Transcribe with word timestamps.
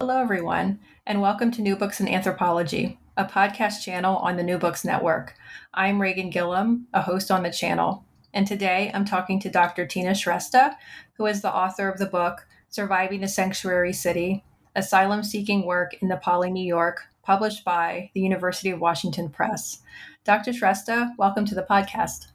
Hello, 0.00 0.20
everyone, 0.20 0.80
and 1.06 1.22
welcome 1.22 1.52
to 1.52 1.62
New 1.62 1.76
Books 1.76 2.00
in 2.00 2.08
Anthropology, 2.08 2.98
a 3.16 3.24
podcast 3.24 3.84
channel 3.84 4.16
on 4.16 4.36
the 4.36 4.42
New 4.42 4.58
Books 4.58 4.84
Network. 4.84 5.34
I'm 5.72 6.02
Reagan 6.02 6.30
Gillum, 6.30 6.88
a 6.92 7.00
host 7.00 7.30
on 7.30 7.44
the 7.44 7.52
channel, 7.52 8.04
and 8.32 8.44
today 8.44 8.90
I'm 8.92 9.04
talking 9.04 9.38
to 9.40 9.48
Dr. 9.48 9.86
Tina 9.86 10.10
Shrestha, 10.10 10.74
who 11.16 11.26
is 11.26 11.42
the 11.42 11.54
author 11.54 11.88
of 11.88 11.98
the 11.98 12.06
book 12.06 12.44
Surviving 12.70 13.22
a 13.22 13.28
Sanctuary 13.28 13.92
City 13.92 14.42
Asylum 14.74 15.22
Seeking 15.22 15.64
Work 15.64 15.94
in 16.02 16.08
Nepali, 16.08 16.50
New 16.50 16.66
York, 16.66 17.06
published 17.22 17.64
by 17.64 18.10
the 18.14 18.20
University 18.20 18.70
of 18.70 18.80
Washington 18.80 19.28
Press. 19.28 19.80
Dr. 20.24 20.50
Shrestha, 20.50 21.10
welcome 21.18 21.44
to 21.44 21.54
the 21.54 21.66
podcast. 21.70 22.26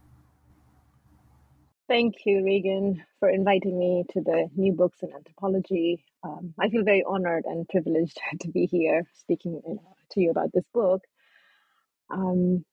Thank 1.90 2.16
you, 2.26 2.42
Reagan, 2.46 3.04
for 3.20 3.30
inviting 3.30 3.78
me 3.78 4.06
to 4.14 4.22
the 4.22 4.48
New 4.56 4.72
Books 4.72 5.04
in 5.04 5.12
Anthropology 5.14 6.06
um, 6.24 6.54
I 6.60 6.70
feel 6.70 6.84
very 6.84 7.04
honored 7.08 7.46
and 7.46 7.68
privileged 7.68 8.20
to 8.42 8.48
be 8.50 8.66
here 8.66 9.08
speaking 9.20 9.62
you 9.66 9.76
know, 9.76 9.96
to 10.12 10.22
you 10.22 10.32
about 10.32 10.52
this 10.54 10.66
book. 10.74 11.04
Um, 12.10 12.66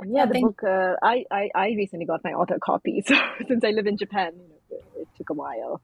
and 0.00 0.14
yeah, 0.14 0.26
the 0.26 0.40
book. 0.40 0.62
Uh, 0.62 0.94
I, 1.02 1.24
I 1.30 1.50
I 1.54 1.66
recently 1.76 2.06
got 2.06 2.22
my 2.22 2.32
author 2.32 2.58
copy, 2.62 3.02
so 3.06 3.16
since 3.46 3.64
I 3.64 3.70
live 3.70 3.86
in 3.86 3.96
Japan, 3.96 4.32
you 4.36 4.48
know, 4.48 4.60
it, 4.70 4.84
it 5.02 5.08
took 5.16 5.30
a 5.30 5.34
while. 5.34 5.80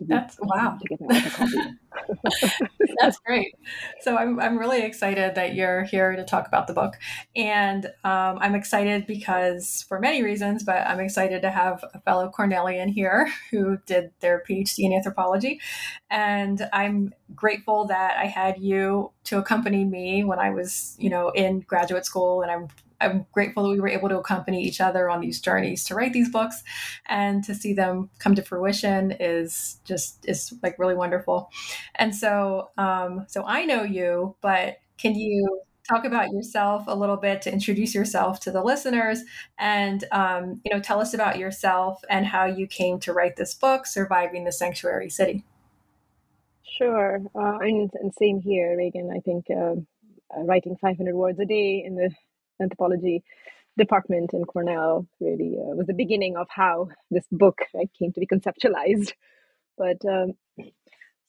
That's 0.00 0.36
wow. 0.42 0.78
To 0.80 0.88
get 0.88 1.00
my 1.00 1.20
copy. 1.20 1.78
That's 3.00 3.18
great. 3.20 3.54
So 4.00 4.16
I'm 4.16 4.40
I'm 4.40 4.58
really 4.58 4.82
excited 4.82 5.34
that 5.34 5.54
you're 5.54 5.84
here 5.84 6.16
to 6.16 6.24
talk 6.24 6.46
about 6.46 6.66
the 6.66 6.72
book, 6.72 6.94
and 7.36 7.86
um, 8.04 8.38
I'm 8.40 8.54
excited 8.54 9.06
because 9.06 9.84
for 9.88 10.00
many 10.00 10.22
reasons, 10.22 10.64
but 10.64 10.86
I'm 10.86 11.00
excited 11.00 11.42
to 11.42 11.50
have 11.50 11.84
a 11.94 12.00
fellow 12.00 12.30
Cornellian 12.36 12.88
here 12.88 13.30
who 13.50 13.78
did 13.86 14.10
their 14.20 14.42
PhD 14.48 14.80
in 14.80 14.92
anthropology, 14.92 15.60
and 16.10 16.68
I'm 16.72 17.12
grateful 17.34 17.86
that 17.86 18.16
I 18.18 18.26
had 18.26 18.58
you 18.58 19.12
to 19.24 19.38
accompany 19.38 19.84
me 19.84 20.24
when 20.24 20.38
I 20.38 20.50
was 20.50 20.96
you 20.98 21.10
know 21.10 21.30
in 21.30 21.60
graduate 21.60 22.06
school, 22.06 22.42
and 22.42 22.50
I'm 22.50 22.68
I'm 23.00 23.26
grateful 23.32 23.64
that 23.64 23.70
we 23.70 23.80
were 23.80 23.88
able 23.88 24.08
to 24.08 24.18
accompany 24.18 24.62
each 24.62 24.80
other 24.80 25.08
on 25.08 25.20
these 25.20 25.40
journeys 25.40 25.84
to 25.84 25.94
write 25.94 26.12
these 26.12 26.30
books 26.30 26.62
and 27.06 27.44
to 27.44 27.54
see 27.54 27.72
them 27.72 28.10
come 28.18 28.34
to 28.34 28.42
fruition 28.42 29.14
is 29.20 29.80
just 29.84 30.28
is 30.28 30.54
like 30.62 30.78
really 30.78 30.94
wonderful. 30.94 31.50
And 31.96 32.14
so 32.14 32.70
um, 32.76 33.26
so 33.28 33.44
I 33.46 33.64
know 33.64 33.82
you, 33.82 34.36
but 34.40 34.78
can 34.98 35.14
you 35.14 35.60
talk 35.88 36.04
about 36.04 36.30
yourself 36.32 36.84
a 36.86 36.94
little 36.94 37.16
bit 37.16 37.40
to 37.42 37.52
introduce 37.52 37.94
yourself 37.94 38.40
to 38.40 38.50
the 38.50 38.62
listeners? 38.62 39.22
And 39.58 40.04
um, 40.12 40.60
you 40.64 40.72
know 40.72 40.80
tell 40.80 41.00
us 41.00 41.14
about 41.14 41.38
yourself 41.38 42.02
and 42.10 42.26
how 42.26 42.46
you 42.46 42.66
came 42.66 42.98
to 43.00 43.12
write 43.12 43.36
this 43.36 43.54
book 43.54 43.86
surviving 43.86 44.44
the 44.44 44.52
sanctuary 44.52 45.10
city. 45.10 45.44
Sure. 46.64 47.20
Uh, 47.34 47.58
and, 47.58 47.90
and, 47.94 48.12
same 48.14 48.40
here 48.40 48.76
reagan 48.76 49.10
i 49.14 49.18
think 49.20 49.46
uh, 49.50 49.74
uh, 50.36 50.42
writing 50.44 50.76
500 50.80 51.14
words 51.14 51.40
a 51.40 51.44
day 51.44 51.82
in 51.84 51.96
the 51.96 52.10
anthropology 52.60 53.22
department 53.76 54.30
in 54.32 54.44
Cornell 54.44 55.06
really 55.20 55.56
uh, 55.56 55.74
was 55.76 55.86
the 55.86 55.94
beginning 55.94 56.36
of 56.36 56.48
how 56.50 56.88
this 57.10 57.24
book 57.30 57.58
right, 57.74 57.90
came 57.98 58.12
to 58.12 58.20
be 58.20 58.26
conceptualized. 58.26 59.12
But 59.78 59.98
um, 60.08 60.32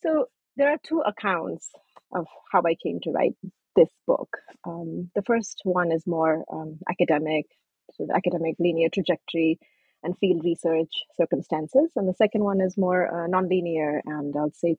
so 0.04 0.26
there 0.58 0.70
are 0.70 0.78
two 0.84 1.02
accounts 1.06 1.70
of 2.14 2.26
how 2.52 2.64
I 2.66 2.76
came 2.84 3.00
to 3.02 3.12
write 3.12 3.36
this 3.76 3.90
book. 4.08 4.30
Um, 4.66 5.12
the 5.16 5.22
first 5.22 5.62
one 5.64 5.92
is 5.92 6.06
more 6.08 6.44
um, 6.52 6.80
academic, 6.90 7.46
sort 7.94 8.10
of 8.10 8.16
academic 8.16 8.56
linear 8.60 8.90
trajectory 8.92 9.60
and 10.04 10.18
field 10.18 10.44
research 10.44 10.92
circumstances, 11.16 11.92
and 11.96 12.08
the 12.08 12.14
second 12.14 12.44
one 12.44 12.62
is 12.62 12.78
more 12.78 13.08
uh, 13.08 13.28
nonlinear 13.28 14.00
and 14.06 14.36
I'll 14.36 14.52
say 14.54 14.78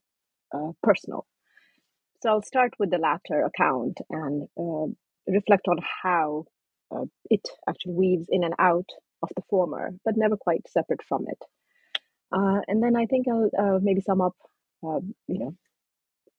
uh, 0.52 0.72
personal. 0.82 1.26
So 2.22 2.30
I'll 2.30 2.42
start 2.42 2.74
with 2.78 2.90
the 2.90 2.98
latter 2.98 3.44
account 3.44 3.98
and 4.10 4.48
uh, 4.58 4.92
reflect 5.32 5.68
on 5.68 5.78
how 6.02 6.44
uh, 6.94 7.04
it 7.30 7.46
actually 7.68 7.94
weaves 7.94 8.26
in 8.28 8.44
and 8.44 8.54
out 8.58 8.88
of 9.22 9.28
the 9.36 9.42
former, 9.48 9.90
but 10.04 10.16
never 10.16 10.36
quite 10.36 10.68
separate 10.68 11.02
from 11.08 11.26
it. 11.28 11.42
Uh, 12.32 12.60
and 12.68 12.82
then 12.82 12.96
I 12.96 13.06
think 13.06 13.26
I'll 13.28 13.50
uh, 13.58 13.78
maybe 13.82 14.00
sum 14.00 14.20
up, 14.20 14.36
um, 14.84 15.14
you 15.26 15.38
know, 15.38 15.54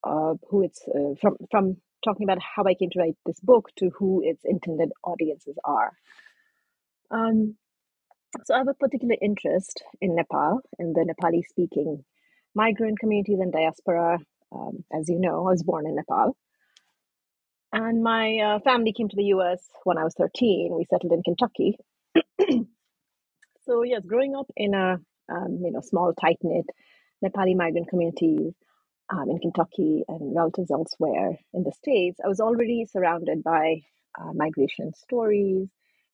uh, 0.04 0.36
who 0.50 0.64
it's 0.64 0.82
uh, 0.88 1.16
from 1.20 1.38
from 1.52 1.78
talking 2.04 2.24
about 2.24 2.42
how 2.42 2.64
I 2.64 2.74
came 2.74 2.90
to 2.92 3.00
write 3.00 3.18
this 3.26 3.40
book 3.40 3.70
to 3.78 3.92
who 3.98 4.22
its 4.24 4.42
intended 4.44 4.92
audiences 5.04 5.58
are. 5.64 5.92
Um, 7.12 7.56
so 8.46 8.56
I 8.56 8.60
have 8.60 8.70
a 8.70 8.74
particular 8.74 9.16
interest 9.22 9.84
in 10.00 10.16
Nepal 10.16 10.62
and 10.80 10.96
the 10.96 11.02
Nepali 11.02 11.44
speaking 11.48 12.04
migrant 12.56 13.00
communities 13.00 13.40
and 13.40 13.52
diaspora. 13.52 14.20
Um, 14.54 14.84
as 14.92 15.10
you 15.10 15.20
know, 15.20 15.48
I 15.48 15.52
was 15.52 15.64
born 15.64 15.86
in 15.86 15.96
Nepal. 15.96 16.36
And 17.74 18.04
my 18.04 18.38
uh, 18.38 18.60
family 18.60 18.94
came 18.94 19.08
to 19.10 19.16
the 19.16 19.32
US 19.36 19.70
when 19.84 19.98
I 19.98 20.04
was 20.04 20.14
13. 20.16 20.74
We 20.76 20.86
settled 20.86 21.14
in 21.14 21.24
Kentucky. 21.24 21.78
so, 23.66 23.84
yes, 23.84 24.02
growing 24.06 24.36
up 24.36 24.48
in 24.56 24.74
a 24.74 25.00
um, 25.32 25.60
you 25.64 25.72
know 25.72 25.82
small, 25.82 26.14
tight 26.14 26.38
knit 26.44 26.66
Nepali 27.24 27.56
migrant 27.56 27.88
community 27.88 28.54
um, 29.12 29.30
in 29.30 29.40
Kentucky 29.40 30.04
and 30.08 30.36
relatives 30.36 30.72
elsewhere 30.72 31.38
in 31.54 31.64
the 31.64 31.72
States, 31.72 32.20
I 32.24 32.28
was 32.28 32.40
already 32.40 32.86
surrounded 32.86 33.44
by 33.44 33.82
uh, 34.20 34.34
migration 34.34 34.94
stories, 34.94 35.70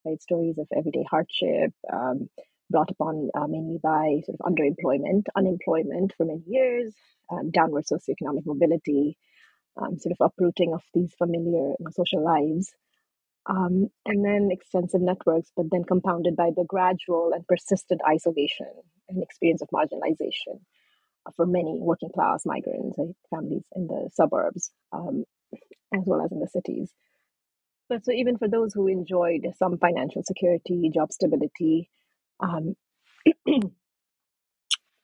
right? 0.05 0.21
Stories 0.21 0.57
of 0.57 0.67
everyday 0.75 1.03
hardship, 1.09 1.71
um, 1.91 2.29
brought 2.69 2.91
upon 2.91 3.29
uh, 3.35 3.47
mainly 3.47 3.79
by 3.81 4.21
sort 4.25 4.37
of 4.39 4.51
underemployment, 4.51 5.23
unemployment 5.35 6.13
for 6.17 6.25
many 6.25 6.43
years, 6.45 6.93
um, 7.31 7.51
downward 7.51 7.85
socioeconomic 7.85 8.45
mobility, 8.45 9.17
um, 9.77 9.97
sort 9.99 10.15
of 10.19 10.25
uprooting 10.25 10.73
of 10.73 10.81
these 10.93 11.13
familiar 11.17 11.73
social 11.91 12.23
lives. 12.23 12.71
Um, 13.49 13.87
and 14.05 14.25
then 14.25 14.49
extensive 14.51 14.99
networks, 14.99 15.51
but 15.55 15.67
then 15.71 15.85
compounded 15.85 16.35
by 16.35 16.49
the 16.53 16.65
gradual 16.67 17.31
and 17.33 17.47
persistent 17.47 18.01
isolation 18.05 18.67
and 19.07 19.23
experience 19.23 19.61
of 19.61 19.69
marginalization 19.69 20.59
for 21.35 21.45
many 21.45 21.77
working 21.79 22.09
class 22.13 22.45
migrants 22.45 22.97
and 22.97 23.15
families 23.29 23.63
in 23.75 23.87
the 23.87 24.09
suburbs, 24.13 24.71
um, 24.91 25.23
as 25.93 26.01
well 26.05 26.21
as 26.21 26.31
in 26.31 26.39
the 26.39 26.47
cities. 26.47 26.91
But 27.89 28.05
so 28.05 28.11
even 28.11 28.37
for 28.37 28.47
those 28.47 28.73
who 28.73 28.87
enjoyed 28.87 29.45
some 29.57 29.77
financial 29.77 30.23
security, 30.23 30.91
job 30.93 31.11
stability, 31.11 31.89
um, 32.39 32.75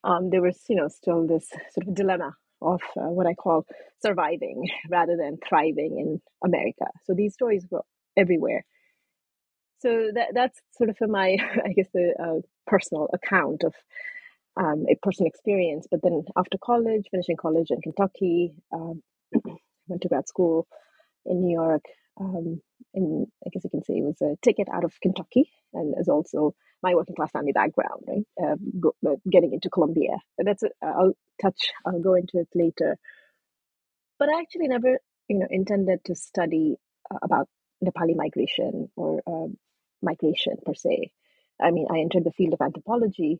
um, 0.03 0.29
there 0.29 0.41
was 0.41 0.59
you 0.67 0.75
know 0.75 0.90
still 0.90 1.25
this 1.25 1.47
sort 1.72 1.88
of 1.88 1.95
dilemma 1.95 2.35
of 2.63 2.81
uh, 2.97 3.09
what 3.09 3.28
I 3.28 3.34
call 3.34 3.66
surviving 4.01 4.68
rather 4.90 5.18
than 5.18 5.38
thriving 5.47 6.00
in 6.00 6.22
America. 6.44 6.85
So 7.06 7.13
these 7.13 7.34
stories 7.34 7.66
were 7.69 7.84
everywhere. 8.18 8.66
So 9.79 10.09
that 10.16 10.29
that's 10.34 10.59
sort 10.78 10.90
of 10.90 10.97
my, 11.09 11.38
I 11.66 11.73
guess, 11.73 11.88
the 11.94 12.13
uh, 12.19 12.41
personal 12.66 13.09
account 13.13 13.63
of 13.63 13.73
um, 14.57 14.85
a 14.90 14.96
personal 15.02 15.28
experience. 15.28 15.88
But 15.90 16.02
then 16.03 16.23
after 16.38 16.57
college, 16.63 17.07
finishing 17.12 17.38
college 17.38 17.68
in 17.69 17.81
Kentucky, 17.81 18.53
um, 18.73 19.02
went 19.88 20.02
to 20.02 20.08
grad 20.08 20.28
school 20.28 20.67
in 21.26 21.41
New 21.41 21.53
York. 21.53 21.84
Um, 22.20 22.61
in 22.93 23.26
I 23.46 23.49
guess 23.52 23.64
you 23.64 23.72
can 23.72 23.84
say 23.84 23.96
it 23.96 24.03
was 24.03 24.22
a 24.22 24.38
ticket 24.43 24.67
out 24.72 24.84
of 24.84 24.93
Kentucky, 25.02 25.49
and 25.73 25.96
as 25.99 26.08
also 26.08 26.53
my 26.84 26.94
working 26.96 27.16
class 27.16 27.32
family 27.32 27.53
background, 27.53 28.03
right? 28.08 28.26
Um, 28.41 28.58
go, 28.80 28.94
uh, 29.08 29.16
getting 29.30 29.53
into 29.53 29.70
Columbia. 29.70 30.18
That's 30.38 30.64
a, 30.64 30.70
I'll 30.84 31.14
touch. 31.41 31.72
I'll 31.85 32.02
go 32.02 32.14
into 32.16 32.40
it 32.40 32.50
later. 32.53 32.97
But 34.20 34.30
I 34.30 34.40
actually 34.41 34.68
never, 34.68 35.00
you 35.28 35.40
know, 35.40 35.47
intended 35.50 36.03
to 36.06 36.16
study 36.16 36.76
uh, 37.09 37.20
about 37.24 37.47
Nepali 37.84 38.16
migration 38.16 38.90
or 38.96 39.22
uh, 39.26 39.47
migration 40.02 40.58
per 40.66 40.74
se. 40.74 41.12
I 41.62 41.72
mean, 41.72 41.88
I 41.90 42.00
entered 42.00 42.26
the 42.26 42.32
field 42.32 42.53
of 42.53 42.62
anthropology 42.62 43.40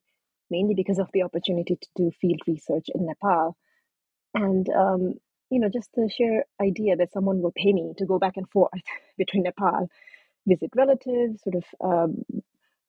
mainly 0.50 0.76
because 0.76 1.00
of 1.00 1.10
the 1.14 1.24
opportunity 1.24 1.78
to 1.82 1.88
do 1.96 2.12
field 2.22 2.40
research 2.48 2.88
in 2.94 3.06
Nepal, 3.06 3.56
and 4.34 4.68
um, 4.70 5.14
you 5.50 5.60
know, 5.60 5.70
just 5.70 5.90
the 5.96 6.10
sheer 6.16 6.44
idea 6.62 6.96
that 6.96 7.12
someone 7.12 7.42
will 7.42 7.54
pay 7.56 7.74
me 7.74 7.94
to 7.98 8.06
go 8.06 8.20
back 8.20 8.38
and 8.38 8.50
forth 8.50 8.72
between 9.18 9.44
Nepal, 9.44 9.90
visit 10.48 10.72
relatives, 10.76 11.42
sort 11.44 11.56
of 11.56 11.66
um, 11.82 12.24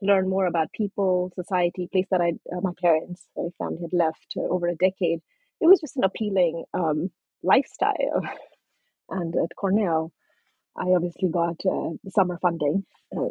learn 0.02 0.28
more 0.28 0.46
about 0.46 0.72
people, 0.72 1.32
society, 1.34 1.88
place 1.92 2.06
that 2.10 2.20
I, 2.20 2.32
uh, 2.54 2.60
my 2.62 2.72
parents, 2.82 3.26
my 3.36 3.48
family 3.58 3.80
had 3.82 3.92
left 3.92 4.34
uh, 4.36 4.42
over 4.42 4.68
a 4.68 4.76
decade 4.76 5.20
it 5.60 5.66
was 5.66 5.80
just 5.80 5.96
an 5.96 6.04
appealing 6.04 6.64
um, 6.74 7.10
lifestyle. 7.42 8.22
And 9.10 9.34
at 9.36 9.54
Cornell, 9.56 10.12
I 10.76 10.90
obviously 10.90 11.28
got 11.30 11.56
uh, 11.70 11.90
summer 12.10 12.38
funding. 12.42 12.84
Uh, 13.16 13.28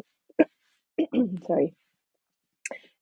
sorry, 1.46 1.74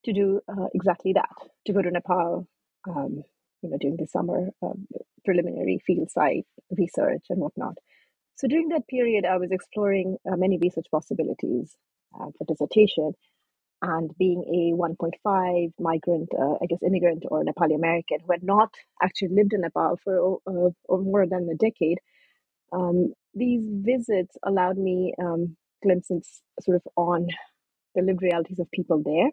to 0.04 0.12
do 0.12 0.40
uh, 0.48 0.66
exactly 0.74 1.12
that, 1.14 1.30
to 1.66 1.72
go 1.72 1.82
to 1.82 1.90
Nepal, 1.90 2.46
um, 2.88 3.22
you 3.62 3.70
know, 3.70 3.78
during 3.80 3.96
the 3.98 4.06
summer, 4.06 4.50
um, 4.62 4.86
preliminary 5.24 5.80
field 5.86 6.10
site 6.10 6.46
research 6.70 7.26
and 7.30 7.40
whatnot. 7.40 7.76
So 8.36 8.48
during 8.48 8.68
that 8.70 8.88
period, 8.88 9.24
I 9.26 9.38
was 9.38 9.52
exploring 9.52 10.16
uh, 10.30 10.36
many 10.36 10.58
research 10.58 10.86
possibilities 10.90 11.76
for 12.16 12.44
dissertation. 12.48 13.12
And 13.82 14.16
being 14.16 14.44
a 14.46 14.80
1.5 14.80 15.72
migrant, 15.80 16.28
uh, 16.38 16.54
I 16.62 16.66
guess, 16.68 16.78
immigrant 16.86 17.24
or 17.28 17.42
Nepali 17.42 17.74
American 17.74 18.18
who 18.24 18.30
had 18.32 18.44
not 18.44 18.72
actually 19.02 19.30
lived 19.34 19.52
in 19.52 19.62
Nepal 19.62 19.98
for 20.04 20.38
uh, 20.46 20.96
more 20.96 21.26
than 21.26 21.48
a 21.50 21.56
decade, 21.56 21.98
um, 22.72 23.12
these 23.34 23.62
visits 23.68 24.36
allowed 24.44 24.78
me 24.78 25.14
um, 25.20 25.56
glimpses 25.82 26.42
sort 26.60 26.76
of 26.76 26.82
on 26.96 27.26
the 27.94 28.02
lived 28.02 28.22
realities 28.22 28.60
of 28.60 28.70
people 28.70 29.02
there. 29.02 29.30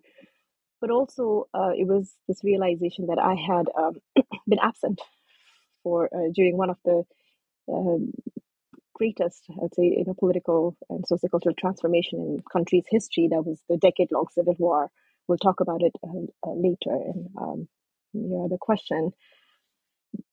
But 0.81 0.91
also, 0.91 1.47
uh, 1.53 1.71
it 1.75 1.87
was 1.87 2.11
this 2.27 2.43
realization 2.43 3.07
that 3.07 3.19
I 3.19 3.35
had 3.35 3.67
um, 3.77 3.97
been 4.47 4.59
absent 4.59 5.01
for 5.83 6.09
uh, 6.13 6.31
during 6.33 6.57
one 6.57 6.69
of 6.69 6.77
the 6.85 7.03
um, 7.71 8.13
greatest, 8.99 9.43
I'd 9.49 9.73
say, 9.73 9.85
you 9.97 10.03
know, 10.05 10.13
political 10.13 10.75
and 10.89 11.03
sociocultural 11.11 11.57
transformation 11.57 12.19
in 12.19 12.43
country's 12.51 12.85
history. 12.87 13.29
That 13.31 13.45
was 13.45 13.59
the 13.69 13.77
decade-long 13.77 14.27
civil 14.31 14.55
war. 14.59 14.91
We'll 15.27 15.37
talk 15.37 15.61
about 15.61 15.81
it 15.81 15.93
uh, 16.03 16.47
uh, 16.47 16.53
later 16.53 16.93
in 17.09 17.29
um, 17.39 17.67
your 18.13 18.45
other 18.45 18.57
question. 18.59 19.11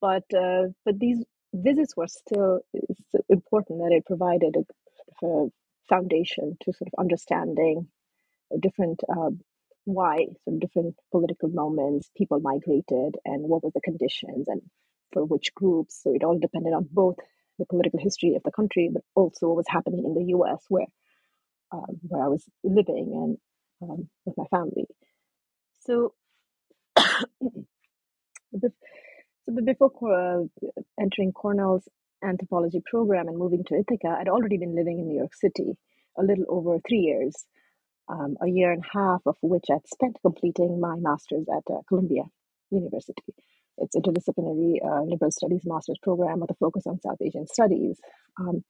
But 0.01 0.25
uh, 0.35 0.69
but 0.85 0.99
these 0.99 1.23
visits 1.55 1.97
were 1.97 2.09
still 2.09 2.61
important 3.29 3.81
that 3.81 3.93
it 3.93 4.07
provided 4.07 4.57
a, 4.57 5.27
a 5.27 5.49
foundation 5.89 6.57
to 6.63 6.73
sort 6.73 6.89
of 6.89 6.99
understanding 6.99 7.89
different 8.61 9.01
uh, 9.09 9.31
why 9.85 10.27
sort 10.45 10.55
of 10.55 10.61
different 10.61 10.95
political 11.13 11.49
moments 11.49 12.11
people 12.17 12.41
migrated 12.41 13.17
and 13.25 13.43
what 13.49 13.63
were 13.63 13.71
the 13.75 13.81
conditions 13.81 14.49
and 14.49 14.63
for 15.13 15.25
which 15.25 15.55
groups. 15.55 16.03
So 16.03 16.15
it 16.15 16.25
all 16.25 16.39
depended 16.39 16.73
on 16.73 16.89
both 16.91 17.17
the 17.59 17.67
political 17.67 18.01
history 18.01 18.35
of 18.35 18.43
the 18.45 18.53
country, 18.53 18.91
but 18.93 19.03
also 19.15 19.49
what 19.49 19.57
was 19.57 19.67
happening 19.69 20.05
in 20.05 20.15
the 20.15 20.31
U.S. 20.31 20.65
where 20.69 20.87
um, 21.73 22.01
where 22.03 22.25
I 22.25 22.29
was 22.29 22.45
living 22.63 23.39
and 23.81 23.91
um, 23.91 24.09
with 24.25 24.37
my 24.37 24.45
family. 24.51 24.87
So, 25.81 26.15
so 26.99 27.63
before 29.65 29.91
uh, 30.13 30.45
entering 31.01 31.33
Cornell's 31.33 31.89
anthropology 32.25 32.83
program 32.89 33.29
and 33.29 33.37
moving 33.39 33.65
to 33.65 33.75
Ithaca, 33.75 34.17
I'd 34.19 34.29
already 34.29 34.59
been 34.59 34.75
living 34.75 34.99
in 34.99 35.09
New 35.09 35.19
York 35.19 35.35
City 35.35 35.77
a 36.19 36.23
little 36.23 36.45
over 36.49 36.79
three 36.89 37.01
years 37.01 37.47
um, 38.09 38.37
a 38.41 38.49
year 38.49 38.73
and 38.73 38.85
a 38.85 38.99
half 38.99 39.21
of 39.27 39.37
which 39.43 39.65
I'd 39.71 39.87
spent 39.93 40.19
completing 40.23 40.81
my 40.81 40.97
master's 40.97 41.47
at 41.49 41.73
uh, 41.73 41.81
Columbia 41.89 42.23
University. 42.71 43.35
It's 43.79 43.97
interdisciplinary 43.97 44.77
uh, 44.85 45.03
liberal 45.03 45.31
studies 45.31 45.63
master's 45.65 45.99
program 46.03 46.41
with 46.41 46.51
a 46.51 46.55
focus 46.55 46.87
on 46.87 47.01
South 47.01 47.19
Asian 47.21 47.47
studies. 47.47 47.99
Um, 48.39 48.65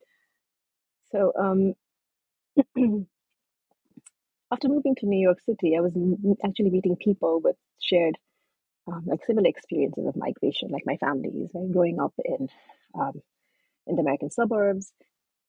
so 1.13 1.33
um, 1.39 1.75
after 4.53 4.69
moving 4.69 4.95
to 4.97 5.07
New 5.07 5.21
York 5.21 5.39
City, 5.41 5.77
I 5.77 5.81
was 5.81 5.93
actually 6.45 6.71
meeting 6.71 6.97
people 6.97 7.41
with 7.43 7.57
shared 7.81 8.17
um, 8.89 9.05
like 9.07 9.25
similar 9.27 9.49
experiences 9.49 10.07
of 10.07 10.17
migration, 10.17 10.71
like 10.71 10.85
my 10.87 10.97
families, 10.97 11.51
right? 11.55 11.73
growing 11.73 12.01
up 12.01 12.15
in 12.25 12.49
um, 12.99 13.21
in 13.87 13.97
the 13.97 14.03
American 14.03 14.31
suburbs, 14.31 14.93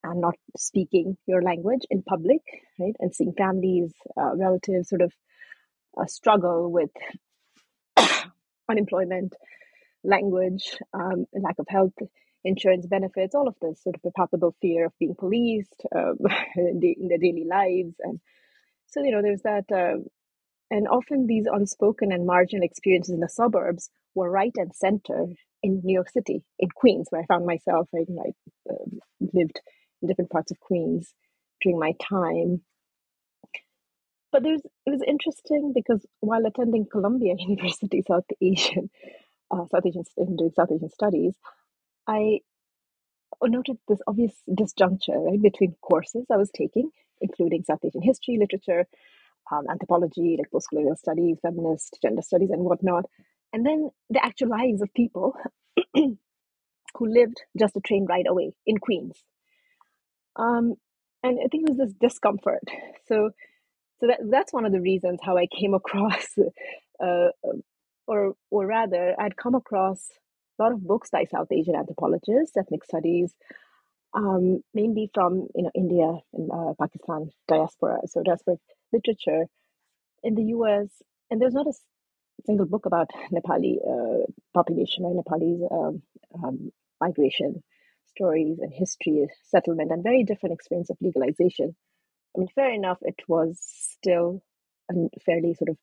and 0.04 0.22
not 0.22 0.36
speaking 0.58 1.18
your 1.28 1.42
language 1.42 1.82
in 1.90 2.02
public, 2.04 2.42
right? 2.80 2.96
And 3.00 3.14
seeing 3.14 3.34
families, 3.34 3.94
uh, 4.20 4.36
relatives 4.36 4.90
sort 4.90 5.02
of 5.02 5.14
uh, 6.00 6.06
struggle 6.06 6.72
with 6.72 6.92
unemployment, 8.70 9.34
language, 10.04 10.78
um, 10.94 11.26
lack 11.34 11.60
of 11.60 11.68
health 11.70 11.94
insurance 12.44 12.86
benefits, 12.86 13.36
all 13.36 13.48
of 13.48 13.56
this 13.62 13.84
sort 13.84 13.96
of 13.96 14.02
the 14.04 14.12
palpable 14.16 14.56
fear 14.62 14.86
of 14.86 14.94
being 15.00 15.16
policed 15.18 15.86
um, 15.96 16.18
in, 16.56 16.80
the, 16.80 16.96
in, 17.00 17.08
their 17.08 17.18
daily 17.18 17.46
lives. 17.50 17.96
And 18.00 18.20
so, 18.88 19.04
you 19.04 19.12
know, 19.12 19.22
there's 19.22 19.42
that. 19.44 19.66
Uh, 19.72 20.02
and 20.70 20.88
often 20.88 21.28
these 21.28 21.46
unspoken 21.52 22.12
and 22.12 22.26
marginal 22.26 22.66
experiences 22.66 23.14
in 23.14 23.22
the 23.22 23.30
suburbs 23.30 23.90
were 24.16 24.30
right 24.30 24.52
and 24.56 24.76
center 24.76 25.28
in 25.64 25.82
New 25.84 25.94
York 25.94 26.10
City, 26.10 26.44
in 26.60 26.70
Queens, 26.76 27.08
where 27.10 27.22
I 27.22 27.26
found 27.26 27.46
myself. 27.46 27.88
I, 27.96 28.04
uh, 28.70 28.74
lived 29.20 29.62
in 30.02 30.08
different 30.08 30.32
parts 30.32 30.52
of 30.52 30.60
Queens 30.60 31.14
during 31.62 31.80
my 31.80 31.94
time. 32.02 32.62
But 34.38 34.44
there's 34.44 34.62
it 34.86 34.92
was 34.92 35.02
interesting 35.08 35.72
because 35.74 36.06
while 36.20 36.46
attending 36.46 36.86
Columbia 36.92 37.34
University 37.40 38.04
South 38.08 38.26
Asian, 38.40 38.92
uh, 39.50 39.66
South 39.72 39.84
Asian 39.84 40.04
doing 40.36 40.52
South 40.56 40.72
Asian 40.72 40.92
studies, 40.92 41.34
I 42.06 42.42
noted 43.44 43.80
this 43.88 43.98
obvious 44.06 44.34
disjuncture 44.48 45.26
right 45.26 45.42
between 45.42 45.76
courses 45.82 46.28
I 46.32 46.38
was 46.38 46.52
taking, 46.56 46.92
including 47.20 47.64
South 47.64 47.80
Asian 47.84 48.04
history, 48.04 48.38
literature, 48.40 48.86
um, 49.52 49.64
anthropology, 49.72 50.38
like 50.38 50.52
postcolonial 50.52 50.96
studies, 51.00 51.38
feminist, 51.42 51.98
gender 52.04 52.22
studies, 52.22 52.52
and 52.52 52.62
whatnot, 52.62 53.06
and 53.54 53.66
then 53.66 53.90
the 54.12 54.24
actual 54.24 54.50
lives 54.50 54.84
of 54.84 54.94
people 54.94 55.36
who 55.96 56.20
lived 57.00 57.42
just 57.58 57.76
a 57.76 57.82
train 57.82 58.06
ride 58.08 58.28
away 58.30 58.54
in 58.68 58.78
Queens, 58.78 59.18
um, 60.36 60.76
and 61.24 61.40
I 61.44 61.48
think 61.48 61.68
it 61.68 61.76
was 61.76 61.80
this 61.80 61.94
discomfort. 62.00 62.62
So, 63.08 63.32
so 64.00 64.08
that 64.08 64.20
that's 64.30 64.54
one 64.54 64.66
of 64.66 64.72
the 64.72 64.82
reasons 64.82 65.20
how 65.24 65.38
I 65.38 65.48
came 65.48 65.74
across, 65.82 66.28
uh, 67.04 67.30
or 68.08 68.34
or 68.52 68.66
rather, 68.66 69.16
I'd 69.20 69.38
come 69.38 69.56
across 69.56 70.10
a 70.60 70.64
lot 70.64 70.72
of 70.72 70.86
books 70.86 71.10
by 71.10 71.26
South 71.26 71.48
Asian 71.52 71.76
anthropologists, 71.76 72.58
ethnic 72.58 72.84
studies, 72.84 73.34
um, 74.14 74.62
mainly 74.74 75.10
from 75.14 75.48
you 75.56 75.64
know 75.64 75.72
India 75.76 76.12
and 76.34 76.52
uh, 76.52 76.74
Pakistan 76.80 77.30
diaspora, 77.48 78.00
so 78.08 78.24
diasporic 78.24 78.60
literature 78.94 79.46
in 80.24 80.36
the 80.36 80.44
U.S. 80.58 80.90
And 81.30 81.42
there's 81.42 81.54
not 81.54 81.68
a 81.68 81.74
single 82.46 82.66
book 82.66 82.86
about 82.86 83.10
Nepali 83.32 83.78
uh, 83.86 84.26
population 84.54 85.06
or 85.06 85.14
Nepalese 85.16 85.62
um, 85.72 86.02
um, 86.36 86.72
migration 87.02 87.64
stories 88.08 88.58
and 88.60 88.74
history, 88.74 89.28
settlement, 89.44 89.92
and 89.92 90.04
very 90.04 90.24
different 90.24 90.54
experience 90.54 90.90
of 90.90 90.98
legalization. 91.02 91.76
I 92.38 92.40
mean, 92.40 92.50
fair 92.54 92.72
enough, 92.72 93.00
it 93.02 93.20
was 93.28 93.58
still 93.60 94.44
fairly 95.26 95.56
sort 95.56 95.70
of 95.70 95.78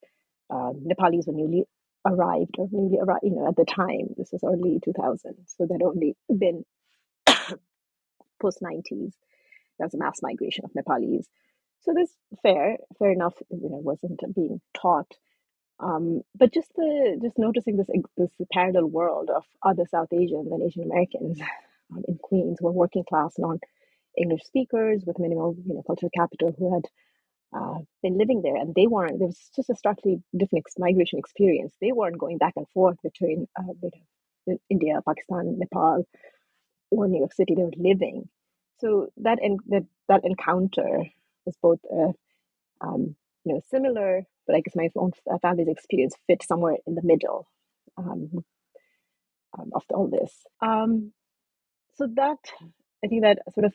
uh, 0.50 0.72
Nepalis 0.78 1.26
were 1.26 1.32
newly 1.32 1.64
arrived 2.06 2.54
or 2.58 2.68
newly 2.70 2.98
arrived, 2.98 3.24
you 3.24 3.34
know, 3.34 3.48
at 3.48 3.56
the 3.56 3.64
time. 3.64 4.14
This 4.16 4.30
was 4.30 4.44
early 4.44 4.80
2000s, 4.86 5.34
so 5.46 5.66
there'd 5.66 5.82
only 5.82 6.16
been 6.28 6.64
post 8.40 8.60
90s. 8.62 9.12
There 9.78 9.86
was 9.86 9.94
a 9.94 9.98
mass 9.98 10.20
migration 10.22 10.64
of 10.64 10.70
Nepalis. 10.74 11.26
So 11.80 11.92
this 11.92 12.10
fair, 12.42 12.78
fair 12.98 13.10
enough, 13.10 13.34
you 13.50 13.68
know, 13.68 13.80
wasn't 13.82 14.20
being 14.34 14.60
taught. 14.74 15.12
Um, 15.80 16.22
but 16.36 16.54
just 16.54 16.70
the 16.76 17.18
just 17.20 17.36
noticing 17.36 17.76
this 17.76 17.88
this 18.16 18.30
parallel 18.52 18.86
world 18.86 19.28
of 19.28 19.44
other 19.62 19.84
South 19.90 20.12
Asians 20.12 20.52
and 20.52 20.62
Asian 20.62 20.84
Americans 20.84 21.40
um, 21.92 22.04
in 22.06 22.16
Queens 22.22 22.58
were 22.60 22.70
working 22.70 23.04
class 23.04 23.34
non 23.38 23.58
English 24.18 24.44
speakers 24.44 25.04
with 25.06 25.18
minimal 25.18 25.56
you 25.66 25.74
know 25.74 25.82
cultural 25.86 26.10
capital 26.16 26.54
who 26.58 26.74
had 26.74 26.84
uh, 27.56 27.78
been 28.02 28.18
living 28.18 28.42
there, 28.42 28.56
and 28.56 28.74
they 28.74 28.86
weren't. 28.86 29.18
There 29.18 29.28
was 29.28 29.50
just 29.56 29.70
a 29.70 29.76
starkly 29.76 30.22
different 30.36 30.64
ex- 30.66 30.78
migration 30.78 31.18
experience. 31.20 31.74
They 31.80 31.92
weren't 31.92 32.18
going 32.18 32.38
back 32.38 32.54
and 32.56 32.68
forth 32.74 32.98
between 33.02 33.48
uh, 33.58 33.74
India, 34.70 35.00
Pakistan, 35.06 35.58
Nepal, 35.58 36.06
or 36.90 37.08
New 37.08 37.18
York 37.20 37.34
City. 37.34 37.54
They 37.54 37.64
were 37.64 37.72
living. 37.76 38.28
So 38.80 39.08
that 39.18 39.38
en- 39.42 39.58
that 39.68 39.84
that 40.08 40.24
encounter 40.24 41.04
was 41.46 41.56
both 41.62 41.80
uh, 41.92 42.12
um, 42.80 43.16
you 43.44 43.54
know 43.54 43.60
similar, 43.70 44.24
but 44.46 44.56
I 44.56 44.60
guess 44.60 44.76
my 44.76 44.90
own 44.96 45.12
family's 45.42 45.68
experience 45.68 46.14
fit 46.26 46.42
somewhere 46.42 46.78
in 46.86 46.94
the 46.94 47.02
middle 47.04 47.48
um, 47.98 48.44
um, 49.58 49.70
of 49.74 49.82
all 49.90 50.08
this. 50.08 50.32
Um, 50.60 51.12
so 51.96 52.08
that 52.16 52.38
I 53.04 53.08
think 53.08 53.22
that 53.22 53.38
sort 53.54 53.66
of 53.66 53.74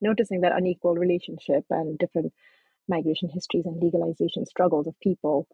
noticing 0.00 0.42
that 0.42 0.56
unequal 0.56 0.94
relationship 0.94 1.64
and 1.70 1.98
different 1.98 2.32
migration 2.88 3.28
histories 3.28 3.66
and 3.66 3.82
legalization 3.82 4.46
struggles 4.46 4.86
of 4.86 4.98
people, 5.00 5.46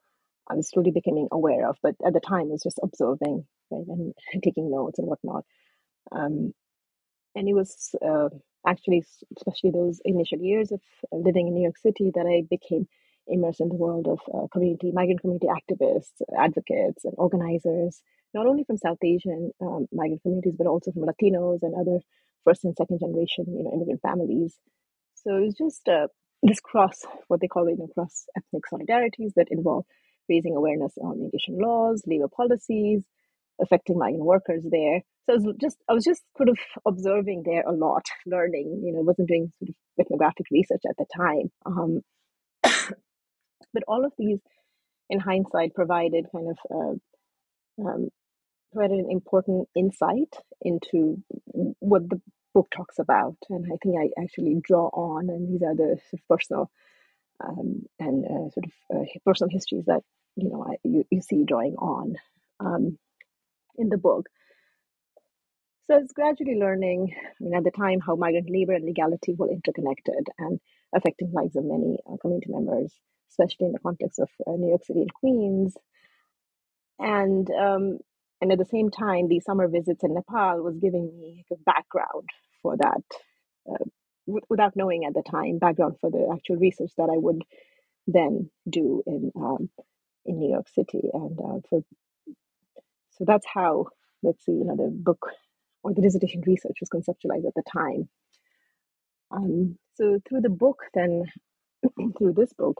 I 0.48 0.54
was 0.54 0.70
slowly 0.70 0.90
becoming 0.90 1.28
aware 1.30 1.68
of. 1.68 1.76
But 1.82 1.96
at 2.04 2.12
the 2.12 2.20
time, 2.20 2.48
I 2.48 2.52
was 2.52 2.62
just 2.62 2.80
observing 2.82 3.46
right, 3.70 3.86
and 3.86 4.14
taking 4.42 4.70
notes 4.70 4.98
and 4.98 5.08
whatnot. 5.08 5.44
Um, 6.12 6.52
and 7.34 7.48
it 7.48 7.54
was 7.54 7.94
uh, 8.04 8.30
actually, 8.66 9.04
especially 9.36 9.70
those 9.70 10.00
initial 10.04 10.38
years 10.38 10.72
of 10.72 10.80
living 11.12 11.48
in 11.48 11.54
New 11.54 11.62
York 11.62 11.78
City, 11.78 12.10
that 12.14 12.26
I 12.26 12.42
became 12.48 12.88
immersed 13.28 13.60
in 13.60 13.68
the 13.68 13.74
world 13.74 14.06
of 14.06 14.20
uh, 14.32 14.46
community, 14.52 14.92
migrant 14.92 15.20
community 15.20 15.48
activists, 15.48 16.22
advocates, 16.38 17.04
and 17.04 17.14
organizers, 17.18 18.00
not 18.32 18.46
only 18.46 18.64
from 18.64 18.78
South 18.78 18.98
Asian 19.02 19.50
um, 19.60 19.86
migrant 19.92 20.22
communities, 20.22 20.54
but 20.56 20.66
also 20.66 20.92
from 20.92 21.02
Latinos 21.02 21.58
and 21.62 21.74
other 21.74 22.00
first 22.46 22.64
and 22.64 22.74
second 22.76 23.00
generation, 23.00 23.44
you 23.48 23.64
know, 23.64 23.72
immigrant 23.74 24.00
families. 24.00 24.56
So 25.14 25.36
it 25.36 25.40
was 25.40 25.54
just 25.54 25.88
uh, 25.88 26.06
this 26.42 26.60
cross, 26.60 27.04
what 27.28 27.40
they 27.40 27.48
call, 27.48 27.68
you 27.68 27.76
know, 27.76 27.88
cross 27.88 28.26
ethnic 28.36 28.62
solidarities 28.72 29.32
that 29.36 29.48
involve 29.50 29.84
raising 30.28 30.56
awareness 30.56 30.92
on 31.02 31.18
immigration 31.18 31.58
laws, 31.58 32.02
labor 32.06 32.28
policies, 32.28 33.04
affecting 33.60 33.98
migrant 33.98 34.24
workers 34.24 34.62
there. 34.70 35.00
So 35.26 35.32
I 35.32 35.36
was 35.36 35.56
just 35.60 35.76
I 35.88 35.92
was 35.92 36.04
just 36.04 36.22
sort 36.36 36.48
of 36.48 36.58
observing 36.86 37.42
there 37.44 37.62
a 37.66 37.72
lot, 37.72 38.04
learning. 38.26 38.82
You 38.84 38.92
know, 38.92 39.00
wasn't 39.00 39.28
doing 39.28 39.52
sort 39.58 39.70
of 39.70 39.74
ethnographic 40.00 40.46
research 40.50 40.82
at 40.88 40.96
the 40.96 41.06
time. 41.16 41.50
Um, 41.64 42.00
but 42.62 43.82
all 43.88 44.04
of 44.04 44.12
these, 44.18 44.38
in 45.10 45.18
hindsight, 45.18 45.74
provided 45.74 46.26
kind 46.32 46.48
of 46.48 46.58
uh, 46.70 47.88
um, 47.88 48.08
provided 48.72 48.98
an 48.98 49.10
important 49.10 49.68
insight 49.74 50.32
into 50.62 51.22
what 51.80 52.08
the 52.08 52.20
book 52.56 52.68
talks 52.74 52.98
about, 52.98 53.36
and 53.50 53.66
I 53.72 53.76
think 53.82 53.96
I 54.00 54.22
actually 54.22 54.56
draw 54.68 54.86
on, 55.08 55.28
and 55.30 55.42
these 55.48 55.62
are 55.62 55.76
the 55.82 55.90
sort 56.08 56.20
of 56.20 56.28
personal 56.32 56.70
um, 57.44 57.68
and 57.98 58.24
uh, 58.24 58.48
sort 58.54 58.66
of 58.68 58.72
uh, 58.96 59.04
personal 59.26 59.50
histories 59.56 59.86
that 59.86 60.02
you 60.36 60.48
know 60.50 60.60
I, 60.70 60.76
you, 60.84 61.04
you 61.10 61.20
see 61.20 61.44
drawing 61.44 61.76
on. 61.76 62.16
Um, 62.60 62.98
in 63.78 63.88
the 63.88 63.98
book. 63.98 64.26
So 65.86 65.96
it's 65.98 66.12
gradually 66.12 66.56
learning, 66.56 67.14
I 67.14 67.44
mean, 67.44 67.54
at 67.54 67.64
the 67.64 67.70
time, 67.70 68.00
how 68.00 68.16
migrant 68.16 68.50
labor 68.50 68.72
and 68.72 68.84
legality 68.84 69.34
were 69.34 69.50
interconnected 69.50 70.26
and 70.38 70.58
affecting 70.94 71.32
lives 71.32 71.54
of 71.56 71.64
many 71.64 71.98
uh, 72.10 72.16
community 72.20 72.50
members, 72.50 72.92
especially 73.30 73.66
in 73.66 73.72
the 73.72 73.78
context 73.78 74.18
of 74.18 74.28
uh, 74.46 74.52
New 74.52 74.68
York 74.68 74.84
City 74.84 75.00
and 75.02 75.14
Queens. 75.14 75.76
And 76.98 77.48
um, 77.50 77.98
and 78.40 78.52
at 78.52 78.58
the 78.58 78.66
same 78.66 78.90
time, 78.90 79.28
the 79.28 79.40
summer 79.40 79.68
visits 79.68 80.04
in 80.04 80.14
Nepal 80.14 80.62
was 80.62 80.76
giving 80.78 81.18
me 81.20 81.44
a 81.52 81.56
background 81.66 82.28
for 82.62 82.76
that, 82.78 83.02
uh, 83.70 83.84
w- 84.26 84.44
without 84.50 84.76
knowing 84.76 85.04
at 85.06 85.14
the 85.14 85.22
time, 85.30 85.58
background 85.58 85.96
for 86.00 86.10
the 86.10 86.28
actual 86.34 86.56
research 86.56 86.92
that 86.98 87.10
I 87.12 87.18
would 87.18 87.42
then 88.08 88.50
do 88.70 89.02
in 89.06 89.32
um, 89.36 89.70
in 90.26 90.38
New 90.38 90.50
York 90.50 90.68
City 90.70 91.02
and 91.14 91.38
uh, 91.40 91.60
for 91.70 91.82
so 93.12 93.24
that's 93.26 93.46
how, 93.52 93.86
let's 94.22 94.44
see, 94.44 94.52
you 94.52 94.64
know, 94.64 94.76
the 94.76 94.90
book 94.90 95.26
or 95.82 95.94
the 95.94 96.02
dissertation 96.02 96.42
research 96.46 96.78
was 96.80 96.90
conceptualized 96.90 97.46
at 97.48 97.54
the 97.54 97.62
time. 97.72 98.08
Um, 99.32 99.78
so 99.96 100.20
through 100.28 100.42
the 100.42 100.50
book, 100.50 100.82
then 100.94 101.24
through 102.18 102.34
this 102.34 102.52
book, 102.54 102.78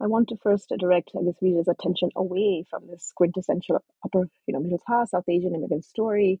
I 0.00 0.06
want 0.06 0.28
to 0.28 0.36
first 0.42 0.72
direct, 0.78 1.12
I 1.18 1.24
guess, 1.24 1.40
readers' 1.40 1.68
attention 1.68 2.10
away 2.14 2.64
from 2.68 2.86
this 2.86 3.12
quintessential 3.16 3.82
upper, 4.04 4.28
you 4.46 4.54
know, 4.54 4.60
middle 4.60 4.78
class 4.78 5.10
South 5.10 5.28
Asian 5.28 5.54
immigrant 5.54 5.84
story, 5.84 6.40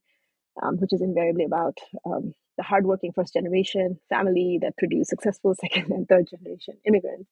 um, 0.62 0.76
which 0.76 0.92
is 0.92 1.00
invariably 1.00 1.44
about 1.44 1.78
um, 2.04 2.34
the 2.58 2.62
hardworking 2.62 3.12
first 3.12 3.32
generation 3.32 3.98
family 4.08 4.58
that 4.60 4.76
produce 4.76 5.08
successful 5.08 5.54
second 5.60 5.90
and 5.90 6.06
third 6.06 6.26
generation 6.30 6.74
immigrants, 6.86 7.30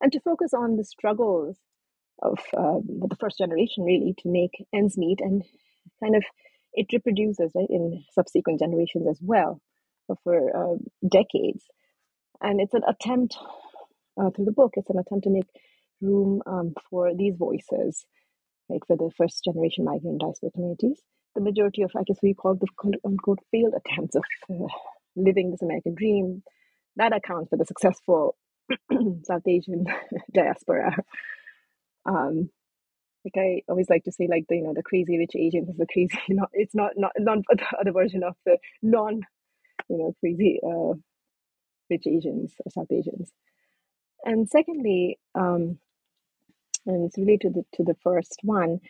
and 0.00 0.12
to 0.12 0.20
focus 0.20 0.52
on 0.52 0.76
the 0.76 0.84
struggles 0.84 1.56
of 2.22 2.38
um, 2.56 2.82
the 3.08 3.16
first 3.18 3.38
generation 3.38 3.84
really 3.84 4.14
to 4.18 4.28
make 4.28 4.66
ends 4.72 4.96
meet 4.98 5.20
and 5.20 5.42
kind 6.00 6.14
of 6.14 6.22
it 6.74 6.86
reproduces 6.92 7.50
right 7.54 7.66
in 7.68 8.04
subsequent 8.12 8.60
generations 8.60 9.06
as 9.08 9.18
well 9.20 9.60
for 10.24 10.56
uh, 10.56 10.76
decades. 11.08 11.64
And 12.40 12.60
it's 12.60 12.74
an 12.74 12.82
attempt 12.86 13.36
uh, 14.20 14.30
through 14.30 14.46
the 14.46 14.52
book. 14.52 14.72
It's 14.76 14.90
an 14.90 14.98
attempt 14.98 15.24
to 15.24 15.30
make 15.30 15.46
room 16.00 16.42
um, 16.46 16.74
for 16.90 17.12
these 17.16 17.34
voices 17.36 18.04
right 18.70 18.82
for 18.86 18.96
the 18.96 19.10
first 19.16 19.44
generation 19.44 19.84
migrant 19.84 20.20
diaspora 20.20 20.50
communities. 20.52 21.00
The 21.34 21.42
majority 21.42 21.82
of 21.82 21.92
i 21.96 22.02
guess 22.04 22.18
we 22.22 22.34
call 22.34 22.56
the 22.56 22.66
unquote 23.06 23.40
failed 23.52 23.74
attempts 23.76 24.16
of 24.16 24.22
uh, 24.50 24.66
living 25.16 25.50
this 25.50 25.62
american 25.62 25.94
dream 25.94 26.42
that 26.96 27.16
accounts 27.16 27.50
for 27.50 27.56
the 27.56 27.64
successful 27.64 28.36
south 29.24 29.46
asian 29.46 29.86
diaspora. 30.34 30.96
Um 32.06 32.50
like 33.24 33.34
I 33.36 33.62
always 33.68 33.88
like 33.88 34.04
to 34.04 34.12
say, 34.12 34.26
like 34.30 34.46
the 34.48 34.56
you 34.56 34.62
know 34.64 34.74
the 34.74 34.82
crazy 34.82 35.18
rich 35.18 35.32
Asians 35.36 35.68
is 35.68 35.76
the 35.76 35.86
crazy 35.92 36.18
not 36.28 36.50
it's 36.52 36.74
not 36.74 36.92
not 36.96 37.12
not 37.18 37.38
the 37.48 37.64
other 37.80 37.92
version 37.92 38.22
of 38.24 38.34
the 38.46 38.58
non 38.82 39.20
you 39.88 39.98
know 39.98 40.14
crazy 40.20 40.60
uh, 40.64 40.94
rich 41.90 42.04
Asians 42.06 42.54
or 42.64 42.70
South 42.70 42.90
Asians. 42.92 43.32
And 44.24 44.48
secondly, 44.48 45.18
um, 45.34 45.78
and 46.86 47.06
it's 47.06 47.18
related 47.18 47.54
to 47.54 47.62
the, 47.62 47.66
to 47.78 47.84
the 47.84 47.96
first 48.02 48.38
one, 48.42 48.80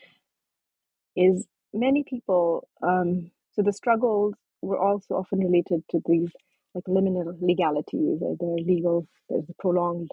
is 1.16 1.46
many 1.74 2.04
people. 2.04 2.68
Um, 2.82 3.30
so 3.54 3.62
the 3.62 3.72
struggles 3.72 4.34
were 4.62 4.78
also 4.78 5.16
often 5.16 5.40
related 5.40 5.84
to 5.90 6.00
these 6.06 6.30
like 6.74 6.84
liminal 6.84 7.36
legalities. 7.40 8.20
There 8.20 8.48
are 8.50 8.56
legal, 8.58 9.06
there's 9.30 9.46
the 9.46 9.54
prolonged 9.58 10.10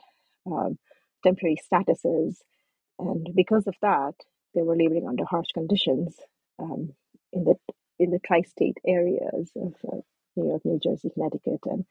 uh, 0.52 0.70
temporary 1.24 1.58
statuses 1.72 2.38
and 3.00 3.30
because 3.36 3.68
of 3.68 3.76
that, 3.82 4.16
they 4.54 4.62
were 4.62 4.76
laboring 4.78 5.08
under 5.08 5.26
harsh 5.26 5.50
conditions 5.54 6.16
um, 6.60 6.94
in 7.34 7.44
the 7.44 7.56
in 8.00 8.12
the 8.12 8.20
tri-state 8.20 8.78
areas 8.86 9.52
of 9.56 9.76
uh, 9.92 9.98
New 10.36 10.50
York, 10.50 10.62
New 10.66 10.80
Jersey, 10.84 11.10
Connecticut, 11.14 11.62
and 11.66 11.86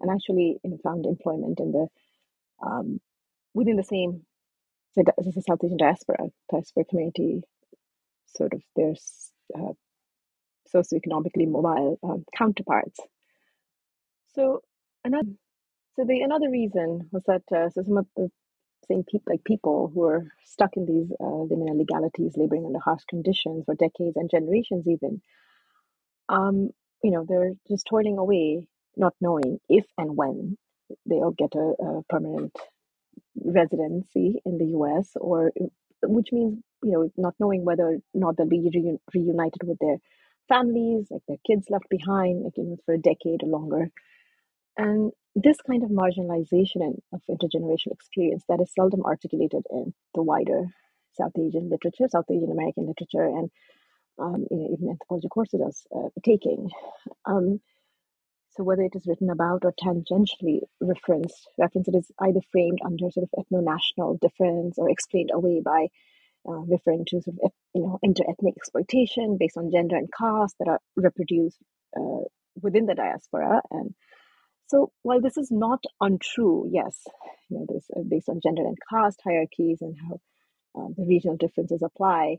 and 0.00 0.10
actually 0.10 0.58
found 0.82 1.06
employment 1.06 1.60
in 1.60 1.72
the 1.72 1.88
um, 2.64 3.00
within 3.54 3.76
the 3.76 3.84
same 3.84 4.24
the 4.96 5.42
South 5.46 5.58
Asian 5.64 5.76
diaspora 5.76 6.28
diaspora 6.50 6.84
community. 6.84 7.42
Sort 8.36 8.52
of 8.52 8.62
their 8.74 8.94
uh, 9.56 9.72
socioeconomically 10.74 11.48
mobile 11.48 11.98
um, 12.02 12.24
counterparts. 12.36 12.98
So 14.34 14.62
another 15.04 15.30
so 15.96 16.04
the 16.04 16.22
another 16.22 16.50
reason 16.50 17.08
was 17.12 17.22
that 17.26 17.42
uh, 17.54 17.70
so 17.70 17.82
some 17.82 17.98
of 17.98 18.06
the 18.16 18.30
same 18.88 19.04
people 19.04 19.32
like 19.32 19.44
people 19.44 19.90
who 19.94 20.04
are 20.04 20.26
stuck 20.44 20.76
in 20.76 20.84
these 20.86 21.10
uh, 21.20 21.24
liminal 21.24 21.78
legalities, 21.78 22.34
laboring 22.36 22.66
under 22.66 22.80
harsh 22.80 23.02
conditions 23.08 23.64
for 23.64 23.74
decades 23.74 24.16
and 24.16 24.30
generations, 24.30 24.86
even. 24.88 25.22
Um, 26.28 26.70
you 27.02 27.10
know, 27.10 27.24
they're 27.28 27.52
just 27.68 27.86
toiling 27.86 28.18
away, 28.18 28.66
not 28.96 29.14
knowing 29.20 29.60
if 29.68 29.84
and 29.98 30.16
when 30.16 30.56
they'll 31.06 31.32
get 31.36 31.54
a, 31.54 31.74
a 31.82 32.02
permanent 32.08 32.56
residency 33.44 34.40
in 34.44 34.58
the 34.58 34.66
U.S. 34.78 35.10
or 35.16 35.52
which 36.02 36.28
means 36.32 36.60
you 36.82 36.92
know 36.92 37.10
not 37.16 37.34
knowing 37.40 37.64
whether 37.64 37.84
or 37.84 37.96
not 38.14 38.36
they'll 38.36 38.48
be 38.48 38.70
re- 38.74 38.98
reunited 39.14 39.62
with 39.64 39.78
their 39.80 39.98
families, 40.48 41.06
like 41.10 41.22
their 41.28 41.38
kids 41.46 41.66
left 41.70 41.86
behind, 41.90 42.44
like 42.44 42.54
know, 42.58 42.76
for 42.86 42.94
a 42.94 42.98
decade 42.98 43.42
or 43.42 43.48
longer. 43.48 43.90
And 44.76 45.12
this 45.34 45.58
kind 45.66 45.82
of 45.84 45.90
marginalization 45.90 47.00
of 47.12 47.22
intergenerational 47.30 47.92
experience 47.92 48.44
that 48.48 48.60
is 48.60 48.72
seldom 48.74 49.04
articulated 49.04 49.64
in 49.70 49.94
the 50.14 50.22
wider 50.22 50.66
South 51.14 51.32
Asian 51.38 51.70
literature, 51.70 52.08
South 52.10 52.26
Asian 52.30 52.50
American 52.52 52.86
literature, 52.86 53.24
and 53.24 53.50
um, 54.18 54.46
you 54.50 54.58
know, 54.58 54.68
even 54.72 54.90
anthropology 54.90 55.28
courses 55.28 55.86
are 55.92 56.06
uh, 56.06 56.08
taking. 56.24 56.70
Um, 57.26 57.60
so 58.56 58.62
whether 58.62 58.82
it 58.82 58.94
is 58.94 59.06
written 59.06 59.30
about 59.30 59.64
or 59.64 59.72
tangentially 59.72 60.60
referenced, 60.80 61.48
reference 61.58 61.88
it 61.88 61.96
is 61.96 62.10
either 62.20 62.40
framed 62.52 62.78
under 62.84 63.10
sort 63.10 63.28
of 63.32 63.44
ethno-national 63.44 64.18
difference 64.18 64.78
or 64.78 64.88
explained 64.88 65.30
away 65.32 65.60
by 65.64 65.88
uh, 66.48 66.52
referring 66.52 67.04
to 67.06 67.20
sort 67.22 67.36
of 67.42 67.52
you 67.74 67.82
know 67.82 67.98
inter-ethnic 68.02 68.54
exploitation 68.56 69.38
based 69.38 69.56
on 69.56 69.72
gender 69.72 69.96
and 69.96 70.08
caste 70.12 70.54
that 70.58 70.68
are 70.68 70.80
reproduced 70.96 71.58
uh, 71.96 72.22
within 72.60 72.86
the 72.86 72.94
diaspora. 72.94 73.60
And 73.70 73.94
so 74.68 74.92
while 75.02 75.20
this 75.20 75.36
is 75.36 75.50
not 75.50 75.82
untrue, 76.00 76.68
yes, 76.70 77.02
you 77.48 77.58
know, 77.58 77.66
this 77.68 77.86
uh, 77.96 78.02
based 78.08 78.28
on 78.28 78.40
gender 78.42 78.62
and 78.62 78.76
caste 78.88 79.20
hierarchies 79.24 79.78
and 79.80 79.96
how 79.98 80.20
uh, 80.76 80.88
the 80.96 81.06
regional 81.06 81.36
differences 81.36 81.82
apply, 81.82 82.36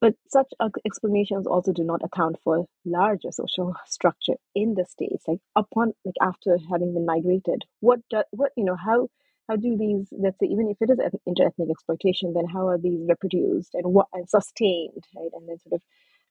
but 0.00 0.14
such 0.28 0.52
explanations 0.86 1.46
also 1.46 1.72
do 1.72 1.84
not 1.84 2.02
account 2.04 2.36
for 2.42 2.66
larger 2.84 3.30
social 3.30 3.74
structure 3.86 4.34
in 4.54 4.74
the 4.74 4.84
states. 4.84 5.24
Like 5.28 5.40
upon, 5.56 5.92
like 6.04 6.14
after 6.20 6.58
having 6.70 6.94
been 6.94 7.06
migrated, 7.06 7.64
what 7.80 8.00
do, 8.10 8.22
what 8.30 8.52
you 8.56 8.64
know 8.64 8.76
how 8.76 9.08
how 9.48 9.56
do 9.56 9.76
these 9.76 10.08
let's 10.12 10.38
say 10.38 10.46
even 10.46 10.68
if 10.68 10.78
it 10.80 10.90
is 10.90 10.98
interethnic 11.28 11.70
exploitation, 11.70 12.32
then 12.32 12.46
how 12.46 12.68
are 12.68 12.78
these 12.78 13.00
reproduced 13.08 13.74
and 13.74 13.92
what 13.92 14.06
and 14.12 14.28
sustained, 14.28 15.04
right? 15.16 15.30
And 15.32 15.48
then 15.48 15.58
sort 15.58 15.74
of 15.74 15.82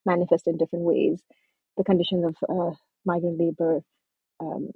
manifest 0.04 0.46
in 0.46 0.56
different 0.56 0.84
ways. 0.84 1.22
The 1.76 1.84
conditions 1.84 2.24
of 2.24 2.36
uh, 2.48 2.74
migrant 3.04 3.38
labor 3.38 3.80
um, 4.40 4.70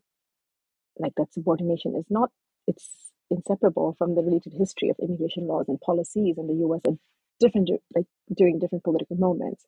like 0.99 1.12
that 1.16 1.33
subordination 1.33 1.95
is 1.97 2.07
not 2.09 2.31
it's 2.66 2.88
inseparable 3.31 3.95
from 3.99 4.14
the 4.14 4.23
related 4.23 4.52
history 4.52 4.88
of 4.88 4.97
immigration 5.02 5.47
laws 5.47 5.66
and 5.69 5.81
policies 5.81 6.37
in 6.38 6.47
the 6.47 6.55
US 6.66 6.81
at 6.87 6.95
different 7.40 7.71
like 7.95 8.07
during 8.37 8.59
different 8.59 8.85
political 8.85 9.16
moments. 9.16 9.64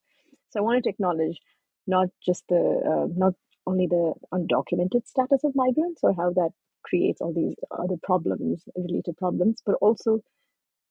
So 0.50 0.60
I 0.60 0.62
wanted 0.62 0.84
to 0.84 0.90
acknowledge 0.90 1.38
not 1.86 2.08
just 2.24 2.44
the 2.48 2.56
uh, 2.56 3.06
not 3.16 3.34
only 3.66 3.86
the 3.86 4.14
undocumented 4.32 5.06
status 5.06 5.44
of 5.44 5.54
migrants 5.54 6.00
or 6.02 6.14
how 6.14 6.30
that 6.30 6.50
creates 6.82 7.20
all 7.20 7.34
these 7.34 7.54
other 7.70 7.96
problems 8.02 8.64
related 8.76 9.16
problems, 9.16 9.62
but 9.64 9.74
also 9.80 10.20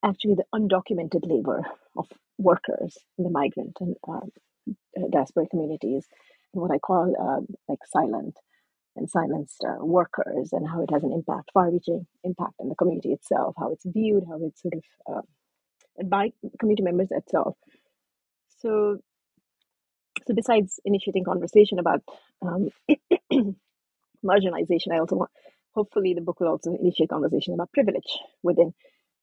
actually 0.05 0.36
the 0.36 0.46
undocumented 0.53 1.24
labor 1.24 1.62
of 1.96 2.07
workers 2.38 2.98
in 3.17 3.24
the 3.24 3.29
migrant 3.29 3.75
and 3.79 3.96
uh, 4.07 4.19
diasporic 5.13 5.50
communities 5.50 6.05
and 6.53 6.62
what 6.62 6.72
I 6.72 6.77
call 6.77 7.13
um, 7.19 7.48
like 7.67 7.79
silent 7.86 8.38
and 8.96 9.10
silenced 9.10 9.63
uh, 9.63 9.84
workers 9.86 10.50
and 10.53 10.67
how 10.67 10.81
it 10.81 10.89
has 10.91 11.03
an 11.03 11.13
impact, 11.13 11.51
far-reaching 11.53 12.07
impact 12.24 12.53
on 12.60 12.69
the 12.69 12.75
community 12.75 13.12
itself, 13.13 13.55
how 13.57 13.72
it's 13.72 13.86
viewed, 13.86 14.24
how 14.27 14.39
it's 14.43 14.62
sort 14.62 14.74
of 14.74 14.84
uh, 15.12 15.22
by 16.05 16.31
community 16.59 16.83
members 16.83 17.07
itself. 17.11 17.55
So, 18.59 18.97
so 20.27 20.33
besides 20.33 20.79
initiating 20.85 21.23
conversation 21.23 21.79
about 21.79 22.01
um, 22.41 22.69
marginalization, 24.25 24.93
I 24.93 24.99
also 24.99 25.15
want, 25.15 25.31
hopefully, 25.73 26.13
the 26.13 26.21
book 26.21 26.39
will 26.39 26.49
also 26.49 26.75
initiate 26.79 27.09
conversation 27.09 27.53
about 27.53 27.71
privilege 27.71 28.17
within 28.43 28.73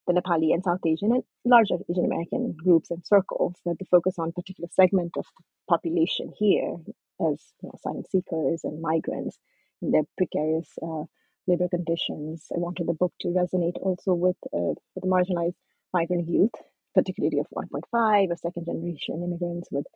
the 0.06 0.12
Nepali 0.12 0.52
and 0.52 0.62
South 0.62 0.80
Asian 0.86 1.12
and 1.12 1.22
larger 1.44 1.76
Asian 1.90 2.04
American 2.04 2.54
groups 2.62 2.90
and 2.90 3.04
circles 3.04 3.54
that 3.64 3.76
they 3.78 3.86
focus 3.90 4.14
on 4.18 4.32
particular 4.32 4.68
segment 4.72 5.12
of 5.16 5.24
the 5.36 5.44
population 5.68 6.32
here 6.38 6.76
as 7.20 7.52
you 7.62 7.68
know, 7.68 7.72
asylum 7.74 8.04
seekers 8.10 8.60
and 8.64 8.82
migrants 8.82 9.38
in 9.80 9.90
their 9.92 10.02
precarious 10.16 10.68
uh, 10.82 11.04
labor 11.46 11.68
conditions. 11.68 12.46
I 12.54 12.58
wanted 12.58 12.86
the 12.86 12.94
book 12.94 13.12
to 13.20 13.28
resonate 13.28 13.76
also 13.80 14.14
with, 14.14 14.36
uh, 14.52 14.74
with 14.94 15.02
the 15.02 15.08
marginalized 15.08 15.54
migrant 15.94 16.28
youth, 16.28 16.52
particularly 16.94 17.40
of 17.40 17.46
1.5 17.56 18.30
or 18.30 18.36
second 18.36 18.66
generation 18.66 19.24
immigrants 19.24 19.68
with 19.72 19.86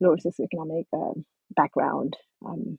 lower 0.00 0.18
socioeconomic 0.18 0.84
uh, 0.94 1.20
background. 1.56 2.16
Um, 2.46 2.78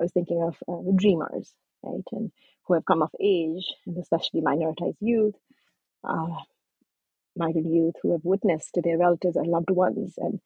I 0.00 0.04
was 0.04 0.12
thinking 0.12 0.42
of 0.42 0.56
uh, 0.68 0.90
dreamers, 0.96 1.52
right, 1.82 2.02
and 2.12 2.32
who 2.66 2.74
have 2.74 2.86
come 2.86 3.02
of 3.02 3.10
age, 3.20 3.74
and 3.86 3.98
especially 3.98 4.42
minoritized 4.42 4.98
youth 5.00 5.34
uh, 6.04 6.28
migrant 7.36 7.68
youth 7.68 7.94
who 8.02 8.12
have 8.12 8.24
witnessed 8.24 8.78
their 8.82 8.98
relatives 8.98 9.36
and 9.36 9.46
loved 9.46 9.70
ones 9.70 10.14
and 10.18 10.40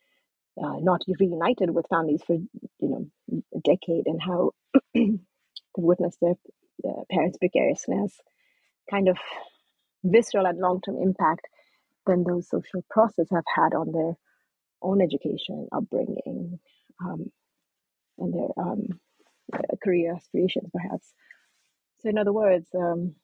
uh, 0.63 0.77
not 0.81 1.03
reunited 1.21 1.71
with 1.71 1.87
families 1.89 2.23
for 2.27 2.35
you 2.35 2.51
know 2.81 3.07
a 3.55 3.61
decade 3.61 4.07
and 4.07 4.21
how 4.23 4.53
they've 4.95 5.19
witnessed 5.77 6.19
their 6.21 6.35
uh, 6.89 7.03
parents' 7.11 7.39
precariousness, 7.39 8.21
kind 8.91 9.09
of 9.09 9.19
visceral 10.05 10.47
and 10.47 10.59
long-term 10.59 10.97
impact 11.01 11.47
than 12.07 12.25
those 12.25 12.49
social 12.49 12.85
processes 12.91 13.29
have 13.33 13.45
had 13.55 13.75
on 13.75 13.93
their 13.93 14.17
own 14.83 15.03
education, 15.03 15.69
upbringing, 15.73 16.59
um, 17.05 17.31
and 18.19 18.35
their 18.35 18.49
um, 18.57 19.01
career 19.83 20.15
aspirations, 20.15 20.71
perhaps. 20.73 21.13
So, 22.01 22.09
in 22.09 22.19
other 22.19 22.33
words, 22.33 22.67
um, 22.75 23.15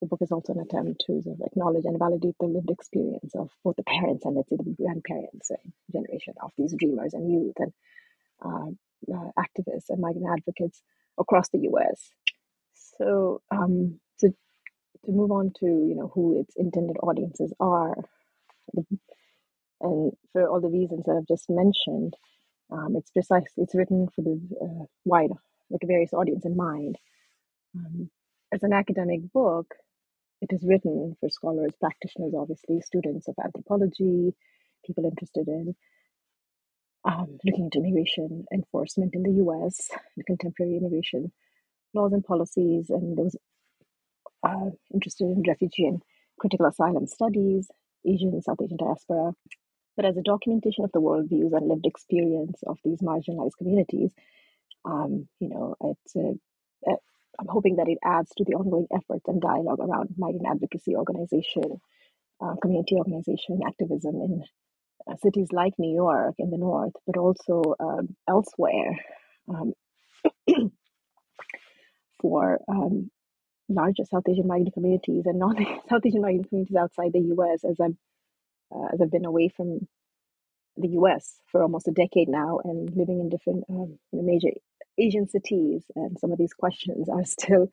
the 0.00 0.06
book 0.06 0.20
is 0.22 0.32
also 0.32 0.52
an 0.52 0.60
attempt 0.60 1.04
to 1.06 1.22
sort 1.22 1.40
of 1.40 1.46
acknowledge 1.46 1.84
and 1.84 1.98
validate 1.98 2.34
the 2.40 2.46
lived 2.46 2.70
experience 2.70 3.34
of 3.34 3.50
both 3.62 3.76
the 3.76 3.84
parents 3.84 4.24
and 4.24 4.36
let's 4.36 4.50
say 4.50 4.56
the 4.56 4.76
grandparents 4.76 5.50
uh, 5.50 5.56
generation 5.92 6.34
of 6.42 6.50
these 6.58 6.74
dreamers 6.78 7.14
and 7.14 7.30
youth 7.30 7.54
and 7.58 7.72
uh, 8.44 9.14
uh, 9.14 9.30
activists 9.38 9.88
and 9.88 10.00
migrant 10.00 10.26
advocates 10.30 10.82
across 11.18 11.48
the 11.50 11.60
U.S. 11.60 12.10
So, 12.98 13.40
um, 13.50 14.00
to 14.20 14.34
to 15.04 15.12
move 15.12 15.30
on 15.30 15.52
to 15.60 15.66
you 15.66 15.94
know 15.96 16.10
who 16.14 16.40
its 16.40 16.54
intended 16.56 16.96
audiences 17.02 17.52
are, 17.60 17.94
and 19.80 20.12
for 20.32 20.48
all 20.48 20.60
the 20.60 20.68
reasons 20.68 21.04
that 21.06 21.16
I've 21.16 21.28
just 21.28 21.50
mentioned, 21.50 22.14
um, 22.70 22.96
it's 22.96 23.10
precisely 23.10 23.64
it's 23.64 23.74
written 23.74 24.08
for 24.14 24.22
the 24.22 24.40
uh, 24.62 24.84
wide, 25.04 25.30
like 25.70 25.82
a 25.82 25.86
various 25.86 26.12
audience 26.12 26.44
in 26.44 26.56
mind. 26.56 26.96
Um, 27.76 28.10
as 28.52 28.62
an 28.62 28.72
academic 28.72 29.32
book, 29.32 29.74
it 30.40 30.52
is 30.52 30.64
written 30.64 31.16
for 31.20 31.28
scholars, 31.28 31.72
practitioners, 31.80 32.34
obviously, 32.38 32.80
students 32.80 33.28
of 33.28 33.34
anthropology, 33.42 34.34
people 34.86 35.04
interested 35.04 35.48
in 35.48 35.74
um, 37.04 37.38
looking 37.44 37.64
into 37.66 37.78
immigration 37.78 38.44
enforcement 38.52 39.14
in 39.14 39.22
the 39.22 39.42
US 39.44 39.90
contemporary 40.26 40.76
immigration 40.76 41.32
laws 41.94 42.12
and 42.12 42.24
policies, 42.24 42.90
and 42.90 43.16
those 43.16 43.36
uh, 44.44 44.70
interested 44.92 45.24
in 45.24 45.42
refugee 45.46 45.86
and 45.86 46.02
critical 46.38 46.66
asylum 46.66 47.06
studies, 47.06 47.68
Asian 48.06 48.30
and 48.30 48.44
South 48.44 48.58
Asian 48.62 48.76
diaspora. 48.76 49.32
But 49.96 50.04
as 50.04 50.16
a 50.16 50.22
documentation 50.22 50.84
of 50.84 50.92
the 50.92 51.00
worldviews 51.00 51.56
and 51.56 51.68
lived 51.68 51.86
experience 51.86 52.58
of 52.66 52.78
these 52.84 53.00
marginalized 53.00 53.56
communities, 53.58 54.12
um, 54.84 55.28
you 55.40 55.48
know, 55.48 55.76
it's 55.80 56.16
a, 56.16 56.90
a 56.90 56.96
I'm 57.38 57.48
hoping 57.48 57.76
that 57.76 57.88
it 57.88 57.98
adds 58.04 58.30
to 58.36 58.44
the 58.44 58.54
ongoing 58.54 58.86
efforts 58.94 59.26
and 59.26 59.40
dialogue 59.40 59.80
around 59.80 60.14
migrant 60.16 60.46
advocacy 60.48 60.94
organization, 60.96 61.80
uh, 62.40 62.54
community 62.60 62.96
organization, 62.96 63.60
activism 63.66 64.16
in 64.16 64.44
uh, 65.08 65.16
cities 65.22 65.48
like 65.52 65.74
New 65.78 65.94
York 65.94 66.34
in 66.38 66.50
the 66.50 66.58
north, 66.58 66.92
but 67.06 67.16
also 67.16 67.74
um, 67.80 68.16
elsewhere 68.28 68.98
um, 69.48 69.72
for 72.20 72.58
um, 72.68 73.10
larger 73.68 74.04
South 74.04 74.24
Asian 74.28 74.46
migrant 74.46 74.74
communities 74.74 75.24
and 75.26 75.38
non 75.38 75.56
South 75.90 76.04
Asian 76.04 76.22
migrant 76.22 76.48
communities 76.48 76.76
outside 76.76 77.12
the 77.12 77.20
U.S. 77.20 77.64
As 77.64 77.76
I'm 77.80 77.96
uh, 78.74 78.88
as 78.92 79.00
I've 79.00 79.10
been 79.10 79.24
away 79.24 79.48
from 79.48 79.86
the 80.76 80.88
U.S. 80.88 81.40
for 81.50 81.62
almost 81.62 81.88
a 81.88 81.92
decade 81.92 82.28
now 82.28 82.60
and 82.64 82.90
living 82.96 83.20
in 83.20 83.28
different 83.28 83.64
um, 83.68 83.98
major 84.12 84.48
Asian 84.98 85.28
cities, 85.28 85.84
and 85.96 86.18
some 86.18 86.32
of 86.32 86.38
these 86.38 86.52
questions 86.52 87.08
are 87.08 87.24
still 87.24 87.68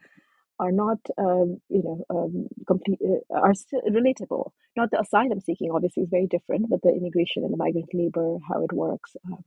are 0.60 0.72
not 0.72 1.00
um, 1.18 1.60
you 1.70 1.82
know 1.84 2.06
um, 2.10 2.48
complete 2.68 3.00
uh, 3.04 3.40
are 3.40 3.54
still 3.54 3.82
relatable. 3.90 4.52
Not 4.78 4.92
the 4.92 5.02
asylum 5.02 5.42
seeking 5.42 5.72
obviously 5.72 6.04
is 6.04 6.10
very 6.10 6.28
different, 6.28 6.70
but 6.70 6.82
the 6.84 6.90
immigration 6.90 7.44
and 7.44 7.52
the 7.52 7.58
migrant 7.58 7.90
labor, 7.94 8.38
how 8.48 8.64
it 8.64 8.74
works, 8.74 9.16
um, 9.26 9.44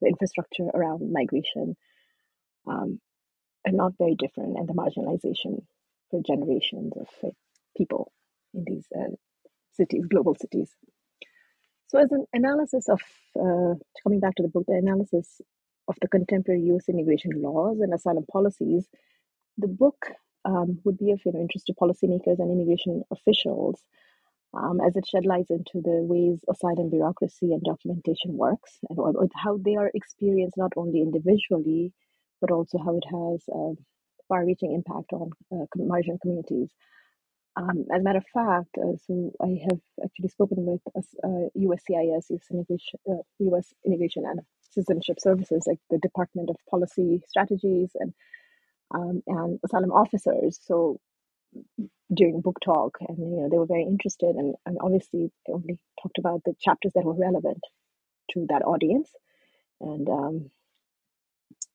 the 0.00 0.08
infrastructure 0.08 0.68
around 0.72 1.12
migration, 1.12 1.76
um, 2.66 3.00
are 3.66 3.72
not 3.72 3.92
very 3.98 4.14
different, 4.14 4.56
and 4.56 4.68
the 4.68 4.74
marginalization 4.74 5.62
for 6.12 6.22
generations 6.24 6.92
of 7.00 7.08
uh, 7.24 7.30
people 7.76 8.12
in 8.54 8.64
these 8.66 8.86
uh, 8.96 9.14
cities, 9.72 10.04
global 10.08 10.36
cities. 10.40 10.70
So, 11.88 11.98
as 11.98 12.12
an 12.12 12.26
analysis 12.32 12.88
of 12.88 13.00
uh, 13.36 13.74
coming 14.04 14.20
back 14.20 14.36
to 14.36 14.42
the 14.42 14.48
book, 14.48 14.66
the 14.68 14.74
analysis 14.74 15.40
of 15.88 15.96
the 16.00 16.08
contemporary 16.08 16.62
US 16.72 16.88
immigration 16.88 17.32
laws 17.42 17.80
and 17.80 17.92
asylum 17.92 18.24
policies, 18.30 18.86
the 19.58 19.68
book 19.68 20.06
um, 20.44 20.78
would 20.84 20.98
be 20.98 21.10
of 21.10 21.20
you 21.24 21.32
know, 21.32 21.40
interest 21.40 21.66
to 21.66 21.74
policymakers 21.74 22.38
and 22.38 22.50
immigration 22.52 23.02
officials 23.10 23.82
um, 24.54 24.80
as 24.86 24.96
it 24.96 25.06
shed 25.06 25.24
light 25.24 25.46
into 25.50 25.80
the 25.82 26.02
ways 26.02 26.38
asylum 26.48 26.90
bureaucracy 26.90 27.52
and 27.52 27.62
documentation 27.62 28.36
works 28.36 28.78
and 28.90 29.30
how 29.34 29.58
they 29.64 29.76
are 29.76 29.90
experienced 29.94 30.56
not 30.56 30.72
only 30.76 31.00
individually, 31.00 31.92
but 32.40 32.50
also 32.50 32.78
how 32.78 32.96
it 32.96 33.04
has 33.10 33.42
a 33.48 33.74
far 34.28 34.44
reaching 34.44 34.72
impact 34.72 35.12
on 35.12 35.30
uh, 35.52 35.66
communities. 36.20 36.70
Um, 37.54 37.84
as 37.92 38.00
a 38.00 38.02
matter 38.02 38.18
of 38.18 38.26
fact, 38.32 38.78
uh, 38.78 38.96
so 39.06 39.32
I 39.40 39.60
have 39.68 39.80
actually 40.02 40.28
spoken 40.28 40.64
with 40.64 40.80
uh, 40.96 41.48
USCIS, 41.56 42.30
US 42.30 42.50
Immigration, 42.50 42.98
uh, 43.08 43.22
US 43.38 43.74
Immigration 43.84 44.24
and 44.26 44.40
Citizenship 44.70 45.20
Services, 45.20 45.64
like 45.66 45.78
the 45.90 45.98
Department 45.98 46.48
of 46.48 46.56
Policy 46.70 47.22
Strategies 47.28 47.90
and 47.94 48.14
um, 48.94 49.22
and 49.26 49.58
asylum 49.64 49.92
officers. 49.92 50.58
So 50.62 50.98
during 52.14 52.40
book 52.40 52.58
talk, 52.64 52.96
and 53.06 53.18
you 53.18 53.40
know 53.40 53.48
they 53.50 53.58
were 53.58 53.66
very 53.66 53.84
interested, 53.84 54.34
and, 54.36 54.54
and 54.64 54.78
obviously 54.80 55.30
they 55.46 55.52
only 55.52 55.78
talked 56.02 56.18
about 56.18 56.42
the 56.44 56.54
chapters 56.60 56.92
that 56.94 57.04
were 57.04 57.14
relevant 57.14 57.62
to 58.30 58.46
that 58.48 58.62
audience, 58.62 59.10
and 59.80 60.08
um, 60.08 60.50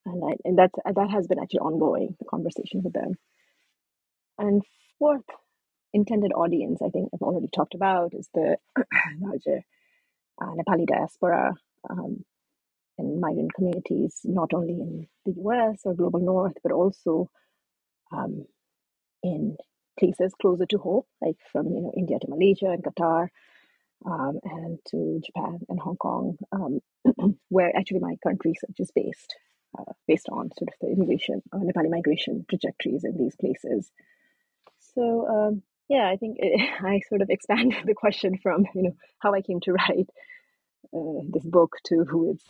and 0.07 0.23
I, 0.25 0.35
and 0.45 0.59
that 0.59 0.71
that 0.95 1.11
has 1.11 1.27
been 1.27 1.39
actually 1.39 1.61
ongoing 1.61 2.15
the 2.19 2.25
conversation 2.25 2.83
with 2.83 2.93
them. 2.93 3.15
And 4.39 4.63
fourth 4.99 5.25
intended 5.93 6.33
audience, 6.33 6.81
I 6.85 6.89
think 6.89 7.09
I've 7.13 7.21
already 7.21 7.49
talked 7.55 7.75
about, 7.75 8.13
is 8.13 8.29
the 8.33 8.57
larger 9.21 9.61
uh, 10.41 10.53
Nepali 10.57 10.87
diaspora 10.87 11.53
um, 11.89 12.25
and 12.97 13.21
migrant 13.21 13.53
communities, 13.55 14.21
not 14.25 14.53
only 14.53 14.73
in 14.75 15.07
the 15.25 15.33
US 15.43 15.81
or 15.85 15.95
global 15.95 16.19
north, 16.21 16.55
but 16.63 16.71
also 16.73 17.29
um, 18.13 18.45
in 19.23 19.57
places 19.99 20.33
closer 20.41 20.65
to 20.67 20.77
home, 20.77 21.03
like 21.21 21.37
from 21.51 21.67
you 21.67 21.81
know 21.81 21.93
India 21.97 22.19
to 22.19 22.27
Malaysia 22.29 22.67
and 22.71 22.83
Qatar, 22.83 23.29
um, 24.05 24.39
and 24.43 24.79
to 24.91 25.21
Japan 25.25 25.59
and 25.69 25.79
Hong 25.79 25.97
Kong, 25.97 26.37
um, 26.51 26.81
where 27.49 27.75
actually 27.77 27.99
my 27.99 28.15
current 28.23 28.41
research 28.45 28.75
is 28.79 28.91
based, 28.95 29.35
uh, 29.77 29.93
based 30.07 30.27
on 30.29 30.51
sort 30.57 30.69
of 30.69 30.73
the 30.81 30.87
immigration, 30.87 31.41
uh, 31.53 31.57
Nepali 31.57 31.89
migration 31.89 32.45
trajectories 32.49 33.03
in 33.03 33.17
these 33.17 33.35
places. 33.35 33.91
So 34.95 35.27
um, 35.27 35.61
yeah, 35.89 36.09
I 36.09 36.17
think 36.17 36.37
it, 36.39 36.59
I 36.81 37.01
sort 37.07 37.21
of 37.21 37.29
expanded 37.29 37.77
the 37.85 37.93
question 37.93 38.37
from 38.37 38.65
you 38.73 38.83
know 38.83 38.95
how 39.19 39.33
I 39.33 39.41
came 39.41 39.59
to 39.61 39.73
write 39.73 40.09
uh, 40.93 41.21
this 41.29 41.45
book 41.45 41.77
to 41.87 42.03
who 42.03 42.31
its 42.31 42.43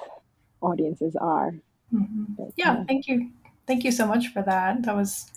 audiences 0.62 1.16
are. 1.16 1.52
Mm-hmm. 1.94 2.34
But, 2.38 2.48
yeah, 2.56 2.74
uh, 2.74 2.86
thank 2.86 3.08
you, 3.08 3.32
thank 3.66 3.84
you 3.84 3.92
so 3.92 4.06
much 4.06 4.28
for 4.28 4.42
that. 4.42 4.84
That 4.84 4.96
was 4.96 5.32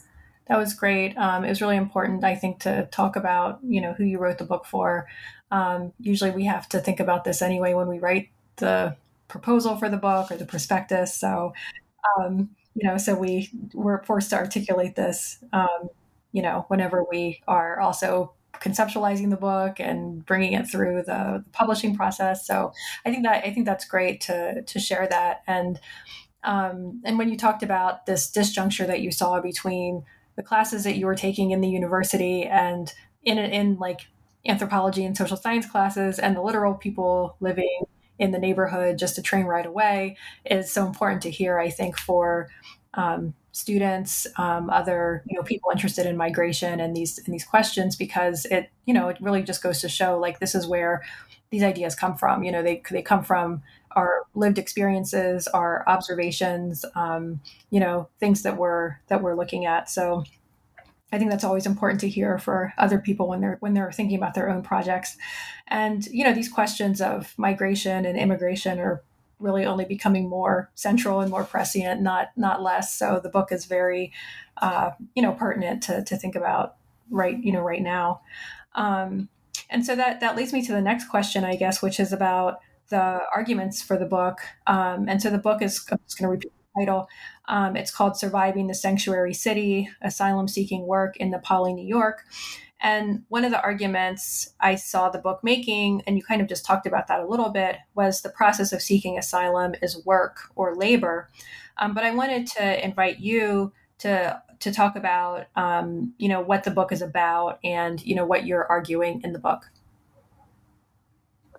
that 0.46 0.58
was 0.58 0.74
great. 0.74 1.16
Um, 1.16 1.44
it 1.44 1.48
was 1.48 1.60
really 1.60 1.76
important, 1.76 2.24
I 2.24 2.34
think, 2.34 2.60
to 2.60 2.88
talk 2.90 3.16
about 3.16 3.60
you 3.62 3.80
know 3.80 3.92
who 3.92 4.04
you 4.04 4.18
wrote 4.18 4.38
the 4.38 4.44
book 4.44 4.66
for. 4.66 5.06
Um, 5.50 5.92
usually, 5.98 6.30
we 6.30 6.44
have 6.44 6.68
to 6.70 6.80
think 6.80 7.00
about 7.00 7.24
this 7.24 7.42
anyway 7.42 7.74
when 7.74 7.88
we 7.88 7.98
write 7.98 8.30
the 8.56 8.96
proposal 9.28 9.76
for 9.76 9.88
the 9.88 9.96
book 9.96 10.30
or 10.30 10.36
the 10.36 10.44
prospectus. 10.44 11.14
So, 11.14 11.52
um, 12.18 12.50
you 12.74 12.88
know, 12.88 12.96
so 12.96 13.14
we 13.14 13.50
were 13.74 14.02
forced 14.06 14.30
to 14.30 14.36
articulate 14.36 14.96
this, 14.96 15.38
um, 15.52 15.88
you 16.32 16.42
know, 16.42 16.64
whenever 16.68 17.04
we 17.10 17.42
are 17.48 17.80
also 17.80 18.34
conceptualizing 18.54 19.30
the 19.30 19.36
book 19.36 19.80
and 19.80 20.24
bringing 20.26 20.52
it 20.52 20.68
through 20.68 21.02
the, 21.02 21.42
the, 21.42 21.50
publishing 21.52 21.96
process. 21.96 22.46
So 22.46 22.72
I 23.04 23.10
think 23.10 23.24
that 23.24 23.44
I 23.44 23.52
think 23.52 23.66
that's 23.66 23.84
great 23.84 24.20
to 24.22 24.62
to 24.62 24.78
share 24.78 25.06
that. 25.08 25.42
And 25.46 25.80
um, 26.44 27.00
and 27.04 27.18
when 27.18 27.28
you 27.28 27.36
talked 27.36 27.62
about 27.62 28.06
this 28.06 28.30
disjuncture 28.30 28.86
that 28.86 29.00
you 29.00 29.10
saw 29.10 29.40
between 29.40 30.04
the 30.36 30.42
classes 30.42 30.84
that 30.84 30.96
you 30.96 31.06
were 31.06 31.14
taking 31.14 31.50
in 31.50 31.60
the 31.60 31.68
university 31.68 32.44
and 32.44 32.92
in 33.24 33.38
in 33.38 33.76
like 33.76 34.00
anthropology 34.46 35.04
and 35.04 35.16
social 35.16 35.36
science 35.36 35.66
classes 35.66 36.18
and 36.18 36.36
the 36.36 36.42
literal 36.42 36.74
people 36.74 37.36
living 37.40 37.84
in 38.20 38.30
the 38.30 38.38
neighborhood 38.38 38.98
just 38.98 39.18
a 39.18 39.22
train 39.22 39.46
right 39.46 39.66
away 39.66 40.16
is 40.44 40.70
so 40.70 40.86
important 40.86 41.22
to 41.22 41.30
hear 41.30 41.58
i 41.58 41.68
think 41.68 41.98
for 41.98 42.48
um, 42.94 43.34
students 43.52 44.26
um, 44.36 44.70
other 44.70 45.22
you 45.26 45.36
know 45.36 45.42
people 45.42 45.70
interested 45.72 46.06
in 46.06 46.16
migration 46.16 46.80
and 46.80 46.96
these 46.96 47.18
and 47.18 47.34
these 47.34 47.44
questions 47.44 47.96
because 47.96 48.46
it 48.46 48.70
you 48.84 48.94
know 48.94 49.08
it 49.08 49.16
really 49.20 49.42
just 49.42 49.62
goes 49.62 49.80
to 49.80 49.88
show 49.88 50.18
like 50.18 50.38
this 50.38 50.54
is 50.54 50.66
where 50.66 51.02
these 51.50 51.62
ideas 51.62 51.94
come 51.94 52.16
from. 52.16 52.42
You 52.42 52.52
know 52.52 52.62
they 52.62 52.82
they 52.90 53.02
come 53.02 53.24
from 53.24 53.62
our 53.92 54.22
lived 54.34 54.58
experiences 54.58 55.48
our 55.48 55.84
observations 55.88 56.84
um, 56.94 57.40
you 57.70 57.80
know 57.80 58.08
things 58.20 58.42
that 58.42 58.56
we're 58.56 58.96
that 59.08 59.22
we're 59.22 59.36
looking 59.36 59.66
at. 59.66 59.90
So 59.90 60.24
I 61.12 61.18
think 61.18 61.30
that's 61.30 61.44
always 61.44 61.66
important 61.66 62.00
to 62.00 62.08
hear 62.08 62.38
for 62.38 62.72
other 62.78 62.98
people 62.98 63.28
when 63.28 63.40
they're 63.40 63.56
when 63.60 63.74
they're 63.74 63.92
thinking 63.92 64.16
about 64.16 64.34
their 64.34 64.48
own 64.48 64.62
projects. 64.62 65.16
And 65.68 66.06
you 66.06 66.24
know, 66.24 66.32
these 66.32 66.48
questions 66.48 67.00
of 67.00 67.34
migration 67.36 68.04
and 68.04 68.18
immigration 68.18 68.78
are 68.78 69.02
really 69.38 69.64
only 69.64 69.84
becoming 69.84 70.28
more 70.28 70.70
central 70.74 71.20
and 71.20 71.30
more 71.30 71.44
prescient, 71.44 72.00
not 72.00 72.28
not 72.36 72.62
less. 72.62 72.94
So 72.94 73.20
the 73.22 73.28
book 73.28 73.50
is 73.50 73.64
very, 73.64 74.12
uh, 74.60 74.90
you 75.14 75.22
know, 75.22 75.32
pertinent 75.32 75.82
to 75.84 76.04
to 76.04 76.16
think 76.16 76.36
about 76.36 76.76
right 77.10 77.36
you 77.42 77.52
know 77.52 77.62
right 77.62 77.82
now. 77.82 78.20
Um, 78.74 79.28
and 79.68 79.84
so 79.84 79.96
that 79.96 80.20
that 80.20 80.36
leads 80.36 80.52
me 80.52 80.64
to 80.66 80.72
the 80.72 80.80
next 80.80 81.08
question, 81.08 81.44
I 81.44 81.56
guess, 81.56 81.82
which 81.82 81.98
is 81.98 82.12
about 82.12 82.60
the 82.90 83.20
arguments 83.34 83.82
for 83.82 83.96
the 83.96 84.04
book. 84.04 84.38
Um, 84.66 85.08
and 85.08 85.22
so 85.22 85.30
the 85.30 85.38
book 85.38 85.62
is 85.62 85.84
I'm 85.90 85.98
just 86.06 86.18
going 86.18 86.28
to 86.28 86.32
repeat 86.32 86.52
title. 86.80 87.08
Um, 87.48 87.76
it's 87.76 87.90
called 87.90 88.16
Surviving 88.16 88.66
the 88.66 88.74
Sanctuary 88.74 89.34
City 89.34 89.88
Asylum 90.02 90.48
Seeking 90.48 90.86
Work 90.86 91.16
in 91.16 91.32
Nepali, 91.32 91.74
New 91.74 91.86
York. 91.86 92.24
And 92.82 93.24
one 93.28 93.44
of 93.44 93.50
the 93.50 93.60
arguments 93.60 94.54
I 94.58 94.76
saw 94.76 95.10
the 95.10 95.18
book 95.18 95.40
making, 95.42 96.02
and 96.06 96.16
you 96.16 96.22
kind 96.22 96.40
of 96.40 96.48
just 96.48 96.64
talked 96.64 96.86
about 96.86 97.08
that 97.08 97.20
a 97.20 97.26
little 97.26 97.50
bit, 97.50 97.76
was 97.94 98.22
the 98.22 98.30
process 98.30 98.72
of 98.72 98.80
seeking 98.80 99.18
asylum 99.18 99.74
is 99.82 100.04
work 100.06 100.38
or 100.56 100.74
labor. 100.74 101.28
Um, 101.76 101.92
but 101.92 102.04
I 102.04 102.14
wanted 102.14 102.46
to 102.58 102.84
invite 102.84 103.20
you 103.20 103.72
to 103.98 104.42
to 104.60 104.70
talk 104.70 104.94
about, 104.94 105.46
um, 105.56 106.12
you 106.18 106.28
know, 106.28 106.42
what 106.42 106.64
the 106.64 106.70
book 106.70 106.92
is 106.92 107.00
about 107.00 107.58
and 107.64 108.04
you 108.04 108.14
know 108.14 108.26
what 108.26 108.46
you're 108.46 108.66
arguing 108.66 109.20
in 109.24 109.32
the 109.32 109.38
book. 109.38 109.70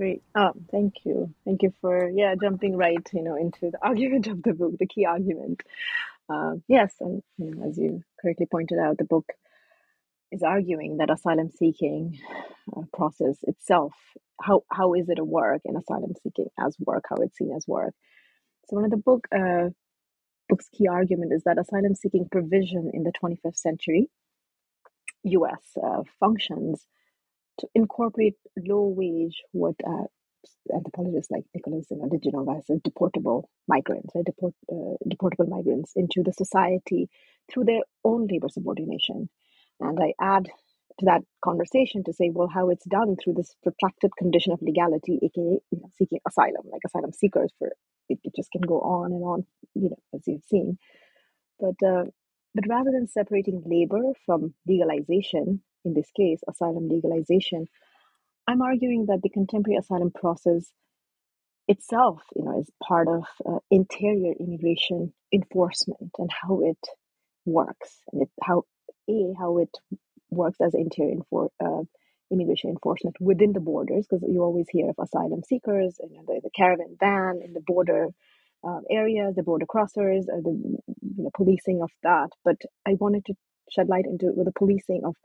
Great. 0.01 0.23
Um, 0.35 0.65
thank 0.71 0.95
you. 1.05 1.35
Thank 1.45 1.63
you 1.63 1.73
for 1.81 2.09
yeah 2.09 2.33
jumping 2.41 2.75
right 2.75 3.07
you 3.13 3.23
know 3.23 3.37
into 3.37 3.71
the 3.71 3.79
argument 3.83 4.27
of 4.27 4.43
the 4.43 4.53
book, 4.53 4.73
the 4.79 4.87
key 4.87 5.05
argument. 5.05 5.61
Um, 6.29 6.63
yes, 6.67 6.95
and 7.01 7.23
you 7.37 7.51
know, 7.55 7.69
as 7.69 7.77
you 7.77 8.03
correctly 8.21 8.47
pointed 8.51 8.79
out, 8.79 8.97
the 8.97 9.05
book 9.05 9.27
is 10.31 10.43
arguing 10.43 10.97
that 10.97 11.11
asylum 11.11 11.51
seeking 11.51 12.19
uh, 12.75 12.83
process 12.93 13.37
itself 13.43 13.93
how 14.41 14.63
how 14.71 14.93
is 14.95 15.09
it 15.09 15.19
a 15.19 15.25
work 15.25 15.61
and 15.65 15.77
asylum 15.77 16.13
seeking 16.23 16.47
as 16.59 16.75
work 16.79 17.05
how 17.09 17.17
it's 17.17 17.37
seen 17.37 17.53
as 17.55 17.67
work 17.67 17.93
so 18.67 18.75
one 18.75 18.85
of 18.85 18.91
the 18.91 18.97
book 18.97 19.27
uh, 19.35 19.69
book's 20.49 20.69
key 20.69 20.87
argument 20.87 21.33
is 21.33 21.43
that 21.45 21.59
asylum 21.59 21.95
seeking 21.95 22.27
provision 22.31 22.91
in 22.93 23.03
the 23.03 23.13
25th 23.21 23.57
century 23.57 24.09
us 25.25 25.77
uh, 25.83 26.03
functions 26.19 26.87
to 27.59 27.67
incorporate 27.75 28.35
low 28.57 28.87
wage, 28.87 29.43
what 29.51 29.75
uh, 29.85 30.05
anthropologists 30.73 31.31
like 31.31 31.43
Nicholas 31.53 31.87
and 31.91 32.09
De 32.09 32.17
Genova 32.17 32.57
as 32.57 32.65
deportable 32.81 33.43
migrants, 33.67 34.11
right? 34.15 34.25
Deport, 34.25 34.53
uh, 34.71 34.95
deportable 35.07 35.47
migrants 35.47 35.93
into 35.95 36.23
the 36.23 36.33
society 36.33 37.09
through 37.51 37.65
their 37.65 37.81
own 38.03 38.27
labor 38.27 38.49
subordination. 38.49 39.29
And 39.79 39.99
I 39.99 40.13
add 40.19 40.49
to 40.99 41.05
that 41.05 41.21
conversation 41.43 42.03
to 42.03 42.13
say, 42.13 42.29
well, 42.31 42.47
how 42.47 42.69
it's 42.69 42.85
done 42.85 43.15
through 43.15 43.33
this 43.33 43.55
protracted 43.63 44.11
condition 44.17 44.53
of 44.53 44.61
legality, 44.61 45.19
aka 45.23 45.59
you 45.71 45.79
know, 45.79 45.89
seeking 45.97 46.19
asylum, 46.27 46.63
like 46.71 46.81
asylum 46.85 47.11
seekers 47.13 47.51
for 47.57 47.67
it, 48.09 48.19
it, 48.23 48.35
just 48.35 48.51
can 48.51 48.61
go 48.61 48.79
on 48.81 49.11
and 49.11 49.23
on, 49.23 49.45
you 49.73 49.89
know, 49.89 49.99
as 50.13 50.21
you've 50.27 50.43
seen. 50.43 50.77
But 51.59 51.75
uh, 51.85 52.05
but 52.53 52.65
rather 52.67 52.91
than 52.91 53.07
separating 53.07 53.63
labor 53.65 54.13
from 54.25 54.53
legalization, 54.67 55.61
in 55.85 55.93
this 55.93 56.09
case, 56.17 56.41
asylum 56.49 56.89
legalization, 56.89 57.67
I'm 58.47 58.61
arguing 58.61 59.07
that 59.07 59.21
the 59.23 59.29
contemporary 59.29 59.77
asylum 59.77 60.11
process 60.11 60.71
itself, 61.67 62.21
you 62.35 62.45
know, 62.45 62.59
is 62.59 62.69
part 62.83 63.09
of 63.09 63.23
uh, 63.47 63.59
interior 63.71 64.33
immigration 64.39 65.13
enforcement 65.33 66.11
and 66.19 66.31
how 66.31 66.61
it 66.61 66.79
works, 67.45 68.01
and 68.13 68.23
it, 68.23 68.29
how 68.43 68.63
a 69.09 69.33
how 69.39 69.59
it 69.59 69.71
works 70.31 70.59
as 70.61 70.73
interior 70.75 71.15
enfor- 71.17 71.49
uh, 71.63 71.83
immigration 72.31 72.71
enforcement 72.71 73.17
within 73.21 73.53
the 73.53 73.61
borders, 73.61 74.07
because 74.09 74.25
you 74.29 74.43
always 74.43 74.67
hear 74.69 74.89
of 74.89 74.95
asylum 75.01 75.43
seekers 75.47 75.97
and 76.01 76.11
you 76.11 76.17
know, 76.17 76.25
the, 76.27 76.41
the 76.43 76.51
caravan 76.55 76.97
van 76.99 77.41
in 77.43 77.53
the 77.53 77.61
border 77.61 78.09
um, 78.65 78.83
areas, 78.91 79.35
the 79.35 79.43
border 79.43 79.67
crossers, 79.67 80.25
or 80.29 80.41
the 80.43 80.51
you 81.17 81.23
know, 81.23 81.31
policing 81.35 81.81
of 81.83 81.91
that. 82.03 82.29
But 82.45 82.57
I 82.87 82.95
wanted 82.99 83.25
to 83.27 83.35
shed 83.71 83.89
light 83.89 84.05
into 84.05 84.31
with 84.35 84.47
the 84.47 84.53
policing 84.53 85.03
of 85.05 85.15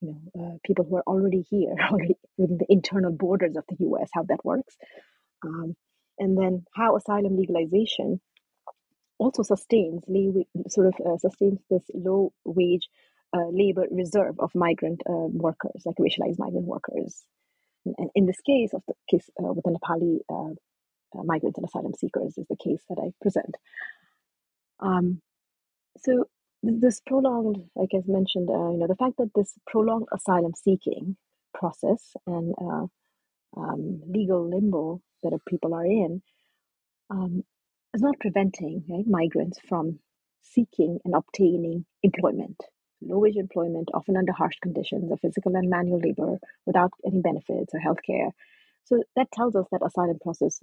you 0.00 0.08
know, 0.08 0.42
uh, 0.42 0.56
people 0.64 0.84
who 0.84 0.96
are 0.96 1.04
already 1.06 1.44
here, 1.50 1.74
already 1.90 2.16
within 2.36 2.58
the 2.58 2.66
internal 2.68 3.12
borders 3.12 3.56
of 3.56 3.64
the 3.68 3.76
U.S., 3.80 4.08
how 4.12 4.22
that 4.24 4.44
works, 4.44 4.76
um, 5.44 5.74
and 6.18 6.36
then 6.36 6.64
how 6.74 6.96
asylum 6.96 7.36
legalization 7.36 8.20
also 9.18 9.42
sustains 9.42 10.02
sort 10.68 10.86
of 10.86 10.94
uh, 11.04 11.16
sustains 11.18 11.58
this 11.70 11.82
low 11.94 12.32
wage 12.44 12.88
uh, 13.36 13.48
labor 13.50 13.84
reserve 13.90 14.36
of 14.38 14.50
migrant 14.54 15.02
uh, 15.08 15.12
workers, 15.12 15.82
like 15.84 15.96
racialized 15.96 16.38
migrant 16.38 16.66
workers. 16.66 17.24
And 17.84 18.10
in 18.14 18.26
this 18.26 18.40
case, 18.46 18.72
of 18.74 18.82
the 18.86 18.94
case 19.10 19.28
uh, 19.38 19.52
with 19.52 19.64
the 19.64 19.76
Nepali 19.78 20.18
uh, 20.30 21.22
migrants 21.24 21.58
and 21.58 21.66
asylum 21.66 21.92
seekers, 21.98 22.38
is 22.38 22.46
the 22.48 22.56
case 22.56 22.82
that 22.88 22.98
I 23.00 23.10
present. 23.20 23.56
Um, 24.80 25.20
so 25.98 26.26
this 26.62 27.00
prolonged, 27.06 27.62
I 27.78 27.86
mentioned, 28.06 28.50
uh, 28.50 28.70
you 28.70 28.78
know, 28.78 28.86
the 28.88 28.96
fact 28.96 29.16
that 29.18 29.30
this 29.34 29.54
prolonged 29.66 30.08
asylum 30.12 30.52
seeking 30.54 31.16
process 31.54 32.14
and 32.26 32.54
uh, 32.60 32.86
um, 33.56 34.02
legal 34.06 34.48
limbo 34.48 35.00
that 35.22 35.38
people 35.48 35.74
are 35.74 35.84
in 35.84 36.22
um, 37.10 37.44
is 37.94 38.02
not 38.02 38.18
preventing 38.20 38.84
right, 38.88 39.06
migrants 39.06 39.58
from 39.68 39.98
seeking 40.42 40.98
and 41.04 41.14
obtaining 41.14 41.84
employment, 42.02 42.60
low 43.02 43.18
wage 43.18 43.36
employment, 43.36 43.88
often 43.94 44.16
under 44.16 44.32
harsh 44.32 44.56
conditions 44.62 45.10
of 45.10 45.20
physical 45.20 45.54
and 45.56 45.70
manual 45.70 46.00
labor 46.00 46.38
without 46.66 46.90
any 47.06 47.20
benefits 47.20 47.74
or 47.74 47.80
health 47.80 47.98
care. 48.04 48.30
So 48.84 49.02
that 49.16 49.30
tells 49.32 49.54
us 49.56 49.66
that 49.70 49.84
asylum 49.84 50.18
process 50.22 50.60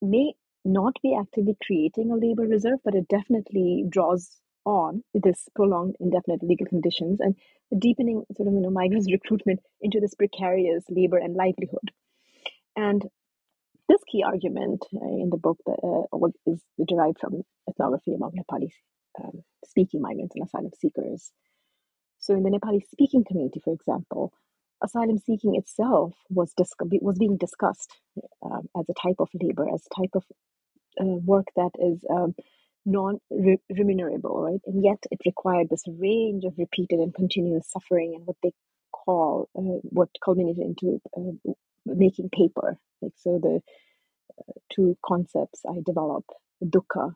may 0.00 0.34
not 0.64 0.94
be 1.02 1.16
actively 1.18 1.56
creating 1.64 2.10
a 2.10 2.16
labor 2.16 2.42
reserve, 2.42 2.78
but 2.84 2.94
it 2.94 3.08
definitely 3.08 3.84
draws 3.88 4.40
on 4.66 5.02
this 5.14 5.48
prolonged 5.56 5.96
indefinite 6.00 6.42
legal 6.42 6.66
conditions 6.66 7.20
and 7.20 7.36
deepening 7.80 8.24
sort 8.36 8.48
of 8.48 8.54
you 8.54 8.60
know 8.60 8.70
migrants 8.70 9.10
recruitment 9.18 9.60
into 9.80 10.00
this 10.00 10.14
precarious 10.14 10.84
labor 10.90 11.18
and 11.18 11.36
livelihood 11.36 11.92
and 12.76 13.04
this 13.88 14.02
key 14.10 14.22
argument 14.24 14.84
uh, 14.94 15.06
in 15.06 15.30
the 15.30 15.36
book 15.36 15.58
that, 15.66 15.78
uh, 15.84 16.28
is 16.50 16.62
derived 16.88 17.18
from 17.20 17.42
ethnography 17.70 18.14
among 18.14 18.32
Nepali 18.32 18.70
um, 19.22 19.42
speaking 19.64 20.02
migrants 20.02 20.34
and 20.34 20.44
asylum 20.44 20.72
seekers. 20.78 21.32
So, 22.18 22.34
in 22.34 22.42
the 22.42 22.50
Nepali 22.50 22.82
speaking 22.90 23.24
community, 23.24 23.60
for 23.62 23.72
example, 23.74 24.32
asylum 24.82 25.18
seeking 25.18 25.54
itself 25.56 26.14
was 26.30 26.52
dis- 26.56 26.72
was 27.00 27.18
being 27.18 27.36
discussed 27.36 27.96
um, 28.42 28.68
as 28.78 28.86
a 28.90 28.94
type 28.94 29.16
of 29.20 29.28
labor, 29.40 29.66
as 29.72 29.86
a 29.90 30.02
type 30.02 30.14
of 30.14 30.24
uh, 31.00 31.18
work 31.24 31.46
that 31.56 31.72
is 31.78 32.04
um, 32.10 32.34
non-remunerable, 32.86 34.40
right? 34.40 34.60
And 34.66 34.82
yet 34.82 34.98
it 35.10 35.20
required 35.26 35.68
this 35.68 35.84
range 35.88 36.44
of 36.44 36.54
repeated 36.56 37.00
and 37.00 37.12
continuous 37.14 37.68
suffering 37.70 38.14
and 38.14 38.26
what 38.26 38.36
they 38.42 38.52
call 38.92 39.48
uh, 39.58 39.80
what 39.90 40.08
culminated 40.24 40.62
into 40.62 41.00
uh, 41.16 41.52
making 41.84 42.30
paper. 42.30 42.78
Like 43.02 43.12
so, 43.16 43.38
the 43.42 43.60
uh, 44.38 44.52
two 44.72 44.96
concepts 45.04 45.62
I 45.68 45.80
developed: 45.84 46.30
dukkha, 46.64 47.14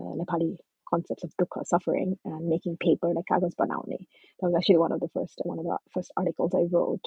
uh, 0.00 0.02
Nepali 0.02 0.58
concepts 0.88 1.24
of 1.24 1.32
dukkha, 1.40 1.66
suffering, 1.66 2.18
and 2.24 2.48
making 2.48 2.76
paper, 2.76 3.12
like 3.14 3.24
kaagaz 3.30 3.54
banaune. 3.56 4.06
That 4.40 4.48
was 4.48 4.54
actually 4.56 4.78
one 4.78 4.92
of 4.92 5.00
the 5.00 5.08
first 5.08 5.40
one 5.42 5.58
of 5.58 5.64
the 5.64 5.78
first 5.92 6.12
articles 6.16 6.54
I 6.54 6.66
wrote 6.70 7.04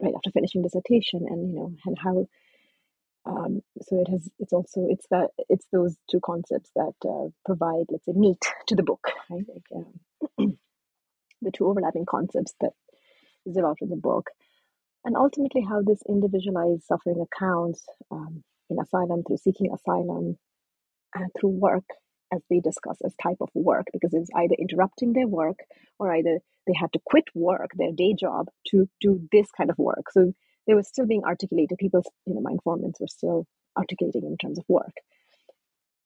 right 0.00 0.14
after 0.14 0.30
finishing 0.30 0.62
dissertation, 0.62 1.26
and 1.28 1.50
you 1.50 1.56
know, 1.56 1.72
and 1.86 1.98
how 1.98 2.26
Um, 3.26 3.60
so 3.82 4.00
it 4.00 4.08
has. 4.08 4.28
It's 4.38 4.52
also 4.52 4.86
it's 4.88 5.06
that 5.10 5.28
it's 5.48 5.66
those 5.72 5.96
two 6.10 6.20
concepts 6.24 6.70
that 6.74 6.94
uh, 7.04 7.28
provide, 7.44 7.86
let's 7.90 8.06
say, 8.06 8.12
meat 8.12 8.42
to 8.68 8.74
the 8.74 8.82
book, 8.82 9.08
right? 9.30 9.44
Like, 9.46 9.86
um, 10.38 10.56
the 11.42 11.50
two 11.50 11.66
overlapping 11.66 12.06
concepts 12.06 12.54
that 12.60 12.72
is 13.46 13.54
developed 13.54 13.82
in 13.82 13.90
the 13.90 13.96
book, 13.96 14.30
and 15.04 15.16
ultimately 15.16 15.62
how 15.62 15.82
this 15.82 16.02
individualized 16.08 16.84
suffering 16.84 17.20
accounts 17.20 17.84
um, 18.10 18.42
in 18.70 18.78
asylum 18.80 19.22
through 19.26 19.38
seeking 19.38 19.70
asylum 19.72 20.38
and 21.14 21.30
through 21.38 21.50
work 21.50 21.84
as 22.32 22.40
they 22.48 22.60
discuss 22.60 22.96
as 23.04 23.14
type 23.22 23.38
of 23.40 23.48
work 23.54 23.86
because 23.92 24.14
it's 24.14 24.30
either 24.36 24.54
interrupting 24.58 25.12
their 25.12 25.26
work 25.26 25.58
or 25.98 26.14
either 26.14 26.38
they 26.66 26.72
had 26.78 26.92
to 26.92 27.00
quit 27.04 27.24
work 27.34 27.70
their 27.76 27.92
day 27.92 28.14
job 28.18 28.46
to 28.68 28.88
do 29.00 29.28
this 29.32 29.48
kind 29.56 29.70
of 29.70 29.78
work 29.78 30.10
so 30.12 30.32
they 30.66 30.74
were 30.74 30.82
still 30.82 31.06
being 31.06 31.24
articulated 31.24 31.78
people 31.78 32.02
you 32.26 32.34
know 32.34 32.40
my 32.40 32.52
informants 32.52 33.00
were 33.00 33.06
still 33.06 33.46
articulating 33.76 34.24
in 34.24 34.36
terms 34.36 34.58
of 34.58 34.64
work 34.68 34.92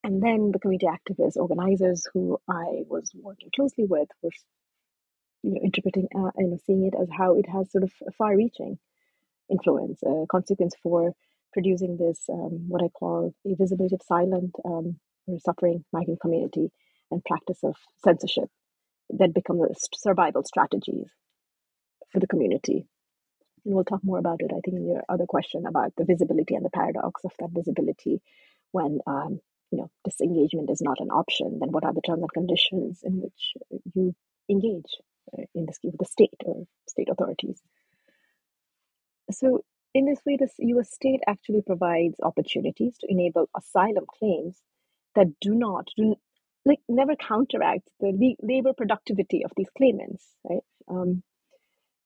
and 0.03 0.23
then 0.23 0.51
the 0.53 0.59
community 0.59 0.87
activists 0.87 1.37
organizers 1.37 2.07
who 2.13 2.39
i 2.49 2.83
was 2.89 3.11
working 3.15 3.51
closely 3.55 3.85
with 3.85 4.09
were 4.23 4.31
you 5.43 5.53
know 5.53 5.61
interpreting 5.63 6.09
uh, 6.17 6.31
and 6.37 6.61
seeing 6.61 6.85
it 6.87 6.95
as 7.01 7.09
how 7.17 7.37
it 7.37 7.49
has 7.49 7.71
sort 7.71 7.85
of 7.85 7.93
a 8.07 8.13
far 8.13 8.37
reaching 8.37 8.79
influence 9.51 10.03
a 10.03 10.25
consequence 10.31 10.75
for 10.83 11.13
producing 11.53 11.97
this 11.97 12.25
um, 12.31 12.69
what 12.69 12.83
i 12.83 12.89
call 12.89 13.35
a 13.47 13.55
visibility 13.55 13.95
of 13.95 14.03
silent 14.03 14.55
um, 14.65 14.97
or 15.27 15.39
suffering 15.41 15.85
migrant 15.93 16.21
community 16.21 16.71
and 17.11 17.25
practice 17.25 17.59
of 17.63 17.77
censorship 18.03 18.49
that 19.11 19.35
become 19.35 19.59
the 19.59 19.75
survival 19.95 20.43
strategies 20.45 21.09
for 22.11 22.21
the 22.21 22.27
community. 22.27 22.87
And 23.65 23.75
we'll 23.75 23.85
talk 23.85 24.05
more 24.05 24.19
about 24.19 24.41
it, 24.41 24.51
I 24.51 24.61
think, 24.65 24.77
in 24.77 24.87
your 24.87 25.03
other 25.09 25.27
question 25.27 25.67
about 25.67 25.93
the 25.97 26.05
visibility 26.05 26.55
and 26.55 26.65
the 26.65 26.71
paradox 26.71 27.25
of 27.25 27.33
that 27.39 27.51
visibility 27.51 28.21
when 28.73 29.01
um, 29.07 29.41
you 29.71 29.79
know 29.79 29.91
disengagement 30.05 30.71
is 30.71 30.83
not 30.83 31.01
an 31.01 31.11
option. 31.11 31.59
Then 31.61 31.73
what 31.73 31.85
are 31.85 31.95
the 31.95 32.03
terms 32.03 32.23
and 32.23 32.33
conditions 32.33 33.01
in 33.03 33.21
which 33.21 33.55
you 33.95 34.15
engage 34.49 34.99
uh, 35.37 35.45
in 35.55 35.67
this 35.67 35.79
with 35.83 35.97
the 35.99 36.05
state 36.05 36.41
or 36.45 36.65
state 36.89 37.09
authorities? 37.09 37.63
So 39.31 39.65
in 39.95 40.07
this 40.07 40.21
way, 40.27 40.37
the 40.37 40.51
U.S. 40.59 40.93
state 40.93 41.21
actually 41.27 41.63
provides 41.63 42.17
opportunities 42.23 42.99
to 42.99 43.07
enable 43.09 43.49
asylum 43.57 44.05
claims 44.19 44.61
that 45.15 45.29
do 45.41 45.55
not 45.55 45.89
do 45.97 46.17
like 46.67 46.81
never 46.89 47.15
counteract 47.15 47.89
the 48.01 48.37
labor 48.43 48.73
productivity 48.73 49.45
of 49.45 49.53
these 49.57 49.69
claimants, 49.77 50.25
right? 50.49 50.63
Um, 50.89 51.23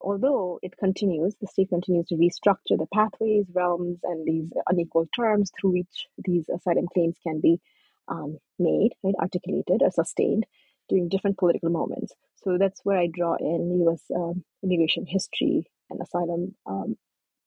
although 0.00 0.58
it 0.62 0.76
continues, 0.76 1.34
the 1.40 1.46
state 1.46 1.68
continues 1.68 2.06
to 2.06 2.16
restructure 2.16 2.78
the 2.78 2.86
pathways, 2.92 3.46
realms, 3.52 3.98
and 4.02 4.26
these 4.26 4.52
unequal 4.68 5.06
terms 5.14 5.50
through 5.60 5.72
which 5.72 6.06
these 6.24 6.48
asylum 6.48 6.86
claims 6.92 7.16
can 7.22 7.40
be 7.40 7.60
um, 8.08 8.38
made, 8.58 8.90
right, 9.02 9.14
articulated, 9.20 9.82
or 9.82 9.90
sustained 9.90 10.46
during 10.88 11.08
different 11.08 11.38
political 11.38 11.70
moments. 11.70 12.12
So 12.42 12.56
that's 12.58 12.80
where 12.84 12.98
I 12.98 13.08
draw 13.12 13.36
in 13.38 13.80
U.S. 13.82 14.02
Um, 14.14 14.44
immigration 14.62 15.04
history 15.06 15.66
and 15.90 16.00
asylum 16.00 16.54
um, 16.66 16.96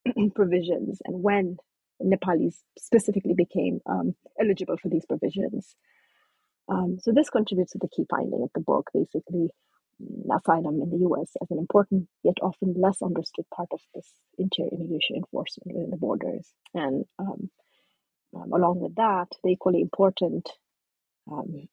provisions 0.35 0.99
and 1.05 1.23
when 1.23 1.57
Nepalis 2.03 2.55
specifically 2.77 3.33
became 3.35 3.79
um, 3.85 4.15
eligible 4.39 4.77
for 4.77 4.89
these 4.89 5.05
provisions. 5.05 5.75
Um, 6.67 6.97
so 7.01 7.11
this 7.11 7.29
contributes 7.29 7.73
to 7.73 7.79
the 7.79 7.89
key 7.89 8.05
finding 8.09 8.43
of 8.43 8.49
the 8.53 8.61
book, 8.61 8.89
basically 8.93 9.49
asylum 10.35 10.81
in 10.81 10.89
the 10.89 10.97
U.S. 10.99 11.31
as 11.41 11.51
an 11.51 11.59
important 11.59 12.07
yet 12.23 12.37
often 12.41 12.73
less 12.77 13.01
understood 13.01 13.45
part 13.53 13.69
of 13.71 13.79
this 13.93 14.11
interior 14.37 14.71
immigration 14.71 15.17
enforcement 15.17 15.75
within 15.75 15.91
the 15.91 15.97
borders, 15.97 16.53
and 16.73 17.05
um, 17.19 17.49
um 18.35 18.51
along 18.53 18.79
with 18.79 18.95
that, 18.95 19.27
the 19.43 19.49
equally 19.49 19.81
important 19.81 20.49
um, 21.31 21.67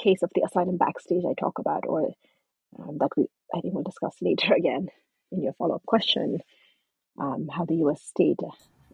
case 0.00 0.22
of 0.22 0.30
the 0.34 0.42
asylum 0.42 0.76
backstage 0.76 1.24
I 1.28 1.34
talk 1.38 1.58
about, 1.58 1.84
or 1.86 2.10
um, 2.78 2.98
that 2.98 3.10
we 3.16 3.26
I 3.54 3.60
think 3.60 3.74
we'll 3.74 3.84
discuss 3.84 4.16
later 4.20 4.54
again 4.58 4.88
in 5.32 5.42
your 5.42 5.54
follow 5.54 5.76
up 5.76 5.86
question, 5.86 6.40
how 7.18 7.64
the 7.64 7.76
U.S. 7.76 8.02
state 8.02 8.38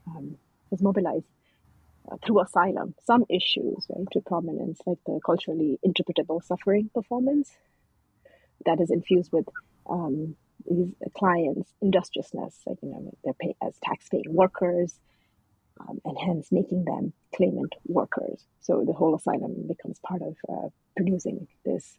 um, 0.06 0.36
is 0.72 0.82
mobilized 0.82 1.26
uh, 2.10 2.16
through 2.24 2.40
asylum 2.40 2.94
some 3.04 3.24
issues 3.28 3.86
right, 3.88 4.06
to 4.12 4.20
prominence, 4.20 4.80
like 4.86 4.98
the 5.06 5.20
culturally 5.24 5.78
interpretable 5.84 6.42
suffering 6.42 6.90
performance 6.94 7.52
that 8.66 8.80
is 8.80 8.90
infused 8.90 9.32
with 9.32 9.46
um, 9.88 10.36
these 10.68 10.92
clients' 11.16 11.72
industriousness, 11.80 12.54
like 12.66 12.78
you 12.82 12.90
know 12.90 13.12
they're 13.24 13.34
paid 13.34 13.56
as 13.62 13.74
tax-paying 13.82 14.24
workers, 14.28 14.98
um, 15.80 16.00
and 16.04 16.16
hence 16.18 16.52
making 16.52 16.84
them 16.84 17.12
claimant 17.34 17.74
workers. 17.86 18.44
So 18.60 18.84
the 18.86 18.92
whole 18.92 19.14
asylum 19.14 19.66
becomes 19.66 19.98
part 20.00 20.22
of 20.22 20.36
uh, 20.48 20.68
producing 20.96 21.48
this 21.64 21.96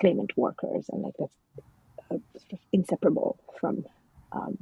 claimant 0.00 0.36
workers, 0.36 0.86
and 0.90 1.02
like 1.02 1.14
that's 1.18 1.34
uh, 2.10 2.18
inseparable 2.72 3.38
from 3.60 3.84
um, 4.32 4.58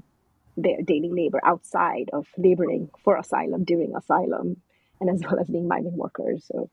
their 0.56 0.82
daily 0.82 1.10
labor 1.10 1.40
outside 1.44 2.10
of 2.12 2.26
laboring 2.36 2.90
for 3.02 3.16
asylum 3.16 3.64
during 3.64 3.94
asylum 3.96 4.56
and 5.00 5.10
as 5.10 5.22
well 5.22 5.40
as 5.40 5.48
being 5.48 5.66
migrant 5.66 5.96
workers. 5.96 6.44
So 6.50 6.70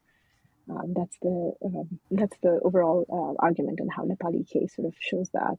um, 0.69 0.93
that's 0.95 1.17
the 1.21 1.53
um, 1.65 1.99
that's 2.11 2.37
the 2.41 2.59
overall 2.63 3.05
uh, 3.11 3.43
argument 3.43 3.79
and 3.79 3.91
how 3.91 4.03
Nepali 4.03 4.47
case 4.47 4.75
sort 4.75 4.87
of 4.87 4.93
shows 4.99 5.29
that. 5.33 5.57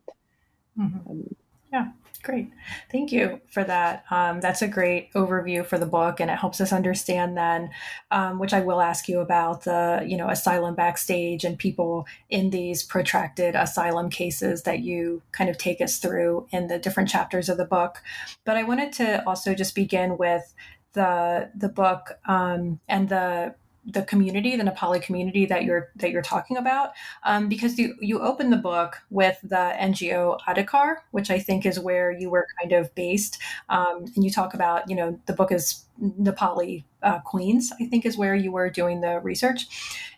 Mm-hmm. 0.78 1.10
Um, 1.10 1.36
yeah, 1.72 1.92
great. 2.24 2.50
Thank 2.90 3.12
you 3.12 3.40
for 3.48 3.62
that. 3.62 4.04
Um, 4.10 4.40
that's 4.40 4.60
a 4.60 4.66
great 4.66 5.12
overview 5.12 5.64
for 5.64 5.78
the 5.78 5.86
book, 5.86 6.18
and 6.18 6.28
it 6.28 6.36
helps 6.36 6.60
us 6.60 6.72
understand 6.72 7.36
then, 7.36 7.70
um, 8.10 8.40
which 8.40 8.52
I 8.52 8.60
will 8.60 8.80
ask 8.80 9.08
you 9.08 9.20
about 9.20 9.62
the 9.62 10.04
you 10.06 10.16
know 10.16 10.28
asylum 10.28 10.74
backstage 10.74 11.44
and 11.44 11.58
people 11.58 12.06
in 12.28 12.50
these 12.50 12.82
protracted 12.82 13.54
asylum 13.54 14.10
cases 14.10 14.64
that 14.64 14.80
you 14.80 15.22
kind 15.30 15.48
of 15.48 15.58
take 15.58 15.80
us 15.80 15.98
through 15.98 16.46
in 16.50 16.66
the 16.66 16.78
different 16.78 17.08
chapters 17.08 17.48
of 17.48 17.56
the 17.56 17.64
book. 17.64 18.02
But 18.44 18.56
I 18.56 18.64
wanted 18.64 18.92
to 18.94 19.26
also 19.26 19.54
just 19.54 19.74
begin 19.74 20.18
with 20.18 20.52
the 20.92 21.50
the 21.54 21.68
book 21.68 22.18
um, 22.26 22.80
and 22.88 23.08
the 23.08 23.54
the 23.84 24.02
community, 24.02 24.56
the 24.56 24.64
Nepali 24.64 25.00
community 25.00 25.46
that 25.46 25.64
you're 25.64 25.90
that 25.96 26.10
you're 26.10 26.22
talking 26.22 26.56
about, 26.56 26.92
um, 27.24 27.48
because 27.48 27.78
you 27.78 27.94
you 28.00 28.20
open 28.20 28.50
the 28.50 28.56
book 28.56 29.00
with 29.10 29.38
the 29.42 29.74
NGO 29.78 30.38
Adhikar, 30.46 30.96
which 31.12 31.30
I 31.30 31.38
think 31.38 31.64
is 31.64 31.80
where 31.80 32.10
you 32.10 32.30
were 32.30 32.46
kind 32.60 32.72
of 32.72 32.94
based, 32.94 33.40
um, 33.68 34.04
and 34.14 34.24
you 34.24 34.30
talk 34.30 34.54
about 34.54 34.88
you 34.88 34.96
know 34.96 35.18
the 35.26 35.32
book 35.32 35.50
is 35.52 35.84
Nepali 36.00 36.84
uh, 37.02 37.20
Queens, 37.20 37.72
I 37.80 37.86
think 37.86 38.04
is 38.04 38.16
where 38.16 38.34
you 38.34 38.52
were 38.52 38.70
doing 38.70 39.00
the 39.00 39.20
research. 39.20 39.66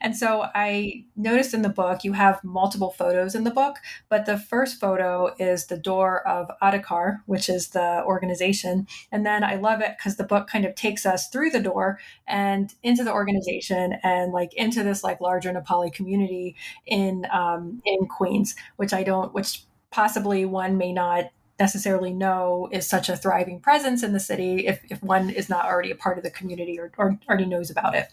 And 0.00 0.16
so 0.16 0.46
I 0.54 1.04
noticed 1.16 1.54
in 1.54 1.62
the 1.62 1.68
book 1.68 2.04
you 2.04 2.12
have 2.12 2.42
multiple 2.42 2.90
photos 2.90 3.34
in 3.34 3.44
the 3.44 3.50
book, 3.50 3.76
but 4.08 4.26
the 4.26 4.38
first 4.38 4.80
photo 4.80 5.34
is 5.38 5.66
the 5.66 5.76
door 5.76 6.26
of 6.26 6.50
Adhikar, 6.60 7.20
which 7.26 7.48
is 7.48 7.68
the 7.68 8.02
organization. 8.04 8.86
And 9.12 9.24
then 9.24 9.44
I 9.44 9.56
love 9.56 9.80
it 9.80 9.96
because 9.96 10.16
the 10.16 10.24
book 10.24 10.48
kind 10.48 10.64
of 10.64 10.74
takes 10.74 11.06
us 11.06 11.28
through 11.28 11.50
the 11.50 11.60
door 11.60 11.98
and 12.26 12.74
into 12.82 13.04
the 13.04 13.12
organization 13.12 13.94
and 14.02 14.32
like 14.32 14.52
into 14.54 14.82
this 14.82 15.04
like 15.04 15.20
larger 15.20 15.52
Nepali 15.52 15.92
community 15.92 16.56
in 16.86 17.26
um, 17.32 17.80
in 17.84 18.06
Queens, 18.06 18.54
which 18.76 18.92
I 18.92 19.02
don't, 19.02 19.32
which 19.32 19.64
possibly 19.90 20.44
one 20.44 20.78
may 20.78 20.92
not 20.92 21.26
necessarily 21.62 22.12
know 22.12 22.68
is 22.72 22.88
such 22.88 23.08
a 23.08 23.16
thriving 23.16 23.60
presence 23.60 24.02
in 24.02 24.12
the 24.12 24.18
city 24.18 24.66
if, 24.66 24.80
if 24.90 25.00
one 25.00 25.30
is 25.30 25.48
not 25.48 25.64
already 25.64 25.92
a 25.92 25.94
part 25.94 26.18
of 26.18 26.24
the 26.24 26.30
community 26.30 26.76
or, 26.76 26.90
or 26.98 27.16
already 27.28 27.46
knows 27.46 27.70
about 27.70 27.94
it. 27.94 28.08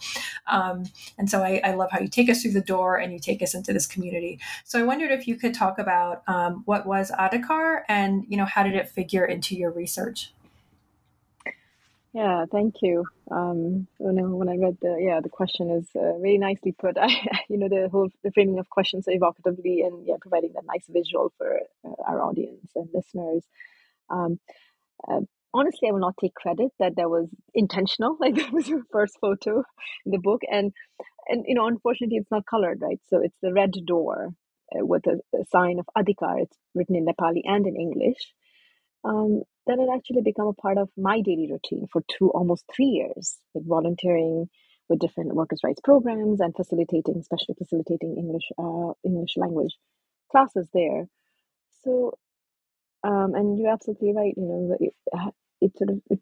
Um, 0.46 0.84
and 1.18 1.28
so 1.28 1.42
I, 1.42 1.60
I, 1.64 1.74
love 1.74 1.90
how 1.92 2.00
you 2.00 2.10
take 2.10 2.30
us 2.30 2.44
through 2.44 2.52
the 2.52 2.62
door 2.62 2.98
and 2.98 3.12
you 3.12 3.18
take 3.18 3.42
us 3.42 3.56
into 3.56 3.74
this 3.74 3.88
community. 3.88 4.40
So 4.66 4.80
I 4.80 4.84
wondered 4.84 5.10
if 5.10 5.28
you 5.28 5.36
could 5.36 5.56
talk 5.56 5.80
about 5.80 6.22
um, 6.28 6.62
what 6.66 6.86
was 6.86 7.10
Adhikar 7.10 7.82
and 7.90 8.24
you 8.30 8.38
know 8.38 8.46
how 8.46 8.62
did 8.62 8.76
it 8.76 8.88
figure 8.88 9.26
into 9.26 9.56
your 9.56 9.72
research? 9.72 10.32
Yeah, 12.14 12.46
thank 12.52 12.76
you. 12.82 13.06
Um, 13.30 13.88
when 14.00 14.18
I, 14.18 14.24
when 14.24 14.50
I 14.50 14.56
read 14.58 14.78
the 14.82 14.98
yeah 15.00 15.20
the 15.22 15.30
question 15.30 15.70
is 15.70 15.88
uh, 15.96 16.18
very 16.18 16.40
nicely 16.40 16.72
put. 16.72 16.98
I 17.02 17.10
you 17.50 17.58
know 17.58 17.70
the 17.70 17.88
whole 17.92 18.10
the 18.24 18.32
framing 18.32 18.58
of 18.58 18.70
questions 18.70 19.06
evocatively 19.08 19.86
and 19.86 20.08
yeah 20.08 20.16
providing 20.20 20.54
that 20.54 20.66
nice 20.66 20.86
visual 20.90 21.32
for 21.38 21.60
uh, 21.86 21.92
our 22.08 22.22
audience 22.24 22.72
and 22.76 22.90
listeners. 22.94 23.44
Um, 24.10 24.40
uh, 25.08 25.22
honestly, 25.54 25.90
I 25.90 25.92
will 25.94 26.00
not 26.00 26.18
take 26.22 26.36
credit 26.36 26.72
that 26.80 26.96
that 26.98 27.10
was 27.10 27.30
intentional. 27.54 28.18
Like 28.22 28.36
that 28.36 28.54
was 28.54 28.68
your 28.70 28.84
first 28.92 29.18
photo 29.22 29.64
in 30.06 30.12
the 30.12 30.20
book, 30.20 30.42
and 30.52 30.74
and 31.28 31.46
you 31.48 31.56
know 31.56 31.68
unfortunately 31.68 32.18
it's 32.18 32.32
not 32.32 32.46
colored 32.46 32.82
right. 32.82 33.00
So 33.10 33.22
it's 33.24 33.38
the 33.42 33.54
red 33.54 33.74
door 33.86 34.30
uh, 34.76 34.86
with 34.86 35.08
a, 35.08 35.20
a 35.38 35.46
sign 35.52 35.80
of 35.80 35.88
Adhikar. 35.98 36.44
It's 36.44 36.58
written 36.76 36.96
in 36.96 37.06
Nepali 37.06 37.42
and 37.46 37.68
in 37.68 37.76
English. 37.76 38.34
Um, 39.04 39.44
then 39.70 39.80
it 39.80 39.90
actually 39.94 40.22
become 40.22 40.48
a 40.48 40.54
part 40.54 40.78
of 40.78 40.90
my 40.98 41.22
daily 41.22 41.50
routine 41.52 41.88
for 41.92 42.02
two 42.10 42.32
almost 42.32 42.66
three 42.76 42.88
years, 42.88 43.38
like 43.54 43.66
volunteering 43.66 44.50
with 44.90 45.00
different 45.00 45.36
workers' 45.36 45.62
rights 45.64 45.82
programs 45.84 46.42
and 46.42 46.56
facilitating, 46.56 47.18
especially 47.20 47.56
facilitating 47.58 48.18
English 48.18 48.50
uh, 48.58 48.94
English 49.06 49.38
language 49.38 49.76
classes 50.32 50.68
there. 50.74 51.08
So, 51.84 52.14
um, 53.04 53.36
and 53.36 53.60
you're 53.60 53.72
absolutely 53.72 54.14
right. 54.14 54.34
You 54.36 54.44
know, 54.44 54.78
it, 54.80 54.94
uh, 55.16 55.32
it 55.62 55.78
sort 55.78 55.92
of 55.92 56.02
it, 56.10 56.20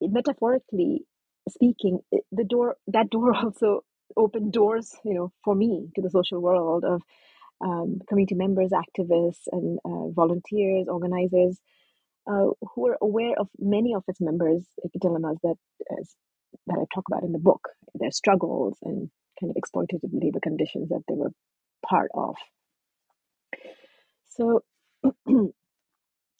metaphorically 0.00 1.04
speaking, 1.48 2.00
the 2.30 2.44
door 2.44 2.76
that 2.88 3.10
door 3.10 3.34
also 3.44 3.82
opened 4.16 4.52
doors, 4.52 4.94
you 5.04 5.14
know, 5.14 5.32
for 5.44 5.54
me 5.54 5.88
to 5.96 6.02
the 6.02 6.10
social 6.10 6.40
world 6.40 6.84
of 6.84 7.02
um, 7.60 8.00
community 8.08 8.34
members, 8.34 8.70
activists, 8.70 9.48
and 9.50 9.78
uh, 9.84 10.08
volunteers, 10.08 10.88
organizers 10.88 11.58
uh, 12.26 12.50
who 12.74 12.88
are 12.88 12.98
aware 13.00 13.34
of 13.38 13.48
many 13.58 13.94
of 13.94 14.04
its 14.08 14.20
members' 14.20 14.64
dilemmas 15.00 15.38
that 15.42 15.56
that 16.66 16.78
I 16.78 16.84
talk 16.94 17.04
about 17.10 17.24
in 17.24 17.32
the 17.32 17.38
book, 17.38 17.68
their 17.94 18.10
struggles 18.10 18.76
and 18.82 19.10
kind 19.40 19.50
of 19.50 19.56
exploitative 19.56 20.10
labor 20.12 20.40
conditions 20.40 20.90
that 20.90 21.02
they 21.08 21.14
were 21.14 21.32
part 21.86 22.10
of. 22.14 22.36
So, 24.30 24.62
in 25.26 25.52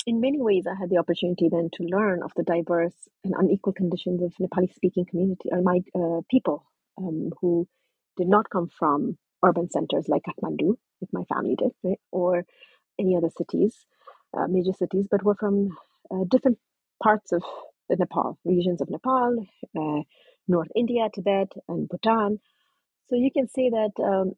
many 0.06 0.40
ways, 0.40 0.64
I 0.66 0.78
had 0.78 0.90
the 0.90 0.98
opportunity 0.98 1.48
then 1.50 1.70
to 1.74 1.84
learn 1.84 2.22
of 2.22 2.32
the 2.36 2.42
diverse 2.42 2.94
and 3.24 3.34
unequal 3.36 3.72
conditions 3.72 4.22
of 4.22 4.32
Nepali-speaking 4.40 5.06
community 5.06 5.48
or 5.50 5.62
my 5.62 5.80
uh, 5.94 6.20
people 6.30 6.64
um, 6.98 7.30
who 7.40 7.68
did 8.16 8.28
not 8.28 8.50
come 8.50 8.68
from 8.78 9.18
urban 9.44 9.70
centers 9.70 10.08
like 10.08 10.22
Kathmandu, 10.22 10.76
like 11.00 11.12
my 11.12 11.24
family 11.24 11.56
did, 11.56 11.72
right, 11.82 12.00
or 12.10 12.44
any 12.98 13.16
other 13.16 13.30
cities, 13.36 13.86
uh, 14.36 14.46
major 14.48 14.72
cities, 14.72 15.06
but 15.10 15.24
were 15.24 15.36
from 15.38 15.70
uh, 16.10 16.24
different 16.30 16.58
parts 17.02 17.32
of 17.32 17.42
Nepal, 17.90 18.38
regions 18.44 18.80
of 18.80 18.88
Nepal, 18.90 19.46
uh, 19.78 20.02
North 20.48 20.68
India, 20.74 21.08
Tibet, 21.14 21.52
and 21.68 21.88
Bhutan. 21.88 22.40
So 23.08 23.16
you 23.16 23.30
can 23.30 23.48
say 23.48 23.70
that 23.70 23.92
um, 24.02 24.32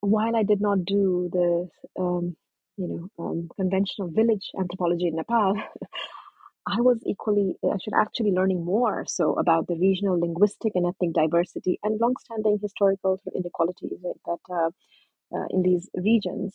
while 0.00 0.36
I 0.36 0.42
did 0.42 0.60
not 0.60 0.84
do 0.84 1.28
the 1.32 1.68
um, 2.00 2.36
you 2.76 2.88
know 2.88 3.24
um, 3.24 3.48
conventional 3.56 4.08
village 4.10 4.50
anthropology 4.58 5.08
in 5.08 5.16
Nepal, 5.16 5.54
I 6.66 6.80
was 6.80 6.98
equally 7.06 7.56
I 7.64 7.76
should 7.82 7.94
actually 7.94 8.32
learning 8.32 8.64
more 8.64 9.04
so 9.06 9.34
about 9.34 9.66
the 9.66 9.76
regional 9.76 10.18
linguistic 10.20 10.72
and 10.74 10.86
ethnic 10.86 11.12
diversity 11.14 11.78
and 11.82 12.00
longstanding 12.00 12.58
historical 12.62 13.20
inequalities 13.34 13.98
that 14.02 14.38
uh, 14.50 14.70
uh, 15.34 15.46
in 15.50 15.62
these 15.62 15.88
regions 15.94 16.54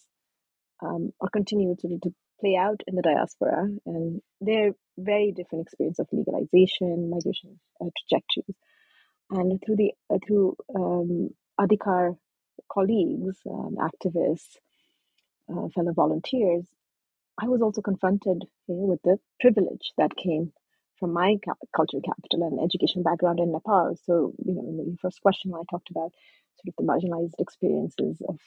um, 0.83 1.11
or 1.19 1.29
continue 1.29 1.75
to, 1.79 1.99
to 2.03 2.13
play 2.39 2.55
out 2.55 2.81
in 2.87 2.95
the 2.95 3.01
diaspora 3.01 3.69
and 3.85 4.21
their 4.41 4.71
very 4.97 5.31
different 5.31 5.63
experience 5.67 5.99
of 5.99 6.07
legalization, 6.11 7.09
migration 7.09 7.59
uh, 7.81 7.89
trajectories, 7.97 8.55
and 9.31 9.61
through 9.65 9.75
the 9.75 9.91
uh, 10.09 10.17
through 10.25 10.55
um, 10.75 11.29
Adhikar 11.59 12.17
colleagues, 12.71 13.37
um, 13.49 13.77
activists, 13.79 14.57
uh, 15.49 15.67
fellow 15.69 15.93
volunteers, 15.93 16.65
I 17.41 17.47
was 17.47 17.61
also 17.61 17.81
confronted 17.81 18.45
you 18.67 18.75
know, 18.75 18.85
with 18.85 19.01
the 19.03 19.17
privilege 19.39 19.91
that 19.97 20.15
came 20.15 20.53
from 20.99 21.13
my 21.13 21.35
cultural 21.75 22.01
capital 22.01 22.47
and 22.47 22.59
education 22.63 23.03
background 23.03 23.39
in 23.39 23.51
Nepal. 23.51 23.97
So, 24.05 24.33
you 24.43 24.53
know, 24.53 24.61
in 24.61 24.77
the 24.77 24.97
first 25.01 25.21
question, 25.21 25.51
I 25.53 25.63
talked 25.69 25.89
about 25.89 26.13
sort 26.55 26.69
of 26.69 26.75
the 26.77 26.83
marginalized 26.83 27.33
experiences 27.39 28.21
of 28.27 28.39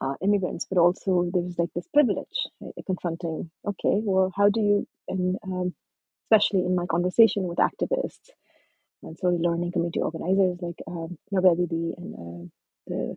uh, 0.00 0.14
immigrants, 0.22 0.66
but 0.70 0.78
also 0.78 1.30
there's 1.32 1.58
like 1.58 1.70
this 1.74 1.86
privilege 1.92 2.48
right, 2.60 2.72
confronting. 2.86 3.50
Okay, 3.66 4.00
well, 4.04 4.32
how 4.36 4.48
do 4.48 4.60
you, 4.60 4.88
and 5.08 5.36
um, 5.44 5.74
especially 6.26 6.60
in 6.64 6.74
my 6.74 6.86
conversation 6.86 7.44
with 7.44 7.58
activists 7.58 8.30
and 9.02 9.18
slowly 9.18 9.38
learning 9.38 9.72
community 9.72 10.00
organizers 10.00 10.58
like 10.62 10.80
um, 10.88 11.18
Didi 11.32 11.94
and 11.96 12.14
uh, 12.14 12.48
the 12.88 13.16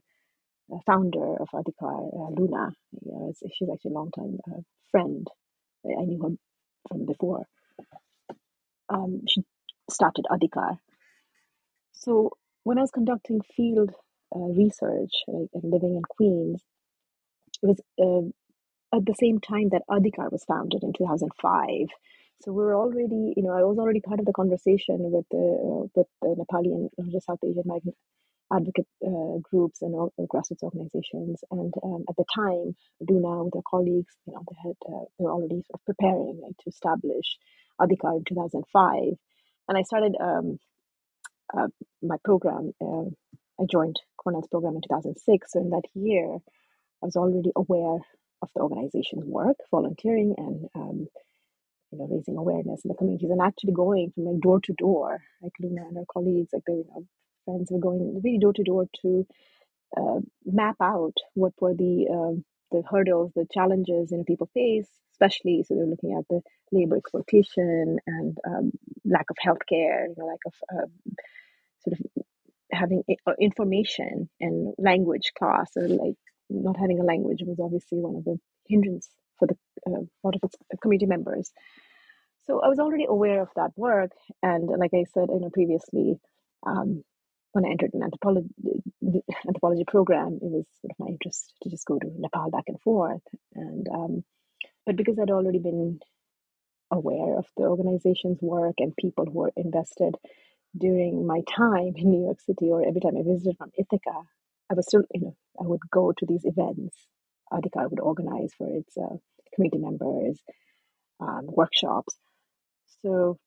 uh, 0.73 0.79
founder 0.85 1.37
of 1.37 1.49
Adhikar, 1.53 2.07
uh, 2.13 2.31
Luna. 2.41 2.71
Yeah, 3.05 3.31
she's 3.53 3.69
actually 3.71 3.91
a 3.91 3.93
long 3.93 4.11
time 4.11 4.39
uh, 4.51 4.61
friend. 4.91 5.27
I 5.85 6.03
knew 6.05 6.21
her 6.21 6.29
from 6.89 7.05
before. 7.05 7.45
Um, 8.89 9.21
she 9.27 9.43
started 9.89 10.25
Adhikar. 10.31 10.77
So 11.93 12.31
when 12.63 12.77
I 12.77 12.81
was 12.81 12.91
conducting 12.91 13.41
field 13.55 13.91
research 14.35 15.11
like, 15.27 15.49
and 15.53 15.71
living 15.71 15.95
in 15.95 16.03
Queens, 16.03 16.61
it 17.63 17.67
was 17.67 17.79
uh, 17.99 18.97
at 18.97 19.05
the 19.05 19.15
same 19.19 19.39
time 19.39 19.69
that 19.69 19.83
Adhikar 19.89 20.31
was 20.31 20.45
founded 20.45 20.83
in 20.83 20.93
2005. 20.93 21.87
So 22.43 22.51
we 22.51 22.63
were 22.63 22.75
already, 22.75 23.33
you 23.35 23.43
know, 23.43 23.51
I 23.51 23.63
was 23.63 23.79
already 23.79 23.99
part 23.99 24.19
of 24.19 24.25
the 24.25 24.33
conversation 24.33 24.97
with 25.11 25.25
the 25.31 25.37
uh, 25.37 25.87
with 25.95 26.07
the 26.21 26.35
Nepali 26.37 26.89
and 26.97 27.23
South 27.23 27.39
Asian 27.43 27.63
migrant 27.65 27.97
advocate 28.53 28.87
uh, 29.05 29.39
groups 29.41 29.81
and 29.81 29.93
all, 29.95 30.13
grassroots 30.19 30.63
organizations. 30.63 31.43
And 31.51 31.73
um, 31.83 32.05
at 32.07 32.15
the 32.15 32.25
time, 32.33 32.75
Luna 33.01 33.43
with 33.43 33.55
her 33.55 33.61
colleagues, 33.69 34.13
you 34.25 34.33
know, 34.33 34.43
they 34.47 34.57
had 34.63 34.75
uh, 34.87 35.05
they 35.17 35.25
were 35.25 35.31
already 35.31 35.63
sort 35.65 35.81
of 35.81 35.85
preparing 35.85 36.39
like, 36.43 36.57
to 36.57 36.69
establish 36.69 37.37
Adhikar 37.81 38.17
in 38.17 38.23
2005. 38.29 39.17
And 39.67 39.77
I 39.77 39.81
started 39.81 40.15
um, 40.21 40.59
uh, 41.55 41.67
my 42.01 42.17
program. 42.23 42.71
Uh, 43.59 43.63
I 43.63 43.67
joined 43.71 43.99
Cornell's 44.17 44.47
program 44.49 44.75
in 44.75 44.81
2006. 44.81 45.53
So 45.53 45.59
in 45.61 45.71
that 45.71 45.83
year, 45.95 46.35
I 47.03 47.05
was 47.07 47.15
already 47.15 47.51
aware 47.55 47.99
of 48.41 48.49
the 48.55 48.61
organization's 48.61 49.25
work, 49.25 49.57
volunteering, 49.71 50.35
and 50.37 50.67
um, 50.75 51.07
you 51.91 51.99
know, 51.99 52.07
raising 52.11 52.37
awareness 52.37 52.83
in 52.85 52.89
the 52.89 52.95
communities, 52.95 53.31
and 53.31 53.41
actually 53.41 53.73
going 53.73 54.11
from 54.13 54.25
like 54.25 54.41
door 54.41 54.59
to 54.61 54.73
door, 54.73 55.21
like 55.41 55.53
Luna 55.59 55.83
and 55.87 55.97
her 55.97 56.05
colleagues, 56.11 56.49
like 56.53 56.63
they, 56.67 56.73
you 56.73 56.85
know, 56.95 57.05
friends 57.45 57.69
were 57.71 57.79
going 57.79 58.21
really 58.23 58.39
door 58.39 58.53
to 58.53 58.63
door 58.63 58.87
to 59.03 59.27
uh, 59.97 60.19
map 60.45 60.77
out 60.81 61.15
what 61.35 61.53
were 61.61 61.73
the 61.75 62.07
um, 62.11 62.45
the 62.71 62.83
hurdles, 62.89 63.31
the 63.35 63.47
challenges 63.53 64.11
you 64.11 64.17
know 64.17 64.23
people 64.25 64.49
face, 64.53 64.87
especially 65.13 65.63
so 65.63 65.75
they're 65.75 65.85
looking 65.87 66.15
at 66.17 66.25
the 66.29 66.41
labor 66.71 66.97
exploitation 66.97 67.97
and 68.07 68.37
um, 68.47 68.71
lack 69.05 69.27
of 69.29 69.37
healthcare, 69.45 70.07
you 70.09 70.15
know, 70.17 70.25
lack 70.25 70.39
of 70.45 70.53
uh, 70.73 70.87
sort 71.83 71.99
of 71.99 72.23
having 72.77 73.03
uh, 73.25 73.33
information 73.39 74.29
and 74.39 74.73
language 74.77 75.31
class 75.37 75.71
or 75.75 75.87
like 75.87 76.15
not 76.49 76.77
having 76.77 76.99
a 76.99 77.03
language 77.03 77.41
was 77.45 77.59
obviously 77.59 77.99
one 77.99 78.15
of 78.15 78.23
the 78.23 78.37
hindrance 78.67 79.09
for 79.37 79.47
the 79.47 79.55
uh, 79.87 80.01
lot 80.23 80.35
of 80.35 80.41
its 80.43 80.55
community 80.81 81.05
members. 81.05 81.51
So 82.45 82.61
I 82.61 82.69
was 82.69 82.79
already 82.79 83.05
aware 83.05 83.41
of 83.41 83.49
that 83.55 83.71
work, 83.75 84.11
and 84.41 84.69
like 84.69 84.91
I 84.93 85.03
said, 85.13 85.27
you 85.29 85.39
know, 85.41 85.49
previously, 85.49 86.15
um, 86.65 87.03
when 87.51 87.65
I 87.65 87.69
entered 87.69 87.91
an 87.93 88.03
anthropology 88.03 88.49
anthropology 89.45 89.83
program, 89.85 90.39
it 90.41 90.49
was 90.49 90.65
sort 90.81 90.91
of 90.91 90.99
my 90.99 91.07
interest 91.07 91.53
to 91.63 91.69
just 91.69 91.85
go 91.85 91.99
to 91.99 92.07
Nepal 92.17 92.49
back 92.49 92.65
and 92.67 92.79
forth, 92.81 93.21
and 93.53 93.87
um, 93.93 94.23
but 94.85 94.95
because 94.95 95.19
I'd 95.19 95.29
already 95.29 95.59
been 95.59 95.99
aware 96.89 97.37
of 97.37 97.45
the 97.57 97.63
organization's 97.63 98.41
work 98.41 98.75
and 98.79 98.95
people 98.95 99.25
who 99.25 99.39
were 99.39 99.51
invested 99.57 100.15
during 100.77 101.25
my 101.25 101.41
time 101.55 101.93
in 101.95 102.09
New 102.11 102.23
York 102.25 102.41
City 102.41 102.69
or 102.71 102.87
every 102.87 103.01
time 103.01 103.17
I 103.17 103.23
visited 103.23 103.57
from 103.57 103.71
Ithaca, 103.77 104.23
I 104.69 104.73
was 104.73 104.85
still, 104.87 105.03
you 105.13 105.21
know, 105.21 105.35
I 105.59 105.63
would 105.63 105.81
go 105.91 106.11
to 106.11 106.25
these 106.25 106.45
events. 106.45 106.95
Adhikar 107.51 107.89
would 107.89 107.99
organize 107.99 108.51
for 108.57 108.67
its 108.67 108.97
uh, 108.97 109.15
community 109.53 109.79
members, 109.79 110.39
um, 111.19 111.45
workshops. 111.47 112.15
So 113.01 113.37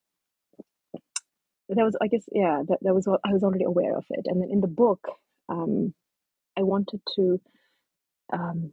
that 1.69 1.85
was, 1.85 1.97
I 2.01 2.09
guess, 2.09 2.25
yeah, 2.33 2.63
that, 2.69 2.79
that 2.83 2.95
was 2.95 3.07
what 3.07 3.21
I 3.25 3.33
was 3.33 3.43
already 3.43 3.65
aware 3.65 3.97
of 3.97 4.05
it. 4.11 4.27
And 4.27 4.43
then 4.43 4.51
in 4.51 4.61
the 4.61 4.69
book, 4.69 5.07
um, 5.49 5.95
I 6.59 6.63
wanted 6.63 7.01
to 7.17 7.41
um, 8.33 8.73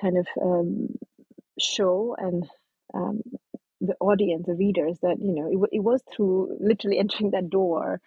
kind 0.00 0.18
of 0.18 0.26
um, 0.40 0.88
show 1.60 2.16
and 2.18 2.48
um, 2.94 3.22
the 3.80 3.96
audience, 4.00 4.46
the 4.46 4.54
readers, 4.54 4.98
that 5.02 5.18
you 5.20 5.34
know 5.34 5.48
it, 5.66 5.78
it 5.78 5.80
was 5.80 6.02
through 6.14 6.58
literally 6.60 6.98
entering 6.98 7.32
that 7.32 7.50
door 7.50 8.00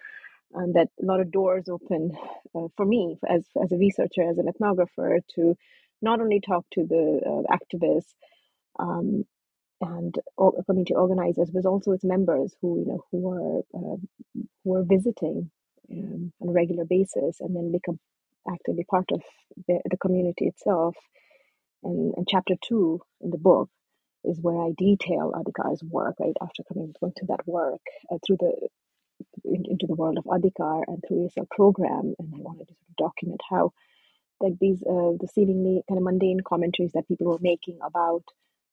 and 0.54 0.76
that 0.76 0.90
a 1.02 1.06
lot 1.06 1.20
of 1.22 1.32
doors 1.32 1.70
open 1.70 2.12
uh, 2.56 2.68
for 2.76 2.86
me 2.86 3.18
as 3.30 3.44
as 3.64 3.72
a 3.72 3.78
researcher, 3.78 4.24
as 4.30 4.38
an 4.38 4.48
ethnographer, 4.48 5.20
to 5.36 5.56
not 6.02 6.22
only 6.22 6.42
talk 6.42 6.66
to 6.72 6.86
the 6.86 7.22
uh, 7.26 7.56
activists 7.56 8.14
um, 8.80 9.26
and 9.82 10.16
community 10.66 10.96
organizers, 10.96 11.52
but 11.54 11.66
also 11.66 11.92
its 11.92 12.04
members 12.06 12.56
who 12.62 12.80
you 12.80 12.86
know 12.88 13.06
who 13.12 13.30
are 13.32 13.60
uh, 13.76 13.98
who 14.64 14.76
are 14.76 14.84
visiting 14.84 15.52
um, 15.92 16.34
on 16.42 16.50
a 16.50 16.54
regular 16.54 16.86
basis 16.86 17.40
and 17.42 17.56
then 17.56 17.72
become 17.72 18.00
actively 18.50 18.86
part 18.90 19.06
of 19.14 19.22
the, 19.68 19.80
the 19.90 19.98
community 19.98 20.48
itself. 20.48 20.96
And, 21.84 22.14
and 22.18 22.28
chapter 22.30 22.56
two 22.62 23.02
in 23.22 23.32
the 23.32 23.38
book 23.38 23.70
is 24.24 24.40
where 24.42 24.62
I 24.62 24.72
detail 24.78 25.34
Adhikar's 25.36 25.84
work, 25.84 26.16
right, 26.20 26.36
after 26.42 26.64
coming 26.64 26.94
through 27.00 27.14
that 27.28 27.48
work 27.48 27.82
uh, 28.12 28.18
through 28.26 28.38
the 28.40 28.68
into 29.44 29.86
the 29.86 29.96
world 29.96 30.18
of 30.18 30.24
Adhikar 30.26 30.84
and 30.88 31.04
through 31.06 31.28
ESL 31.28 31.50
program, 31.50 32.16
and 32.20 32.34
I 32.34 32.40
wanted 32.40 32.68
to 32.68 32.74
sort 32.74 32.90
of 32.90 32.96
document 32.98 33.42
how 33.50 33.74
like 34.40 34.54
these 34.60 34.82
uh, 34.84 35.16
the 35.20 35.28
seemingly 35.34 35.84
kind 35.88 35.98
of 35.98 36.04
mundane 36.04 36.40
commentaries 36.46 36.94
that 36.94 37.08
people 37.08 37.28
were 37.28 37.40
making 37.42 37.80
about 37.84 38.24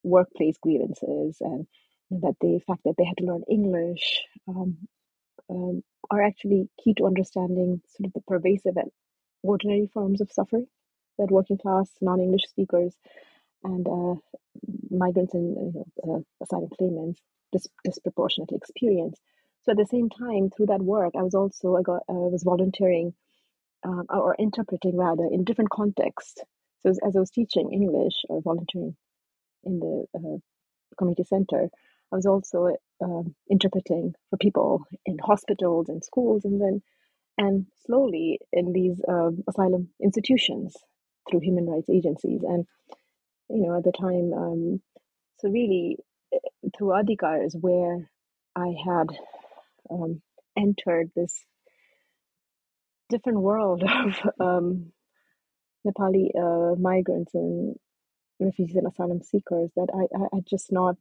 workplace 0.02 0.56
grievances 0.62 1.38
and 1.40 1.66
that 2.10 2.36
the 2.40 2.60
fact 2.66 2.82
that 2.84 2.94
they 2.96 3.04
had 3.04 3.16
to 3.18 3.24
learn 3.24 3.42
English 3.50 4.22
um, 4.48 4.76
um, 5.50 5.82
are 6.10 6.22
actually 6.22 6.68
key 6.82 6.94
to 6.94 7.06
understanding 7.06 7.80
sort 7.88 8.06
of 8.06 8.12
the 8.12 8.20
pervasive 8.28 8.76
and 8.76 8.90
ordinary 9.42 9.88
forms 9.92 10.20
of 10.20 10.30
suffering 10.30 10.66
that 11.18 11.30
working 11.30 11.58
class 11.58 11.90
non-English 12.00 12.44
speakers 12.48 12.94
and 13.70 13.84
uh, 13.98 14.14
migrants 14.90 15.34
and 15.34 15.84
uh, 16.08 16.20
asylum 16.42 16.70
claimants 16.78 17.20
dis- 17.52 17.68
disproportionately 17.84 18.56
experience. 18.56 19.16
So 19.62 19.72
at 19.72 19.78
the 19.78 19.92
same 19.94 20.08
time, 20.08 20.44
through 20.50 20.66
that 20.72 20.82
work, 20.94 21.12
I 21.18 21.22
was 21.28 21.34
also 21.34 21.76
I 21.80 21.82
got 21.82 22.02
I 22.08 22.12
was 22.34 22.44
volunteering 22.52 23.14
um, 23.86 24.04
or 24.08 24.36
interpreting 24.38 24.96
rather 24.96 25.26
in 25.30 25.44
different 25.44 25.70
contexts. 25.70 26.40
So 26.80 26.90
as, 26.90 26.98
as 27.06 27.16
I 27.16 27.20
was 27.20 27.30
teaching 27.30 27.72
English 27.72 28.16
or 28.28 28.42
volunteering 28.42 28.96
in 29.64 29.74
the 29.84 29.96
uh, 30.16 30.38
community 30.98 31.24
center, 31.24 31.62
I 32.12 32.16
was 32.16 32.26
also 32.26 32.76
um, 33.04 33.34
interpreting 33.50 34.14
for 34.30 34.36
people 34.36 34.70
in 35.04 35.18
hospitals 35.18 35.88
and 35.88 36.04
schools, 36.04 36.44
and 36.44 36.60
then 36.60 36.82
and 37.38 37.66
slowly 37.84 38.38
in 38.52 38.72
these 38.72 38.98
um, 39.08 39.42
asylum 39.48 39.88
institutions 40.00 40.76
through 41.28 41.40
human 41.40 41.66
rights 41.66 41.90
agencies. 41.90 42.42
And 42.42 42.66
you 43.50 43.62
know, 43.66 43.76
at 43.78 43.84
the 43.84 43.92
time, 43.92 44.32
um, 44.34 44.82
so 45.40 45.48
really 45.48 45.98
eh, 46.34 46.38
through 46.76 46.88
Adhikar 46.88 47.44
is 47.46 47.56
where 47.60 48.10
I 48.56 48.74
had 48.86 49.08
um, 49.90 50.22
entered 50.56 51.10
this 51.16 51.34
different 53.10 53.40
world 53.40 53.82
of 53.88 54.14
um, 54.40 54.92
Nepali 55.86 56.30
uh, 56.36 56.76
migrants 56.76 57.34
and 57.34 57.76
refugees 58.40 58.76
and 58.76 58.86
asylum 58.86 59.22
seekers 59.22 59.70
that 59.76 59.88
I, 59.94 60.16
I 60.16 60.36
had 60.36 60.46
just 60.46 60.72
not 60.72 60.96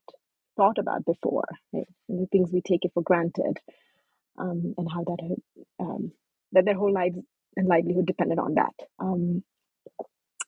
thought 0.58 0.78
about 0.78 1.06
before, 1.06 1.46
right? 1.74 1.88
and 2.10 2.22
the 2.22 2.28
things 2.28 2.52
we 2.52 2.62
take 2.62 2.86
it 2.86 2.92
for 2.94 3.04
granted, 3.04 3.60
um, 4.40 4.74
and 4.78 4.90
how 4.92 5.04
that 5.06 5.38
um, 5.80 6.12
that 6.54 6.66
their 6.66 6.76
whole 6.76 6.94
lives 6.94 7.18
and 7.58 7.68
livelihood 7.68 8.06
depended 8.06 8.40
on 8.40 8.56
that. 8.56 8.74
Um, 9.00 9.44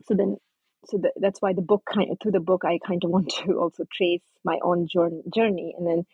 so 0.05 0.15
then, 0.15 0.37
so 0.85 0.97
the, 0.97 1.11
that's 1.17 1.41
why 1.41 1.53
the 1.53 1.61
book 1.61 1.83
kind 1.91 2.11
of 2.11 2.19
through 2.19 2.31
the 2.31 2.39
book 2.39 2.63
I 2.65 2.79
kind 2.85 3.03
of 3.03 3.09
want 3.15 3.33
to 3.45 3.59
also 3.59 3.83
trace 3.91 4.23
my 4.43 4.59
own 4.61 4.87
journey, 4.87 5.75
and 5.77 5.87
then 5.87 6.05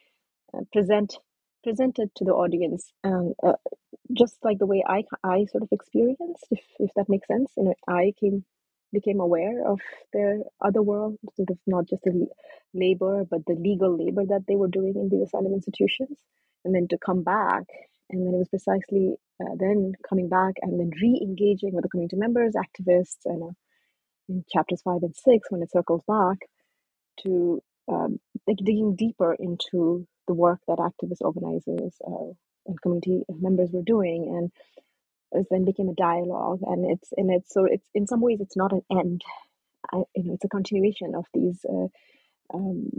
uh, 0.54 0.62
present 0.72 1.18
present 1.64 1.98
it 2.00 2.12
to 2.16 2.26
the 2.26 2.34
audience, 2.34 2.92
and 3.04 3.36
uh, 3.44 3.54
just 4.12 4.38
like 4.44 4.60
the 4.60 4.66
way 4.66 4.84
I 4.88 5.04
I 5.24 5.46
sort 5.46 5.64
of 5.64 5.70
experienced, 5.72 6.46
if 6.52 6.62
if 6.80 6.92
that 6.96 7.10
makes 7.10 7.28
sense. 7.28 7.52
You 7.58 7.64
know, 7.66 7.76
I 7.88 8.14
came 8.20 8.46
became 8.92 9.20
aware 9.20 9.68
of 9.68 9.80
their 10.14 10.40
other 10.62 10.82
world, 10.82 11.18
sort 11.36 11.50
of 11.50 11.58
not 11.66 11.88
just 11.88 12.04
the 12.04 12.28
labor, 12.74 13.26
but 13.30 13.46
the 13.48 13.56
legal 13.56 13.98
labor 13.98 14.24
that 14.26 14.46
they 14.48 14.56
were 14.56 14.68
doing 14.68 14.94
in 14.96 15.10
these 15.10 15.28
asylum 15.28 15.54
institutions. 15.54 16.18
And 16.64 16.74
then 16.74 16.88
to 16.90 16.98
come 16.98 17.24
back, 17.24 17.64
and 18.10 18.26
then 18.26 18.36
it 18.36 18.38
was 18.38 18.50
precisely 18.50 19.16
uh, 19.42 19.56
then 19.58 19.94
coming 20.08 20.30
back 20.30 20.54
and 20.62 20.80
then 20.80 20.92
re 21.02 21.20
engaging 21.22 21.74
with 21.74 21.84
the 21.84 21.90
community 21.90 22.16
members, 22.16 22.54
activists, 22.54 23.26
and 23.26 23.44
uh, 23.44 23.54
in 24.30 24.44
chapters 24.52 24.82
five 24.84 25.04
and 25.04 25.16
six, 25.16 25.50
when 25.50 25.62
it 25.62 25.72
circles 25.72 26.02
back 26.08 26.38
to 27.24 27.62
um, 27.92 28.20
like 28.48 28.58
digging 28.58 28.96
deeper 28.96 29.34
into 29.34 30.08
the 30.28 30.34
work 30.34 30.60
that 30.68 30.80
activist 30.80 31.22
organizers 31.22 31.96
uh, 32.06 32.32
and 32.66 32.82
community 32.82 33.24
members 33.30 33.70
were 33.72 33.84
doing. 33.84 34.28
And 34.36 34.52
it 35.34 35.48
then 35.50 35.66
became 35.66 35.90
a 35.90 35.96
dialogue 35.96 36.60
and 36.64 36.90
it's 36.90 37.10
and 37.18 37.32
it's 37.32 37.54
so 37.54 37.66
it's 37.66 37.86
in 37.94 38.08
some 38.08 38.22
ways 38.22 38.40
it's 38.40 38.56
not 38.56 38.72
an 38.72 38.82
end 38.92 39.22
I, 39.92 40.04
you 40.16 40.24
know 40.24 40.34
it's 40.34 40.46
a 40.46 40.50
continuation 40.50 41.16
of 41.16 41.26
these 41.34 41.66
uh, 41.68 41.88
um, 42.54 42.90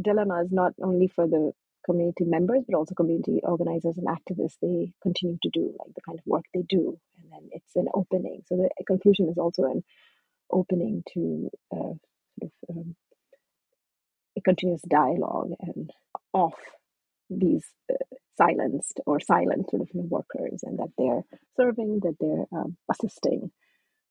dilemmas 0.00 0.48
not 0.50 0.74
only 0.82 1.08
for 1.08 1.26
the 1.26 1.52
community 1.84 2.24
members 2.24 2.62
but 2.68 2.76
also 2.76 2.94
community 2.94 3.40
organizers 3.42 3.96
and 3.98 4.06
activists 4.06 4.56
they 4.60 4.92
continue 5.02 5.38
to 5.42 5.50
do 5.52 5.74
like 5.78 5.94
the 5.94 6.00
kind 6.06 6.18
of 6.18 6.26
work 6.26 6.44
they 6.52 6.62
do 6.68 6.98
and 7.20 7.32
then 7.32 7.48
it's 7.52 7.76
an 7.76 7.86
opening 7.94 8.42
so 8.46 8.56
the 8.56 8.68
conclusion 8.86 9.28
is 9.28 9.38
also 9.38 9.64
an 9.64 9.84
opening 10.52 11.02
to 11.14 11.50
uh, 11.72 11.94
sort 12.38 12.44
of 12.44 12.50
um, 12.70 12.96
a 14.38 14.40
continuous 14.42 14.82
dialogue 14.88 15.50
and 15.60 15.90
off 16.32 16.54
these 17.30 17.64
uh, 17.90 17.96
silenced 18.38 19.00
or 19.06 19.20
silent 19.20 19.70
sort 19.70 19.82
of 19.82 19.88
workers 19.94 20.60
and 20.62 20.78
that 20.78 20.90
they're 20.98 21.22
serving, 21.56 22.00
that 22.02 22.16
they're 22.20 22.46
um, 22.58 22.76
assisting 22.90 23.50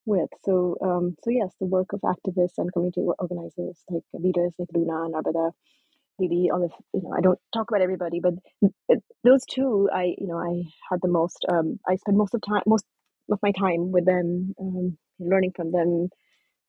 with. 0.06 0.30
So, 0.46 0.78
um, 0.84 1.16
so 1.24 1.32
yes, 1.32 1.52
the 1.60 1.68
work 1.68 1.94
of 1.94 2.02
activists 2.02 2.58
and 2.58 2.72
community 2.74 3.02
organizers 3.20 3.80
like 3.90 4.04
leaders 4.14 4.54
like 4.60 4.70
Luna 4.74 5.06
and 5.06 5.16
Arbada, 5.16 5.52
Lily, 6.20 6.50
all 6.54 6.64
of 6.64 6.72
you 6.94 7.02
know, 7.04 7.14
I 7.18 7.22
don't 7.22 7.40
talk 7.54 7.70
about 7.70 7.82
everybody, 7.82 8.22
but 8.22 8.36
those 9.24 9.46
two, 9.50 9.90
I 9.94 10.16
you 10.18 10.28
know, 10.28 10.38
I 10.38 10.64
had 10.90 11.00
the 11.02 11.10
most. 11.10 11.46
Um, 11.50 11.80
I 11.88 11.96
spent 11.98 12.18
most 12.18 12.34
of 12.34 12.42
time, 12.48 12.64
most 12.68 12.86
of 13.32 13.40
my 13.44 13.52
time 13.52 13.92
with 13.92 14.06
them, 14.06 14.56
um, 14.60 14.98
learning 15.20 15.54
from 15.56 15.72
them, 15.72 16.10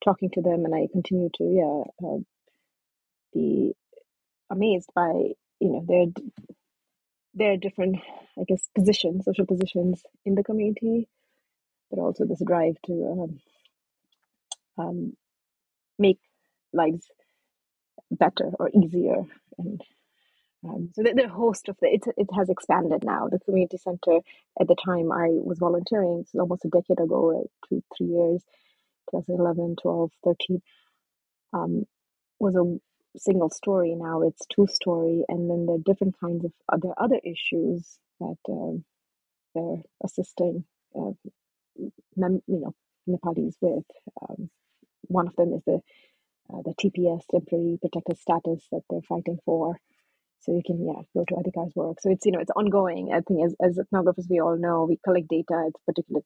talking 0.05 0.30
to 0.34 0.42
them, 0.42 0.64
and 0.64 0.74
I 0.74 0.88
continue 0.92 1.30
to 1.36 1.44
yeah 1.44 2.09
uh, 2.09 2.18
be 3.34 3.74
amazed 4.51 4.90
by 4.94 5.12
you 5.61 5.70
know 5.72 5.84
their 5.88 6.07
their 7.34 7.57
different, 7.59 7.99
I 8.38 8.44
guess, 8.49 8.68
positions, 8.76 9.26
social 9.26 9.47
positions 9.47 10.03
in 10.26 10.36
the 10.36 10.44
community, 10.44 11.09
but 11.90 12.01
also 12.01 12.24
this 12.26 12.42
drive 12.47 12.76
to 12.86 12.92
um, 13.22 13.40
um, 14.78 15.12
make 15.99 16.18
lives 16.72 17.07
better 18.11 18.53
or 18.61 18.70
easier. 18.70 19.24
And 19.59 19.82
um, 20.64 20.90
so 20.94 21.03
the, 21.03 21.14
the 21.14 21.28
host 21.28 21.68
of 21.68 21.76
the 21.80 21.88
it 21.88 22.05
it 22.16 22.28
has 22.36 22.51
expanded 22.51 23.05
now. 23.05 23.28
The 23.30 23.40
community 23.40 23.78
center 23.78 24.20
at 24.61 24.68
the 24.68 24.76
time 24.76 25.12
I 25.12 25.28
was 25.30 25.59
volunteering, 25.59 26.26
almost 26.34 26.64
a 26.66 26.68
decade 26.68 27.01
ago, 27.01 27.32
right, 27.38 27.51
two 27.68 27.82
three 27.97 28.09
years, 28.09 28.42
2011, 29.11 29.76
12, 29.82 30.11
13, 30.24 30.62
um, 31.54 31.84
was 32.40 32.57
a 32.57 33.18
single 33.18 33.50
story 33.50 33.94
now 33.96 34.22
it's 34.22 34.46
two 34.54 34.66
story 34.66 35.24
and 35.28 35.50
then 35.50 35.66
there 35.66 35.76
are 35.76 35.86
different 35.86 36.14
kinds 36.20 36.44
of 36.44 36.52
other 36.72 36.94
other 36.98 37.20
issues 37.24 37.98
that 38.20 38.36
uh, 38.50 38.76
they're 39.54 39.82
assisting 40.04 40.64
uh, 40.98 41.12
mem- 42.16 42.42
you 42.46 42.61
know 42.61 42.74
Nepalis 43.09 43.57
with 43.61 43.84
um, 44.22 44.50
one 45.09 45.28
of 45.28 45.36
them 45.36 45.52
is 45.54 45.62
the 45.66 45.80
uh, 46.52 46.62
the 46.64 46.74
TPS 46.74 47.22
temporary 47.30 47.78
protected 47.80 48.18
status 48.18 48.66
that 48.72 48.82
they're 48.90 49.02
fighting 49.09 49.38
for. 49.44 49.76
So 50.40 50.52
you 50.52 50.62
can 50.64 50.84
yeah 50.86 51.02
go 51.14 51.24
to 51.28 51.34
Adhikar's 51.36 51.74
work. 51.76 52.00
So 52.00 52.11
it's 52.11 52.26
you 52.26 52.32
know 52.32 52.40
it's 52.40 52.52
ongoing. 52.57 53.11
I 53.12 53.20
think 53.20 53.44
as, 53.46 53.54
as 53.62 53.78
ethnographers 53.78 54.30
we 54.30 54.40
all 54.40 54.57
know 54.59 54.86
we 54.88 54.98
collect 55.04 55.28
data 55.28 55.64
at 55.68 55.72
particular 55.86 56.22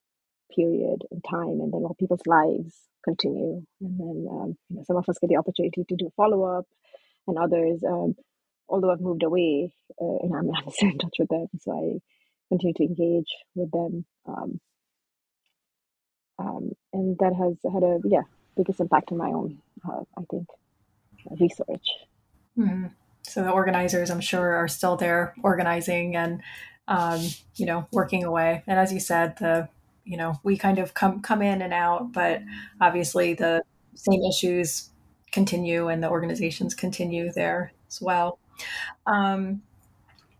period 0.55 1.03
in 1.11 1.21
time 1.21 1.61
and 1.61 1.73
then 1.73 1.83
all 1.83 1.95
people's 1.99 2.25
lives 2.25 2.75
continue 3.03 3.63
and 3.81 3.99
then 3.99 4.27
um, 4.31 4.57
you 4.69 4.77
know 4.77 4.83
some 4.85 4.95
of 4.95 5.07
us 5.09 5.17
get 5.19 5.29
the 5.29 5.37
opportunity 5.37 5.83
to 5.83 5.95
do 5.95 6.11
follow 6.15 6.43
up 6.43 6.65
and 7.27 7.37
others, 7.37 7.83
um, 7.87 8.15
although 8.69 8.91
I've 8.91 9.01
moved 9.01 9.23
away, 9.23 9.71
uh, 10.01 10.17
and 10.21 10.35
I'm 10.35 10.47
not 10.47 10.71
still 10.73 10.89
in 10.91 10.97
touch 10.97 11.15
with 11.19 11.29
them, 11.29 11.47
so 11.59 11.71
I 11.71 11.99
continue 12.49 12.73
to 12.75 12.83
engage 12.83 13.29
with 13.55 13.71
them. 13.71 14.05
Um, 14.27 14.59
um, 16.39 16.71
and 16.93 17.17
that 17.19 17.33
has 17.33 17.57
had 17.71 17.83
a 17.83 17.99
yeah 18.05 18.23
biggest 18.57 18.79
impact 18.79 19.11
on 19.11 19.17
my 19.17 19.29
own, 19.29 19.59
uh, 19.87 20.03
I 20.17 20.23
think, 20.29 20.47
research. 21.39 21.87
Mm-hmm. 22.57 22.87
So 23.23 23.43
the 23.43 23.51
organizers, 23.51 24.09
I'm 24.09 24.21
sure, 24.21 24.55
are 24.55 24.67
still 24.67 24.95
there 24.95 25.35
organizing 25.43 26.15
and 26.15 26.41
um, 26.87 27.21
you 27.55 27.65
know 27.65 27.87
working 27.91 28.23
away. 28.23 28.63
And 28.67 28.79
as 28.79 28.91
you 28.91 28.99
said, 28.99 29.37
the 29.37 29.69
you 30.05 30.17
know 30.17 30.35
we 30.43 30.57
kind 30.57 30.79
of 30.79 30.93
come 30.93 31.21
come 31.21 31.41
in 31.41 31.61
and 31.61 31.73
out, 31.73 32.11
but 32.11 32.41
obviously 32.79 33.33
the 33.33 33.63
same 33.95 34.23
issues 34.23 34.89
continue 35.31 35.87
and 35.87 36.03
the 36.03 36.09
organizations 36.09 36.73
continue 36.73 37.31
there 37.31 37.71
as 37.87 38.01
well. 38.01 38.39
Um, 39.07 39.61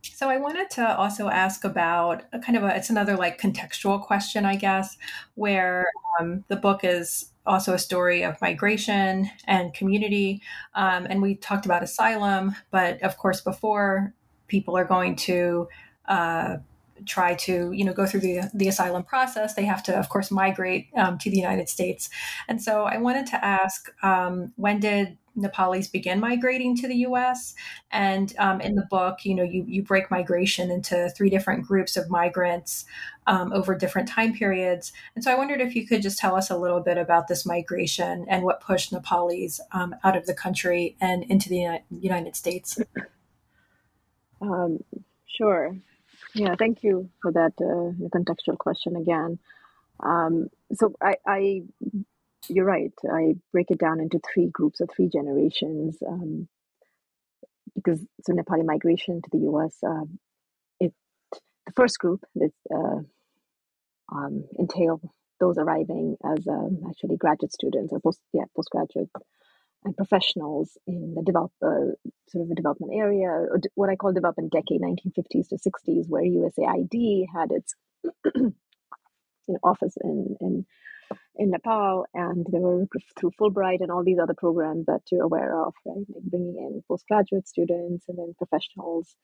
so 0.03 0.29
I 0.29 0.37
wanted 0.37 0.69
to 0.71 0.97
also 0.97 1.29
ask 1.29 1.63
about 1.63 2.23
a 2.33 2.39
kind 2.39 2.57
of 2.57 2.63
a, 2.63 2.75
it's 2.75 2.89
another 2.89 3.15
like 3.15 3.39
contextual 3.39 4.01
question, 4.01 4.45
I 4.45 4.55
guess, 4.55 4.97
where 5.35 5.87
um, 6.19 6.43
the 6.47 6.55
book 6.55 6.81
is 6.83 7.31
also 7.45 7.73
a 7.73 7.79
story 7.79 8.23
of 8.23 8.39
migration 8.41 9.29
and 9.45 9.73
community. 9.73 10.41
Um, 10.75 11.07
and 11.09 11.21
we 11.21 11.35
talked 11.35 11.65
about 11.65 11.83
asylum, 11.83 12.55
but 12.71 13.01
of 13.01 13.17
course, 13.17 13.41
before 13.41 14.13
people 14.47 14.77
are 14.77 14.85
going 14.85 15.15
to 15.15 15.67
uh, 16.07 16.57
try 17.05 17.33
to 17.33 17.71
you 17.71 17.83
know 17.83 17.93
go 17.93 18.05
through 18.05 18.19
the 18.19 18.49
the 18.53 18.67
asylum 18.67 19.03
process 19.03 19.53
they 19.53 19.65
have 19.65 19.83
to 19.83 19.97
of 19.97 20.09
course 20.09 20.31
migrate 20.31 20.87
um, 20.95 21.17
to 21.17 21.29
the 21.29 21.37
united 21.37 21.67
states 21.69 22.09
and 22.47 22.61
so 22.61 22.83
i 22.83 22.97
wanted 22.97 23.25
to 23.25 23.43
ask 23.43 23.89
um, 24.03 24.53
when 24.55 24.79
did 24.79 25.17
Nepalis 25.37 25.89
begin 25.91 26.19
migrating 26.19 26.75
to 26.77 26.87
the 26.87 26.97
U.S. 26.97 27.55
And 27.91 28.33
um, 28.37 28.59
in 28.59 28.75
the 28.75 28.85
book, 28.89 29.23
you 29.23 29.33
know, 29.33 29.43
you 29.43 29.63
you 29.67 29.83
break 29.83 30.11
migration 30.11 30.69
into 30.69 31.09
three 31.15 31.29
different 31.29 31.65
groups 31.65 31.95
of 31.95 32.09
migrants 32.09 32.85
um, 33.27 33.53
over 33.53 33.75
different 33.75 34.09
time 34.09 34.33
periods. 34.33 34.91
And 35.15 35.23
so 35.23 35.31
I 35.31 35.35
wondered 35.35 35.61
if 35.61 35.75
you 35.75 35.87
could 35.87 36.01
just 36.01 36.17
tell 36.17 36.35
us 36.35 36.49
a 36.49 36.57
little 36.57 36.81
bit 36.81 36.97
about 36.97 37.27
this 37.27 37.45
migration 37.45 38.25
and 38.27 38.43
what 38.43 38.61
pushed 38.61 38.91
Nepalis 38.91 39.59
um, 39.71 39.95
out 40.03 40.17
of 40.17 40.25
the 40.25 40.33
country 40.33 40.97
and 40.99 41.23
into 41.23 41.49
the 41.49 41.79
United 41.89 42.35
States. 42.35 42.79
Um, 44.41 44.83
sure. 45.27 45.75
Yeah, 46.33 46.55
thank 46.57 46.83
you 46.83 47.09
for 47.21 47.31
that 47.33 47.53
uh, 47.59 48.17
contextual 48.17 48.57
question 48.57 48.95
again. 48.95 49.39
Um, 49.99 50.47
so 50.73 50.93
I, 51.01 51.15
I, 51.27 51.61
you're 52.47 52.65
right. 52.65 52.93
I 53.11 53.35
break 53.51 53.71
it 53.71 53.79
down 53.79 53.99
into 53.99 54.19
three 54.33 54.47
groups 54.47 54.81
or 54.81 54.87
three 54.87 55.09
generations. 55.09 55.97
Um, 56.07 56.47
because 57.75 58.05
so 58.23 58.33
Nepali 58.33 58.65
migration 58.65 59.21
to 59.21 59.29
the 59.31 59.45
US, 59.49 59.77
um, 59.83 60.19
it 60.79 60.93
the 61.65 61.73
first 61.75 61.97
group 61.99 62.23
that 62.35 62.51
uh, 62.73 62.99
um, 64.15 64.45
entail 64.59 65.01
those 65.39 65.57
arriving 65.57 66.17
as 66.23 66.47
um, 66.47 66.81
actually 66.89 67.17
graduate 67.17 67.53
students 67.53 67.91
or 67.93 67.99
post 67.99 68.19
yeah 68.33 68.43
postgraduate 68.55 69.09
and 69.83 69.97
professionals 69.97 70.77
in 70.87 71.15
the 71.15 71.23
develop 71.23 71.51
sort 71.59 71.97
of 72.35 72.49
the 72.49 72.55
development 72.55 72.93
area, 72.95 73.27
or 73.27 73.59
what 73.75 73.89
I 73.89 73.95
call 73.95 74.13
development 74.13 74.51
decade, 74.51 74.81
1950s 74.81 75.49
to 75.49 75.55
60s, 75.55 76.07
where 76.07 76.23
USAID 76.23 77.25
had 77.33 77.51
its 77.51 77.75
you 78.35 78.53
know, 79.47 79.59
office 79.63 79.95
in 80.03 80.35
in 80.39 80.65
in 81.35 81.49
Nepal, 81.49 82.05
and 82.13 82.45
they 82.51 82.59
were 82.59 82.85
through 83.17 83.31
Fulbright 83.39 83.81
and 83.81 83.91
all 83.91 84.03
these 84.03 84.19
other 84.19 84.35
programs 84.37 84.85
that 84.85 85.01
you're 85.11 85.23
aware 85.23 85.59
of, 85.61 85.73
right? 85.85 86.05
Like 86.07 86.23
bringing 86.23 86.57
in 86.57 86.83
postgraduate 86.87 87.47
students 87.47 88.05
and 88.07 88.17
then 88.17 88.33
professionals, 88.37 89.15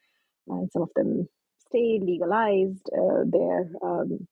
and 0.48 0.72
some 0.72 0.82
of 0.82 0.90
them 0.96 1.28
stayed 1.68 2.04
legalized 2.04 2.90
uh, 2.94 3.24
their 3.26 3.70
um, 3.84 4.28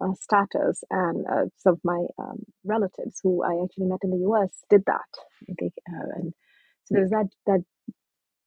uh, 0.00 0.14
status, 0.14 0.82
and 0.90 1.26
uh, 1.26 1.44
some 1.56 1.74
of 1.74 1.80
my 1.84 2.06
um, 2.18 2.44
relatives 2.64 3.20
who 3.22 3.42
I 3.42 3.62
actually 3.64 3.86
met 3.86 4.00
in 4.02 4.10
the 4.10 4.24
U.S. 4.28 4.50
did 4.70 4.84
that. 4.86 5.10
Okay, 5.50 5.72
uh, 5.90 6.06
and 6.16 6.32
so 6.84 6.94
there's 6.94 7.10
that 7.10 7.28
that 7.46 7.64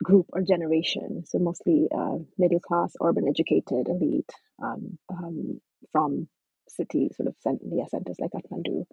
group 0.04 0.28
or 0.34 0.42
generation. 0.42 1.24
So 1.26 1.40
mostly 1.40 1.88
uh, 1.96 2.18
middle 2.38 2.60
class, 2.60 2.94
urban 3.02 3.28
educated 3.28 3.88
elite 3.88 4.32
um, 4.62 4.98
um, 5.10 5.62
from 5.92 6.28
city 6.68 7.10
sort 7.16 7.28
of 7.28 7.36
yeah, 7.46 7.86
centers 7.88 8.18
like 8.20 8.32
Kathmandu. 8.32 8.86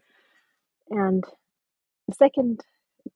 And 0.91 1.25
the 2.09 2.15
second 2.15 2.61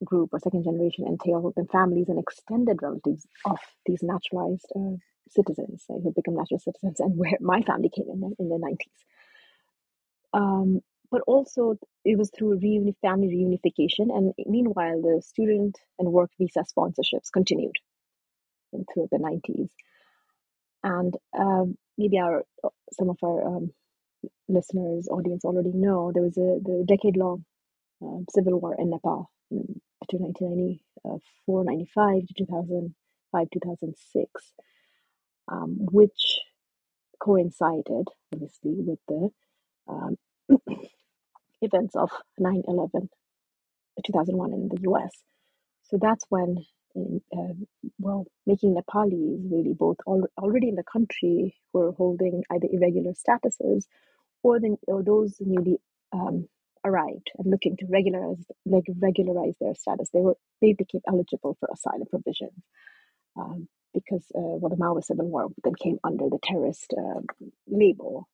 group 0.03 0.29
or 0.33 0.39
second 0.39 0.63
generation 0.63 1.05
entail 1.07 1.51
the 1.55 1.65
families 1.71 2.09
and 2.09 2.19
extended 2.19 2.81
relatives 2.81 3.25
of 3.45 3.57
these 3.85 4.01
naturalized 4.01 4.71
uh, 4.75 4.95
citizens 5.29 5.85
who 5.87 6.13
become 6.15 6.35
natural 6.35 6.59
citizens 6.59 6.99
and 6.99 7.17
where 7.17 7.37
my 7.41 7.61
family 7.61 7.89
came 7.89 8.07
in 8.09 8.35
in 8.39 8.49
the 8.49 8.55
90s. 8.55 9.03
Um, 10.33 10.81
but 11.11 11.21
also 11.27 11.77
it 12.03 12.17
was 12.17 12.31
through 12.35 12.59
reuni- 12.59 12.95
family 13.01 13.27
reunification. 13.27 14.15
And 14.15 14.33
meanwhile, 14.47 15.01
the 15.01 15.21
student 15.21 15.77
and 15.99 16.11
work 16.11 16.31
visa 16.39 16.63
sponsorships 16.75 17.31
continued 17.31 17.75
through 18.93 19.07
the 19.11 19.19
90s. 19.19 19.69
And 20.83 21.15
um, 21.39 21.77
maybe 21.97 22.19
our 22.19 22.43
some 22.93 23.09
of 23.09 23.17
our 23.23 23.45
um, 23.45 23.71
listeners, 24.47 25.07
audience 25.09 25.45
already 25.45 25.71
know 25.73 26.11
there 26.13 26.23
was 26.23 26.37
a 26.37 26.59
the 26.63 26.83
decade 26.87 27.15
long 27.15 27.45
um, 28.01 28.25
civil 28.29 28.59
war 28.59 28.75
in 28.77 28.89
Nepal 28.89 29.29
between 29.49 30.23
1994 30.23 31.63
95 31.63 32.27
to 32.27 32.33
2005 32.45 33.47
2006, 33.51 34.53
um, 35.51 35.77
which 35.91 36.39
coincided 37.21 38.09
obviously 38.33 38.75
with 38.79 38.99
the 39.07 39.29
um, 39.87 40.17
events 41.61 41.95
of 41.95 42.11
9 42.39 42.63
11, 42.67 43.09
2001 44.05 44.53
in 44.53 44.69
the 44.69 44.91
US. 44.91 45.11
So 45.83 45.97
that's 46.01 46.25
when, 46.29 46.57
uh, 46.97 47.53
well, 47.99 48.25
making 48.45 48.75
Nepalis 48.75 49.51
really 49.51 49.73
both 49.73 49.97
al- 50.07 50.29
already 50.37 50.69
in 50.69 50.75
the 50.75 50.83
country 50.83 51.55
were 51.73 51.91
holding 51.93 52.43
either 52.51 52.67
irregular 52.71 53.13
statuses 53.13 53.85
or, 54.43 54.59
the, 54.59 54.77
or 54.87 55.03
those 55.03 55.35
newly 55.39 55.79
um, 56.13 56.47
arrived 56.85 57.31
and 57.37 57.51
looking 57.51 57.77
to 57.77 57.85
regularize, 57.89 58.43
like 58.65 58.85
regularize 58.99 59.55
their 59.61 59.75
status. 59.75 60.09
They 60.13 60.21
were 60.21 60.37
they 60.61 60.73
became 60.73 61.01
eligible 61.07 61.57
for 61.59 61.69
asylum 61.73 62.07
provision 62.09 62.49
um, 63.37 63.67
because 63.93 64.23
uh, 64.35 64.57
well, 64.59 64.69
the 64.69 64.77
Maoist 64.77 65.05
civil 65.05 65.27
war 65.29 65.49
then 65.63 65.75
came 65.75 65.99
under 66.03 66.25
the 66.29 66.39
terrorist 66.43 66.93
uh, 66.97 67.21
label 67.67 68.27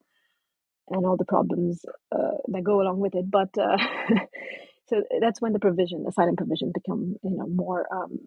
and 0.90 1.06
all 1.06 1.18
the 1.18 1.26
problems 1.26 1.86
uh, 2.12 2.38
that 2.48 2.64
go 2.64 2.82
along 2.82 3.00
with 3.00 3.16
it. 3.16 3.30
But 3.30 3.50
uh, 3.58 3.78
so 4.88 5.04
that's 5.22 5.42
when 5.42 5.54
the 5.54 5.60
provision, 5.60 6.06
asylum 6.08 6.36
provision, 6.36 6.72
become 6.74 7.16
you 7.24 7.38
know 7.38 7.48
more 7.48 7.88
um, 7.94 8.20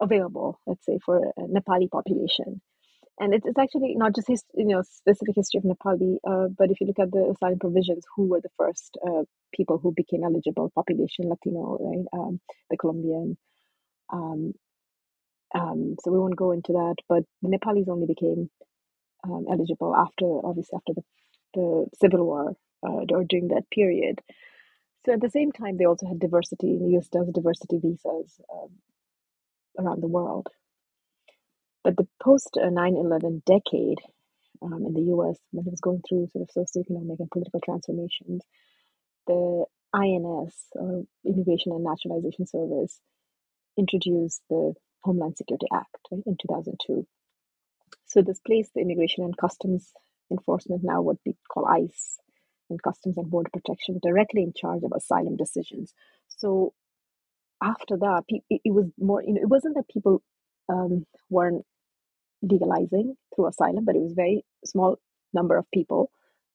available. 0.00 0.60
Let's 0.66 0.84
say 0.84 0.98
for 1.04 1.18
a 1.18 1.42
Nepali 1.42 1.90
population, 1.90 2.60
and 3.18 3.34
it's, 3.34 3.46
actually 3.58 3.94
not 3.96 4.14
just 4.14 4.28
his, 4.28 4.44
you 4.54 4.66
know 4.66 4.82
specific 4.82 5.34
history 5.36 5.58
of 5.58 5.64
Nepali, 5.64 6.16
uh, 6.26 6.48
but 6.56 6.70
if 6.70 6.80
you 6.80 6.86
look 6.86 6.98
at 6.98 7.12
the 7.12 7.34
asylum 7.34 7.58
provisions, 7.58 8.04
who 8.16 8.28
were 8.28 8.40
the 8.40 8.50
first 8.58 8.96
uh, 9.06 9.24
people 9.54 9.78
who 9.78 9.92
became 9.92 10.24
eligible? 10.24 10.72
Population 10.74 11.28
Latino, 11.28 11.78
right? 11.80 12.06
Um, 12.12 12.40
the 12.70 12.76
Colombian. 12.76 13.36
Um, 14.12 14.54
um, 15.54 15.96
so 16.02 16.12
we 16.12 16.18
won't 16.18 16.36
go 16.36 16.52
into 16.52 16.72
that, 16.72 16.96
but 17.08 17.24
the 17.42 17.48
Nepalis 17.48 17.88
only 17.88 18.06
became 18.06 18.50
um, 19.24 19.46
eligible 19.50 19.94
after, 19.94 20.26
obviously, 20.44 20.76
after 20.76 20.94
the, 20.94 21.02
the 21.54 21.86
civil 22.00 22.24
war 22.24 22.56
uh, 22.86 23.04
or 23.12 23.24
during 23.24 23.48
that 23.48 23.70
period. 23.70 24.20
So 25.06 25.12
at 25.12 25.20
the 25.20 25.30
same 25.30 25.52
time, 25.52 25.76
they 25.76 25.86
also 25.86 26.06
had 26.06 26.18
diversity. 26.18 26.76
The 26.78 26.98
US 26.98 27.08
does 27.08 27.28
diversity 27.32 27.78
visas 27.78 28.40
um, 28.52 28.70
around 29.78 30.02
the 30.02 30.08
world. 30.08 30.48
But 31.82 31.96
the 31.96 32.06
post 32.22 32.58
9 32.60 32.96
11 32.96 33.42
decade 33.46 33.98
um, 34.62 34.84
in 34.86 34.92
the 34.92 35.12
US, 35.14 35.38
when 35.52 35.66
it 35.66 35.70
was 35.70 35.80
going 35.80 36.02
through 36.06 36.28
sort 36.28 36.48
of 36.48 36.54
socioeconomic 36.54 37.18
and 37.18 37.30
political 37.30 37.60
transformations, 37.60 38.42
the 39.26 39.64
INS, 39.94 40.54
or 40.72 41.04
Immigration 41.24 41.72
and 41.72 41.84
Naturalization 41.84 42.46
Service, 42.46 43.00
introduced 43.78 44.42
the 44.50 44.74
Homeland 45.02 45.36
Security 45.38 45.66
Act 45.72 45.96
right, 46.10 46.22
in 46.26 46.36
2002. 46.40 47.06
So 48.10 48.22
this 48.22 48.40
placed 48.40 48.74
the 48.74 48.80
Immigration 48.80 49.22
and 49.22 49.36
Customs 49.36 49.92
Enforcement, 50.32 50.82
now 50.82 51.00
what 51.00 51.18
we 51.24 51.36
call 51.48 51.64
ICE, 51.66 52.18
and 52.68 52.82
Customs 52.82 53.16
and 53.16 53.30
Border 53.30 53.50
Protection, 53.52 54.00
directly 54.02 54.42
in 54.42 54.52
charge 54.52 54.82
of 54.82 54.92
asylum 54.96 55.36
decisions. 55.36 55.94
So 56.26 56.72
after 57.62 57.96
that, 57.98 58.24
it 58.28 58.72
was 58.72 58.86
more. 58.98 59.22
You 59.22 59.34
know, 59.34 59.42
it 59.42 59.48
wasn't 59.48 59.76
that 59.76 59.88
people 59.88 60.22
um, 60.68 61.06
weren't 61.28 61.64
legalizing 62.42 63.14
through 63.32 63.46
asylum, 63.46 63.84
but 63.84 63.94
it 63.94 64.02
was 64.02 64.14
very 64.14 64.44
small 64.64 64.98
number 65.32 65.56
of 65.56 65.70
people 65.72 66.10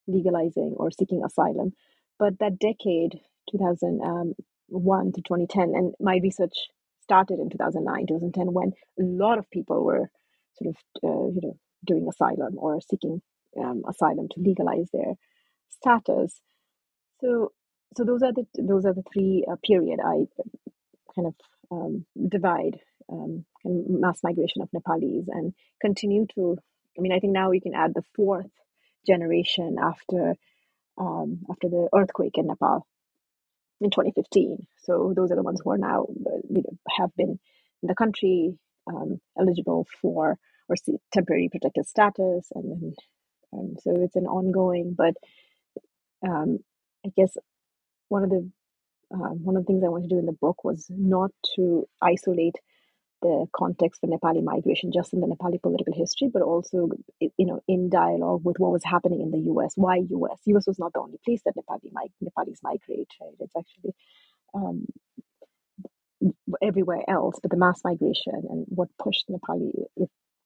legalizing 0.07 0.73
or 0.75 0.91
seeking 0.91 1.23
asylum. 1.23 1.71
But 2.19 2.39
that 2.39 2.59
decade, 2.59 3.21
2001 3.51 5.11
to 5.13 5.21
2010, 5.21 5.73
and 5.73 5.93
my 6.01 6.19
research 6.21 6.67
started 7.01 7.39
in 7.39 7.49
2009, 7.49 8.07
2010, 8.07 8.51
when 8.51 8.73
a 8.99 9.03
lot 9.03 9.37
of 9.37 9.49
people 9.51 9.85
were 9.85 10.09
sort 10.57 10.75
of 10.75 10.75
uh, 11.03 11.27
you 11.33 11.41
know 11.41 11.57
doing 11.85 12.07
asylum 12.07 12.55
or 12.57 12.79
seeking 12.81 13.21
um, 13.59 13.83
asylum 13.87 14.27
to 14.29 14.41
legalize 14.41 14.89
their 14.91 15.13
status. 15.69 16.39
So 17.21 17.51
so 17.95 18.03
those 18.03 18.23
are 18.23 18.33
the 18.33 18.45
those 18.57 18.85
are 18.85 18.93
the 18.93 19.03
three 19.13 19.45
uh, 19.49 19.55
period 19.65 19.99
I 20.03 20.25
kind 21.15 21.27
of 21.27 21.35
um, 21.71 22.05
divide 22.27 22.79
um, 23.11 23.45
mass 23.63 24.21
migration 24.23 24.61
of 24.61 24.69
Nepalis 24.71 25.25
and 25.27 25.53
continue 25.81 26.25
to. 26.35 26.57
I 26.97 27.01
mean, 27.01 27.11
I 27.11 27.19
think 27.19 27.33
now 27.33 27.49
we 27.49 27.59
can 27.59 27.73
add 27.73 27.93
the 27.93 28.03
fourth 28.15 28.51
generation 29.05 29.77
after 29.81 30.35
um, 30.97 31.45
after 31.49 31.69
the 31.69 31.89
earthquake 31.93 32.37
in 32.37 32.47
Nepal 32.47 32.85
in 33.81 33.89
2015. 33.89 34.67
So 34.83 35.13
those 35.15 35.31
are 35.31 35.35
the 35.35 35.43
ones 35.43 35.61
who 35.63 35.71
are 35.71 35.77
now 35.77 36.03
uh, 36.03 36.37
you 36.49 36.63
know, 36.63 36.77
have 36.97 37.15
been 37.15 37.39
in 37.81 37.87
the 37.87 37.95
country 37.95 38.57
um, 38.87 39.19
eligible 39.39 39.87
for 40.01 40.37
or 40.69 40.75
temporary 41.13 41.49
protected 41.51 41.87
status, 41.87 42.47
and 42.55 42.71
then 42.71 42.93
um, 43.53 43.75
so 43.81 43.91
it's 44.01 44.15
an 44.15 44.27
ongoing. 44.27 44.95
But 44.97 45.15
um, 46.27 46.59
I 47.05 47.09
guess 47.15 47.37
one 48.09 48.23
of 48.23 48.29
the 48.29 48.49
uh, 49.13 49.33
one 49.47 49.57
of 49.57 49.63
the 49.63 49.67
things 49.67 49.83
I 49.83 49.89
wanted 49.89 50.09
to 50.09 50.15
do 50.15 50.19
in 50.19 50.25
the 50.25 50.33
book 50.41 50.63
was 50.63 50.87
not 50.89 51.31
to 51.55 51.87
isolate 52.01 52.55
the 53.21 53.47
context 53.55 54.01
for 54.01 54.07
Nepali 54.07 54.43
migration 54.43 54.91
just 54.93 55.13
in 55.13 55.21
the 55.21 55.27
Nepali 55.27 55.61
political 55.61 55.93
history, 55.93 56.29
but 56.31 56.43
also 56.43 56.89
you 57.19 57.45
know 57.45 57.61
in 57.67 57.89
dialogue 57.89 58.41
with 58.45 58.59
what 58.59 58.71
was 58.71 58.83
happening 58.85 59.21
in 59.21 59.31
the 59.31 59.45
U.S. 59.51 59.73
Why 59.75 59.97
U.S. 60.09 60.39
U.S. 60.45 60.67
was 60.67 60.79
not 60.79 60.93
the 60.93 61.01
only 61.01 61.19
place 61.25 61.41
that 61.45 61.55
Nepali 61.55 61.91
Nepalis 62.23 62.59
migrate. 62.63 63.09
Right? 63.21 63.35
It's 63.39 63.55
actually 63.57 63.93
um, 64.53 64.85
everywhere 66.61 67.03
else, 67.09 67.37
but 67.41 67.51
the 67.51 67.57
mass 67.57 67.81
migration 67.85 68.33
and 68.49 68.65
what 68.69 68.89
pushed 69.01 69.25
Nepali, 69.29 69.71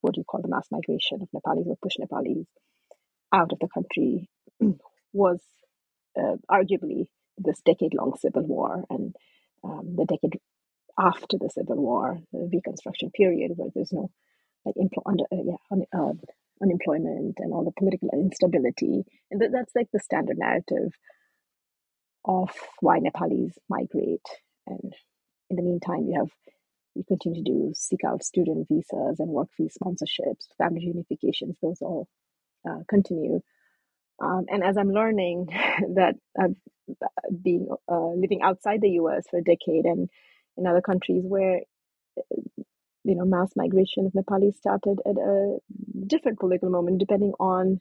what 0.02 0.14
do 0.16 0.22
you 0.22 0.26
call 0.26 0.42
the 0.42 0.50
mass 0.50 0.68
migration 0.72 1.22
of 1.22 1.30
Nepalis, 1.36 1.66
what 1.66 1.82
pushed 1.82 2.00
Nepalis 2.00 2.46
out 3.34 3.52
of 3.54 3.60
the 3.60 3.70
country 3.74 4.30
was 5.14 5.42
uh, 6.20 6.36
arguably 6.52 7.08
this 7.38 7.62
decade 7.66 7.94
long 7.94 8.14
civil 8.20 8.44
war 8.46 8.84
and 8.90 9.16
um, 9.64 9.96
the 9.98 10.06
decade 10.06 10.40
after 11.00 11.38
the 11.40 11.50
civil 11.50 11.78
war, 11.78 12.20
the 12.34 12.50
Reconstruction 12.54 13.12
period, 13.12 13.52
where 13.56 13.70
there's 13.76 13.94
no 13.94 14.12
like 14.66 14.76
empl- 14.76 15.04
under, 15.06 15.26
uh, 15.32 15.44
yeah, 15.46 15.58
un- 15.72 15.86
uh, 15.94 16.14
unemployment 16.62 17.36
and 17.40 17.54
all 17.54 17.66
the 17.66 17.74
political 17.78 18.10
instability. 18.14 19.04
And 19.32 19.42
th- 19.42 19.52
that's 19.54 19.76
like 19.76 19.90
the 19.94 20.00
standard 20.00 20.38
narrative 20.38 20.94
of 22.26 22.50
why 22.82 23.00
Nepalis 23.00 23.54
migrate. 23.70 24.26
And 24.68 24.94
in 25.50 25.56
the 25.56 25.64
meantime, 25.64 26.08
you 26.08 26.20
have 26.20 26.30
you 26.96 27.04
continue 27.08 27.44
to 27.44 27.52
do 27.52 27.72
seek 27.76 28.02
out 28.06 28.24
student 28.24 28.68
visas 28.70 29.20
and 29.20 29.30
work 29.30 29.50
visa 29.58 29.78
sponsorships, 29.80 30.48
family 30.58 30.94
reunifications. 30.94 31.56
Those 31.62 31.82
all 31.82 32.08
uh, 32.70 32.80
continue. 32.90 33.42
Um, 34.22 34.46
and 34.50 34.64
as 34.64 34.78
I'm 34.78 34.92
learning 34.92 35.48
that 35.96 36.16
I've 36.40 36.56
been 37.44 37.68
uh, 37.90 38.10
living 38.10 38.42
outside 38.44 38.82
the 38.82 38.92
U.S. 39.02 39.26
for 39.30 39.40
a 39.40 39.44
decade 39.44 39.86
and 39.86 40.10
in 40.58 40.68
other 40.68 40.82
countries 40.82 41.24
where 41.26 41.62
you 43.04 43.16
know 43.16 43.26
mass 43.26 43.52
migration 43.56 44.06
of 44.06 44.14
Nepali 44.14 44.54
started 44.54 45.00
at 45.06 45.16
a 45.18 45.58
different 46.08 46.40
political 46.40 46.70
moment, 46.70 47.00
depending 47.00 47.34
on 47.40 47.80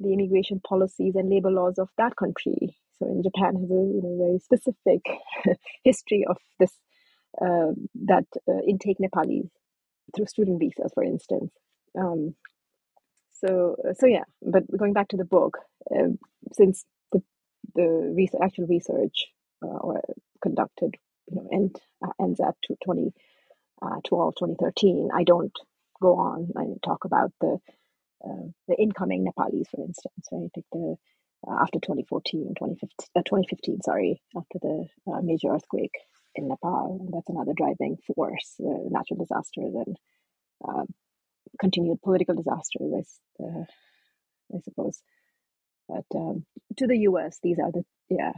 the 0.00 0.12
immigration 0.12 0.60
policies 0.60 1.14
and 1.16 1.30
labor 1.30 1.50
laws 1.50 1.78
of 1.78 1.88
that 1.98 2.16
country. 2.16 2.76
So, 2.98 3.06
in 3.06 3.22
Japan 3.22 3.54
has 3.56 3.70
a 3.70 3.74
you 3.74 4.00
know 4.02 4.18
very 4.18 4.38
specific 4.38 5.02
history 5.84 6.24
of 6.28 6.38
this 6.58 6.72
uh, 6.72 6.87
that 7.40 8.26
uh, 8.48 8.60
intake 8.66 8.98
Nepalis 9.00 9.48
through 10.14 10.26
student 10.26 10.60
visas, 10.60 10.92
for 10.94 11.04
instance. 11.04 11.52
Um, 11.98 12.34
so, 13.32 13.76
so 13.98 14.06
yeah. 14.06 14.24
But 14.42 14.64
going 14.76 14.92
back 14.92 15.08
to 15.08 15.16
the 15.16 15.24
book, 15.24 15.58
uh, 15.90 16.08
since 16.52 16.84
the 17.12 17.22
the 17.74 18.12
research, 18.16 18.40
actual 18.42 18.66
research 18.66 19.26
uh, 19.62 19.66
or 19.66 20.02
conducted, 20.42 20.96
you 21.30 21.36
know, 21.36 21.48
end 21.52 21.76
uh, 22.04 22.12
ends 22.20 22.40
at 22.40 22.56
2012, 22.66 23.12
uh, 23.82 24.00
2013, 24.08 25.10
I 25.14 25.24
don't 25.24 25.52
go 26.00 26.16
on 26.16 26.50
and 26.54 26.82
talk 26.82 27.04
about 27.04 27.32
the 27.40 27.58
uh, 28.24 28.48
the 28.66 28.76
incoming 28.76 29.24
Nepalis, 29.24 29.68
for 29.70 29.80
instance, 29.84 30.26
right? 30.32 30.50
Like 30.56 30.64
the 30.72 30.96
uh, 31.46 31.62
after 31.62 31.78
2014, 31.78 32.54
2015, 32.58 32.88
uh, 33.14 33.22
2015, 33.24 33.82
sorry, 33.82 34.20
after 34.36 34.58
the 34.60 34.88
uh, 35.06 35.20
major 35.22 35.48
earthquake 35.54 35.94
in 36.38 36.48
Nepal, 36.48 36.98
and 37.00 37.12
that's 37.12 37.28
another 37.28 37.52
driving 37.56 37.98
force, 38.14 38.54
uh, 38.60 38.88
natural 38.88 39.18
disasters 39.18 39.74
and 39.74 39.96
um, 40.66 40.86
continued 41.60 42.00
political 42.02 42.34
disasters, 42.34 43.20
I, 43.40 43.44
uh, 43.44 43.64
I 44.54 44.60
suppose. 44.64 45.02
But 45.88 46.04
um, 46.14 46.44
to 46.76 46.86
the 46.86 46.98
U.S., 46.98 47.38
these 47.42 47.58
are 47.58 47.72
the 47.72 47.84
yeah 48.08 48.32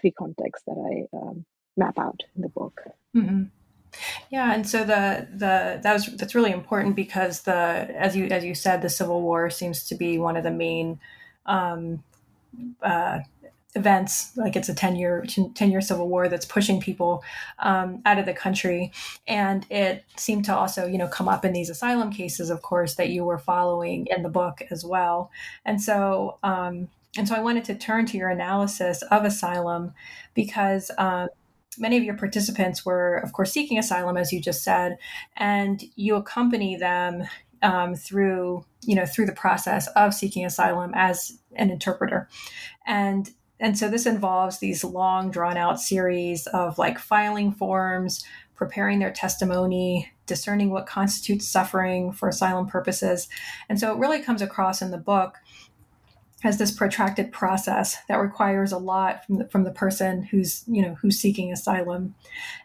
three 0.00 0.10
contexts 0.10 0.64
that 0.66 1.06
I 1.12 1.16
um, 1.16 1.44
map 1.76 1.98
out 1.98 2.22
in 2.34 2.42
the 2.42 2.48
book. 2.48 2.82
Mm-hmm. 3.14 3.44
Yeah, 4.30 4.52
and 4.52 4.68
so 4.68 4.80
the 4.80 5.26
the 5.30 5.80
that 5.82 5.92
was 5.92 6.06
that's 6.16 6.34
really 6.34 6.52
important 6.52 6.96
because 6.96 7.42
the 7.42 7.52
as 7.52 8.16
you 8.16 8.26
as 8.26 8.44
you 8.44 8.54
said, 8.54 8.82
the 8.82 8.90
Civil 8.90 9.22
War 9.22 9.48
seems 9.50 9.84
to 9.84 9.94
be 9.94 10.18
one 10.18 10.36
of 10.36 10.44
the 10.44 10.50
main 10.50 11.00
um, 11.46 12.02
uh, 12.82 13.20
events 13.74 14.34
like 14.36 14.56
it's 14.56 14.70
a 14.70 14.74
10 14.74 14.96
year 14.96 15.24
10 15.26 15.70
year 15.70 15.82
civil 15.82 16.08
war 16.08 16.28
that's 16.28 16.46
pushing 16.46 16.80
people 16.80 17.22
um, 17.58 18.00
out 18.06 18.18
of 18.18 18.26
the 18.26 18.32
country. 18.32 18.92
And 19.26 19.66
it 19.70 20.04
seemed 20.16 20.46
to 20.46 20.56
also 20.56 20.86
you 20.86 20.98
know 20.98 21.08
come 21.08 21.28
up 21.28 21.44
in 21.44 21.52
these 21.52 21.70
asylum 21.70 22.10
cases 22.10 22.50
of 22.50 22.62
course 22.62 22.94
that 22.94 23.10
you 23.10 23.24
were 23.24 23.38
following 23.38 24.06
in 24.10 24.22
the 24.22 24.30
book 24.30 24.62
as 24.70 24.84
well. 24.84 25.30
And 25.64 25.80
so 25.80 26.38
um, 26.42 26.88
and 27.18 27.26
so 27.26 27.34
i 27.34 27.40
wanted 27.40 27.64
to 27.64 27.74
turn 27.74 28.04
to 28.04 28.18
your 28.18 28.28
analysis 28.28 29.00
of 29.10 29.24
asylum 29.24 29.94
because 30.34 30.90
um, 30.98 31.28
many 31.78 31.96
of 31.96 32.04
your 32.04 32.16
participants 32.16 32.84
were, 32.84 33.16
of 33.16 33.32
course, 33.32 33.52
seeking 33.52 33.78
asylum, 33.78 34.16
as 34.16 34.32
you 34.32 34.40
just 34.40 34.62
said, 34.62 34.98
and 35.36 35.82
you 35.94 36.16
accompany 36.16 36.76
them 36.76 37.24
um, 37.62 37.94
through, 37.94 38.64
you 38.82 38.94
know, 38.94 39.06
through 39.06 39.26
the 39.26 39.32
process 39.32 39.88
of 39.88 40.14
seeking 40.14 40.44
asylum 40.44 40.92
as 40.94 41.38
an 41.54 41.70
interpreter, 41.70 42.28
and 42.86 43.30
and 43.58 43.78
so 43.78 43.88
this 43.88 44.06
involves 44.06 44.58
these 44.58 44.84
long, 44.84 45.30
drawn 45.30 45.56
out 45.56 45.80
series 45.80 46.46
of 46.48 46.78
like 46.78 46.98
filing 46.98 47.52
forms, 47.52 48.24
preparing 48.54 48.98
their 48.98 49.12
testimony, 49.12 50.12
discerning 50.26 50.70
what 50.70 50.86
constitutes 50.86 51.48
suffering 51.48 52.12
for 52.12 52.28
asylum 52.28 52.66
purposes, 52.66 53.28
and 53.68 53.80
so 53.80 53.92
it 53.92 53.98
really 53.98 54.22
comes 54.22 54.42
across 54.42 54.82
in 54.82 54.90
the 54.90 54.98
book 54.98 55.38
as 56.44 56.58
this 56.58 56.70
protracted 56.70 57.32
process 57.32 57.96
that 58.08 58.16
requires 58.16 58.70
a 58.70 58.78
lot 58.78 59.24
from 59.24 59.38
the, 59.38 59.48
from 59.48 59.64
the 59.64 59.70
person 59.70 60.22
who's 60.22 60.64
you 60.66 60.82
know 60.82 60.94
who's 60.94 61.18
seeking 61.18 61.52
asylum. 61.52 62.14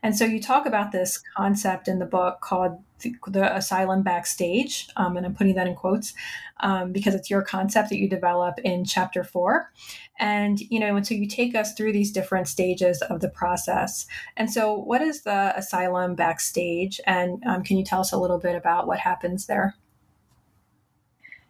And 0.03 0.15
so 0.15 0.25
you 0.25 0.41
talk 0.41 0.65
about 0.65 0.91
this 0.91 1.21
concept 1.35 1.87
in 1.87 1.99
the 1.99 2.05
book 2.05 2.41
called 2.41 2.83
the, 3.01 3.55
asylum 3.55 4.03
backstage 4.03 4.87
um, 4.95 5.17
and 5.17 5.25
i'm 5.25 5.33
putting 5.33 5.55
that 5.55 5.67
in 5.67 5.75
quotes 5.75 6.13
um, 6.61 6.91
because 6.91 7.15
it's 7.15 7.29
your 7.29 7.41
concept 7.41 7.89
that 7.89 7.97
you 7.97 8.07
develop 8.07 8.59
in 8.63 8.85
chapter 8.85 9.23
four. 9.23 9.71
And 10.19 10.59
you 10.59 10.79
know 10.79 10.95
and 10.95 11.05
so 11.05 11.15
you 11.15 11.27
take 11.27 11.55
us 11.55 11.73
through 11.73 11.93
these 11.93 12.11
different 12.11 12.47
stages 12.47 13.01
of 13.01 13.21
the 13.21 13.29
process. 13.29 14.05
And 14.37 14.51
so 14.51 14.73
what 14.73 15.01
is 15.01 15.23
the 15.23 15.53
asylum 15.57 16.15
backstage? 16.15 17.01
And 17.05 17.43
um, 17.45 17.63
can 17.63 17.77
you 17.77 17.83
tell 17.83 18.01
us 18.01 18.11
a 18.11 18.17
little 18.17 18.37
bit 18.37 18.55
about 18.55 18.87
what 18.87 18.99
happens 18.99 19.47
there? 19.47 19.75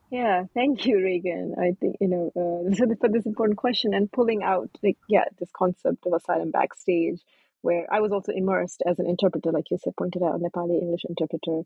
Yeah, 0.10 0.44
thank 0.54 0.86
you, 0.86 0.98
Reagan. 0.98 1.56
I 1.58 1.72
think, 1.80 1.96
you 2.02 2.08
know, 2.10 2.32
uh, 2.36 2.96
for 3.00 3.08
this 3.08 3.26
important 3.26 3.58
question 3.58 3.94
and 3.94 4.12
pulling 4.12 4.44
out, 4.44 4.70
like, 4.84 4.98
yeah, 5.08 5.24
this 5.40 5.50
concept 5.54 6.06
of 6.06 6.12
asylum 6.12 6.52
backstage, 6.52 7.22
where 7.62 7.86
I 7.92 8.00
was 8.02 8.12
also 8.12 8.32
immersed 8.32 8.84
as 8.88 9.00
an 9.00 9.08
interpreter, 9.08 9.52
like 9.52 9.72
you 9.72 9.78
said, 9.84 9.94
pointed 9.98 10.24
out, 10.24 10.40
Nepali 10.42 10.82
English 10.82 11.06
interpreter, 11.08 11.62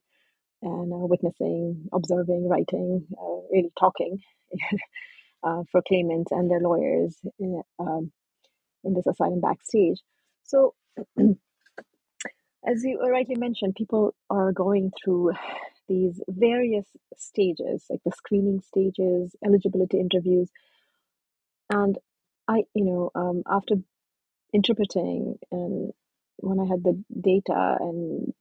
and 0.61 0.93
uh, 0.93 1.05
witnessing, 1.05 1.87
observing, 1.93 2.47
writing, 2.49 3.05
uh, 3.19 3.41
really 3.51 3.71
talking 3.79 4.19
uh, 5.43 5.63
for 5.71 5.81
claimants 5.87 6.31
and 6.31 6.49
their 6.49 6.59
lawyers 6.59 7.17
in, 7.39 7.61
um, 7.79 8.11
in 8.83 8.93
this 8.93 9.07
asylum 9.07 9.41
backstage. 9.41 9.99
So, 10.43 10.73
as 11.17 12.83
you 12.83 12.99
rightly 13.01 13.35
mentioned, 13.35 13.75
people 13.75 14.15
are 14.29 14.51
going 14.51 14.91
through 15.03 15.33
these 15.87 16.19
various 16.27 16.85
stages, 17.15 17.85
like 17.89 18.01
the 18.03 18.11
screening 18.11 18.61
stages, 18.61 19.35
eligibility 19.45 19.99
interviews. 19.99 20.49
And 21.69 21.97
I, 22.47 22.63
you 22.73 22.85
know, 22.85 23.11
um, 23.13 23.43
after 23.47 23.75
interpreting 24.55 25.37
and 25.51 25.91
when 26.37 26.59
I 26.59 26.65
had 26.65 26.83
the 26.83 27.03
data 27.21 27.77
and 27.79 28.33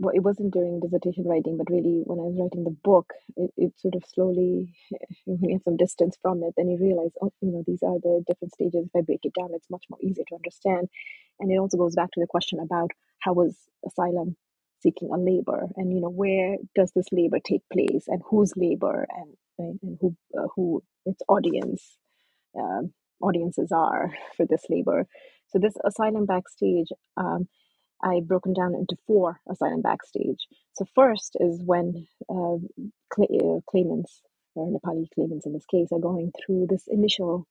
well, 0.00 0.14
it 0.14 0.20
wasn't 0.20 0.52
during 0.52 0.80
dissertation 0.80 1.24
writing, 1.26 1.56
but 1.58 1.70
really 1.70 2.02
when 2.04 2.20
I 2.20 2.22
was 2.22 2.38
writing 2.38 2.62
the 2.64 2.76
book, 2.84 3.12
it, 3.36 3.50
it 3.56 3.72
sort 3.80 3.96
of 3.96 4.04
slowly, 4.06 4.74
when 5.24 5.50
you 5.50 5.56
have 5.56 5.62
some 5.64 5.76
distance 5.76 6.16
from 6.22 6.42
it, 6.44 6.54
then 6.56 6.68
you 6.68 6.78
realize, 6.80 7.10
oh, 7.20 7.32
you 7.40 7.50
know, 7.50 7.64
these 7.66 7.82
are 7.82 7.98
the 7.98 8.22
different 8.26 8.54
stages. 8.54 8.86
If 8.86 8.96
I 8.96 9.02
break 9.02 9.20
it 9.24 9.34
down, 9.34 9.50
it's 9.54 9.70
much 9.70 9.84
more 9.90 9.98
easier 10.00 10.24
to 10.28 10.36
understand. 10.36 10.88
And 11.40 11.50
it 11.50 11.58
also 11.58 11.78
goes 11.78 11.96
back 11.96 12.12
to 12.12 12.20
the 12.20 12.28
question 12.28 12.60
about 12.60 12.92
how 13.20 13.32
was 13.32 13.56
asylum 13.84 14.36
seeking 14.80 15.10
a 15.12 15.16
labor 15.18 15.66
and 15.76 15.92
you 15.92 16.00
know 16.00 16.08
where 16.08 16.56
does 16.76 16.92
this 16.94 17.06
labor 17.10 17.38
take 17.44 17.62
place 17.72 18.04
and 18.06 18.22
whose 18.30 18.52
labor 18.56 19.06
and 19.10 19.34
and, 19.58 19.80
and 19.82 19.98
who 20.00 20.16
uh, 20.38 20.46
who 20.54 20.82
its 21.04 21.20
audience 21.28 21.96
um, 22.56 22.92
audiences 23.20 23.72
are 23.72 24.10
for 24.36 24.46
this 24.46 24.62
labor 24.68 25.06
so 25.48 25.58
this 25.58 25.74
asylum 25.84 26.26
backstage 26.26 26.88
um, 27.16 27.48
i 28.02 28.20
broken 28.20 28.52
down 28.52 28.74
into 28.74 28.96
four 29.06 29.40
asylum 29.50 29.82
backstage 29.82 30.46
so 30.74 30.84
first 30.94 31.36
is 31.40 31.60
when 31.64 32.06
uh, 32.30 32.56
cl- 33.14 33.56
uh, 33.56 33.60
claimants 33.70 34.22
or 34.54 34.68
nepali 34.68 35.06
claimants 35.14 35.46
in 35.46 35.52
this 35.52 35.66
case 35.70 35.88
are 35.92 36.00
going 36.00 36.32
through 36.38 36.66
this 36.68 36.84
initial 36.88 37.46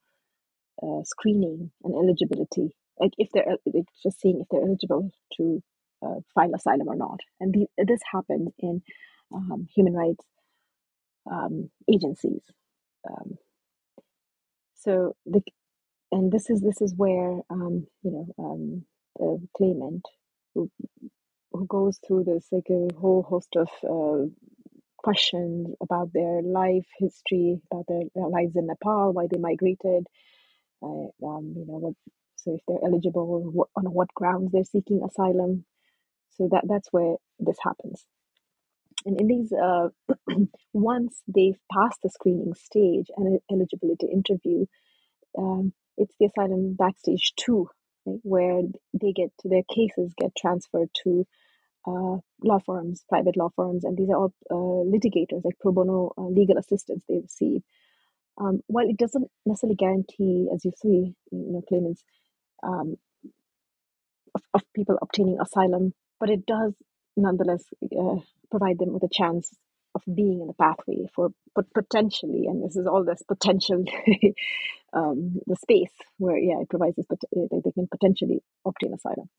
uh, 0.84 1.02
screening 1.04 1.72
and 1.84 1.96
eligibility 1.96 2.70
like 3.00 3.12
if 3.18 3.30
they're 3.34 3.58
like 3.66 3.86
just 4.04 4.20
seeing 4.20 4.40
if 4.42 4.48
they're 4.50 4.62
eligible 4.62 5.12
to 5.36 5.62
uh, 6.06 6.16
file 6.34 6.54
asylum 6.56 6.88
or 6.88 6.96
not. 6.96 7.20
And 7.40 7.54
the, 7.54 7.84
this 7.86 8.00
happens 8.12 8.50
in 8.60 8.82
um, 9.34 9.68
human 9.76 9.94
rights 9.94 10.26
um, 11.30 11.70
agencies. 11.92 12.42
Um, 13.10 13.38
so 14.78 15.16
the 15.26 15.42
and 16.12 16.32
this 16.32 16.50
is 16.50 16.62
this 16.62 16.82
is 16.82 16.94
where 16.96 17.42
um, 17.50 17.88
you 18.04 18.12
know 18.12 18.28
um, 18.40 18.86
the 19.18 19.48
claimant 19.56 20.04
who 20.56 20.70
who 21.52 21.66
goes 21.68 22.00
through 22.06 22.24
this 22.24 22.48
like 22.52 22.68
a 22.70 22.88
whole 23.00 23.24
host 23.24 23.56
of 23.56 23.70
uh, 23.84 24.28
questions 24.98 25.74
about 25.82 26.12
their 26.14 26.42
life 26.42 26.86
history, 27.00 27.62
about 27.72 27.86
their, 27.88 28.02
their, 28.16 28.28
lives 28.28 28.56
in 28.56 28.68
Nepal, 28.68 29.14
why 29.14 29.28
they 29.32 29.38
migrated, 29.40 30.06
uh, 30.84 31.08
um, 31.26 31.54
you 31.56 31.66
know 31.66 31.80
what. 31.80 31.94
So 32.36 32.56
if 32.56 32.62
they're 32.68 32.78
eligible, 32.86 33.42
what, 33.52 33.70
on 33.76 33.86
what 33.86 34.14
grounds 34.14 34.52
they're 34.52 34.64
seeking 34.64 35.02
asylum, 35.04 35.66
so 36.38 36.50
that 36.52 36.66
that's 36.68 36.92
where 36.92 37.16
this 37.40 37.58
happens. 37.62 38.06
And 39.08 39.22
in 39.22 39.28
these, 39.28 39.54
uh, 39.54 39.90
once 40.74 41.22
they've 41.28 41.60
passed 41.72 42.00
the 42.04 42.10
screening 42.10 42.54
stage 42.56 43.08
and 43.18 43.40
eligibility 43.52 44.08
interview, 44.14 44.66
um, 45.38 45.74
it's 45.98 46.16
the 46.20 46.28
asylum 46.28 46.76
backstage 46.76 47.34
two, 47.38 47.70
right, 48.06 48.20
where 48.24 48.62
they 48.94 49.14
get 49.14 49.32
their 49.46 49.64
cases 49.74 50.14
get 50.18 50.36
transferred 50.38 50.90
to 51.04 51.26
uh, 51.88 52.18
law 52.44 52.60
firms, 52.66 53.06
private 53.10 53.38
law 53.38 53.50
firms, 53.56 53.86
and 53.86 53.98
these 53.98 54.10
are 54.10 54.18
all 54.18 54.34
uh, 54.52 54.86
litigators, 54.98 55.46
like 55.46 55.58
pro 55.62 55.72
bono 55.72 56.12
uh, 56.18 56.24
legal 56.28 56.58
assistance 56.58 57.04
they 57.10 57.20
receive. 57.20 57.62
Um, 58.40 58.62
while 58.68 58.90
it 58.90 58.98
doesn't 58.98 59.32
necessarily 59.46 59.78
guarantee, 59.78 60.50
as 60.54 60.66
you 60.66 60.74
see, 60.78 61.16
you 61.32 61.54
know, 61.54 61.64
claimants 61.68 62.04
um, 62.64 62.98
of, 64.36 64.42
of 64.54 64.64
people 64.76 65.00
obtaining 65.02 65.40
asylum 65.42 65.94
but 66.20 66.30
it 66.30 66.46
does 66.46 66.74
nonetheless 67.18 67.66
uh, 67.84 68.18
provide 68.52 68.80
them 68.80 68.94
with 68.94 69.04
a 69.04 69.10
chance 69.12 69.52
of 69.96 70.04
being 70.14 70.42
in 70.42 70.48
the 70.48 70.54
pathway 70.56 71.08
for 71.16 71.32
but 71.56 71.66
potentially, 71.74 72.48
and 72.48 72.64
this 72.64 72.78
is 72.78 72.88
all 72.88 73.04
this 73.06 73.24
potential, 73.28 73.84
um, 74.94 75.40
the 75.48 75.58
space 75.58 75.92
where 76.20 76.38
yeah 76.38 76.62
it 76.62 76.70
provides 76.70 76.98
this, 76.98 77.08
but 77.10 77.20
they 77.34 77.72
can 77.72 77.88
potentially 77.90 78.42
obtain 78.66 78.94
asylum. 78.94 79.30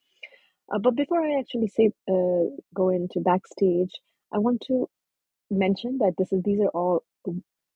Uh, 0.72 0.78
but 0.78 0.96
before 0.96 1.22
I 1.24 1.38
actually 1.40 1.68
say 1.68 1.90
uh, 2.10 2.50
go 2.74 2.90
into 2.90 3.20
backstage, 3.20 3.92
I 4.32 4.38
want 4.38 4.62
to 4.68 4.88
mention 5.50 5.98
that 5.98 6.14
this 6.18 6.32
is 6.32 6.42
these 6.44 6.60
are 6.60 6.68
all 6.70 7.04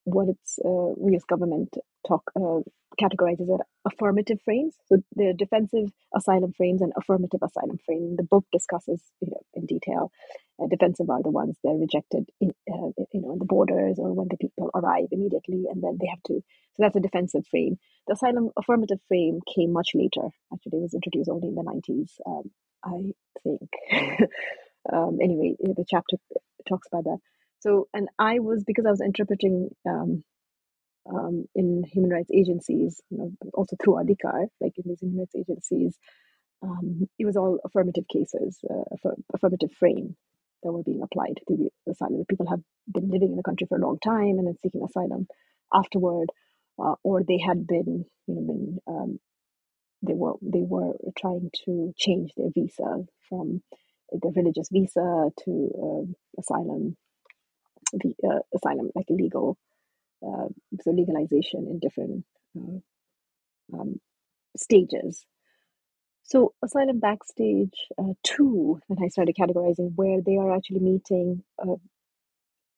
what 0.04 0.28
it's 0.28 0.58
uh, 0.64 0.94
U.S. 1.08 1.24
government 1.24 1.74
talk 2.06 2.30
uh, 2.36 2.60
categorizes 3.00 3.52
as 3.52 3.60
affirmative 3.86 4.38
frames. 4.44 4.74
So 4.86 4.98
the 5.14 5.34
defensive 5.36 5.92
asylum 6.14 6.52
frames 6.52 6.82
and 6.82 6.92
affirmative 6.96 7.40
asylum 7.42 7.78
frame. 7.84 8.16
The 8.16 8.22
book 8.22 8.44
discusses 8.52 9.00
you 9.20 9.28
know 9.30 9.40
in 9.54 9.66
detail. 9.66 10.10
Uh, 10.62 10.66
defensive 10.66 11.08
are 11.08 11.22
the 11.22 11.30
ones 11.30 11.56
they're 11.62 11.74
rejected 11.74 12.28
in 12.40 12.50
uh, 12.70 12.90
you 13.12 13.20
know 13.20 13.32
in 13.32 13.38
the 13.38 13.44
borders 13.44 13.98
or 13.98 14.12
when 14.12 14.28
the 14.28 14.36
people 14.36 14.70
arrive 14.74 15.08
immediately 15.10 15.64
and 15.70 15.82
then 15.82 15.98
they 16.00 16.08
have 16.08 16.22
to. 16.24 16.42
So 16.74 16.78
that's 16.80 16.96
a 16.96 17.00
defensive 17.00 17.46
frame. 17.50 17.78
The 18.06 18.14
asylum 18.14 18.50
affirmative 18.56 19.00
frame 19.08 19.40
came 19.54 19.72
much 19.72 19.90
later. 19.94 20.28
Actually, 20.52 20.78
it 20.78 20.82
was 20.82 20.94
introduced 20.94 21.30
only 21.30 21.48
in 21.48 21.54
the 21.54 21.62
nineties. 21.62 22.20
Um, 22.26 22.50
I 22.84 23.12
think. 23.42 23.70
um, 24.92 25.18
anyway, 25.22 25.54
the 25.60 25.84
chapter 25.88 26.16
talks 26.68 26.88
about 26.88 27.04
that. 27.04 27.18
So, 27.62 27.88
and 27.94 28.08
I 28.18 28.40
was 28.40 28.64
because 28.64 28.86
I 28.86 28.90
was 28.90 29.00
interpreting 29.00 29.70
um, 29.88 30.24
um, 31.08 31.46
in 31.54 31.84
human 31.84 32.10
rights 32.10 32.30
agencies, 32.34 33.00
you 33.10 33.18
know, 33.18 33.32
also 33.54 33.76
through 33.82 33.94
Adhikar, 33.94 34.46
like 34.60 34.72
in 34.78 34.84
these 34.86 35.00
human 35.00 35.18
rights 35.18 35.36
agencies, 35.36 35.96
um, 36.62 37.08
it 37.18 37.24
was 37.24 37.36
all 37.36 37.60
affirmative 37.64 38.04
cases, 38.12 38.58
uh, 38.68 39.10
affirmative 39.34 39.70
frame 39.78 40.16
that 40.62 40.72
were 40.72 40.82
being 40.82 41.02
applied 41.02 41.36
to 41.36 41.44
the 41.56 41.70
asylum. 41.90 42.24
People 42.28 42.48
have 42.48 42.60
been 42.92 43.10
living 43.10 43.30
in 43.30 43.36
the 43.36 43.42
country 43.44 43.66
for 43.68 43.78
a 43.78 43.80
long 43.80 43.98
time 43.98 44.38
and 44.38 44.46
then 44.46 44.56
seeking 44.62 44.82
asylum 44.82 45.26
afterward, 45.72 46.30
uh, 46.82 46.94
or 47.04 47.22
they 47.22 47.38
had 47.38 47.66
been, 47.66 48.04
you 48.26 48.34
know, 48.34 48.42
been 48.42 48.78
um, 48.88 49.20
they 50.02 50.14
were 50.14 50.34
they 50.42 50.62
were 50.62 50.94
trying 51.16 51.50
to 51.64 51.92
change 51.96 52.32
their 52.36 52.50
visa 52.54 53.04
from 53.28 53.62
the 54.10 54.32
religious 54.34 54.68
visa 54.72 55.30
to 55.44 55.70
uh, 55.82 56.40
asylum 56.40 56.96
the 57.92 58.14
uh, 58.28 58.40
asylum 58.54 58.90
like 58.94 59.06
legal 59.10 59.58
uh, 60.26 60.48
so 60.82 60.90
legalization 60.90 61.66
in 61.68 61.78
different 61.80 62.24
uh, 62.58 62.94
um, 63.78 64.00
stages. 64.56 65.24
So 66.24 66.54
asylum 66.62 67.00
backstage 67.00 67.74
uh, 67.98 68.14
two 68.22 68.80
when 68.86 69.04
i 69.04 69.08
started 69.08 69.36
categorizing 69.36 69.92
where 69.96 70.20
they 70.22 70.36
are 70.36 70.54
actually 70.54 70.80
meeting 70.80 71.42
uh, 71.58 71.74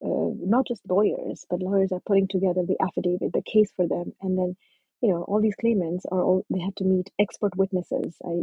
uh, 0.05 0.31
not 0.41 0.67
just 0.67 0.83
lawyers 0.89 1.47
but 1.51 1.61
lawyers 1.61 1.93
are 1.93 2.01
putting 2.07 2.29
together 2.29 2.63
the 2.67 2.77
affidavit 2.83 3.33
the 3.33 3.43
case 3.43 3.71
for 3.77 3.87
them 3.87 4.13
and 4.23 4.39
then 4.39 4.57
you 5.03 5.11
know 5.11 5.23
all 5.23 5.41
these 5.41 5.57
claimants 5.61 6.07
are 6.11 6.23
all 6.23 6.45
they 6.51 6.61
have 6.61 6.75
to 6.77 6.85
meet 6.85 7.11
expert 7.19 7.57
witnesses. 7.57 8.17
I 8.25 8.43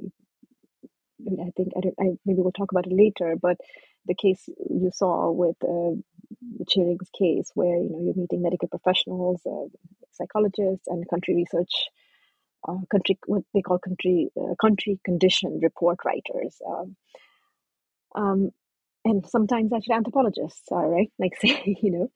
I, 1.27 1.51
think 1.55 1.73
I, 1.77 1.81
don't, 1.81 1.95
I 1.99 2.05
maybe 2.25 2.41
we'll 2.41 2.51
talk 2.51 2.71
about 2.71 2.87
it 2.87 2.93
later, 2.93 3.35
but 3.41 3.57
the 4.05 4.15
case 4.15 4.49
you 4.69 4.91
saw 4.93 5.31
with 5.31 5.55
uh, 5.63 5.95
Chiring's 6.67 7.09
case, 7.17 7.51
where 7.55 7.77
you 7.77 7.89
know 7.89 7.99
you're 8.01 8.15
meeting 8.15 8.41
medical 8.41 8.67
professionals, 8.67 9.41
uh, 9.45 9.67
psychologists, 10.11 10.87
and 10.87 11.07
country 11.09 11.35
research, 11.35 11.71
uh, 12.67 12.77
country 12.91 13.17
what 13.25 13.43
they 13.53 13.61
call 13.61 13.79
country 13.79 14.29
uh, 14.39 14.55
country 14.59 14.99
condition 15.05 15.59
report 15.61 15.99
writers, 16.05 16.61
um, 16.67 16.95
um, 18.15 18.51
and 19.05 19.25
sometimes 19.27 19.73
actually 19.73 19.95
anthropologists 19.95 20.71
are 20.71 20.89
right, 20.89 21.11
like 21.19 21.35
say 21.37 21.77
you 21.81 21.91
know, 21.91 22.11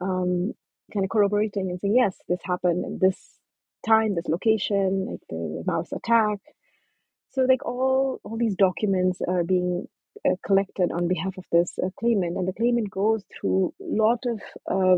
um, 0.00 0.52
kind 0.92 1.04
of 1.04 1.10
corroborating 1.10 1.70
and 1.70 1.80
saying 1.80 1.94
yes, 1.96 2.16
this 2.28 2.40
happened 2.44 2.84
in 2.84 2.98
this 3.00 3.18
time, 3.86 4.14
this 4.14 4.28
location, 4.28 5.06
like 5.10 5.20
the 5.28 5.64
Maoist 5.66 5.92
attack. 5.92 6.38
So 7.30 7.42
like 7.42 7.64
all 7.64 8.20
all 8.24 8.36
these 8.36 8.56
documents 8.56 9.20
are 9.26 9.44
being 9.44 9.86
uh, 10.26 10.34
collected 10.46 10.92
on 10.92 11.08
behalf 11.08 11.36
of 11.38 11.44
this 11.52 11.78
uh, 11.82 11.88
claimant, 11.98 12.36
and 12.36 12.48
the 12.48 12.52
claimant 12.52 12.90
goes 12.90 13.22
through 13.40 13.74
a 13.80 13.84
lot 13.84 14.24
of 14.26 14.40
uh, 14.70 14.96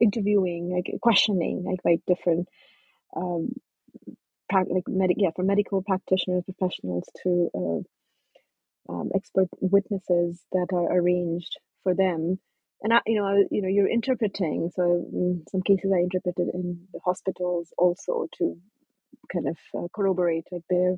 interviewing, 0.00 0.70
like 0.74 0.92
questioning, 1.02 1.64
like 1.64 1.82
by 1.82 1.96
different, 2.06 2.48
um, 3.16 3.50
pra- 4.50 4.66
like 4.70 4.84
med- 4.88 5.16
yeah, 5.16 5.30
from 5.36 5.46
medical 5.46 5.82
practitioners, 5.82 6.44
professionals 6.44 7.04
to 7.22 7.50
uh, 7.54 7.98
um, 8.92 9.10
expert 9.14 9.48
witnesses 9.60 10.42
that 10.52 10.68
are 10.72 10.98
arranged 10.98 11.58
for 11.82 11.94
them. 11.94 12.38
And 12.82 12.92
I, 12.92 13.00
you 13.06 13.20
know, 13.20 13.44
you 13.50 13.62
know, 13.62 13.68
you're 13.68 13.88
interpreting. 13.90 14.70
So 14.76 14.82
in 15.12 15.44
some 15.50 15.62
cases, 15.62 15.92
I 15.94 16.00
interpreted 16.00 16.48
in 16.54 16.86
the 16.92 17.00
hospitals 17.04 17.68
also 17.78 18.26
to 18.38 18.56
kind 19.32 19.48
of 19.48 19.56
uh, 19.76 19.88
corroborate 19.94 20.46
like 20.52 20.62
their 20.70 20.96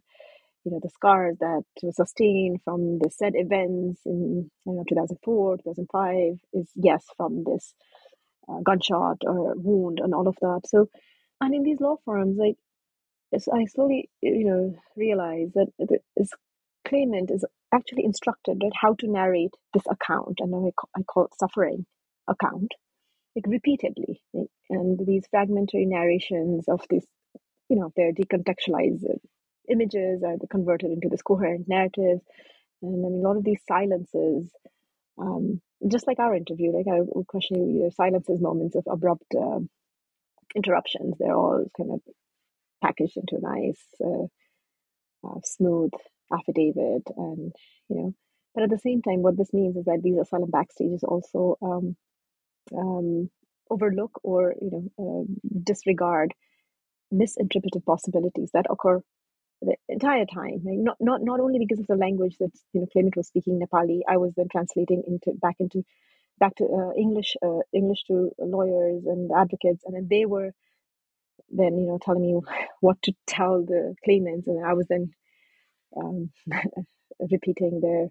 you 0.68 0.74
know 0.74 0.80
the 0.82 0.90
scars 0.90 1.36
that 1.40 1.62
were 1.82 1.92
sustained 1.92 2.60
from 2.64 2.98
the 2.98 3.10
said 3.10 3.32
events 3.36 4.02
in 4.04 4.50
you 4.66 4.72
know 4.72 4.84
2004 4.88 5.56
2005 5.58 6.38
is 6.52 6.70
yes 6.76 7.04
from 7.16 7.44
this 7.44 7.74
uh, 8.48 8.60
gunshot 8.64 9.18
or 9.24 9.54
wound 9.56 10.00
and 10.02 10.14
all 10.14 10.28
of 10.28 10.36
that. 10.42 10.60
So 10.66 10.88
and 11.40 11.54
in 11.54 11.62
these 11.62 11.80
law 11.80 11.96
firms 12.04 12.36
like 12.38 12.56
i 13.54 13.64
slowly 13.66 14.10
you 14.22 14.44
know 14.44 14.74
realized 14.96 15.54
that 15.54 15.68
this 16.16 16.30
claimant 16.86 17.30
is 17.30 17.44
actually 17.74 18.04
instructed 18.04 18.58
right 18.62 18.72
how 18.80 18.94
to 18.94 19.10
narrate 19.10 19.54
this 19.74 19.84
account 19.90 20.38
and 20.40 20.54
I 20.54 20.70
call, 20.70 20.90
I 20.96 21.02
call 21.02 21.24
it 21.26 21.38
suffering 21.38 21.84
account 22.28 22.72
like 23.36 23.44
repeatedly 23.46 24.22
and 24.70 24.98
these 25.06 25.24
fragmentary 25.30 25.86
narrations 25.86 26.64
of 26.68 26.80
this 26.90 27.04
you 27.68 27.78
know 27.78 27.92
they're 27.96 28.12
decontextualized 28.12 29.04
images 29.70 30.22
are 30.22 30.36
converted 30.50 30.90
into 30.90 31.08
this 31.08 31.22
coherent 31.22 31.68
narrative. 31.68 32.20
And 32.82 33.06
I 33.06 33.08
mean, 33.08 33.20
a 33.24 33.28
lot 33.28 33.36
of 33.36 33.44
these 33.44 33.60
silences, 33.66 34.50
um, 35.18 35.60
just 35.90 36.06
like 36.06 36.18
our 36.18 36.34
interview, 36.34 36.72
like 36.72 36.86
I 36.86 37.00
would 37.00 37.26
question 37.26 37.56
you, 37.56 37.80
either 37.80 37.90
silences, 37.90 38.40
moments 38.40 38.76
of 38.76 38.84
abrupt 38.90 39.34
uh, 39.34 39.60
interruptions, 40.54 41.16
they're 41.18 41.36
all 41.36 41.64
kind 41.76 41.92
of 41.92 42.00
packaged 42.82 43.16
into 43.16 43.36
a 43.36 43.56
nice, 43.56 43.84
uh, 44.04 44.26
uh, 45.26 45.40
smooth 45.44 45.90
affidavit. 46.32 47.02
And, 47.16 47.52
you 47.88 47.96
know, 47.96 48.14
but 48.54 48.64
at 48.64 48.70
the 48.70 48.78
same 48.78 49.02
time, 49.02 49.22
what 49.22 49.36
this 49.36 49.52
means 49.52 49.76
is 49.76 49.84
that 49.84 50.00
these 50.02 50.18
asylum 50.18 50.50
backstages 50.50 51.02
also 51.02 51.56
um, 51.62 51.96
um, 52.76 53.30
overlook 53.70 54.20
or, 54.22 54.54
you 54.60 54.70
know, 54.70 54.84
uh, 54.98 55.58
disregard 55.62 56.34
misinterpreted 57.10 57.84
possibilities 57.86 58.50
that 58.52 58.66
occur 58.70 59.00
the 59.62 59.76
entire 59.88 60.24
time 60.26 60.60
like 60.64 60.78
not 60.78 60.96
not 61.00 61.22
not 61.22 61.40
only 61.40 61.58
because 61.58 61.80
of 61.80 61.86
the 61.86 61.96
language 61.96 62.36
that 62.38 62.52
you 62.72 62.80
know 62.80 62.86
claimant 62.92 63.16
was 63.16 63.26
speaking 63.26 63.58
nepali 63.60 64.00
i 64.08 64.16
was 64.16 64.32
then 64.36 64.48
translating 64.50 65.02
into 65.06 65.32
back 65.40 65.56
into 65.58 65.84
back 66.38 66.54
to 66.56 66.64
uh, 66.64 66.92
english 66.96 67.36
uh, 67.44 67.60
english 67.72 68.04
to 68.04 68.30
lawyers 68.38 69.04
and 69.06 69.30
advocates 69.32 69.84
and 69.84 69.96
then 69.96 70.06
they 70.10 70.26
were 70.26 70.52
then 71.50 71.78
you 71.78 71.86
know 71.86 71.98
telling 72.02 72.22
me 72.22 72.40
what 72.80 73.00
to 73.02 73.12
tell 73.26 73.64
the 73.64 73.94
claimants 74.04 74.46
and 74.46 74.64
i 74.64 74.74
was 74.74 74.86
then 74.88 75.10
um, 75.96 76.30
repeating 77.32 77.80
their 77.80 78.08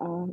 uh, 0.00 0.26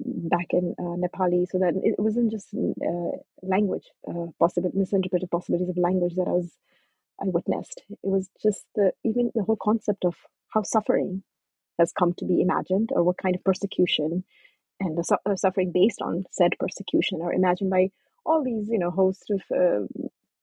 back 0.00 0.46
in 0.50 0.74
uh, 0.78 0.96
nepali 1.04 1.46
so 1.50 1.58
that 1.58 1.74
it 1.82 1.96
wasn't 1.98 2.30
just 2.30 2.48
uh, 2.54 3.16
language 3.42 3.86
uh, 4.08 4.26
possible 4.38 4.70
misinterpreted 4.74 5.30
possibilities 5.30 5.68
of 5.68 5.76
language 5.76 6.14
that 6.16 6.28
i 6.28 6.32
was 6.32 6.50
I 7.20 7.26
witnessed. 7.26 7.82
It 7.90 7.98
was 8.02 8.28
just 8.42 8.64
the 8.74 8.92
even 9.04 9.30
the 9.34 9.44
whole 9.44 9.58
concept 9.60 10.04
of 10.04 10.14
how 10.54 10.62
suffering 10.62 11.22
has 11.78 11.92
come 11.92 12.14
to 12.18 12.24
be 12.26 12.40
imagined, 12.42 12.90
or 12.92 13.02
what 13.04 13.18
kind 13.18 13.34
of 13.36 13.44
persecution 13.44 14.24
and 14.80 14.96
the 14.98 15.04
su- 15.04 15.16
uh, 15.26 15.36
suffering 15.36 15.72
based 15.72 16.02
on 16.02 16.24
said 16.30 16.52
persecution 16.58 17.22
are 17.22 17.32
imagined 17.32 17.70
by 17.70 17.90
all 18.24 18.44
these, 18.44 18.68
you 18.68 18.78
know, 18.78 18.90
host 18.90 19.24
of 19.30 19.42
uh, 19.56 19.86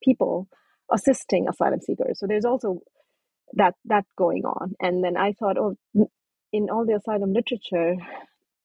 people 0.04 0.48
assisting 0.92 1.48
asylum 1.48 1.82
seekers. 1.82 2.20
So 2.20 2.28
there's 2.28 2.46
also 2.46 2.82
that 3.54 3.76
that 3.86 4.06
going 4.18 4.46
on. 4.46 4.76
And 4.82 5.04
then 5.04 5.18
I 5.18 5.34
thought, 5.34 5.58
oh, 5.58 5.78
in 6.54 6.70
all 6.70 6.86
the 6.86 6.96
asylum 6.96 7.34
literature, 7.34 7.96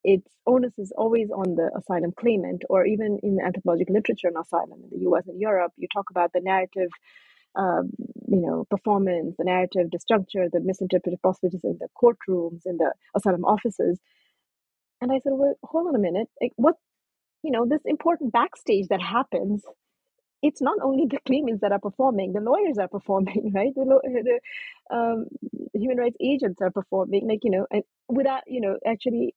its 0.05 0.29
onus 0.47 0.75
is 0.79 0.93
always 0.97 1.31
on 1.31 1.57
the 1.57 1.71
asylum 1.77 2.13
claimant, 2.19 2.65
or 2.71 2.87
even 2.87 3.21
in 3.23 3.39
anthropological 3.45 3.95
literature 3.95 4.29
in 4.29 4.37
asylum 4.37 4.81
in 4.85 4.91
the 4.91 5.03
U.S. 5.05 5.25
and 5.29 5.41
Europe, 5.41 5.73
you 5.77 5.89
talk 5.93 6.11
about 6.11 6.33
the 6.33 6.41
narrative 6.41 6.91
um, 7.57 7.91
you 8.29 8.41
know, 8.41 8.67
performance, 8.71 9.37
the 9.39 9.45
narrative, 9.45 9.89
the 9.93 10.01
structure, 10.01 10.47
the 10.53 10.61
misinterpreted 10.61 11.21
possibilities 11.23 11.63
in 11.65 11.79
the 11.81 11.89
courtrooms, 12.03 12.63
in 12.67 12.79
the 12.79 12.93
asylum 13.17 13.45
offices. 13.45 14.01
And 15.01 15.13
I 15.13 15.17
said, 15.17 15.33
well, 15.35 15.55
hold 15.65 15.89
on 15.89 15.97
a 15.97 15.99
minute. 16.01 16.29
Like, 16.43 16.53
what, 16.57 16.77
you 17.43 17.53
know, 17.53 17.67
this 17.69 17.83
important 17.87 18.33
backstage 18.33 18.89
that 18.91 19.03
happens 19.03 19.65
it's 20.43 20.63
not 20.63 20.79
only 20.83 21.07
the 21.11 21.19
claimants 21.27 21.63
that 21.63 21.73
are 21.73 21.81
performing, 21.81 22.33
the 22.35 22.41
lawyers 22.41 22.79
are 22.79 22.89
performing, 22.89 23.53
right? 23.57 23.75
The, 23.77 23.85
the 24.91 24.97
um, 24.97 25.27
human 25.75 25.99
rights 25.99 26.17
agents 26.23 26.61
are 26.63 26.73
performing, 26.73 27.29
like, 27.29 27.41
you 27.45 27.53
know, 27.53 27.67
and 27.73 27.85
without, 28.09 28.43
you 28.49 28.63
know, 28.63 28.77
actually, 28.87 29.35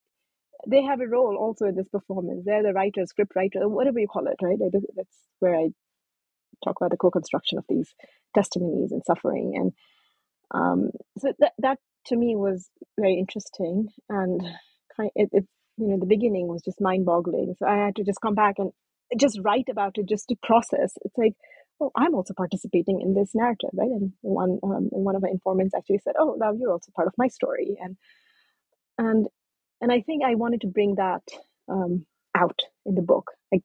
they 0.68 0.84
have 0.84 1.02
a 1.02 1.08
role 1.08 1.38
also 1.38 1.66
in 1.66 1.76
this 1.76 1.90
performance. 1.90 2.44
They're 2.46 2.64
the 2.64 2.74
writers, 2.74 3.10
script 3.10 3.34
writer, 3.36 3.68
whatever 3.70 4.00
you 4.00 4.08
call 4.08 4.28
it, 4.28 4.38
right? 4.44 4.58
That's 4.96 5.16
where 5.40 5.56
I 5.56 5.70
talk 6.64 6.76
about 6.80 6.92
the 6.92 6.98
co-construction 6.98 7.58
of 7.58 7.66
these 7.70 7.94
testimonies 8.36 8.92
and 8.92 9.04
suffering. 9.06 9.54
And 9.56 9.72
um, 10.54 10.90
so 11.18 11.34
that, 11.40 11.54
that 11.60 11.78
to 12.08 12.16
me 12.16 12.36
was 12.36 12.70
very 13.00 13.18
interesting. 13.20 13.90
And 14.10 14.42
kind 14.96 15.12
it, 15.16 15.30
it, 15.32 15.46
you 15.78 15.88
know, 15.88 15.98
the 16.00 16.06
beginning 16.06 16.48
was 16.48 16.64
just 16.64 16.82
mind 16.82 17.06
boggling. 17.06 17.56
So 17.60 17.68
I 17.68 17.78
had 17.86 17.96
to 17.98 18.04
just 18.04 18.22
come 18.22 18.36
back 18.36 18.56
and 18.58 18.72
just 19.20 19.40
write 19.44 19.70
about 19.70 19.98
it 19.98 20.08
just 20.10 20.28
to 20.30 20.36
process. 20.44 20.94
It's 21.04 21.18
like, 21.18 21.34
oh, 21.80 21.92
I'm 21.96 22.16
also 22.16 22.34
participating 22.34 23.02
in 23.02 23.14
this 23.14 23.32
narrative, 23.34 23.70
right? 23.74 23.90
And 23.90 24.14
one 24.22 24.60
um, 24.64 24.90
and 24.92 25.06
one 25.06 25.16
of 25.16 25.22
my 25.22 25.30
informants 25.30 25.76
actually 25.76 26.00
said, 26.00 26.16
oh, 26.20 26.36
now 26.38 26.52
you're 26.54 26.72
also 26.72 26.92
part 26.96 27.08
of 27.08 27.14
my 27.18 27.28
story, 27.28 27.78
and 27.80 27.96
and 28.98 29.28
and 29.80 29.92
I 29.92 30.02
think 30.02 30.24
I 30.24 30.36
wanted 30.36 30.62
to 30.62 30.68
bring 30.68 30.96
that 30.96 31.22
um, 31.70 32.06
out 32.36 32.60
in 32.86 32.96
the 32.96 33.02
book. 33.02 33.32
Like, 33.52 33.62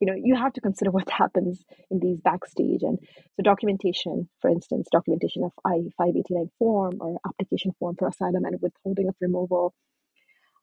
you 0.00 0.06
know, 0.06 0.14
you 0.16 0.34
have 0.36 0.52
to 0.54 0.60
consider 0.60 0.90
what 0.90 1.10
happens 1.22 1.64
in 1.90 2.00
these 2.00 2.20
backstage, 2.20 2.82
and 2.82 2.98
so 3.36 3.42
documentation, 3.42 4.28
for 4.40 4.50
instance, 4.50 4.88
documentation 4.90 5.44
of 5.44 5.52
I 5.64 5.82
five 5.96 6.16
eighty 6.16 6.34
nine 6.34 6.50
form 6.58 6.98
or 7.00 7.18
application 7.26 7.72
form 7.78 7.96
for 7.96 8.08
asylum 8.08 8.44
and 8.44 8.60
withholding 8.60 9.08
of 9.08 9.16
removal, 9.20 9.74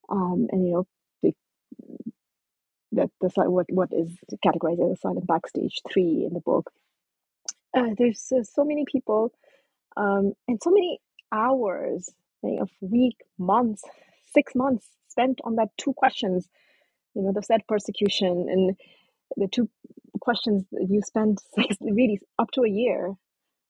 um, 0.10 0.48
and 0.52 0.66
you 0.66 0.74
know, 0.74 0.88
the 1.24 1.34
that 2.94 3.10
the 3.22 3.30
what 3.50 3.68
what 3.72 3.90
is 3.92 4.12
categorized 4.46 4.86
as 4.92 4.98
asylum 4.98 5.26
backstage 5.26 5.82
three 5.92 6.26
in 6.28 6.34
the 6.34 6.42
book. 6.42 6.72
Uh, 7.76 7.96
there's 7.98 8.32
uh, 8.36 8.44
so 8.44 8.66
many 8.66 8.84
people 8.86 9.32
um, 9.98 10.34
and 10.48 10.60
so 10.62 10.72
many 10.72 11.00
hours 11.32 12.10
of 12.44 12.70
week, 12.82 13.18
months, 13.38 13.84
six 14.34 14.56
months 14.56 14.88
spent 15.08 15.40
on 15.44 15.56
that 15.56 15.70
two 15.78 15.94
questions. 15.94 16.50
You 17.14 17.24
know, 17.24 17.32
the 17.34 17.42
said 17.44 17.62
persecution 17.68 18.48
and 18.50 18.76
the 19.38 19.48
two 19.48 19.70
questions 20.20 20.64
you 20.72 21.02
spend 21.02 21.40
really 21.82 22.20
up 22.40 22.52
to 22.52 22.62
a 22.62 22.70
year 22.70 23.14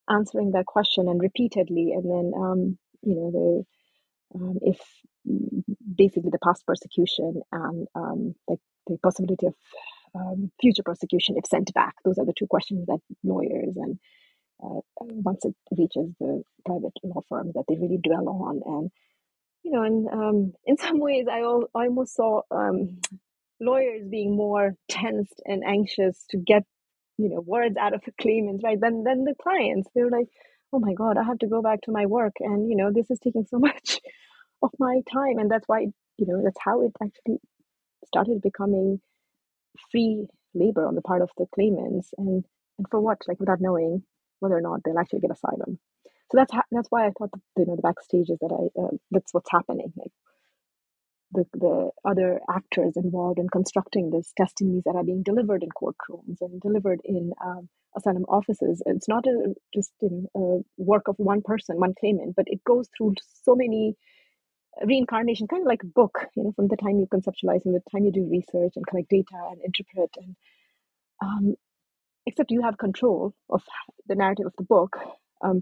answering 0.10 0.52
that 0.52 0.66
question 0.66 1.08
and 1.08 1.22
repeatedly, 1.22 1.94
and 1.94 2.06
then 2.06 2.32
um, 2.36 2.78
you 3.02 3.16
know 3.16 3.32
the 3.32 4.40
um, 4.40 4.60
if 4.62 4.80
basically 5.96 6.30
the 6.32 6.40
past 6.44 6.66
persecution 6.66 7.42
and 7.52 7.88
um, 7.96 8.36
the 8.48 8.58
the 8.88 8.98
possibility 9.04 9.48
of 9.48 9.54
um, 10.16 10.52
future 10.60 10.84
prosecution 10.84 11.36
if 11.38 11.46
sent 11.46 11.74
back? 11.74 11.96
Those 12.04 12.18
are 12.18 12.26
the 12.26 12.34
two 12.38 12.48
questions 12.48 12.86
that 12.88 13.00
lawyers 13.24 13.76
and 13.76 14.00
uh, 14.64 14.82
once 15.00 15.44
it 15.46 15.56
reaches 15.72 16.14
the 16.20 16.44
private 16.66 16.94
law 17.04 17.22
firms 17.30 17.54
that 17.54 17.64
they 17.68 17.76
really 17.76 18.00
dwell 18.04 18.30
on. 18.30 18.62
And 18.66 18.92
you 19.64 19.72
know, 19.72 19.84
and 19.84 20.08
um, 20.10 20.54
in 20.66 20.78
some 20.86 21.00
ways, 21.00 21.26
I, 21.32 21.40
al- 21.40 21.70
I 21.76 21.86
almost 21.86 22.16
saw 22.16 22.42
um, 22.52 23.00
lawyers 23.62 24.08
being 24.10 24.38
more 24.38 24.76
tensed 24.90 25.42
and 25.46 25.64
anxious 25.66 26.26
to 26.32 26.38
get 26.38 26.64
you 27.20 27.30
know 27.30 27.42
words 27.42 27.78
out 27.78 27.96
of 27.96 28.02
the 28.06 28.14
claimants, 28.22 28.64
right? 28.66 28.82
Than 28.82 29.06
than 29.06 29.26
the 29.26 29.36
clients. 29.42 29.90
they're 29.96 30.12
like, 30.12 30.28
"Oh 30.74 30.80
my 30.80 30.94
God, 30.96 31.18
I 31.18 31.24
have 31.26 31.40
to 31.40 31.48
go 31.48 31.64
back 31.64 31.82
to 31.84 31.94
my 31.94 32.08
work, 32.08 32.34
and 32.42 32.70
you 32.70 32.78
know, 32.78 32.92
this 32.94 33.12
is 33.12 33.20
taking 33.20 33.46
so 33.50 33.60
much 33.70 34.02
of 34.64 34.72
my 34.80 35.02
time." 35.14 35.40
And 35.40 35.52
that's 35.52 35.68
why 35.68 35.82
you 36.18 36.28
know 36.28 36.42
that's 36.44 36.60
how 36.66 36.82
it 36.84 36.94
actually 37.04 37.40
started 38.08 38.42
becoming 38.42 39.00
free 39.92 40.28
labor 40.56 40.88
on 40.88 40.96
the 40.96 41.02
part 41.02 41.22
of 41.22 41.32
the 41.38 41.46
claimants 41.56 42.12
and 42.18 42.46
and 42.80 42.88
for 42.92 43.00
what 43.02 43.20
like 43.28 43.40
without 43.40 43.62
knowing 43.62 44.04
whether 44.40 44.56
or 44.58 44.62
not 44.62 44.82
they'll 44.86 45.00
actually 45.00 45.20
get 45.22 45.32
asylum 45.32 45.80
so 46.32 46.38
that's 46.38 46.54
ha- 46.54 46.64
that's 46.72 46.90
why 46.92 47.08
i 47.08 47.12
thought 47.18 47.32
that, 47.34 47.42
you 47.58 47.66
know 47.68 47.76
the 47.76 47.82
backstage 47.82 48.30
is 48.30 48.40
that 48.42 48.52
i 48.54 48.82
uh, 48.82 48.90
that's 49.12 49.34
what's 49.34 49.52
happening 49.52 49.92
like 49.98 50.12
the, 51.32 51.46
the 51.54 51.92
other 52.06 52.40
actors 52.50 52.94
involved 52.96 53.40
in 53.40 53.50
constructing 53.50 54.10
these 54.10 54.34
testimonies 54.38 54.84
that 54.86 54.96
are 54.96 55.04
being 55.04 55.24
delivered 55.24 55.64
in 55.64 55.70
courtrooms 55.70 56.38
and 56.42 56.62
delivered 56.62 57.00
in 57.04 57.32
um, 57.44 57.70
asylum 57.96 58.26
offices. 58.28 58.82
It's 58.86 59.08
not 59.08 59.26
a, 59.26 59.54
just 59.74 59.92
you 60.02 60.30
know, 60.34 60.64
a 60.80 60.82
work 60.82 61.08
of 61.08 61.16
one 61.18 61.42
person, 61.42 61.80
one 61.80 61.94
claimant, 62.00 62.36
but 62.36 62.46
it 62.48 62.64
goes 62.64 62.90
through 62.98 63.16
so 63.44 63.56
many 63.56 63.96
reincarnation, 64.86 65.48
kind 65.48 65.62
of 65.62 65.68
like 65.68 65.84
a 65.84 65.88
book, 65.88 66.28
you 66.36 66.44
know, 66.44 66.54
from 66.54 66.68
the 66.68 66.78
time 66.78 67.00
you 67.00 67.08
conceptualize 67.08 67.66
and 67.66 67.76
the 67.76 67.82
time 67.92 68.06
you 68.06 68.12
do 68.12 68.28
research 68.30 68.74
and 68.76 68.88
collect 68.88 69.10
data 69.10 69.36
and 69.52 69.62
interpret 69.64 70.10
and 70.18 70.36
um, 71.22 71.56
except 72.26 72.52
you 72.52 72.62
have 72.62 72.78
control 72.78 73.34
of 73.50 73.62
the 74.08 74.16
narrative 74.16 74.46
of 74.46 74.54
the 74.58 74.64
book. 74.64 74.98
Um, 75.44 75.62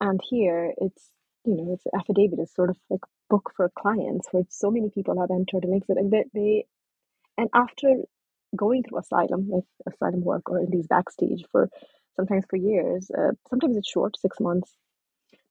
and 0.00 0.20
here 0.28 0.72
it's 0.78 1.10
you 1.44 1.56
know 1.56 1.72
it's 1.72 1.84
affidavit 1.94 2.38
is 2.40 2.52
sort 2.52 2.70
of 2.70 2.76
like 2.90 3.00
book 3.30 3.52
for 3.56 3.70
clients 3.78 4.28
where 4.32 4.44
so 4.50 4.70
many 4.70 4.90
people 4.90 5.20
have 5.20 5.30
entered 5.30 5.64
and 5.64 5.74
exited 5.76 5.98
and 5.98 6.12
they, 6.12 6.24
they 6.34 6.66
and 7.38 7.48
after 7.54 7.88
going 8.56 8.82
through 8.82 8.98
asylum 9.00 9.48
like 9.50 9.64
asylum 9.92 10.22
work 10.22 10.50
or 10.50 10.60
in 10.60 10.70
these 10.70 10.88
backstage 10.88 11.44
for 11.52 11.70
sometimes 12.16 12.44
for 12.50 12.56
years 12.56 13.10
uh, 13.18 13.32
sometimes 13.50 13.76
it's 13.76 13.90
short 13.90 14.16
six 14.18 14.40
months 14.40 14.72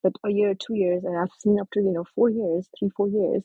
but 0.04 0.14
a 0.26 0.30
year, 0.32 0.54
two 0.56 0.76
years, 0.76 1.04
and 1.04 1.18
I've 1.18 1.32
seen 1.40 1.60
up 1.60 1.70
to 1.74 1.82
you 1.82 1.92
know 1.92 2.06
four 2.16 2.30
years, 2.30 2.68
three, 2.78 2.90
four 2.96 3.08
years, 3.10 3.44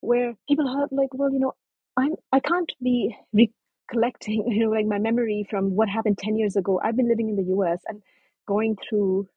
where 0.00 0.34
people 0.48 0.68
have 0.78 0.90
like, 0.92 1.10
well, 1.14 1.32
you 1.32 1.40
know, 1.40 1.54
I'm 1.98 2.14
I 2.32 2.40
can't 2.40 2.72
be 2.82 3.16
recollecting, 3.32 4.44
you 4.52 4.66
know, 4.66 4.70
like 4.72 4.86
my 4.86 4.98
memory 4.98 5.46
from 5.50 5.76
what 5.76 5.88
happened 5.88 6.18
ten 6.18 6.36
years 6.36 6.56
ago. 6.56 6.80
I've 6.84 6.96
been 6.96 7.08
living 7.08 7.28
in 7.30 7.36
the 7.36 7.50
U.S. 7.56 7.80
and 7.88 8.02
going 8.48 8.76
through 8.88 9.28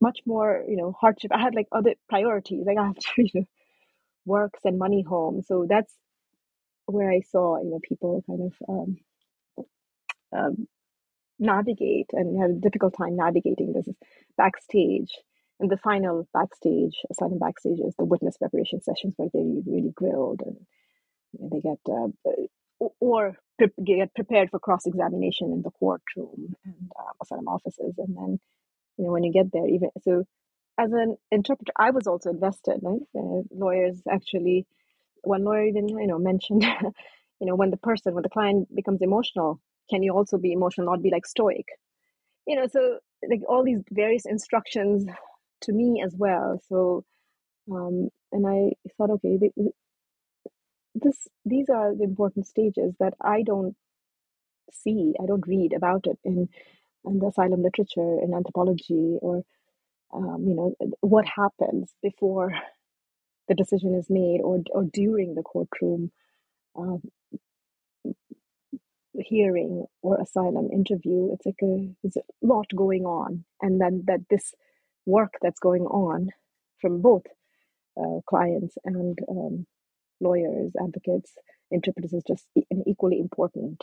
much 0.00 0.20
more, 0.26 0.64
you 0.68 0.76
know, 0.76 0.94
hardship. 1.00 1.32
I 1.34 1.40
had 1.42 1.54
like 1.54 1.68
other 1.72 1.94
priorities, 2.08 2.64
like 2.66 2.78
I 2.78 2.86
have 2.86 2.96
to, 2.96 3.08
you 3.18 3.30
know, 3.34 3.46
work, 4.26 4.54
and 4.64 4.78
money 4.78 5.02
home. 5.02 5.42
So 5.42 5.66
that's 5.68 5.94
where 6.86 7.10
I 7.10 7.20
saw, 7.20 7.62
you 7.62 7.70
know, 7.70 7.80
people 7.82 8.22
kind 8.26 8.42
of 8.52 8.54
um, 8.68 8.98
um, 10.36 10.68
navigate 11.38 12.10
and 12.12 12.40
have 12.40 12.50
a 12.50 12.54
difficult 12.54 12.94
time 12.96 13.16
navigating 13.16 13.72
this 13.72 13.88
backstage 14.36 15.12
and 15.60 15.70
the 15.70 15.78
final 15.78 16.28
backstage, 16.34 16.94
asylum 17.10 17.38
backstage, 17.38 17.78
is 17.80 17.94
the 17.98 18.04
witness 18.04 18.36
preparation 18.38 18.82
sessions 18.82 19.14
where 19.16 19.30
they 19.32 19.44
really 19.66 19.92
grilled 19.94 20.42
and 20.44 20.56
they 21.52 21.60
get 21.60 21.78
uh, 21.90 22.08
or 23.00 23.36
get 23.84 24.14
prepared 24.14 24.50
for 24.50 24.58
cross 24.58 24.86
examination 24.86 25.52
in 25.52 25.62
the 25.62 25.70
courtroom 25.70 26.54
and 26.64 26.90
uh, 26.98 27.12
asylum 27.22 27.48
offices, 27.48 27.94
and 27.98 28.16
then 28.16 28.40
you 28.98 29.04
know 29.04 29.12
when 29.12 29.24
you 29.24 29.32
get 29.32 29.52
there, 29.52 29.66
even 29.66 29.90
so. 30.02 30.24
As 30.78 30.92
an 30.92 31.16
interpreter, 31.30 31.72
I 31.76 31.90
was 31.90 32.06
also 32.06 32.30
invested. 32.30 32.80
Right? 32.82 33.00
Uh, 33.16 33.42
lawyers 33.50 34.02
actually, 34.10 34.66
one 35.22 35.44
lawyer 35.44 35.64
even 35.64 35.88
you 35.88 36.06
know 36.06 36.18
mentioned, 36.30 36.64
you 36.64 37.46
know, 37.46 37.54
when 37.56 37.70
the 37.70 37.76
person, 37.76 38.14
when 38.14 38.22
the 38.22 38.28
client 38.30 38.74
becomes 38.74 39.02
emotional, 39.02 39.60
can 39.90 40.02
you 40.02 40.12
also 40.12 40.38
be 40.38 40.52
emotional, 40.52 40.86
not 40.86 41.02
be 41.02 41.10
like 41.10 41.26
stoic? 41.26 41.66
You 42.46 42.56
know, 42.56 42.66
so 42.66 42.98
like 43.28 43.40
all 43.48 43.64
these 43.64 43.82
various 43.90 44.26
instructions 44.26 45.06
to 45.62 45.72
me 45.72 46.02
as 46.04 46.14
well. 46.16 46.60
So, 46.68 47.04
um, 47.70 48.10
and 48.32 48.46
I 48.46 48.72
thought, 48.96 49.10
okay, 49.10 49.38
this 50.94 51.28
these 51.44 51.68
are 51.68 51.94
the 51.94 52.04
important 52.04 52.46
stages 52.46 52.94
that 53.00 53.14
I 53.20 53.42
don't 53.42 53.76
see, 54.72 55.14
I 55.20 55.26
don't 55.26 55.46
read 55.46 55.72
about 55.72 56.06
it 56.06 56.18
in 56.24 56.48
in 57.04 57.18
the 57.18 57.26
asylum 57.28 57.62
literature, 57.62 58.18
in 58.22 58.34
anthropology, 58.34 59.18
or 59.20 59.42
um, 60.14 60.44
you 60.46 60.54
know 60.54 60.74
what 61.02 61.26
happens 61.26 61.92
before 62.02 62.54
the 63.48 63.54
decision 63.54 63.94
is 63.94 64.06
made, 64.10 64.40
or 64.42 64.60
or 64.72 64.84
during 64.84 65.34
the 65.34 65.42
courtroom 65.42 66.12
um, 66.78 67.02
hearing 69.18 69.86
or 70.02 70.20
asylum 70.20 70.70
interview. 70.72 71.32
It's 71.34 71.46
like 71.46 71.60
a 71.62 71.94
a 72.18 72.22
lot 72.42 72.66
going 72.76 73.04
on, 73.04 73.44
and 73.62 73.80
then 73.80 74.04
that 74.06 74.20
this 74.30 74.54
work 75.06 75.34
that's 75.42 75.60
going 75.60 75.84
on 75.84 76.30
from 76.80 77.02
both 77.02 77.24
uh, 77.98 78.20
clients 78.28 78.76
and 78.84 79.18
um, 79.30 79.66
lawyers, 80.20 80.72
advocates, 80.82 81.32
interpreters 81.70 82.12
is 82.14 82.24
just 82.26 82.46
equally 82.86 83.20
important. 83.20 83.82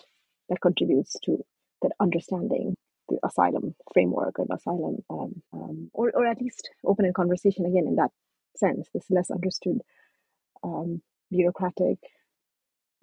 That 0.50 0.62
contributes 0.62 1.16
to 1.26 1.44
that 1.82 1.92
understanding 2.00 2.76
the 3.12 3.28
asylum 3.28 3.76
framework 3.94 4.40
or 4.40 4.48
the 4.48 4.56
asylum, 4.56 4.98
um, 5.12 5.44
um, 5.54 5.92
or 5.94 6.12
or 6.16 6.28
at 6.28 6.42
least 6.42 6.70
open 6.86 7.06
in 7.06 7.14
conversation 7.14 7.66
again 7.68 7.88
in 7.88 7.98
that 7.98 8.12
sense. 8.58 8.90
This 8.94 9.06
less 9.12 9.32
understood 9.32 9.82
um, 10.64 11.02
bureaucratic 11.32 12.00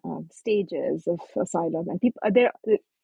um, 0.04 0.28
stages 0.32 1.08
of 1.08 1.20
asylum, 1.40 1.88
and 1.90 2.00
people 2.00 2.20
uh, 2.26 2.30
there 2.34 2.52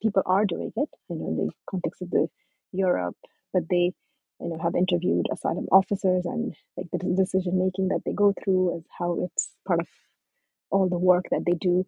people 0.03 0.23
are 0.27 0.47
doing 0.47 0.73
it. 0.77 0.91
You 1.11 1.17
know, 1.17 1.29
in 1.29 1.37
the 1.39 1.51
context 1.71 2.03
of 2.03 2.11
the 2.11 2.29
Europe, 2.73 3.17
but 3.53 3.65
they 3.71 3.93
you 4.41 4.51
know 4.51 4.59
have 4.63 4.75
interviewed 4.77 5.27
asylum 5.33 5.67
officers 5.73 6.25
and 6.27 6.55
like 6.77 6.87
the 6.93 6.99
decision 7.17 7.59
making 7.59 7.89
that 7.89 8.03
they 8.07 8.13
go 8.13 8.35
through 8.45 8.77
as 8.77 8.85
how 8.99 9.19
it's 9.25 9.51
part 9.67 9.81
of 9.81 9.89
all 10.71 10.89
the 10.89 10.99
work 10.99 11.27
that 11.31 11.45
they 11.47 11.55
do 11.61 11.87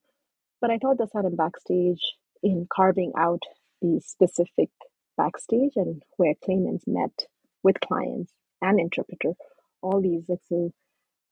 but 0.60 0.70
i 0.70 0.78
thought 0.78 0.98
the 0.98 1.04
asylum 1.04 1.36
backstage 1.36 2.14
in 2.42 2.66
carving 2.72 3.12
out 3.18 3.42
these 3.82 4.06
specific 4.06 4.70
backstage 5.16 5.72
and 5.76 6.02
where 6.16 6.34
claimants 6.44 6.84
met 6.86 7.26
with 7.62 7.80
clients 7.80 8.32
and 8.62 8.80
interpreter, 8.80 9.34
all 9.82 10.00
these 10.02 10.24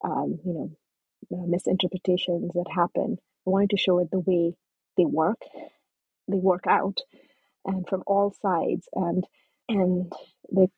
um, 0.05 0.41
you 0.45 0.55
know, 0.55 0.70
uh, 1.32 1.47
misinterpretations 1.47 2.53
that 2.55 2.66
happen. 2.74 3.18
I 3.47 3.51
wanted 3.51 3.70
to 3.72 3.78
show 3.78 4.01
it 4.01 4.11
the 4.12 4.20
way 4.20 4.55
they 4.97 5.07
work, 5.07 5.41
they 6.28 6.37
work 6.39 6.64
out, 6.68 6.99
and 7.66 7.89
from 7.89 8.03
all 8.07 8.35
sides, 8.43 8.89
and 8.95 9.24
and 9.68 10.12
the 10.51 10.68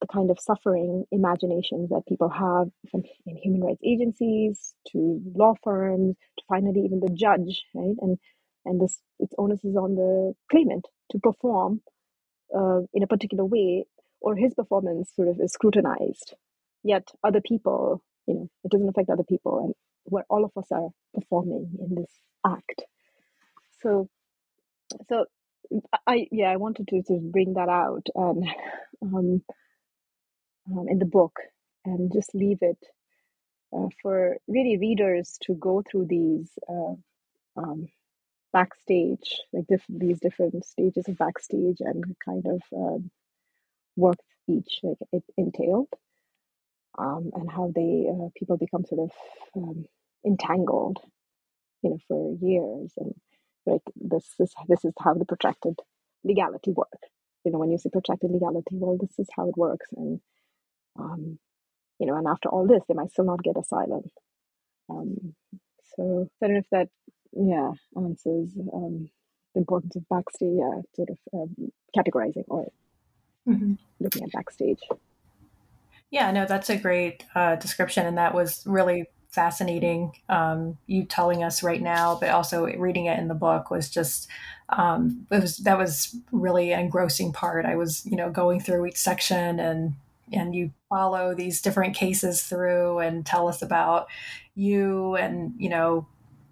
the 0.00 0.08
kind 0.12 0.30
of 0.30 0.40
suffering 0.40 1.04
imaginations 1.12 1.90
that 1.90 2.06
people 2.08 2.28
have 2.28 2.68
from 2.90 3.02
in 3.26 3.36
human 3.36 3.62
rights 3.62 3.82
agencies 3.84 4.74
to 4.92 5.20
law 5.34 5.54
firms 5.64 6.16
to 6.38 6.44
finally 6.48 6.82
even 6.84 7.00
the 7.00 7.12
judge, 7.14 7.62
right? 7.74 7.96
And 8.00 8.18
and 8.66 8.80
this 8.80 9.00
its 9.20 9.34
onus 9.38 9.64
is 9.64 9.76
on 9.76 9.96
the 9.96 10.34
claimant 10.50 10.86
to 11.12 11.18
perform 11.20 11.82
uh, 12.56 12.80
in 12.94 13.02
a 13.02 13.06
particular 13.06 13.44
way, 13.44 13.84
or 14.20 14.36
his 14.36 14.54
performance 14.54 15.12
sort 15.14 15.28
of 15.28 15.40
is 15.40 15.52
scrutinized. 15.52 16.34
Yet 16.84 17.08
other 17.22 17.40
people, 17.40 18.02
you 18.26 18.34
know, 18.34 18.50
it 18.64 18.70
doesn't 18.70 18.88
affect 18.88 19.10
other 19.10 19.24
people, 19.24 19.58
and 19.64 19.74
where 20.04 20.24
all 20.28 20.44
of 20.44 20.52
us 20.56 20.66
are 20.70 20.90
performing 21.14 21.70
in 21.78 21.94
this 21.94 22.10
act. 22.46 22.84
So, 23.80 24.08
so 25.08 25.26
I 26.06 26.26
yeah, 26.30 26.50
I 26.50 26.56
wanted 26.56 26.88
to 26.88 27.02
to 27.02 27.18
bring 27.20 27.54
that 27.54 27.68
out 27.68 28.06
um, 28.16 28.42
um, 29.02 29.42
um, 30.70 30.86
in 30.88 30.98
the 30.98 31.06
book 31.06 31.38
and 31.84 32.12
just 32.12 32.34
leave 32.34 32.58
it 32.60 32.78
uh, 33.76 33.88
for 34.02 34.36
really 34.46 34.78
readers 34.78 35.38
to 35.42 35.54
go 35.54 35.82
through 35.88 36.06
these 36.06 36.50
uh, 36.68 36.94
um, 37.56 37.88
backstage, 38.52 39.40
like 39.52 39.66
diff- 39.68 39.84
these 39.88 40.20
different 40.20 40.64
stages 40.66 41.08
of 41.08 41.18
backstage 41.18 41.78
and 41.80 42.04
kind 42.24 42.46
of 42.46 42.62
um, 42.76 43.10
work 43.96 44.18
each 44.48 44.80
like 44.82 44.98
it 45.12 45.24
entailed, 45.38 45.88
um, 46.98 47.30
and 47.34 47.50
how 47.50 47.72
they 47.74 48.06
uh, 48.10 48.28
people 48.36 48.56
become 48.58 48.84
sort 48.86 49.10
of 49.10 49.12
um, 49.62 49.86
entangled, 50.26 50.98
you 51.82 51.90
know, 51.90 51.98
for 52.08 52.36
years, 52.42 52.92
and 52.98 53.14
like 53.66 53.82
this 53.96 54.26
is 54.40 54.54
this 54.68 54.84
is 54.84 54.94
how 55.00 55.14
the 55.14 55.26
protracted 55.26 55.76
legality 56.24 56.72
work. 56.72 56.88
You 57.44 57.52
know, 57.52 57.58
when 57.58 57.70
you 57.72 57.78
say 57.78 57.90
protracted 57.90 58.30
legality, 58.32 58.76
well, 58.76 58.98
this 58.98 59.18
is 59.18 59.28
how 59.36 59.48
it 59.48 59.56
works, 59.58 59.88
and 59.96 60.20
um, 60.98 61.38
you 62.00 62.06
know, 62.06 62.16
and 62.16 62.28
after 62.28 62.48
all 62.50 62.66
this, 62.66 62.82
they 62.88 62.94
might 62.94 63.12
still 63.12 63.26
not 63.26 63.42
get 63.44 63.56
asylum. 63.58 64.04
Um, 64.90 65.34
so 65.96 66.28
I 66.42 66.46
don't 66.46 66.54
know 66.54 66.60
if 66.60 66.70
that 66.72 66.88
yeah 67.32 67.72
answers 67.96 68.50
um, 68.72 69.08
the 69.54 69.60
importance 69.60 69.96
of 69.96 70.08
backstage 70.08 70.56
yeah 70.58 70.80
sort 70.94 71.10
of 71.10 71.18
um, 71.34 71.72
categorizing 71.96 72.44
or 72.48 72.70
mm-hmm. 73.48 73.74
looking 74.00 74.22
at 74.22 74.32
backstage 74.32 74.80
yeah 76.10 76.30
no 76.30 76.46
that's 76.46 76.70
a 76.70 76.76
great 76.76 77.24
uh, 77.34 77.56
description 77.56 78.06
and 78.06 78.18
that 78.18 78.34
was 78.34 78.62
really 78.66 79.06
fascinating 79.30 80.12
um, 80.28 80.76
you 80.86 81.04
telling 81.04 81.42
us 81.42 81.62
right 81.62 81.80
now 81.80 82.16
but 82.20 82.30
also 82.30 82.66
reading 82.66 83.06
it 83.06 83.18
in 83.18 83.28
the 83.28 83.34
book 83.34 83.70
was 83.70 83.88
just 83.88 84.28
um, 84.68 85.26
it 85.30 85.40
was 85.40 85.58
that 85.58 85.78
was 85.78 86.16
really 86.30 86.72
engrossing 86.72 87.32
part 87.32 87.64
i 87.64 87.74
was 87.74 88.04
you 88.06 88.16
know 88.16 88.30
going 88.30 88.60
through 88.60 88.86
each 88.86 88.96
section 88.98 89.58
and 89.58 89.94
and 90.32 90.54
you 90.54 90.70
follow 90.88 91.34
these 91.34 91.60
different 91.60 91.94
cases 91.94 92.42
through 92.42 92.98
and 92.98 93.26
tell 93.26 93.48
us 93.48 93.62
about 93.62 94.06
you 94.54 95.14
and 95.16 95.52
you 95.58 95.68
know 95.68 96.06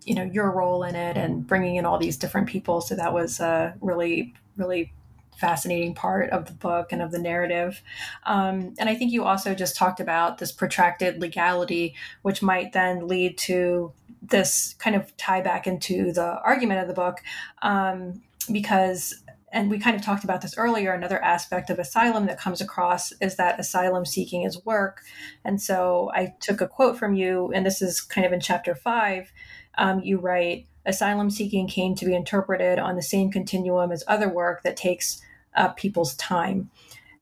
you 0.05 0.15
know 0.15 0.25
your 0.25 0.51
role 0.51 0.83
in 0.83 0.95
it 0.95 1.17
and 1.17 1.47
bringing 1.47 1.77
in 1.77 1.85
all 1.85 1.99
these 1.99 2.17
different 2.17 2.49
people. 2.49 2.81
So 2.81 2.95
that 2.97 3.13
was 3.13 3.41
a 3.41 3.75
really 3.81 4.35
really 4.57 4.93
fascinating 5.41 5.95
part 5.95 6.29
of 6.31 6.45
the 6.45 6.53
book 6.53 6.93
and 6.93 7.01
of 7.01 7.11
the 7.11 7.19
narrative. 7.19 7.83
Um, 8.25 8.75
and 8.79 8.89
i 8.89 8.95
think 8.95 9.11
you 9.11 9.25
also 9.25 9.55
just 9.55 9.75
talked 9.75 9.99
about 10.01 10.39
this 10.39 10.53
protracted 10.53 11.21
legality 11.21 11.95
which 12.23 12.43
might 12.43 12.73
then 12.73 13.09
lead 13.09 13.39
to 13.39 13.93
this 14.23 14.75
kind 14.79 14.95
of 14.95 15.17
tie 15.17 15.41
back 15.41 15.67
into 15.67 16.13
the 16.13 16.39
argument 16.43 16.81
of 16.81 16.89
the 16.89 16.95
book 16.95 17.19
um, 17.63 18.21
because 18.53 19.23
and 19.53 19.69
we 19.69 19.81
kind 19.81 19.97
of 19.97 20.03
talked 20.03 20.23
about 20.23 20.43
this 20.43 20.57
earlier 20.57 20.93
another 20.93 21.23
aspect 21.25 21.71
of 21.71 21.79
asylum 21.79 22.27
that 22.27 22.39
comes 22.39 22.61
across 22.61 23.13
is 23.21 23.37
that 23.37 23.59
asylum 23.59 24.05
seeking 24.05 24.43
is 24.43 24.65
work. 24.65 25.01
And 25.45 25.61
so 25.61 26.11
i 26.15 26.35
took 26.41 26.61
a 26.61 26.69
quote 26.69 26.99
from 26.99 27.15
you 27.15 27.51
and 27.55 27.65
this 27.65 27.81
is 27.83 28.01
kind 28.01 28.27
of 28.27 28.33
in 28.33 28.41
chapter 28.41 28.75
five 28.75 29.33
um, 29.79 30.01
you 30.01 30.19
write 30.19 30.67
asylum 30.87 31.31
seeking 31.31 31.69
came 31.69 31.95
to 31.95 32.07
be 32.07 32.15
interpreted 32.15 32.79
on 32.79 32.97
the 32.97 33.03
same 33.03 33.31
continuum 33.31 33.93
as 33.93 34.05
other 34.07 34.29
work 34.29 34.63
that 34.63 34.77
takes 34.77 35.21
up 35.55 35.77
people's 35.77 36.15
time. 36.15 36.71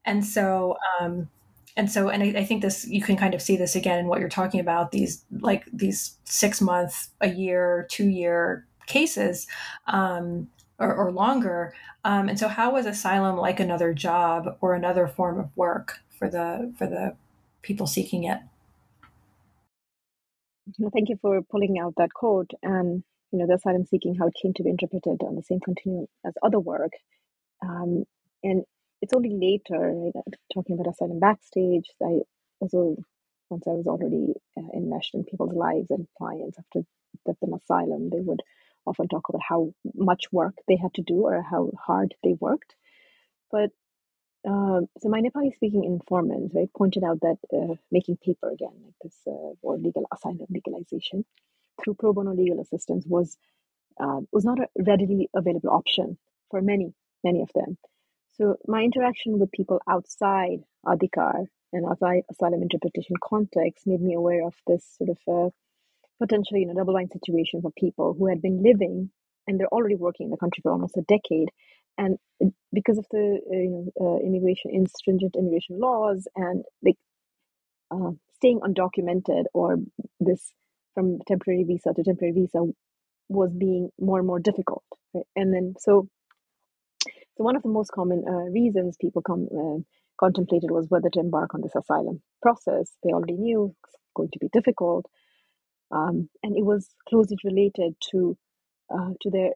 And 0.04 0.24
so 0.24 0.76
um, 1.00 1.28
and 1.76 1.90
so 1.90 2.08
and 2.08 2.22
I, 2.22 2.40
I, 2.40 2.44
think 2.44 2.62
this 2.62 2.86
you 2.86 3.00
can 3.00 3.16
kind 3.16 3.34
of 3.34 3.42
see 3.42 3.56
this 3.56 3.76
again 3.76 3.98
in 3.98 4.06
what 4.06 4.20
you're 4.20 4.28
talking 4.28 4.60
about 4.60 4.90
these 4.90 5.24
like 5.40 5.64
these 5.72 6.16
six 6.24 6.60
month 6.60 7.08
a 7.20 7.28
year 7.28 7.86
two 7.90 8.08
year 8.08 8.66
cases 8.86 9.46
um, 9.86 10.48
or, 10.78 10.94
or, 10.94 11.12
longer. 11.12 11.74
Um, 12.04 12.28
and 12.28 12.38
so 12.38 12.48
how 12.48 12.72
was 12.72 12.86
asylum 12.86 13.36
like 13.36 13.60
another 13.60 13.92
job 13.92 14.56
or 14.60 14.74
another 14.74 15.06
form 15.06 15.38
of 15.38 15.50
work 15.56 16.00
for 16.18 16.28
the 16.28 16.72
for 16.76 16.86
the 16.86 17.14
people 17.62 17.86
seeking 17.86 18.24
it 18.24 18.40
Thank 20.92 21.08
you 21.08 21.16
for 21.20 21.40
pulling 21.42 21.78
out 21.78 21.94
that 21.96 22.12
quote 22.12 22.50
and 22.62 23.02
you 23.32 23.38
know 23.38 23.46
the 23.46 23.54
asylum 23.54 23.84
seeking 23.86 24.14
how 24.14 24.26
it 24.28 24.34
came 24.40 24.52
to 24.54 24.62
be 24.62 24.70
interpreted 24.70 25.22
on 25.22 25.34
the 25.36 25.42
same 25.42 25.60
continuum 25.60 26.06
as 26.26 26.34
other 26.42 26.58
work. 26.60 26.92
Um, 27.62 28.04
and 28.44 28.64
it's 29.02 29.14
only 29.14 29.30
later 29.30 29.92
right, 29.94 30.12
talking 30.54 30.78
about 30.78 30.92
asylum 30.92 31.20
backstage. 31.20 31.86
I 32.02 32.20
also 32.60 32.96
once 33.50 33.64
I 33.66 33.72
was 33.72 33.86
already 33.86 34.34
uh, 34.58 34.68
enmeshed 34.76 35.14
in 35.14 35.24
people's 35.24 35.54
lives 35.54 35.90
and 35.90 36.06
clients 36.18 36.58
after 36.58 36.86
in 37.42 37.54
asylum, 37.54 38.10
they 38.10 38.20
would 38.20 38.42
often 38.86 39.08
talk 39.08 39.28
about 39.28 39.42
how 39.48 39.72
much 39.94 40.24
work 40.32 40.54
they 40.68 40.76
had 40.76 40.94
to 40.94 41.02
do 41.02 41.22
or 41.26 41.42
how 41.42 41.70
hard 41.86 42.14
they 42.24 42.34
worked. 42.40 42.74
But 43.52 43.70
uh, 44.48 44.80
so 45.00 45.08
my 45.08 45.20
Nepali 45.20 45.54
speaking 45.54 45.84
informants 45.84 46.54
right 46.54 46.70
pointed 46.76 47.04
out 47.04 47.20
that 47.20 47.38
uh, 47.52 47.74
making 47.90 48.16
paper 48.24 48.50
again 48.50 48.72
like 48.84 48.94
this 49.02 49.16
uh, 49.26 49.52
or 49.62 49.76
legal 49.76 50.06
asylum 50.12 50.46
legalization 50.48 51.24
through 51.82 51.94
pro 51.94 52.12
bono 52.12 52.32
legal 52.32 52.60
assistance 52.60 53.04
was 53.06 53.36
uh, 54.00 54.20
was 54.32 54.44
not 54.44 54.58
a 54.60 54.68
readily 54.78 55.28
available 55.34 55.70
option 55.70 56.16
for 56.50 56.62
many 56.62 56.94
many 57.24 57.42
of 57.42 57.50
them. 57.54 57.76
So 58.38 58.56
my 58.66 58.82
interaction 58.82 59.38
with 59.38 59.52
people 59.52 59.82
outside 59.88 60.60
Adhikar 60.86 61.46
and 61.72 61.84
outside 61.84 62.22
asylum 62.30 62.62
interpretation 62.62 63.16
context 63.22 63.86
made 63.86 64.00
me 64.00 64.14
aware 64.14 64.46
of 64.46 64.54
this 64.66 64.84
sort 64.96 65.10
of 65.10 65.18
uh, 65.28 65.50
potentially 66.18 66.60
you 66.60 66.66
know 66.66 66.74
double 66.74 66.94
line 66.94 67.10
situation 67.12 67.60
for 67.60 67.72
people 67.72 68.14
who 68.18 68.28
had 68.28 68.40
been 68.40 68.62
living 68.62 69.10
and 69.46 69.58
they're 69.58 69.74
already 69.76 69.96
working 69.96 70.26
in 70.26 70.30
the 70.30 70.36
country 70.36 70.60
for 70.62 70.72
almost 70.72 70.96
a 70.96 71.02
decade 71.02 71.50
and 71.98 72.18
because 72.72 72.98
of 72.98 73.06
the 73.12 73.40
uh, 73.52 73.56
you 73.56 73.70
know 73.70 73.92
uh, 74.00 74.18
immigration 74.26 74.72
in 74.72 74.86
stringent 74.86 75.36
immigration 75.38 75.80
laws 75.80 76.28
and 76.36 76.64
like 76.84 76.96
uh, 77.92 78.12
staying 78.36 78.60
undocumented 78.60 79.44
or 79.54 79.76
this 80.20 80.52
from 80.94 81.18
temporary 81.28 81.64
visa 81.64 81.92
to 81.94 82.04
temporary 82.04 82.32
visa 82.34 82.60
was 83.28 83.52
being 83.54 83.90
more 84.00 84.18
and 84.18 84.26
more 84.28 84.40
difficult 84.40 84.84
right? 85.14 85.26
and 85.36 85.54
then 85.54 85.74
so 85.78 86.08
so 87.36 87.44
one 87.44 87.56
of 87.56 87.62
the 87.62 87.68
most 87.70 87.92
common 87.92 88.24
uh, 88.28 88.50
reasons 88.52 88.96
people 89.00 89.22
come 89.22 89.48
uh, 89.52 89.78
contemplated 90.20 90.70
was 90.70 90.86
whether 90.90 91.10
to 91.10 91.20
embark 91.20 91.54
on 91.54 91.62
this 91.62 91.76
asylum 91.76 92.22
process 92.42 92.92
they 93.04 93.10
already 93.12 93.34
knew 93.38 93.74
it's 93.86 93.96
going 94.16 94.30
to 94.32 94.38
be 94.40 94.48
difficult 94.52 95.06
um, 95.92 96.28
and 96.42 96.56
it 96.56 96.64
was 96.64 96.88
closely 97.08 97.36
related 97.44 97.94
to 98.10 98.36
uh, 98.94 99.10
to 99.22 99.30
their 99.30 99.50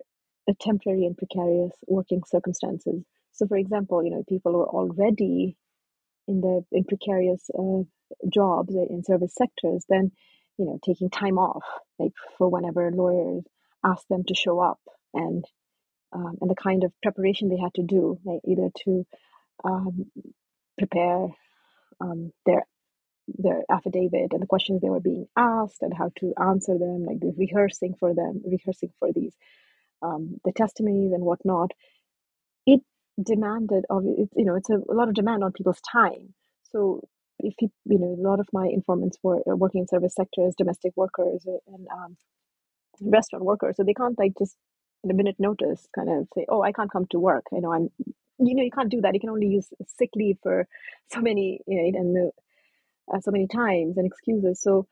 temporary 0.60 1.06
and 1.06 1.16
precarious 1.16 1.72
working 1.86 2.22
circumstances. 2.26 3.04
So, 3.32 3.46
for 3.46 3.56
example, 3.56 4.04
you 4.04 4.10
know, 4.10 4.24
people 4.28 4.56
are 4.56 4.68
already 4.68 5.56
in 6.28 6.40
the 6.40 6.64
in 6.72 6.84
precarious 6.84 7.50
uh, 7.58 7.82
jobs 8.28 8.74
in 8.74 9.02
service 9.04 9.34
sectors, 9.34 9.84
then 9.88 10.12
you 10.58 10.66
know, 10.66 10.78
taking 10.84 11.10
time 11.10 11.38
off, 11.38 11.64
like 11.98 12.12
for 12.38 12.48
whenever 12.48 12.90
lawyers 12.90 13.44
ask 13.84 14.06
them 14.08 14.24
to 14.24 14.34
show 14.34 14.60
up, 14.60 14.80
and 15.14 15.44
um, 16.12 16.36
and 16.40 16.50
the 16.50 16.54
kind 16.54 16.84
of 16.84 16.92
preparation 17.02 17.48
they 17.48 17.58
had 17.58 17.74
to 17.74 17.82
do, 17.82 18.18
like 18.24 18.40
either 18.46 18.68
to 18.84 19.06
um, 19.64 20.10
prepare 20.78 21.28
um, 22.00 22.32
their 22.46 22.62
their 23.38 23.62
affidavit 23.70 24.32
and 24.32 24.42
the 24.42 24.46
questions 24.46 24.80
they 24.80 24.90
were 24.90 25.00
being 25.00 25.26
asked 25.36 25.80
and 25.80 25.94
how 25.94 26.10
to 26.16 26.34
answer 26.40 26.76
them, 26.78 27.04
like 27.04 27.18
rehearsing 27.36 27.94
for 27.98 28.14
them, 28.14 28.42
rehearsing 28.44 28.90
for 28.98 29.12
these 29.12 29.34
um, 30.02 30.40
the 30.44 30.52
testimonies 30.52 31.12
and 31.12 31.24
whatnot, 31.24 31.72
it 32.66 32.80
demanded 33.22 33.84
of 33.90 34.04
it, 34.06 34.30
you 34.36 34.44
know 34.44 34.56
it's 34.56 34.70
a, 34.70 34.76
a 34.76 34.94
lot 34.94 35.08
of 35.08 35.14
demand 35.14 35.44
on 35.44 35.52
people's 35.52 35.80
time. 35.92 36.34
So 36.64 37.02
if 37.40 37.54
you 37.60 37.70
you 37.86 37.98
know 37.98 38.16
a 38.18 38.28
lot 38.28 38.40
of 38.40 38.48
my 38.52 38.68
informants 38.72 39.18
were 39.22 39.38
uh, 39.50 39.56
working 39.56 39.82
in 39.82 39.88
service 39.88 40.14
sectors, 40.14 40.54
domestic 40.56 40.92
workers, 40.96 41.46
uh, 41.48 41.58
and 41.74 41.86
um, 41.94 42.16
restaurant 43.02 43.44
workers, 43.44 43.76
so 43.76 43.84
they 43.84 43.94
can't 43.94 44.18
like 44.18 44.32
just 44.38 44.56
in 45.04 45.10
a 45.10 45.14
minute 45.14 45.36
notice 45.38 45.86
kind 45.94 46.08
of 46.10 46.28
say, 46.34 46.46
oh, 46.48 46.62
I 46.62 46.72
can't 46.72 46.90
come 46.92 47.06
to 47.10 47.18
work. 47.20 47.44
You 47.52 47.60
know, 47.60 47.72
I'm, 47.72 47.90
you 48.38 48.54
know, 48.54 48.62
you 48.62 48.70
can't 48.70 48.90
do 48.90 49.00
that. 49.02 49.14
You 49.14 49.20
can 49.20 49.30
only 49.30 49.48
use 49.48 49.68
sick 49.98 50.10
leave 50.16 50.38
for 50.42 50.66
so 51.12 51.20
many, 51.20 51.60
you 51.66 51.92
know, 51.92 52.00
and 52.00 52.32
uh, 53.14 53.20
so 53.20 53.30
many 53.30 53.46
times 53.46 53.96
and 53.98 54.06
excuses. 54.06 54.60
So, 54.62 54.86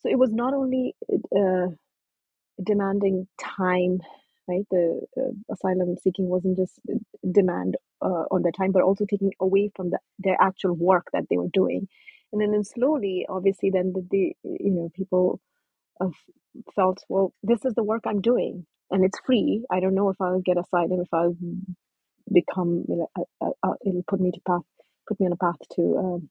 so 0.00 0.10
it 0.10 0.18
was 0.18 0.32
not 0.32 0.54
only 0.54 0.94
uh, 1.36 1.68
demanding 2.64 3.28
time, 3.40 4.00
right? 4.48 4.66
The 4.70 5.02
uh, 5.18 5.54
asylum 5.54 5.96
seeking 6.02 6.28
wasn't 6.28 6.58
just 6.58 6.80
demand 7.30 7.76
uh, 8.02 8.24
on 8.30 8.42
their 8.42 8.52
time, 8.52 8.72
but 8.72 8.82
also 8.82 9.06
taking 9.08 9.32
away 9.40 9.70
from 9.76 9.90
the, 9.90 9.98
their 10.18 10.36
actual 10.40 10.74
work 10.74 11.08
that 11.12 11.24
they 11.30 11.36
were 11.38 11.50
doing. 11.52 11.88
And 12.32 12.40
then, 12.42 12.52
then 12.52 12.64
slowly, 12.64 13.26
obviously, 13.28 13.70
then 13.70 13.92
the, 13.94 14.06
the 14.10 14.34
you 14.44 14.70
know 14.72 14.90
people 14.94 15.40
have 16.00 16.12
felt, 16.74 17.04
well, 17.08 17.32
this 17.42 17.64
is 17.64 17.74
the 17.74 17.84
work 17.84 18.04
I'm 18.06 18.20
doing, 18.20 18.66
and 18.90 19.04
it's 19.04 19.20
free. 19.26 19.64
I 19.70 19.80
don't 19.80 19.94
know 19.94 20.10
if 20.10 20.20
I'll 20.20 20.40
get 20.40 20.58
asylum, 20.58 21.00
if 21.00 21.08
I'll 21.12 21.36
become, 22.32 22.84
uh, 23.18 23.22
uh, 23.44 23.50
uh, 23.62 23.74
it'll 23.86 24.04
put 24.08 24.20
me 24.20 24.32
to 24.32 24.40
path, 24.46 24.62
put 25.08 25.20
me 25.20 25.26
on 25.26 25.32
a 25.32 25.36
path 25.36 25.56
to 25.76 25.98
um, 25.98 26.30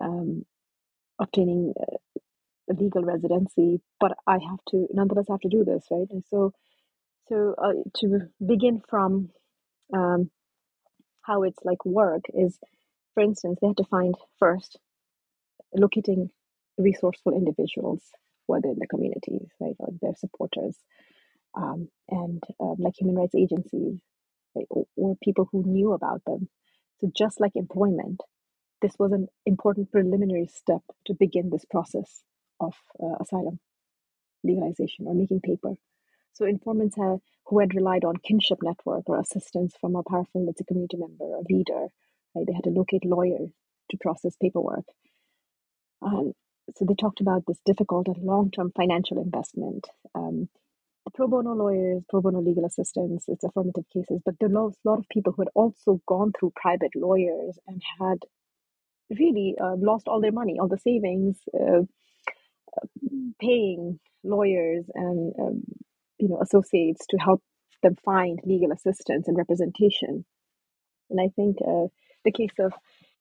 um, 0.00 0.44
obtaining 1.20 1.74
legal 2.68 3.02
residency, 3.04 3.80
but 4.00 4.12
I 4.26 4.34
have 4.34 4.60
to 4.70 4.88
nonetheless 4.92 5.26
have 5.30 5.40
to 5.40 5.48
do 5.48 5.64
this, 5.64 5.84
right? 5.90 6.06
And 6.10 6.24
so, 6.30 6.52
so 7.28 7.54
uh, 7.56 7.72
to 7.96 8.28
begin 8.44 8.82
from 8.88 9.30
um, 9.94 10.30
how 11.22 11.42
it's 11.42 11.58
like 11.64 11.84
work 11.84 12.22
is, 12.34 12.58
for 13.14 13.22
instance, 13.22 13.58
they 13.60 13.68
had 13.68 13.76
to 13.78 13.84
find 13.84 14.14
first 14.38 14.78
locating 15.74 16.30
resourceful 16.78 17.32
individuals, 17.32 18.02
whether 18.46 18.68
in 18.68 18.78
the 18.78 18.86
communities, 18.86 19.48
right, 19.60 19.76
or 19.78 19.88
their 20.02 20.14
supporters, 20.16 20.76
um, 21.56 21.88
and 22.10 22.42
um, 22.60 22.76
like 22.78 22.94
human 22.98 23.16
rights 23.16 23.34
agencies, 23.34 23.98
right, 24.54 24.66
or, 24.70 24.84
or 24.96 25.16
people 25.22 25.48
who 25.50 25.64
knew 25.64 25.92
about 25.92 26.22
them. 26.26 26.48
So 27.00 27.10
just 27.16 27.40
like 27.40 27.52
employment, 27.54 28.20
this 28.82 28.92
was 28.98 29.12
an 29.12 29.28
important 29.46 29.90
preliminary 29.90 30.46
step 30.46 30.82
to 31.06 31.14
begin 31.14 31.50
this 31.50 31.64
process 31.70 32.22
of 32.60 32.74
uh, 33.02 33.16
asylum 33.20 33.60
legalization 34.42 35.06
or 35.06 35.14
making 35.14 35.40
paper. 35.40 35.74
So 36.34 36.44
informants 36.46 36.96
have, 36.96 37.20
who 37.46 37.60
had 37.60 37.74
relied 37.74 38.04
on 38.04 38.16
kinship 38.16 38.58
network 38.62 39.08
or 39.08 39.20
assistance 39.20 39.74
from 39.80 39.96
a 39.96 40.02
powerful 40.02 40.52
community 40.66 40.96
member, 40.96 41.24
or 41.24 41.42
leader, 41.48 41.86
right? 42.34 42.46
They 42.46 42.52
had 42.52 42.64
to 42.64 42.70
locate 42.70 43.04
lawyers 43.04 43.50
to 43.90 43.96
process 44.00 44.36
paperwork. 44.40 44.84
Um, 46.02 46.32
so 46.76 46.84
they 46.84 46.94
talked 46.94 47.20
about 47.20 47.44
this 47.46 47.60
difficult 47.64 48.08
and 48.08 48.16
long-term 48.18 48.72
financial 48.76 49.20
investment. 49.22 49.86
Um, 50.14 50.48
pro 51.14 51.28
bono 51.28 51.54
lawyers, 51.54 52.02
pro 52.08 52.20
bono 52.20 52.40
legal 52.40 52.64
assistance, 52.64 53.24
it's 53.28 53.44
affirmative 53.44 53.84
cases, 53.92 54.20
but 54.24 54.34
there 54.40 54.48
are 54.48 54.68
a 54.68 54.72
lot 54.84 54.98
of 54.98 55.08
people 55.10 55.32
who 55.32 55.42
had 55.42 55.50
also 55.54 56.00
gone 56.06 56.32
through 56.32 56.52
private 56.56 56.96
lawyers 56.96 57.58
and 57.68 57.80
had 58.00 58.18
really 59.10 59.54
uh, 59.60 59.76
lost 59.76 60.08
all 60.08 60.20
their 60.20 60.32
money, 60.32 60.58
all 60.58 60.68
the 60.68 60.78
savings, 60.78 61.38
uh, 61.54 61.82
paying 63.40 64.00
lawyers 64.24 64.86
and 64.94 65.32
um, 65.38 65.62
you 66.24 66.30
know 66.30 66.40
associates 66.40 67.06
to 67.10 67.18
help 67.18 67.42
them 67.82 67.96
find 68.02 68.40
legal 68.44 68.72
assistance 68.72 69.28
and 69.28 69.36
representation. 69.36 70.24
And 71.10 71.20
I 71.20 71.28
think 71.36 71.58
uh, 71.60 71.88
the 72.24 72.32
case 72.32 72.56
of 72.58 72.72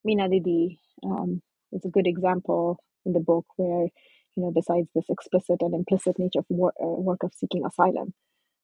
Meena 0.07 0.29
Didi 0.29 0.79
um, 1.05 1.41
is 1.73 1.83
a 1.83 1.89
good 1.89 2.07
example 2.07 2.79
in 3.05 3.11
the 3.11 3.19
book 3.19 3.45
where 3.57 3.87
you 4.35 4.43
know 4.43 4.51
besides 4.51 4.87
this 4.95 5.09
explicit 5.09 5.57
and 5.59 5.73
implicit 5.75 6.17
nature 6.17 6.39
of 6.39 6.45
wor- 6.49 6.79
uh, 6.81 6.87
work 7.09 7.23
of 7.23 7.33
seeking 7.33 7.65
asylum 7.65 8.13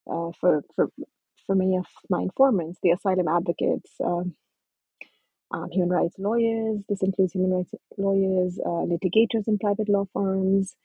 uh, 0.10 0.32
for 0.40 0.64
for 0.76 0.88
for 1.46 1.56
many 1.56 1.76
of 1.76 1.88
my 2.10 2.22
informants, 2.22 2.80
the 2.82 2.92
asylum 2.92 3.28
advocates. 3.28 3.92
Um, 4.04 4.36
um, 5.52 5.70
human 5.72 5.90
rights 5.90 6.16
lawyers. 6.20 6.82
This 6.88 7.02
includes 7.02 7.34
human 7.34 7.52
rights 7.52 7.74
lawyers, 7.98 8.60
uh, 8.64 8.86
litigators 8.86 9.48
in 9.48 9.58
private 9.58 9.90
law 9.90 10.06
firms. 10.14 10.76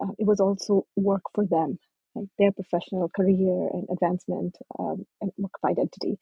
Uh, 0.00 0.12
it 0.18 0.26
was 0.26 0.40
also 0.40 0.86
work 0.96 1.22
for 1.34 1.44
them, 1.44 1.78
like 2.14 2.28
their 2.38 2.52
professional 2.52 3.08
career 3.08 3.68
and 3.72 3.88
advancement 3.90 4.56
um, 4.78 5.06
and 5.20 5.32
work 5.38 5.52
of 5.62 5.70
identity. 5.70 6.18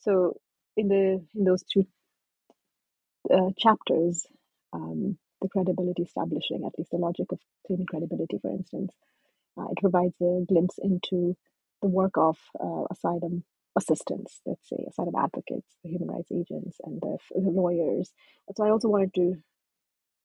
So 0.00 0.36
in 0.76 0.88
the 0.88 1.24
in 1.34 1.44
those 1.44 1.62
two 1.62 1.86
uh, 3.32 3.50
chapters, 3.58 4.26
um, 4.72 5.18
the 5.40 5.48
credibility 5.48 6.02
establishing, 6.02 6.64
at 6.66 6.78
least 6.78 6.90
the 6.90 6.98
logic 6.98 7.26
of 7.32 7.38
claiming 7.66 7.86
credibility, 7.86 8.38
for 8.40 8.50
instance, 8.50 8.92
uh, 9.58 9.66
it 9.70 9.78
provides 9.80 10.14
a 10.20 10.44
glimpse 10.46 10.78
into 10.78 11.36
the 11.82 11.88
work 11.88 12.16
of 12.16 12.36
uh, 12.62 12.84
asylum 12.90 13.44
assistants, 13.76 14.40
let's 14.46 14.68
say 14.68 14.84
asylum 14.88 15.14
advocates, 15.16 15.76
the 15.82 15.90
human 15.90 16.08
rights 16.08 16.30
agents, 16.32 16.78
and 16.84 17.00
the, 17.00 17.16
the 17.34 17.50
lawyers. 17.50 18.12
So 18.56 18.64
I 18.64 18.70
also 18.70 18.88
wanted 18.88 19.14
to 19.14 19.36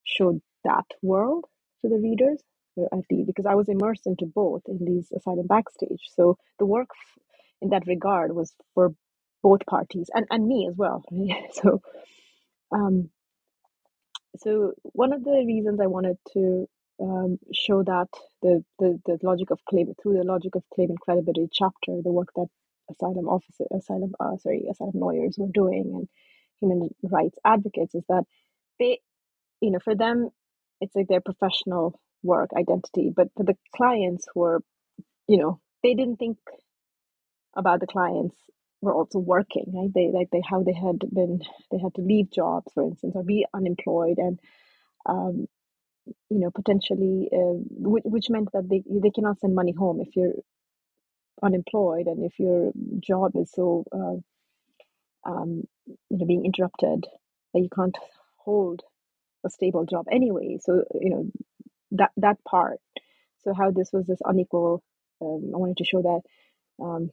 show 0.04 0.42
that 0.64 0.86
world 1.02 1.46
to 1.82 1.90
the 1.90 1.98
readers, 1.98 2.42
at 2.78 3.00
because 3.10 3.46
I 3.46 3.56
was 3.56 3.70
immersed 3.70 4.08
into 4.08 4.26
both 4.26 4.64
in 4.68 4.84
these 4.86 5.12
asylum 5.16 5.48
backstage. 5.48 6.02
So 6.14 6.38
the 6.60 6.66
work 6.66 6.90
in 7.62 7.70
that 7.70 7.88
regard 7.88 8.34
was 8.36 8.54
for 8.74 8.94
both 9.42 9.66
parties 9.66 10.10
and, 10.14 10.26
and 10.30 10.48
me 10.48 10.68
as 10.70 10.76
well. 10.78 11.04
so, 11.54 11.82
um, 12.72 13.10
so 14.38 14.74
one 14.84 15.14
of 15.14 15.24
the 15.24 15.44
reasons 15.46 15.80
I 15.80 15.88
wanted 15.88 16.18
to 16.34 16.68
um, 17.02 17.40
show 17.54 17.84
that 17.84 18.08
the, 18.42 18.64
the 18.80 19.00
the 19.06 19.20
logic 19.22 19.52
of 19.52 19.60
claim 19.70 19.94
through 20.02 20.18
the 20.18 20.24
logic 20.24 20.56
of 20.56 20.64
claim 20.74 20.90
and 20.90 21.00
credibility 21.00 21.50
chapter, 21.52 22.02
the 22.04 22.12
work 22.12 22.30
that 22.36 22.48
asylum 22.90 23.28
officers, 23.28 23.68
asylum, 23.76 24.14
uh, 24.20 24.38
sorry, 24.38 24.66
asylum 24.70 24.94
lawyers 24.96 25.36
were 25.38 25.50
doing 25.54 25.92
and 25.94 26.08
human 26.60 26.90
rights 27.04 27.38
advocates 27.46 27.96
is 27.96 28.04
that 28.08 28.24
they, 28.80 29.00
you 29.62 29.72
know, 29.72 29.80
for 29.84 29.96
them, 29.96 30.30
it's 30.82 30.96
like 30.96 31.08
their 31.08 31.22
professional 31.22 32.00
work 32.26 32.52
identity. 32.58 33.14
But 33.16 33.30
for 33.38 33.46
the 33.46 33.58
clients 33.76 34.28
who 34.34 34.44
are, 34.44 34.62
you 35.28 35.38
know, 35.38 35.62
they 35.84 35.96
didn't 35.96 36.18
think 36.18 36.38
about 37.56 37.80
the 37.82 37.88
clients 37.88 38.36
were 38.82 38.94
also 38.94 39.20
working, 39.20 39.66
right? 39.74 39.92
They 39.94 40.12
like 40.14 40.30
they 40.32 40.42
how 40.50 40.64
they 40.64 40.74
had 40.74 41.00
been 41.14 41.42
they 41.72 41.80
had 41.80 41.96
to 41.96 42.02
leave 42.02 42.32
jobs, 42.32 42.72
for 42.74 42.84
instance, 42.84 43.14
or 43.16 43.24
be 43.24 43.46
unemployed, 43.54 44.18
and 44.20 44.40
um, 45.08 45.48
you 46.30 46.40
know 46.40 46.52
potentially, 46.52 47.30
uh, 47.34 47.58
which, 47.70 48.04
which 48.06 48.30
meant 48.30 48.50
that 48.54 48.70
they 48.70 48.84
they 48.90 49.12
cannot 49.12 49.40
send 49.40 49.56
money 49.56 49.74
home 49.78 50.02
if 50.02 50.16
you're 50.16 50.34
unemployed 51.44 52.08
and 52.08 52.26
if 52.26 52.40
your 52.40 52.72
job 53.00 53.34
is 53.36 53.52
so 53.54 53.86
uh, 53.94 54.34
um, 55.30 55.64
you 56.10 56.18
know 56.18 56.26
being 56.26 56.46
interrupted 56.46 57.06
that 57.54 57.62
you 57.62 57.70
can't 57.76 57.98
hold 58.38 58.82
a 59.46 59.50
stable 59.50 59.86
job 59.86 60.06
anyway 60.12 60.58
so 60.62 60.84
you 61.02 61.10
know 61.12 61.26
that 61.98 62.12
that 62.18 62.38
part. 62.44 62.80
So 63.44 63.54
how 63.54 63.72
this 63.72 63.90
was 63.94 64.08
this 64.08 64.20
unequal 64.24 64.84
um, 65.22 65.52
i 65.54 65.58
wanted 65.58 65.78
to 65.78 65.86
show 65.86 66.02
that 66.02 66.22
um, 66.84 67.10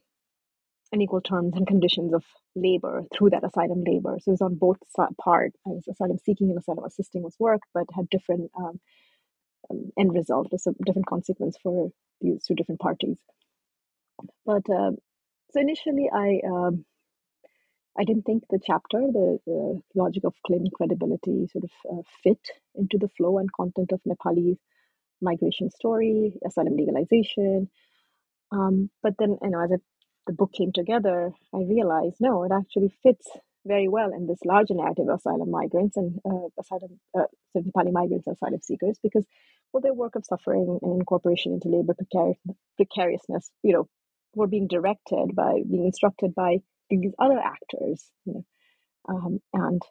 unequal 0.91 1.21
terms 1.21 1.53
and 1.55 1.65
conditions 1.67 2.13
of 2.13 2.23
labor 2.55 3.03
through 3.13 3.31
that 3.31 3.43
asylum 3.43 3.83
labor. 3.85 4.17
So 4.19 4.29
it 4.29 4.33
was 4.33 4.41
on 4.41 4.55
both 4.55 4.77
part. 5.19 5.53
As 5.67 5.87
asylum 5.87 6.19
seeking 6.23 6.49
and 6.49 6.59
asylum 6.59 6.85
assisting 6.85 7.23
was 7.23 7.35
work 7.39 7.61
but 7.73 7.85
had 7.95 8.09
different 8.09 8.51
um, 8.57 8.79
um 9.69 9.91
end 9.97 10.13
result 10.13 10.51
was 10.51 10.67
a 10.67 10.73
different 10.85 11.07
consequence 11.07 11.57
for 11.61 11.89
these 12.21 12.43
two 12.45 12.55
different 12.55 12.81
parties. 12.81 13.17
But 14.45 14.69
uh, 14.69 14.91
so 15.51 15.59
initially, 15.59 16.09
I 16.13 16.41
um, 16.47 16.85
I 17.97 18.03
didn't 18.05 18.23
think 18.23 18.43
the 18.49 18.59
chapter, 18.63 18.99
the, 19.01 19.39
the 19.45 19.81
logic 19.93 20.23
of 20.23 20.33
claiming 20.45 20.71
credibility, 20.71 21.47
sort 21.51 21.65
of 21.65 21.71
uh, 21.91 22.01
fit 22.23 22.39
into 22.75 22.97
the 22.97 23.09
flow 23.09 23.37
and 23.37 23.51
content 23.53 23.91
of 23.91 24.01
Nepali 24.07 24.57
migration 25.23 25.69
story, 25.71 26.33
asylum 26.45 26.75
legalization. 26.77 27.69
Um, 28.51 28.89
but 29.01 29.13
then, 29.19 29.37
you 29.41 29.49
know, 29.49 29.63
as 29.63 29.71
it, 29.71 29.81
the 30.27 30.33
book 30.33 30.53
came 30.53 30.71
together, 30.73 31.31
I 31.53 31.59
realized 31.59 32.17
no, 32.19 32.43
it 32.43 32.51
actually 32.51 32.93
fits 33.03 33.27
very 33.65 33.87
well 33.87 34.11
in 34.13 34.27
this 34.27 34.39
larger 34.45 34.73
narrative 34.75 35.07
of 35.09 35.19
asylum 35.19 35.51
migrants 35.51 35.97
and 35.97 36.19
uh, 36.25 36.47
asylum 36.59 36.99
uh, 37.17 37.23
Nepali 37.57 37.91
migrants 37.93 38.27
and 38.27 38.35
asylum 38.35 38.61
seekers 38.61 38.99
because 39.01 39.25
well, 39.73 39.81
their 39.81 39.93
work 39.93 40.15
of 40.15 40.25
suffering 40.25 40.79
and 40.81 40.99
incorporation 40.99 41.53
into 41.53 41.69
labor 41.69 41.95
precari- 41.95 42.37
precariousness, 42.77 43.49
you 43.63 43.73
know, 43.73 43.87
were 44.35 44.47
being 44.47 44.67
directed 44.67 45.35
by 45.35 45.61
being 45.69 45.85
instructed 45.85 46.35
by 46.35 46.57
these 46.89 47.13
other 47.19 47.39
actors 47.39 48.05
you 48.25 48.33
know 48.33 48.45
um, 49.09 49.39
and 49.53 49.81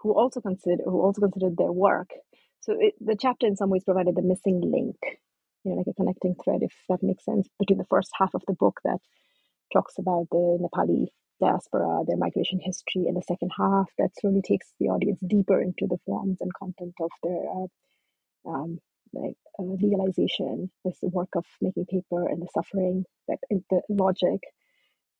who 0.00 0.12
also 0.12 0.40
consider 0.40 0.82
who 0.84 1.00
also 1.02 1.22
considered 1.22 1.56
their 1.56 1.72
work 1.72 2.10
so 2.60 2.76
it, 2.78 2.94
the 3.00 3.16
chapter 3.18 3.46
in 3.46 3.56
some 3.56 3.70
ways 3.70 3.84
provided 3.84 4.14
the 4.16 4.22
missing 4.22 4.60
link 4.60 4.96
you 5.64 5.70
know 5.70 5.76
like 5.76 5.86
a 5.88 5.94
connecting 5.94 6.34
thread 6.44 6.60
if 6.62 6.74
that 6.88 7.02
makes 7.02 7.24
sense 7.24 7.48
between 7.58 7.78
the 7.78 7.90
first 7.90 8.10
half 8.18 8.34
of 8.34 8.42
the 8.46 8.54
book 8.54 8.80
that 8.84 8.98
talks 9.72 9.94
about 9.98 10.26
the 10.30 10.58
nepali 10.62 11.06
diaspora 11.40 12.04
their 12.06 12.16
migration 12.18 12.60
history 12.62 13.04
and 13.06 13.16
the 13.16 13.22
second 13.28 13.50
half 13.58 13.88
that 13.98 14.10
slowly 14.20 14.42
takes 14.42 14.72
the 14.80 14.86
audience 14.88 15.20
deeper 15.26 15.60
into 15.62 15.86
the 15.88 15.98
forms 16.06 16.38
and 16.40 16.52
content 16.54 16.94
of 17.00 17.10
their 17.22 17.44
uh, 17.50 17.66
um, 18.46 18.78
like 19.12 19.34
uh, 19.58 19.62
legalization, 19.64 20.70
this 20.84 20.98
work 21.02 21.30
of 21.36 21.44
making 21.60 21.86
paper 21.86 22.28
and 22.28 22.42
the 22.42 22.48
suffering, 22.54 23.04
that 23.28 23.38
the 23.50 23.82
logic, 23.88 24.40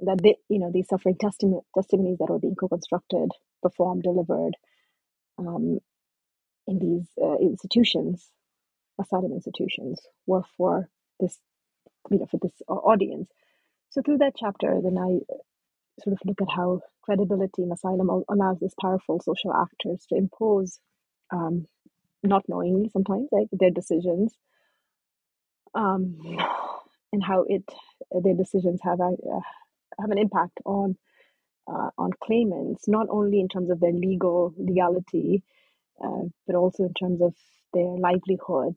that 0.00 0.20
they, 0.22 0.36
you 0.48 0.58
know, 0.58 0.70
these 0.72 0.88
suffering 0.88 1.16
testimonies 1.20 2.18
that 2.18 2.30
were 2.30 2.38
being 2.38 2.54
co-constructed, 2.54 3.30
performed, 3.62 4.02
delivered 4.02 4.54
um, 5.38 5.78
in 6.70 6.78
these 6.78 7.08
uh, 7.22 7.36
institutions, 7.38 8.30
asylum 9.00 9.32
institutions, 9.32 10.00
were 10.26 10.44
for 10.56 10.88
this, 11.18 11.38
you 12.10 12.18
know, 12.18 12.26
for 12.30 12.38
this 12.40 12.52
audience. 12.68 13.28
So 13.90 14.02
through 14.02 14.18
that 14.18 14.34
chapter, 14.36 14.80
then 14.82 14.96
I 14.96 15.10
sort 16.02 16.14
of 16.14 16.20
look 16.24 16.40
at 16.40 16.54
how 16.54 16.80
credibility 17.02 17.62
in 17.62 17.72
asylum 17.72 18.08
allows 18.28 18.58
these 18.60 18.74
powerful 18.80 19.20
social 19.20 19.52
actors 19.52 20.06
to 20.08 20.16
impose, 20.16 20.78
um, 21.32 21.66
not 22.22 22.48
knowingly 22.48 22.88
sometimes, 22.92 23.28
like 23.32 23.48
their 23.52 23.70
decisions, 23.70 24.32
um, 25.74 26.18
and 27.12 27.22
how 27.24 27.44
it 27.48 27.64
their 28.24 28.34
decisions 28.34 28.80
have 28.82 29.00
a, 29.00 29.12
uh, 29.34 29.40
have 30.00 30.10
an 30.10 30.18
impact 30.18 30.58
on 30.64 30.96
uh, 31.68 31.90
on 31.98 32.10
claimants, 32.22 32.88
not 32.88 33.06
only 33.10 33.40
in 33.40 33.48
terms 33.48 33.70
of 33.70 33.80
their 33.80 33.92
legal 33.92 34.54
legality, 34.56 35.42
uh, 36.04 36.24
but 36.46 36.56
also 36.56 36.84
in 36.84 36.94
terms 36.94 37.22
of 37.22 37.34
their 37.74 37.86
livelihood 37.86 38.76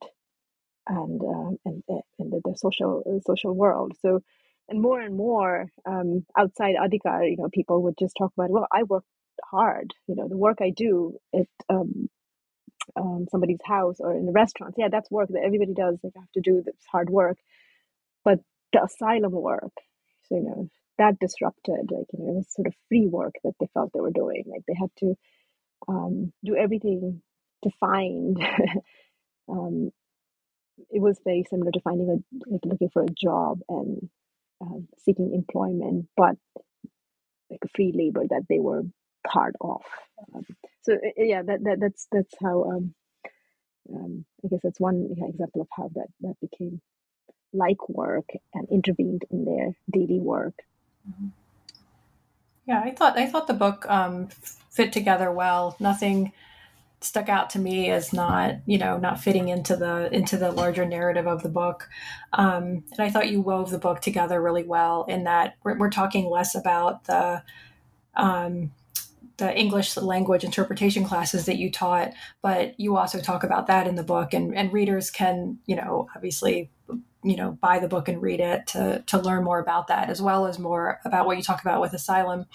and 0.88 1.22
um, 1.22 1.58
and 1.66 1.84
and 2.20 2.32
the, 2.32 2.42
the 2.44 2.56
social 2.58 3.22
social 3.26 3.54
world. 3.54 3.94
So 4.02 4.22
and 4.70 4.82
more 4.82 5.00
and 5.02 5.16
more 5.16 5.68
um, 5.86 6.26
outside 6.38 6.76
Adhikar, 6.76 7.30
you 7.30 7.38
know, 7.38 7.50
people 7.54 7.84
would 7.84 7.98
just 8.00 8.16
talk 8.18 8.32
about, 8.38 8.50
well, 8.50 8.68
I 8.72 8.84
work 8.84 9.04
hard. 9.44 9.94
You 10.08 10.16
know, 10.16 10.28
the 10.30 10.38
work 10.38 10.60
I 10.62 10.70
do 10.70 11.18
at 11.36 11.48
um, 11.70 12.10
um, 12.98 13.28
somebody's 13.32 13.60
house 13.66 13.98
or 14.00 14.14
in 14.14 14.26
the 14.26 14.32
restaurants, 14.32 14.78
yeah, 14.78 14.90
that's 14.92 15.12
work 15.12 15.30
that 15.30 15.44
everybody 15.46 15.74
does. 15.74 15.98
They 16.04 16.12
have 16.16 16.32
to 16.34 16.42
do 16.42 16.62
this 16.66 16.76
hard 16.92 17.10
work, 17.10 17.38
but 18.26 18.40
the 18.74 18.84
asylum 18.84 19.32
work, 19.34 19.74
so 20.26 20.36
you 20.36 20.44
know, 20.44 20.70
that 20.98 21.20
disrupted. 21.20 21.92
Like 21.92 22.08
you 22.14 22.20
know, 22.20 22.32
it 22.32 22.36
was 22.36 22.54
sort 22.54 22.68
of 22.68 22.76
free 22.90 23.08
work 23.08 23.36
that 23.44 23.54
they 23.60 23.68
felt 23.74 23.92
they 23.94 24.02
were 24.02 24.12
doing. 24.12 24.44
Like 24.48 24.64
they 24.68 24.76
had 24.80 24.92
to 25.00 25.16
um, 25.88 26.34
do 26.44 26.56
everything 26.56 27.22
to 27.64 27.70
find. 27.80 28.38
um, 29.50 29.92
it 30.90 31.00
was 31.00 31.20
very 31.24 31.46
similar 31.50 31.72
to 31.72 31.82
finding 31.82 32.10
a 32.10 32.50
like 32.52 32.66
looking 32.66 32.90
for 32.90 33.04
a 33.04 33.08
job 33.08 33.60
and 33.70 34.10
um, 34.62 34.88
seeking 35.06 35.34
employment, 35.34 36.08
but 36.18 36.36
like 37.50 37.60
free 37.76 37.92
labor 37.94 38.24
that 38.30 38.44
they 38.50 38.60
were 38.60 38.84
part 39.26 39.56
of. 39.62 39.82
Um, 40.34 40.46
so 40.82 40.98
yeah, 41.18 41.42
that, 41.44 41.64
that 41.64 41.80
that's 41.80 42.08
that's 42.12 42.34
how 42.42 42.64
um, 42.64 42.96
um, 43.94 44.26
I 44.44 44.48
guess 44.48 44.62
that's 44.64 44.80
one 44.80 45.10
example 45.12 45.62
of 45.62 45.68
how 45.76 45.90
that 45.96 46.08
that 46.22 46.36
became 46.42 46.82
like 47.54 47.88
work 47.88 48.30
and 48.54 48.68
intervened 48.72 49.24
in 49.30 49.46
their 49.46 49.74
daily 49.92 50.20
work. 50.20 50.56
Mm-hmm. 51.08 51.28
Yeah, 52.66 52.82
I 52.84 52.92
thought 52.92 53.18
I 53.18 53.28
thought 53.28 53.48
the 53.48 53.54
book 53.54 53.86
um, 53.90 54.30
fit 54.70 54.94
together 54.94 55.32
well. 55.32 55.76
Nothing 55.80 56.32
stuck 57.04 57.30
out 57.30 57.50
to 57.50 57.60
me 57.60 57.90
as 57.90 58.14
not 58.14 58.56
you 58.66 58.78
know 58.78 58.98
not 58.98 59.20
fitting 59.20 59.50
into 59.50 59.76
the 59.76 60.14
into 60.14 60.38
the 60.38 60.52
larger 60.52 60.86
narrative 60.86 61.28
of 61.28 61.44
the 61.44 61.50
book 61.50 61.90
um, 62.34 62.84
and 62.92 63.00
i 63.00 63.10
thought 63.10 63.30
you 63.30 63.42
wove 63.42 63.70
the 63.72 63.78
book 63.78 64.00
together 64.00 64.42
really 64.42 64.64
well 64.64 65.04
in 65.10 65.26
that 65.26 65.56
we're, 65.64 65.78
we're 65.78 65.90
talking 65.90 66.30
less 66.30 66.56
about 66.56 67.04
the 67.06 67.44
um, 68.16 68.72
the 69.38 69.54
english 69.58 69.98
language 69.98 70.44
interpretation 70.44 71.04
classes 71.04 71.46
that 71.46 71.58
you 71.58 71.70
taught 71.70 72.14
but 72.42 72.80
you 72.80 72.96
also 72.96 73.20
talk 73.20 73.44
about 73.44 73.68
that 73.68 73.88
in 73.88 73.96
the 73.96 74.04
book 74.04 74.34
and, 74.34 74.56
and 74.56 74.72
readers 74.72 75.12
can 75.12 75.58
you 75.66 75.76
know 75.76 76.08
obviously 76.16 76.70
you 77.24 77.36
know 77.36 77.52
buy 77.62 77.80
the 77.80 77.88
book 77.88 78.08
and 78.08 78.22
read 78.22 78.40
it 78.40 78.68
to 78.68 79.04
to 79.08 79.18
learn 79.18 79.44
more 79.44 79.60
about 79.60 79.88
that 79.88 80.10
as 80.10 80.22
well 80.22 80.46
as 80.46 80.60
more 80.60 81.00
about 81.06 81.26
what 81.26 81.38
you 81.38 81.44
talk 81.44 81.62
about 81.62 81.82
with 81.82 81.94
asylum. 81.94 82.46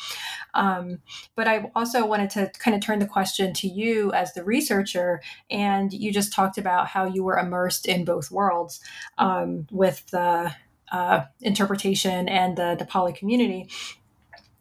Um, 0.54 1.00
but 1.36 1.46
i 1.46 1.70
also 1.74 2.06
wanted 2.06 2.30
to 2.30 2.50
kind 2.58 2.74
of 2.74 2.82
turn 2.82 2.98
the 2.98 3.06
question 3.06 3.52
to 3.54 3.68
you 3.68 4.12
as 4.12 4.34
the 4.34 4.44
researcher 4.44 5.20
and 5.50 5.92
you 5.92 6.12
just 6.12 6.32
talked 6.32 6.58
about 6.58 6.88
how 6.88 7.04
you 7.04 7.22
were 7.22 7.38
immersed 7.38 7.86
in 7.86 8.04
both 8.04 8.30
worlds 8.30 8.80
um, 9.18 9.66
with 9.70 10.06
the 10.10 10.52
uh, 10.90 11.24
interpretation 11.40 12.28
and 12.28 12.56
the 12.56 12.76
nepali 12.80 13.14
community. 13.14 13.68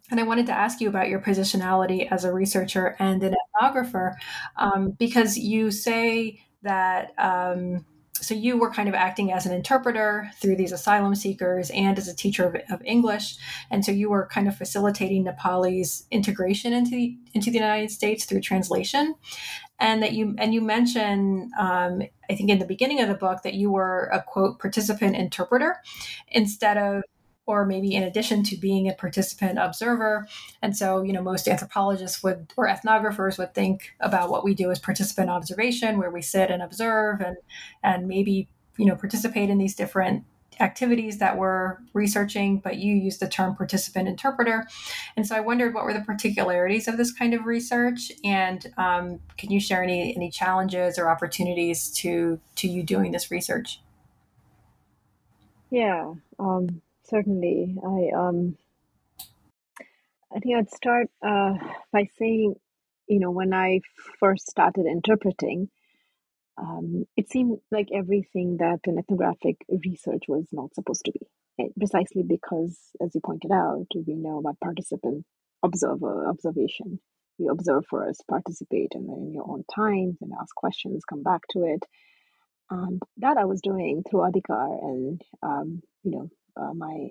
And 0.10 0.20
I 0.20 0.24
wanted 0.24 0.46
to 0.48 0.54
ask 0.54 0.80
you 0.80 0.88
about 0.88 1.10
your 1.10 1.20
positionality 1.20 2.10
as 2.10 2.24
a 2.24 2.34
researcher 2.34 2.96
and 3.00 3.22
an 3.24 3.36
ethnographer, 3.36 4.16
um, 4.56 4.92
because 4.92 5.38
you 5.38 5.70
say 5.70 6.42
that 6.64 7.14
um, 7.18 7.86
so 8.26 8.34
you 8.34 8.58
were 8.58 8.72
kind 8.72 8.90
of 8.90 8.96
acting 8.96 9.32
as 9.32 9.46
an 9.46 9.54
interpreter 9.54 10.30
through 10.40 10.56
these 10.56 10.72
asylum 10.72 11.16
seekers 11.16 11.70
and 11.72 11.98
as 11.98 12.08
a 12.08 12.16
teacher 12.16 12.46
of, 12.46 12.56
of, 12.70 12.82
English, 12.86 13.38
and 13.70 13.84
so 13.84 13.92
you 13.92 14.10
were 14.10 14.28
kind 14.28 14.48
of 14.48 14.56
facilitating 14.56 15.24
Nepali's 15.24 16.06
integration 16.12 16.74
into 16.74 16.92
the, 16.92 17.18
into 17.34 17.52
the 17.52 17.58
United 17.58 17.92
States 17.92 18.26
through 18.26 18.42
translation, 18.42 19.16
and 19.80 20.02
that 20.04 20.14
you 20.14 20.36
and 20.38 20.54
you 20.54 20.62
mentioned 20.62 21.52
um, 21.60 22.02
I 22.30 22.36
think 22.36 22.50
in 22.50 22.60
the 22.60 22.66
beginning 22.66 23.02
of 23.02 23.08
the 23.08 23.16
book 23.16 23.44
that 23.44 23.54
you 23.54 23.72
were 23.72 24.10
a 24.12 24.22
quote 24.22 24.60
participant 24.60 25.16
interpreter 25.16 25.82
instead 26.30 26.78
of 26.78 27.04
or 27.48 27.66
maybe 27.66 27.96
in 27.96 28.04
addition 28.04 28.44
to 28.44 28.58
being 28.58 28.88
a 28.88 28.94
participant 28.94 29.58
observer. 29.58 30.28
And 30.62 30.78
so, 30.78 31.02
you 31.02 31.14
know, 31.14 31.22
most 31.24 31.48
anthropologists 31.48 32.22
would 32.22 32.54
or 32.58 32.68
ethnographers 32.68 33.40
would 33.40 33.56
think 33.56 33.96
about 34.00 34.30
what 34.30 34.44
we 34.44 34.54
do 34.54 34.70
as 34.70 34.80
participant 34.80 35.30
observation, 35.30 35.98
where 35.98 36.12
we 36.12 36.22
sit 36.22 36.52
and 36.52 36.62
observe 36.62 37.22
and 37.22 37.38
and 37.82 38.08
maybe, 38.08 38.48
you 38.78 38.86
know, 38.86 38.96
participate 38.96 39.50
in 39.50 39.58
these 39.58 39.76
different 39.76 40.26
activities 40.60 41.20
that 41.20 41.38
we're 41.38 41.78
researching, 41.94 42.60
but 42.60 42.78
you 42.78 42.96
use 42.96 43.20
the 43.20 43.28
term 43.28 43.56
participant 43.56 44.08
interpreter. 44.08 44.68
And 45.16 45.26
so 45.26 45.36
I 45.36 45.40
wondered 45.40 45.74
what 45.74 45.86
were 45.86 45.94
the 45.94 46.02
particularities 46.02 46.88
of 46.88 46.98
this 46.98 47.12
kind 47.12 47.34
of 47.34 47.46
research, 47.46 48.12
and 48.24 48.66
um, 48.78 49.20
can 49.38 49.52
you 49.52 49.60
share 49.60 49.84
any 49.84 50.16
any 50.16 50.32
challenges 50.32 50.98
or 50.98 51.10
opportunities 51.10 51.92
to 51.92 52.40
to 52.56 52.68
you 52.68 52.84
doing 52.84 53.12
this 53.12 53.32
research? 53.32 53.82
Yeah, 55.70 56.14
um, 56.40 56.82
certainly. 57.10 57.76
I 57.84 58.18
um, 58.18 58.58
I 60.36 60.40
think 60.40 60.58
I'd 60.58 60.72
start 60.72 61.08
uh, 61.26 61.54
by 61.92 62.10
saying, 62.20 62.56
you 63.08 63.20
know, 63.20 63.32
when 63.32 63.54
I 63.54 63.80
first 64.20 64.48
started 64.50 64.86
interpreting, 64.86 65.70
um, 66.58 67.06
it 67.16 67.30
seemed 67.30 67.60
like 67.72 67.90
everything 67.94 68.58
that 68.58 68.80
an 68.86 68.98
ethnographic 68.98 69.58
research 69.86 70.24
was 70.28 70.46
not 70.52 70.74
supposed 70.76 71.06
to 71.06 71.12
be, 71.12 71.22
eh, 71.60 71.70
precisely 71.78 72.24
because, 72.24 72.78
as 73.02 73.16
you 73.16 73.22
pointed 73.22 73.52
out, 73.52 73.88
we 74.06 74.16
know 74.16 74.40
about 74.40 74.60
participant 74.60 75.26
observer 75.64 76.28
observation. 76.28 77.00
You 77.38 77.52
observe 77.52 77.86
first, 77.90 78.24
participate, 78.28 78.94
and 78.96 79.08
then 79.08 79.28
in 79.28 79.34
your 79.34 79.48
own 79.48 79.64
time, 79.74 80.18
and 80.22 80.32
ask 80.40 80.54
questions, 80.56 81.06
come 81.06 81.24
back 81.24 81.42
to 81.52 81.64
it. 81.64 81.84
And 82.70 83.02
that 83.18 83.38
I 83.38 83.46
was 83.46 83.62
doing 83.62 84.04
through 84.10 84.22
Adhikar 84.22 84.84
and, 84.84 85.22
um, 85.42 85.82
you 86.04 86.12
know, 86.12 86.30
uh, 86.60 86.74
my 86.74 87.10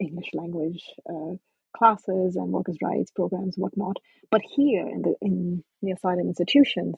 English 0.00 0.30
language 0.34 0.84
uh, 1.08 1.34
classes 1.76 2.36
and 2.36 2.52
workers' 2.52 2.78
rights 2.82 3.10
programs, 3.12 3.56
whatnot. 3.56 3.98
But 4.30 4.42
here 4.56 4.88
in 4.88 5.02
the 5.02 5.14
in 5.22 5.64
the 5.82 5.92
asylum 5.92 6.28
institutions, 6.28 6.96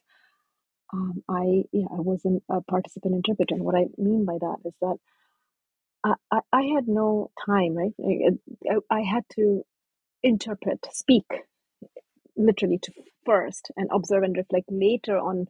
um, 0.94 1.22
I 1.28 1.64
yeah 1.72 1.86
I 1.90 2.00
wasn't 2.00 2.42
a 2.50 2.62
participant 2.62 3.14
interpreter. 3.16 3.54
And 3.56 3.64
what 3.64 3.76
I 3.76 3.86
mean 3.98 4.24
by 4.26 4.38
that 4.40 4.56
is 4.66 4.74
that 4.82 4.96
I, 6.04 6.14
I, 6.30 6.40
I 6.52 6.62
had 6.74 6.88
no 6.88 7.30
time, 7.46 7.74
right? 7.76 7.92
I, 8.00 8.76
I 8.90 9.02
had 9.02 9.24
to 9.36 9.64
interpret, 10.22 10.86
speak 10.92 11.26
literally 12.36 12.78
to 12.82 12.92
first 13.26 13.70
and 13.76 13.88
observe 13.92 14.22
and 14.24 14.36
reflect 14.36 14.66
later 14.70 15.18
on 15.18 15.46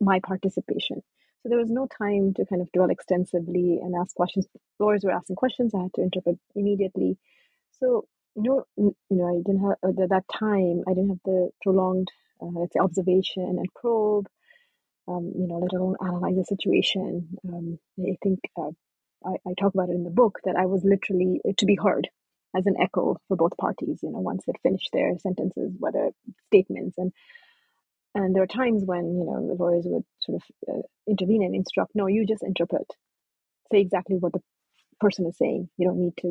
my 0.00 0.20
participation. 0.20 1.02
So 1.42 1.48
there 1.48 1.58
was 1.58 1.70
no 1.70 1.86
time 1.86 2.34
to 2.34 2.44
kind 2.44 2.60
of 2.60 2.70
dwell 2.72 2.90
extensively 2.90 3.78
and 3.82 3.94
ask 3.94 4.14
questions. 4.14 4.46
Lawyers 4.78 5.02
were 5.04 5.12
asking 5.12 5.36
questions. 5.36 5.74
I 5.74 5.82
had 5.82 5.94
to 5.94 6.02
interpret 6.02 6.38
immediately. 6.54 7.16
So 7.80 8.06
no, 8.36 8.64
you 8.76 8.94
know, 9.10 9.26
I 9.26 9.42
didn't 9.44 9.62
have 9.62 9.76
at 9.84 10.02
uh, 10.02 10.06
that 10.08 10.24
time. 10.32 10.82
I 10.86 10.94
didn't 10.94 11.10
have 11.10 11.24
the 11.24 11.50
prolonged, 11.62 12.08
uh, 12.42 12.46
let's 12.46 12.74
say, 12.74 12.80
observation 12.80 13.44
and 13.58 13.66
probe. 13.74 14.26
Um, 15.08 15.32
you 15.36 15.48
know, 15.48 15.58
let 15.58 15.72
alone 15.72 15.96
analyze 16.00 16.36
the 16.36 16.44
situation. 16.44 17.28
Um, 17.48 17.78
I 17.98 18.16
think 18.22 18.38
uh, 18.56 18.70
I, 19.24 19.32
I 19.48 19.54
talk 19.58 19.74
about 19.74 19.88
it 19.88 19.94
in 19.94 20.04
the 20.04 20.10
book 20.10 20.38
that 20.44 20.56
I 20.56 20.66
was 20.66 20.84
literally 20.84 21.40
uh, 21.48 21.52
to 21.58 21.66
be 21.66 21.74
heard 21.74 22.08
as 22.56 22.66
an 22.66 22.76
echo 22.80 23.16
for 23.26 23.36
both 23.36 23.56
parties. 23.56 24.00
You 24.02 24.10
know, 24.10 24.20
once 24.20 24.44
they 24.46 24.52
finished 24.62 24.90
their 24.92 25.18
sentences, 25.18 25.72
whether 25.78 26.10
statements 26.48 26.96
and 26.98 27.12
and 28.14 28.34
there 28.34 28.42
are 28.42 28.48
times 28.48 28.84
when 28.84 29.04
you 29.18 29.24
know 29.24 29.46
the 29.48 29.62
lawyers 29.62 29.84
would 29.86 30.04
sort 30.20 30.42
of 30.42 30.74
uh, 30.74 30.82
intervene 31.08 31.42
and 31.44 31.54
instruct, 31.54 31.92
no, 31.94 32.06
you 32.06 32.26
just 32.26 32.42
interpret, 32.42 32.86
say 33.72 33.80
exactly 33.80 34.16
what 34.18 34.32
the 34.32 34.42
person 35.00 35.26
is 35.26 35.36
saying. 35.38 35.68
You 35.78 35.88
don't 35.88 36.00
need 36.00 36.16
to 36.18 36.30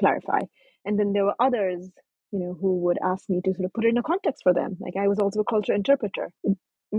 clarify. 0.00 0.40
And 0.84 0.98
then 0.98 1.12
there 1.12 1.24
were 1.24 1.34
others, 1.40 1.90
you 2.32 2.40
know, 2.40 2.56
who 2.60 2.80
would 2.80 2.98
ask 3.02 3.28
me 3.30 3.40
to 3.44 3.54
sort 3.54 3.66
of 3.66 3.72
put 3.74 3.84
it 3.84 3.90
in 3.90 3.98
a 3.98 4.02
context 4.02 4.42
for 4.42 4.54
them. 4.54 4.76
Like 4.80 4.96
I 4.96 5.08
was 5.08 5.18
also 5.18 5.40
a 5.40 5.44
culture 5.44 5.74
interpreter 5.74 6.30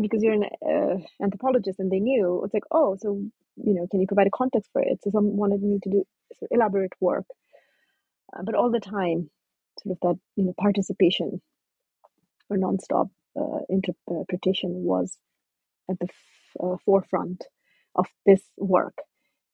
because 0.02 0.24
you're 0.24 0.34
an 0.34 0.46
uh, 0.68 0.98
anthropologist, 1.24 1.80
and 1.80 1.92
they 1.92 2.00
knew 2.00 2.42
it's 2.46 2.54
like, 2.54 2.64
oh, 2.72 2.98
so 3.00 3.22
you 3.58 3.74
know, 3.76 3.88
can 3.92 4.02
you 4.02 4.08
provide 4.08 4.28
a 4.28 4.38
context 4.38 4.70
for 4.74 4.82
it? 4.82 5.00
So 5.04 5.12
someone 5.12 5.38
wanted 5.38 5.64
me 5.64 5.80
to 5.84 5.90
do 5.90 6.04
sort 6.40 6.52
of 6.52 6.56
elaborate 6.58 6.94
work 7.02 7.26
uh, 8.36 8.44
but 8.44 8.56
all 8.56 8.72
the 8.72 8.80
time, 8.80 9.30
sort 9.82 9.94
of 9.94 10.00
that 10.02 10.20
you 10.36 10.46
know 10.46 10.54
participation 10.60 11.42
or 12.50 12.58
nonstop 12.58 13.10
uh, 13.40 13.60
interpretation 13.70 14.84
was 14.84 15.18
at 15.90 16.00
the 16.00 16.08
f- 16.10 16.64
uh, 16.64 16.78
forefront 16.86 17.46
of 17.96 18.08
this 18.26 18.44
work, 18.58 18.98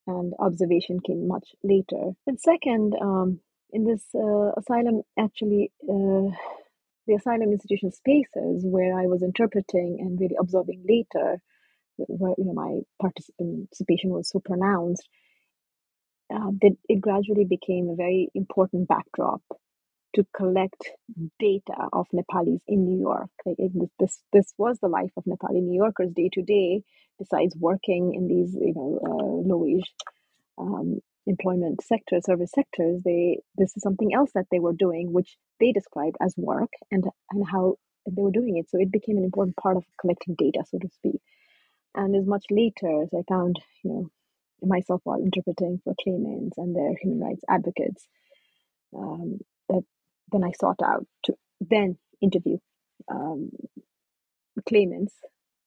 and 0.08 0.34
observation 0.40 1.00
came 1.00 1.28
much 1.28 1.50
later. 1.64 2.12
And 2.28 2.40
second, 2.40 2.96
um, 3.02 3.40
in 3.72 3.86
this 3.86 4.04
uh, 4.16 4.52
asylum, 4.58 5.04
actually, 5.20 5.72
uh, 5.84 6.30
the 7.08 7.16
asylum 7.16 7.52
institution 7.52 7.92
spaces 7.92 8.64
where 8.66 8.98
I 8.98 9.08
was 9.08 9.24
interpreting 9.24 9.98
and 10.00 10.20
really 10.20 10.38
observing 10.40 10.86
later, 10.88 11.42
where 11.98 12.36
you 12.38 12.46
know 12.46 12.54
my 12.54 12.82
participation 13.02 14.12
was 14.12 14.30
so 14.30 14.40
pronounced, 14.40 15.08
uh, 16.34 16.52
that 16.62 16.78
it 16.90 17.02
gradually 17.02 17.46
became 17.46 17.90
a 17.90 17.96
very 17.96 18.30
important 18.36 18.88
backdrop 18.88 19.42
to 20.15 20.26
collect 20.36 20.90
data 21.40 21.88
of 21.94 22.07
Nepalis 22.14 22.61
in 22.68 22.86
New 22.86 22.99
York. 22.99 23.30
It, 23.45 23.72
this, 23.99 24.22
this 24.34 24.53
was 24.57 24.80
the 24.80 24.88
life 24.88 25.11
of 25.18 25.26
Nepali 25.26 25.61
New 25.61 25.76
Yorkers 25.76 26.11
day 26.15 26.30
to 26.34 26.41
day. 26.41 26.84
Besides 27.19 27.56
working 27.60 28.14
in 28.15 28.27
these, 28.27 28.56
you 28.56 28.73
know, 28.73 28.99
uh, 29.03 29.48
low 29.48 29.57
wage 29.57 29.91
um, 30.57 30.99
employment 31.27 31.84
sectors, 31.84 32.26
service 32.26 32.52
sectors, 32.56 33.02
they 33.03 33.40
this 33.57 33.76
is 33.76 33.84
something 33.84 34.14
else 34.14 34.31
that 34.36 34.45
they 34.52 34.60
were 34.60 34.73
doing, 34.73 35.11
which 35.11 35.38
they 35.60 35.73
described 35.73 36.15
as 36.22 36.34
work, 36.38 36.69
and 36.91 37.03
and 37.31 37.45
how 37.45 37.76
they 38.06 38.22
were 38.22 38.31
doing 38.31 38.57
it. 38.57 38.69
So 38.69 38.80
it 38.80 38.91
became 38.91 39.18
an 39.18 39.26
important 39.26 39.57
part 39.57 39.76
of 39.76 39.84
collecting 39.99 40.36
data, 40.38 40.64
so 40.65 40.80
to 40.80 40.88
speak. 40.90 41.22
And 41.94 42.15
as 42.15 42.26
much 42.26 42.45
later 42.49 43.03
as 43.03 43.10
I 43.14 43.23
found, 43.27 43.60
you 43.84 43.91
know, 43.91 44.10
myself 44.61 45.02
while 45.03 45.22
interpreting 45.22 45.81
for 45.84 45.94
claimants 46.02 46.57
and 46.57 46.76
their 46.76 46.94
human 47.02 47.19
rights 47.19 47.44
advocates, 47.49 48.07
um, 48.95 49.40
that 49.68 49.84
then 50.32 50.44
I 50.44 50.52
sought 50.60 50.82
out 50.84 51.06
to 51.26 51.34
then 51.62 51.98
interview 52.22 52.58
um, 53.10 53.52
claimants 54.68 55.14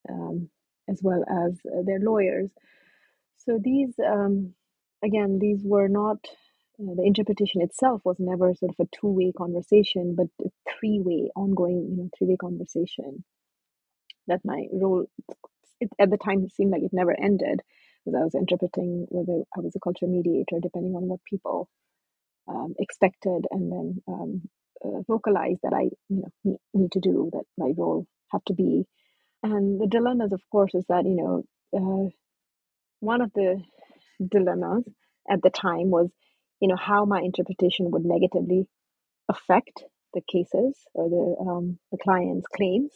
um, 0.08 0.48
as 0.88 1.00
well 1.02 1.24
as 1.28 1.58
uh, 1.66 1.82
their 1.84 2.00
lawyers. 2.00 2.50
So 3.38 3.58
these, 3.62 3.94
um, 4.04 4.54
again, 5.04 5.38
these 5.40 5.62
were 5.64 5.88
not, 5.88 6.18
uh, 6.80 6.94
the 6.96 7.04
interpretation 7.04 7.62
itself 7.62 8.02
was 8.04 8.16
never 8.18 8.54
sort 8.54 8.72
of 8.72 8.86
a 8.86 8.96
two 8.96 9.08
way 9.08 9.32
conversation, 9.36 10.14
but 10.16 10.26
a 10.44 10.50
three 10.70 11.00
way 11.00 11.30
ongoing, 11.34 11.88
you 11.90 11.96
know, 11.96 12.10
three 12.16 12.28
way 12.28 12.36
conversation. 12.36 13.24
That 14.28 14.40
my 14.44 14.66
role, 14.72 15.06
it, 15.80 15.90
at 15.98 16.10
the 16.10 16.16
time, 16.16 16.44
it 16.44 16.54
seemed 16.54 16.70
like 16.70 16.82
it 16.82 16.92
never 16.92 17.18
ended 17.18 17.60
because 18.04 18.20
I 18.20 18.24
was 18.24 18.34
interpreting 18.34 19.06
whether 19.10 19.42
I 19.56 19.60
was 19.60 19.74
a 19.76 19.80
culture 19.80 20.06
mediator, 20.06 20.58
depending 20.60 20.94
on 20.94 21.08
what 21.08 21.20
people 21.28 21.68
um, 22.48 22.74
expected, 22.78 23.46
and 23.50 23.72
then 23.72 24.02
um, 24.08 24.42
uh, 24.84 25.00
vocalized 25.08 25.60
that 25.62 25.72
I 25.74 25.90
you 26.08 26.24
know 26.44 26.58
need, 26.74 26.92
to 26.92 27.00
do 27.00 27.30
that 27.32 27.44
my 27.58 27.72
role 27.76 28.06
had 28.30 28.40
to 28.46 28.54
be. 28.54 28.84
And 29.42 29.80
the 29.80 29.86
dilemmas, 29.88 30.32
of 30.32 30.42
course, 30.50 30.74
is 30.74 30.84
that 30.88 31.04
you 31.04 31.16
know 31.16 31.44
uh, 31.76 32.10
one 33.00 33.20
of 33.22 33.32
the 33.34 33.62
dilemmas 34.30 34.84
at 35.30 35.42
the 35.42 35.50
time 35.50 35.90
was 35.90 36.10
you 36.60 36.68
know 36.68 36.76
how 36.76 37.04
my 37.04 37.20
interpretation 37.20 37.90
would 37.90 38.04
negatively 38.04 38.66
affect 39.28 39.84
the 40.14 40.22
cases 40.30 40.78
or 40.94 41.08
the 41.08 41.50
um, 41.50 41.78
the 41.92 41.98
client's 41.98 42.46
claims, 42.48 42.92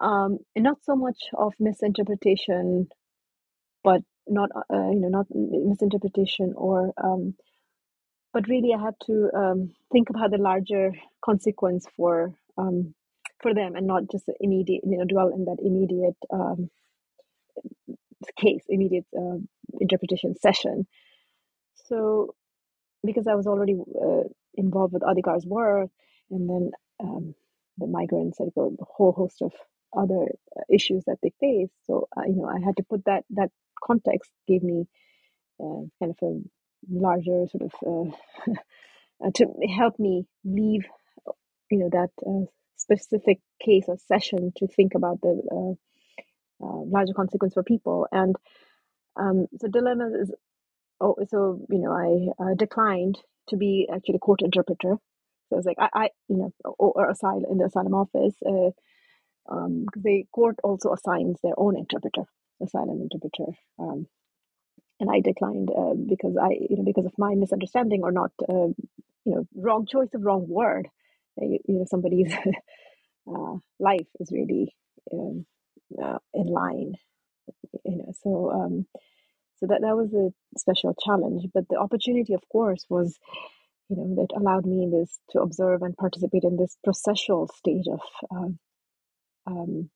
um, 0.00 0.38
and 0.56 0.64
not 0.64 0.78
so 0.84 0.96
much 0.96 1.18
of 1.36 1.54
misinterpretation, 1.60 2.88
but 3.84 4.02
not 4.26 4.50
uh, 4.56 4.90
you 4.90 5.00
know 5.00 5.08
not 5.08 5.26
misinterpretation 5.30 6.54
or 6.56 6.92
um, 7.02 7.34
but 8.32 8.48
really 8.48 8.72
I 8.74 8.82
had 8.82 8.94
to 9.06 9.30
um, 9.34 9.74
think 9.92 10.10
about 10.10 10.30
the 10.30 10.38
larger 10.38 10.92
consequence 11.24 11.86
for 11.96 12.32
um, 12.56 12.94
for 13.40 13.54
them 13.54 13.74
and 13.76 13.86
not 13.86 14.10
just 14.10 14.24
immediate 14.40 14.82
you 14.84 14.98
know 14.98 15.04
dwell 15.04 15.28
in 15.28 15.44
that 15.46 15.58
immediate 15.62 16.16
um, 16.32 16.70
case 18.36 18.64
immediate 18.68 19.06
uh, 19.16 19.38
interpretation 19.80 20.36
session. 20.36 20.86
So 21.88 22.34
because 23.04 23.26
I 23.26 23.34
was 23.34 23.46
already 23.46 23.74
uh, 23.74 24.24
involved 24.54 24.92
with 24.92 25.02
Adhikar's 25.02 25.46
work 25.46 25.90
and 26.30 26.48
then 26.48 26.70
um, 27.02 27.34
the 27.78 27.86
migrants 27.86 28.38
like 28.38 28.52
a 28.56 28.84
whole 28.84 29.12
host 29.12 29.42
of 29.42 29.52
other 29.96 30.28
uh, 30.56 30.62
issues 30.72 31.04
that 31.06 31.16
they 31.22 31.32
face 31.40 31.70
so 31.86 32.08
uh, 32.16 32.22
you 32.26 32.36
know 32.36 32.48
I 32.48 32.64
had 32.64 32.76
to 32.76 32.84
put 32.84 33.04
that 33.06 33.24
that 33.30 33.50
context 33.82 34.30
gave 34.46 34.62
me 34.62 34.86
uh, 35.60 35.82
kind 35.98 36.12
of 36.12 36.18
a 36.22 36.40
larger 36.88 37.46
sort 37.50 37.62
of 37.62 37.72
uh, 37.86 38.52
uh, 39.26 39.30
to 39.34 39.46
help 39.76 39.98
me 39.98 40.26
leave 40.44 40.84
you 41.70 41.78
know 41.78 41.88
that 41.90 42.10
uh, 42.26 42.46
specific 42.76 43.38
case 43.64 43.84
or 43.88 43.96
session 44.08 44.52
to 44.56 44.66
think 44.66 44.94
about 44.94 45.20
the 45.20 45.40
uh, 45.52 46.64
uh, 46.64 46.82
larger 46.84 47.14
consequence 47.14 47.54
for 47.54 47.62
people. 47.62 48.06
And 48.10 48.36
um, 49.16 49.46
so 49.58 49.68
dilemma 49.68 50.10
is 50.20 50.32
oh 51.00 51.16
so 51.28 51.64
you 51.68 51.78
know 51.78 51.92
i 51.92 52.54
declined 52.56 53.18
to 53.48 53.56
be 53.56 53.88
actually 53.92 54.16
a 54.16 54.18
court 54.18 54.42
interpreter. 54.42 54.96
So 55.48 55.56
I 55.56 55.56
was 55.56 55.66
like 55.66 55.78
I, 55.78 55.88
I 55.94 56.08
you 56.28 56.36
know 56.36 56.52
or, 56.64 56.92
or 56.94 57.10
asylum 57.10 57.44
in 57.50 57.58
the 57.58 57.66
asylum 57.66 57.94
office 57.94 58.34
um, 59.50 59.86
the 59.96 60.24
court 60.32 60.56
also 60.62 60.92
assigns 60.92 61.38
their 61.42 61.54
own 61.56 61.76
interpreter 61.76 62.24
asylum 62.62 63.00
interpreter 63.00 63.52
um, 63.78 64.06
and 65.00 65.10
I 65.10 65.20
declined 65.20 65.70
uh, 65.70 65.94
because 65.94 66.36
I, 66.40 66.50
you 66.50 66.76
know, 66.76 66.84
because 66.84 67.06
of 67.06 67.12
my 67.18 67.34
misunderstanding 67.34 68.02
or 68.02 68.12
not, 68.12 68.32
uh, 68.48 68.68
you 69.24 69.34
know, 69.34 69.46
wrong 69.54 69.86
choice 69.86 70.10
of 70.14 70.22
wrong 70.22 70.46
word. 70.48 70.88
Uh, 71.40 71.46
you, 71.46 71.60
know, 71.68 71.86
somebody's 71.88 72.32
uh, 73.28 73.54
life 73.78 74.06
is 74.18 74.30
really 74.30 74.74
um, 75.12 75.46
uh, 76.02 76.18
in 76.34 76.46
line. 76.46 76.94
You 77.84 77.96
know, 77.96 78.12
so 78.22 78.50
um, 78.52 78.86
so 79.56 79.66
that 79.66 79.80
that 79.80 79.96
was 79.96 80.12
a 80.12 80.58
special 80.58 80.94
challenge. 81.04 81.46
But 81.52 81.64
the 81.68 81.78
opportunity, 81.78 82.34
of 82.34 82.42
course, 82.50 82.84
was 82.88 83.18
you 83.88 83.96
know 83.96 84.14
that 84.16 84.38
allowed 84.38 84.66
me 84.66 84.88
this 84.90 85.18
to 85.30 85.40
observe 85.40 85.82
and 85.82 85.96
participate 85.96 86.44
in 86.44 86.56
this 86.56 86.76
processual 86.86 87.48
stage 87.56 87.86
of 87.90 88.00
um 89.50 89.90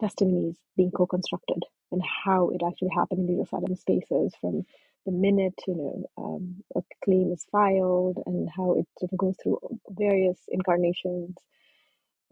testimonies 0.00 0.56
being 0.76 0.90
co-constructed 0.90 1.62
and 1.92 2.02
how 2.24 2.50
it 2.50 2.62
actually 2.66 2.90
happened 2.94 3.20
in 3.20 3.36
these 3.36 3.46
asylum 3.46 3.76
spaces 3.76 4.34
from 4.40 4.64
the 5.06 5.12
minute 5.12 5.54
you 5.68 5.74
know 5.74 6.10
um, 6.18 6.56
a 6.74 6.82
claim 7.04 7.32
is 7.32 7.46
filed 7.52 8.18
and 8.26 8.48
how 8.56 8.72
it 8.72 8.86
sort 8.98 9.12
of 9.12 9.18
goes 9.18 9.36
through 9.42 9.58
various 9.90 10.38
incarnations 10.48 11.36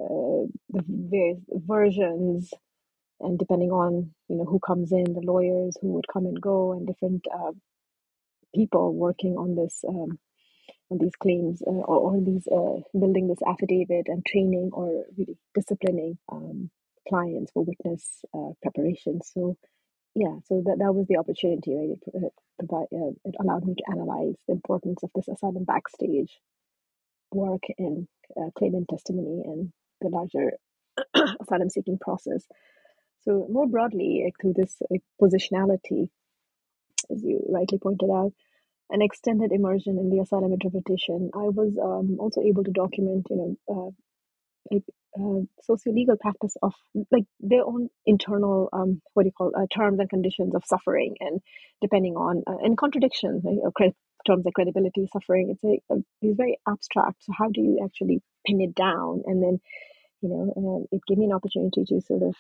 uh, 0.01 0.47
the 0.71 0.85
various 0.89 1.41
versions. 1.51 2.53
And 3.21 3.39
depending 3.39 3.71
on 3.71 4.13
you 4.29 4.37
know 4.37 4.45
who 4.45 4.59
comes 4.59 4.93
in 4.93 5.05
the 5.05 5.21
lawyers 5.21 5.77
who 5.81 5.93
would 5.93 6.09
come 6.13 6.27
and 6.27 6.41
go 6.41 6.73
and 6.73 6.87
different 6.87 7.25
uh, 7.33 7.53
people 8.55 8.93
working 8.93 9.37
on 9.37 9.55
this 9.55 9.85
um, 9.89 10.19
on 10.91 10.99
these 10.99 11.15
claims 11.17 11.63
uh, 11.67 11.71
or, 11.71 12.13
or 12.13 12.21
these 12.21 12.47
uh, 12.49 12.81
building 12.99 13.29
this 13.29 13.43
affidavit 13.47 14.09
and 14.09 14.27
training 14.27 14.71
or 14.73 15.05
really 15.17 15.39
disciplining 15.55 16.19
um, 16.31 16.71
clients 17.09 17.53
for 17.53 17.65
witness 17.65 18.25
uh, 18.35 18.51
preparation. 18.63 19.21
So 19.23 19.57
yeah, 20.15 20.37
so 20.47 20.63
that, 20.65 20.79
that 20.79 20.95
was 20.95 21.07
the 21.09 21.17
opportunity, 21.17 21.75
right? 21.75 21.91
It, 21.91 22.33
provide, 22.59 22.87
uh, 22.93 23.13
it 23.25 23.35
allowed 23.41 23.67
me 23.67 23.75
to 23.75 23.85
analyze 23.91 24.37
the 24.47 24.55
importance 24.55 25.03
of 25.03 25.11
this 25.15 25.29
asylum 25.29 25.65
backstage 25.65 26.39
work 27.33 27.63
in 27.79 28.07
uh, 28.37 28.51
claimant 28.57 28.89
testimony 28.89 29.43
and 29.45 29.73
the 30.01 30.09
larger 30.09 30.53
asylum 31.41 31.69
seeking 31.71 31.99
process. 31.99 32.45
So 33.23 33.47
more 33.51 33.67
broadly, 33.67 34.23
like, 34.25 34.35
through 34.41 34.55
this 34.55 34.77
like, 34.91 35.03
positionality, 35.21 36.09
as 37.11 37.23
you 37.23 37.45
rightly 37.49 37.79
pointed 37.79 38.11
out, 38.11 38.33
an 38.91 39.03
extended 39.03 39.51
immersion 39.51 39.99
in 39.99 40.11
the 40.11 40.21
asylum 40.21 40.53
interpretation, 40.53 41.31
I 41.35 41.49
was 41.49 41.77
um, 41.83 42.19
also 42.21 42.43
able 42.43 42.65
to 42.65 42.71
document, 42.71 43.27
you 43.31 43.59
know, 43.69 43.95
uh, 44.73 44.79
uh, 45.17 45.41
socio-legal 45.63 46.17
practice 46.21 46.57
of 46.63 46.73
like 47.11 47.25
their 47.41 47.65
own 47.65 47.89
internal 48.07 48.69
um, 48.73 49.01
what 49.15 49.23
do 49.23 49.29
you 49.29 49.33
call 49.33 49.53
uh, 49.57 49.67
terms 49.75 50.01
and 50.01 50.11
conditions 50.11 50.55
of 50.55 50.63
suffering 50.67 51.15
and 51.21 51.41
depending 51.81 52.15
on 52.17 52.43
uh, 52.47 52.57
and 52.63 52.77
contradictions 52.77 53.43
right? 53.45 53.59
cre- 53.75 53.97
terms 54.27 54.45
like 54.45 54.55
credibility 54.55 55.07
suffering. 55.13 55.51
It's 55.51 55.63
a, 55.65 55.95
a, 55.95 55.99
it's 56.23 56.37
very 56.37 56.59
abstract. 56.67 57.25
So 57.25 57.33
how 57.37 57.49
do 57.51 57.61
you 57.61 57.81
actually 57.85 58.23
pin 58.47 58.63
it 58.63 58.75
down? 58.75 59.23
And 59.27 59.43
then 59.43 59.61
you 60.25 60.31
know 60.31 60.87
it 60.91 61.03
gave 61.07 61.19
me 61.19 61.27
an 61.27 61.33
opportunity 61.33 61.85
to 61.87 62.01
sort 62.01 62.23
of 62.23 62.35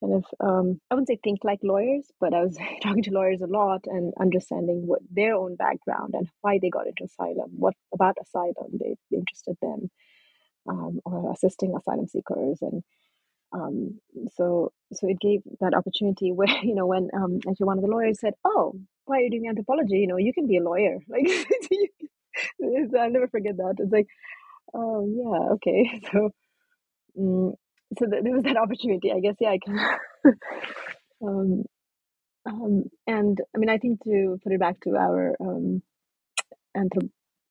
kind 0.00 0.14
of 0.14 0.24
um, 0.40 0.80
i 0.90 0.94
wouldn't 0.94 1.08
say 1.08 1.18
think 1.24 1.40
like 1.42 1.60
lawyers 1.62 2.06
but 2.20 2.34
i 2.34 2.42
was 2.42 2.58
talking 2.82 3.02
to 3.02 3.10
lawyers 3.10 3.40
a 3.40 3.46
lot 3.46 3.80
and 3.86 4.12
understanding 4.20 4.86
what 4.86 5.00
their 5.10 5.34
own 5.34 5.56
background 5.56 6.14
and 6.14 6.28
why 6.42 6.58
they 6.60 6.68
got 6.68 6.86
into 6.86 7.04
asylum 7.04 7.50
what 7.56 7.74
about 7.92 8.16
asylum 8.22 8.70
they, 8.72 8.96
they 9.10 9.16
interested 9.16 9.56
them 9.62 9.90
um, 10.68 11.00
or 11.04 11.32
assisting 11.32 11.74
asylum 11.76 12.06
seekers 12.08 12.58
and 12.62 12.82
um, 13.52 14.00
so 14.36 14.72
so 14.92 15.08
it 15.08 15.18
gave 15.20 15.40
that 15.60 15.74
opportunity 15.74 16.32
where 16.32 16.48
you 16.62 16.74
know 16.74 16.86
when 16.86 17.08
um, 17.14 17.40
actually 17.48 17.66
one 17.66 17.78
of 17.78 17.84
the 17.84 17.90
lawyers 17.90 18.20
said 18.20 18.34
oh 18.44 18.74
why 19.06 19.18
are 19.18 19.22
you 19.22 19.30
doing 19.30 19.48
anthropology 19.48 19.98
you 19.98 20.06
know 20.08 20.18
you 20.18 20.32
can 20.34 20.46
be 20.46 20.58
a 20.58 20.62
lawyer 20.62 20.98
like 21.08 21.28
I'll 22.98 23.10
never 23.10 23.28
forget 23.28 23.56
that. 23.58 23.76
It's 23.78 23.92
like, 23.92 24.06
oh 24.74 25.06
yeah, 25.08 25.54
okay. 25.54 26.00
So, 26.12 26.30
um, 27.18 27.54
so 27.98 28.06
th- 28.06 28.24
there 28.24 28.34
was 28.34 28.44
that 28.44 28.56
opportunity. 28.56 29.12
I 29.12 29.20
guess 29.20 29.36
yeah, 29.40 29.50
I 29.50 29.58
can. 29.64 29.78
um, 31.22 31.64
um, 32.46 32.84
and 33.06 33.38
I 33.54 33.58
mean, 33.58 33.70
I 33.70 33.78
think 33.78 34.02
to 34.04 34.38
put 34.42 34.52
it 34.52 34.60
back 34.60 34.80
to 34.82 34.96
our 34.96 35.36
um, 35.40 35.82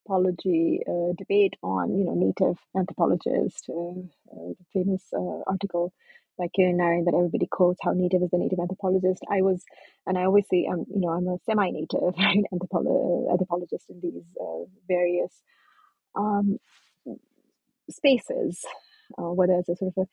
anthropology 0.04 0.82
uh, 0.88 1.14
debate 1.18 1.54
on 1.64 1.98
you 1.98 2.06
know 2.06 2.14
native 2.14 2.58
anthropologist, 2.78 3.70
uh, 3.70 4.00
uh, 4.32 4.54
famous 4.74 5.04
uh, 5.14 5.42
article 5.48 5.94
by 6.38 6.48
Kirin 6.58 6.76
Narayan 6.78 7.06
that 7.06 7.14
everybody 7.14 7.48
quotes 7.50 7.80
how 7.84 7.92
native 7.94 8.24
is 8.24 8.32
the 8.32 8.38
native 8.38 8.60
anthropologist. 8.60 9.24
I 9.32 9.42
was, 9.42 9.64
and 10.08 10.18
I 10.18 10.26
always 10.26 10.46
say, 10.50 10.68
I'm 10.72 10.86
you 10.94 11.02
know 11.02 11.10
I'm 11.10 11.28
a 11.28 11.38
semi-native 11.46 12.14
right, 12.18 12.44
anthropolo- 12.54 13.32
anthropologist 13.32 13.90
in 13.90 14.00
these 14.02 14.24
uh, 14.42 14.66
various 14.88 15.32
um, 16.16 16.58
spaces, 17.90 18.66
uh, 19.18 19.32
whether 19.32 19.54
it's 19.54 19.70
a 19.70 19.76
sort 19.76 19.94
of 19.96 20.04
a 20.04 20.08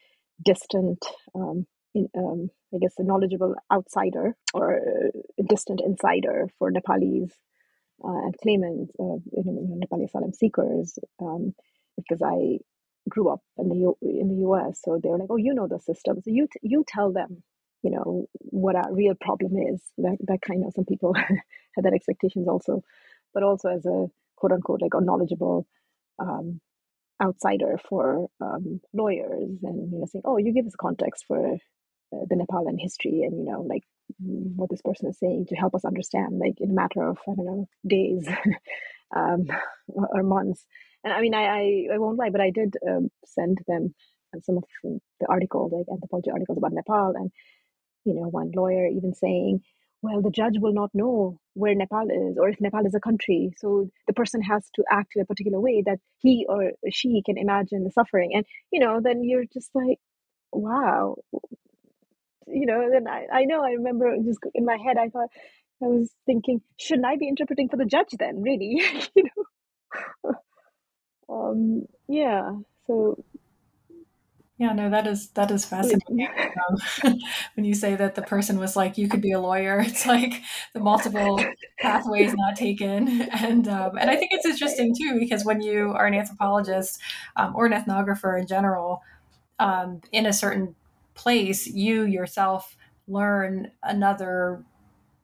distant. 0.44 1.04
Um, 1.34 1.66
in, 1.92 2.08
um, 2.16 2.50
I 2.72 2.78
guess 2.78 2.94
a 2.98 3.02
knowledgeable 3.02 3.56
outsider 3.72 4.36
or 4.54 4.80
a 5.36 5.42
distant 5.42 5.80
insider 5.84 6.48
for 6.56 6.70
Nepalis 6.70 7.32
uh, 7.32 7.49
and 8.04 8.36
claimants, 8.42 8.92
uh, 9.00 9.18
you 9.32 9.44
know, 9.44 9.78
Nepali 9.86 10.04
asylum 10.04 10.32
seekers, 10.32 10.98
um, 11.20 11.54
because 11.96 12.22
I 12.22 12.58
grew 13.08 13.28
up 13.30 13.40
in 13.58 13.68
the 13.68 13.76
U- 13.76 13.98
in 14.02 14.28
the 14.28 14.36
U.S. 14.48 14.80
So 14.84 14.98
they 15.02 15.08
were 15.08 15.18
like, 15.18 15.30
"Oh, 15.30 15.36
you 15.36 15.54
know 15.54 15.66
the 15.68 15.80
system, 15.80 16.20
so 16.22 16.30
you 16.30 16.46
t- 16.52 16.60
you 16.62 16.84
tell 16.86 17.12
them, 17.12 17.42
you 17.82 17.90
know, 17.90 18.26
what 18.40 18.76
our 18.76 18.92
real 18.92 19.14
problem 19.20 19.56
is." 19.58 19.82
That 19.98 20.18
that 20.28 20.42
kind 20.42 20.64
of 20.64 20.72
some 20.74 20.84
people 20.86 21.14
had 21.76 21.84
that 21.84 21.94
expectations 21.94 22.48
also, 22.48 22.82
but 23.34 23.42
also 23.42 23.68
as 23.70 23.86
a 23.86 24.06
quote 24.36 24.52
unquote 24.52 24.82
like 24.82 24.94
a 24.94 25.00
knowledgeable 25.00 25.66
um, 26.18 26.60
outsider 27.22 27.78
for 27.88 28.28
um, 28.40 28.80
lawyers, 28.94 29.50
and 29.62 29.92
you 29.92 29.98
know, 30.00 30.06
saying, 30.06 30.22
"Oh, 30.24 30.38
you 30.38 30.52
give 30.52 30.66
us 30.66 30.76
context 30.80 31.24
for 31.28 31.54
uh, 31.54 32.24
the 32.28 32.36
Nepalan 32.36 32.78
history, 32.80 33.22
and 33.24 33.38
you 33.38 33.44
know, 33.52 33.62
like 33.62 33.84
what 34.18 34.70
this 34.70 34.82
person 34.82 35.08
is 35.08 35.18
saying 35.18 35.46
to 35.48 35.56
help 35.56 35.74
us 35.74 35.84
understand, 35.84 36.38
like 36.38 36.60
in 36.60 36.70
a 36.70 36.74
matter 36.74 37.02
of 37.02 37.18
I 37.28 37.34
don't 37.34 37.46
know 37.46 37.68
days 37.86 38.28
um, 39.16 39.46
or 39.88 40.22
months." 40.22 40.64
And 41.04 41.12
I 41.12 41.20
mean, 41.20 41.34
I, 41.34 41.44
I, 41.44 41.94
I 41.94 41.98
won't 41.98 42.18
lie, 42.18 42.30
but 42.30 42.40
I 42.40 42.50
did 42.50 42.74
um, 42.86 43.08
send 43.24 43.58
them 43.66 43.94
some 44.42 44.58
of 44.58 44.64
the 44.84 45.26
articles, 45.28 45.72
like 45.72 45.86
anthropology 45.90 46.30
articles 46.30 46.58
about 46.58 46.72
Nepal, 46.72 47.14
and 47.16 47.30
you 48.04 48.14
know, 48.14 48.28
one 48.28 48.52
lawyer 48.54 48.86
even 48.86 49.14
saying, 49.14 49.60
"Well, 50.02 50.22
the 50.22 50.30
judge 50.30 50.58
will 50.58 50.72
not 50.72 50.90
know 50.94 51.38
where 51.54 51.74
Nepal 51.74 52.08
is, 52.10 52.38
or 52.38 52.48
if 52.48 52.60
Nepal 52.60 52.86
is 52.86 52.94
a 52.94 53.00
country, 53.00 53.52
so 53.58 53.88
the 54.06 54.12
person 54.12 54.42
has 54.42 54.68
to 54.74 54.84
act 54.90 55.12
in 55.16 55.22
a 55.22 55.26
particular 55.26 55.60
way 55.60 55.82
that 55.86 55.98
he 56.18 56.46
or 56.48 56.72
she 56.90 57.22
can 57.24 57.38
imagine 57.38 57.84
the 57.84 57.90
suffering." 57.90 58.30
And 58.34 58.44
you 58.72 58.80
know, 58.80 59.00
then 59.02 59.24
you're 59.24 59.44
just 59.52 59.70
like, 59.74 59.98
"Wow." 60.52 61.16
You 62.52 62.66
know, 62.66 62.88
then 62.90 63.06
I, 63.08 63.26
I 63.32 63.44
know 63.44 63.62
I 63.62 63.72
remember 63.72 64.14
just 64.24 64.38
in 64.54 64.64
my 64.64 64.76
head, 64.84 64.96
I 64.96 65.08
thought 65.08 65.28
I 65.82 65.86
was 65.86 66.10
thinking, 66.26 66.60
shouldn't 66.78 67.06
I 67.06 67.16
be 67.16 67.28
interpreting 67.28 67.68
for 67.68 67.76
the 67.76 67.84
judge 67.84 68.10
then? 68.18 68.42
Really, 68.42 68.82
you 69.14 69.24
know. 70.24 70.34
um, 71.28 71.86
yeah. 72.08 72.50
So 72.86 73.24
yeah, 74.60 74.74
no, 74.74 74.90
that 74.90 75.06
is 75.06 75.30
that 75.30 75.50
is 75.50 75.64
fascinating. 75.64 76.28
Um, 76.68 77.18
when 77.54 77.64
you 77.64 77.72
say 77.72 77.96
that 77.96 78.14
the 78.14 78.20
person 78.20 78.58
was 78.58 78.76
like, 78.76 78.98
you 78.98 79.08
could 79.08 79.22
be 79.22 79.32
a 79.32 79.40
lawyer, 79.40 79.80
it's 79.86 80.04
like 80.04 80.34
the 80.74 80.80
multiple 80.80 81.42
pathways 81.78 82.34
not 82.36 82.56
taken, 82.56 83.22
and 83.22 83.66
um, 83.66 83.96
and 83.96 84.10
I 84.10 84.16
think 84.16 84.32
it's 84.34 84.44
interesting 84.44 84.94
too 84.94 85.18
because 85.18 85.46
when 85.46 85.62
you 85.62 85.94
are 85.94 86.04
an 86.04 86.12
anthropologist 86.12 87.00
um, 87.36 87.56
or 87.56 87.64
an 87.64 87.72
ethnographer 87.72 88.38
in 88.38 88.46
general, 88.46 89.00
um, 89.58 90.02
in 90.12 90.26
a 90.26 90.32
certain 90.34 90.74
place, 91.20 91.66
you 91.66 92.04
yourself 92.04 92.76
learn 93.06 93.70
another 93.82 94.64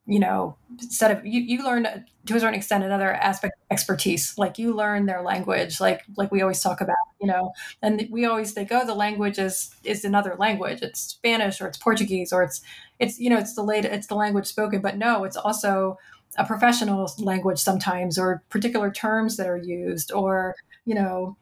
you 0.09 0.21
know 0.21 0.57
set 0.79 1.11
of 1.11 1.27
you, 1.27 1.41
you 1.41 1.65
learn 1.65 1.83
to 2.27 2.37
a 2.37 2.41
certain 2.41 2.55
extent 2.55 2.85
another 2.85 3.13
aspect 3.13 3.55
of 3.57 3.73
expertise. 3.73 4.37
Like 4.39 4.59
you 4.59 4.73
learn 4.75 5.07
their 5.07 5.23
language 5.23 5.81
like 5.81 6.03
like 6.17 6.31
we 6.31 6.43
always 6.43 6.61
talk 6.61 6.81
about 6.81 6.97
you 7.21 7.27
know 7.27 7.53
and 7.83 8.07
we 8.11 8.25
always 8.25 8.53
think 8.53 8.69
oh 8.71 8.87
the 8.87 8.95
language 8.95 9.39
is 9.39 9.75
is 9.85 10.05
another 10.05 10.37
language. 10.39 10.81
It's 10.83 11.01
spanish 11.01 11.61
or 11.61 11.67
it's 11.67 11.79
portuguese 11.79 12.33
or 12.33 12.43
it's 12.45 12.61
it's 13.01 13.19
you 13.19 13.31
know 13.31 13.39
it's 13.39 13.55
the 13.55 13.63
late 13.63 13.85
it's 13.85 14.07
the 14.07 14.15
language 14.15 14.47
spoken. 14.47 14.81
But 14.81 14.97
no 14.97 15.25
it's 15.25 15.37
also 15.37 15.99
a 16.39 16.45
professional 16.45 17.11
language 17.19 17.59
sometimes 17.59 18.19
or 18.19 18.43
particular 18.51 18.91
terms 18.93 19.37
that 19.39 19.49
are 19.49 19.57
used 19.57 20.13
or 20.13 20.55
you 20.85 20.95
know 20.95 21.37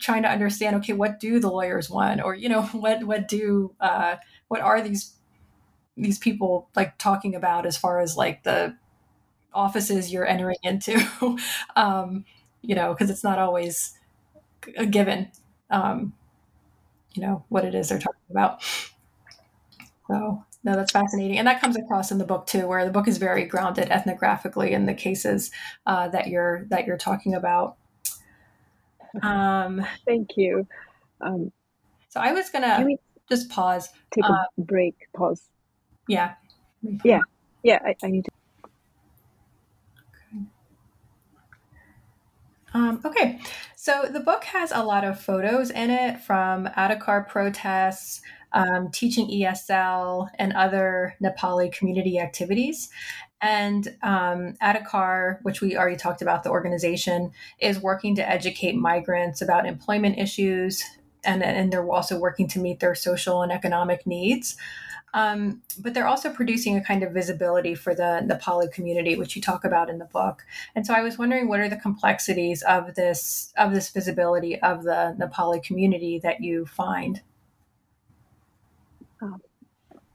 trying 0.00 0.22
to 0.22 0.30
understand 0.30 0.76
okay 0.76 0.92
what 0.92 1.20
do 1.20 1.40
the 1.40 1.50
lawyers 1.50 1.90
want? 1.90 2.22
Or 2.22 2.34
you 2.34 2.48
know 2.48 2.62
what 2.72 3.04
what 3.04 3.28
do 3.28 3.74
uh 3.80 4.16
what 4.48 4.60
are 4.60 4.80
these 4.82 5.14
these 5.96 6.18
people 6.18 6.68
like 6.76 6.96
talking 6.98 7.34
about 7.34 7.66
as 7.66 7.76
far 7.76 8.00
as 8.00 8.16
like 8.16 8.42
the 8.44 8.76
offices 9.52 10.12
you're 10.12 10.26
entering 10.26 10.58
into? 10.62 11.00
Um, 11.76 12.24
you 12.62 12.74
know 12.74 12.92
because 12.92 13.10
it's 13.10 13.24
not 13.24 13.38
always 13.38 13.94
a 14.76 14.86
given 14.86 15.30
um, 15.70 16.12
you 17.14 17.22
know 17.22 17.44
what 17.48 17.64
it 17.64 17.74
is 17.74 17.88
they're 17.88 17.98
talking 17.98 18.20
about. 18.30 18.62
So 20.08 20.44
no 20.64 20.76
that's 20.76 20.92
fascinating. 20.92 21.38
And 21.38 21.46
that 21.46 21.60
comes 21.60 21.76
across 21.76 22.10
in 22.10 22.18
the 22.18 22.24
book 22.24 22.46
too 22.46 22.66
where 22.66 22.84
the 22.84 22.90
book 22.90 23.08
is 23.08 23.18
very 23.18 23.44
grounded 23.44 23.88
ethnographically 23.88 24.70
in 24.70 24.86
the 24.86 24.94
cases 24.94 25.50
uh, 25.86 26.08
that 26.08 26.28
you're 26.28 26.66
that 26.70 26.86
you're 26.86 26.98
talking 26.98 27.34
about 27.34 27.77
um, 29.22 29.84
thank 30.06 30.36
you 30.36 30.66
um, 31.20 31.50
so 32.08 32.20
i 32.20 32.32
was 32.32 32.50
gonna 32.50 32.86
just 33.28 33.48
pause 33.50 33.88
take 34.10 34.24
a 34.24 34.32
uh, 34.32 34.44
break 34.58 34.94
pause 35.16 35.48
yeah. 36.08 36.34
Yeah. 37.04 37.20
Yeah. 37.62 37.78
I, 37.84 37.94
I 38.02 38.08
need 38.08 38.24
to. 38.24 38.30
Okay. 40.32 40.44
Um, 42.74 43.00
okay. 43.04 43.40
So 43.76 44.08
the 44.10 44.20
book 44.20 44.44
has 44.44 44.72
a 44.72 44.82
lot 44.82 45.04
of 45.04 45.20
photos 45.20 45.70
in 45.70 45.90
it 45.90 46.20
from 46.20 46.66
Adhikar 46.66 47.28
protests, 47.28 48.22
um, 48.52 48.90
teaching 48.90 49.28
ESL, 49.28 50.28
and 50.38 50.52
other 50.54 51.14
Nepali 51.22 51.72
community 51.72 52.18
activities. 52.18 52.90
And 53.40 53.96
um, 54.02 54.54
which 55.42 55.60
we 55.60 55.76
already 55.76 55.96
talked 55.96 56.22
about, 56.22 56.42
the 56.42 56.50
organization 56.50 57.32
is 57.60 57.78
working 57.80 58.16
to 58.16 58.28
educate 58.28 58.74
migrants 58.74 59.40
about 59.40 59.66
employment 59.66 60.18
issues, 60.18 60.82
and, 61.24 61.42
and 61.42 61.72
they're 61.72 61.88
also 61.88 62.18
working 62.18 62.48
to 62.48 62.58
meet 62.58 62.80
their 62.80 62.94
social 62.94 63.42
and 63.42 63.52
economic 63.52 64.06
needs. 64.06 64.56
Um, 65.14 65.62
but 65.78 65.94
they're 65.94 66.06
also 66.06 66.30
producing 66.30 66.76
a 66.76 66.82
kind 66.82 67.02
of 67.02 67.12
visibility 67.12 67.74
for 67.74 67.94
the 67.94 68.22
Nepali 68.26 68.70
community, 68.70 69.16
which 69.16 69.36
you 69.36 69.42
talk 69.42 69.64
about 69.64 69.88
in 69.88 69.98
the 69.98 70.04
book. 70.04 70.44
And 70.74 70.86
so 70.86 70.92
I 70.92 71.00
was 71.00 71.16
wondering, 71.16 71.48
what 71.48 71.60
are 71.60 71.68
the 71.68 71.76
complexities 71.76 72.62
of 72.62 72.94
this 72.94 73.52
of 73.56 73.72
this 73.72 73.88
visibility 73.90 74.60
of 74.60 74.82
the 74.82 75.16
Nepali 75.18 75.62
community 75.62 76.18
that 76.18 76.42
you 76.42 76.66
find? 76.66 77.22
Oh, 79.22 79.38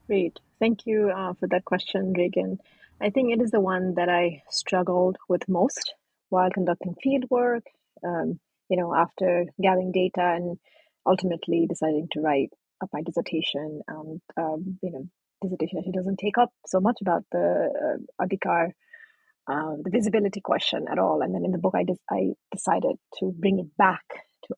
great, 0.06 0.38
thank 0.60 0.86
you 0.86 1.10
uh, 1.10 1.34
for 1.34 1.48
that 1.48 1.64
question, 1.64 2.12
Regan. 2.12 2.60
I 3.00 3.10
think 3.10 3.32
it 3.32 3.42
is 3.42 3.50
the 3.50 3.60
one 3.60 3.94
that 3.94 4.08
I 4.08 4.42
struggled 4.50 5.16
with 5.28 5.48
most 5.48 5.94
while 6.30 6.50
conducting 6.50 6.94
field 7.02 7.24
work. 7.30 7.64
Um, 8.04 8.40
you 8.68 8.76
know, 8.76 8.94
after 8.94 9.44
gathering 9.60 9.92
data 9.92 10.22
and 10.36 10.58
ultimately 11.06 11.66
deciding 11.68 12.08
to 12.12 12.20
write 12.20 12.50
of 12.82 12.88
my 12.92 13.02
dissertation 13.02 13.80
and 13.88 14.20
um, 14.36 14.78
you 14.82 14.90
know 14.90 15.06
dissertation 15.42 15.78
actually 15.78 15.92
doesn't 15.92 16.18
take 16.18 16.38
up 16.38 16.50
so 16.66 16.80
much 16.80 16.98
about 17.00 17.24
the 17.32 17.70
uh, 17.84 18.24
adhikar 18.24 18.70
uh, 19.50 19.74
the 19.82 19.90
visibility 19.90 20.40
question 20.40 20.86
at 20.90 20.98
all 20.98 21.20
and 21.22 21.34
then 21.34 21.44
in 21.44 21.52
the 21.52 21.58
book 21.58 21.74
I, 21.76 21.84
des- 21.84 22.06
I 22.10 22.32
decided 22.52 22.96
to 23.20 23.32
bring 23.32 23.58
it 23.58 23.76
back 23.76 24.04
to 24.46 24.54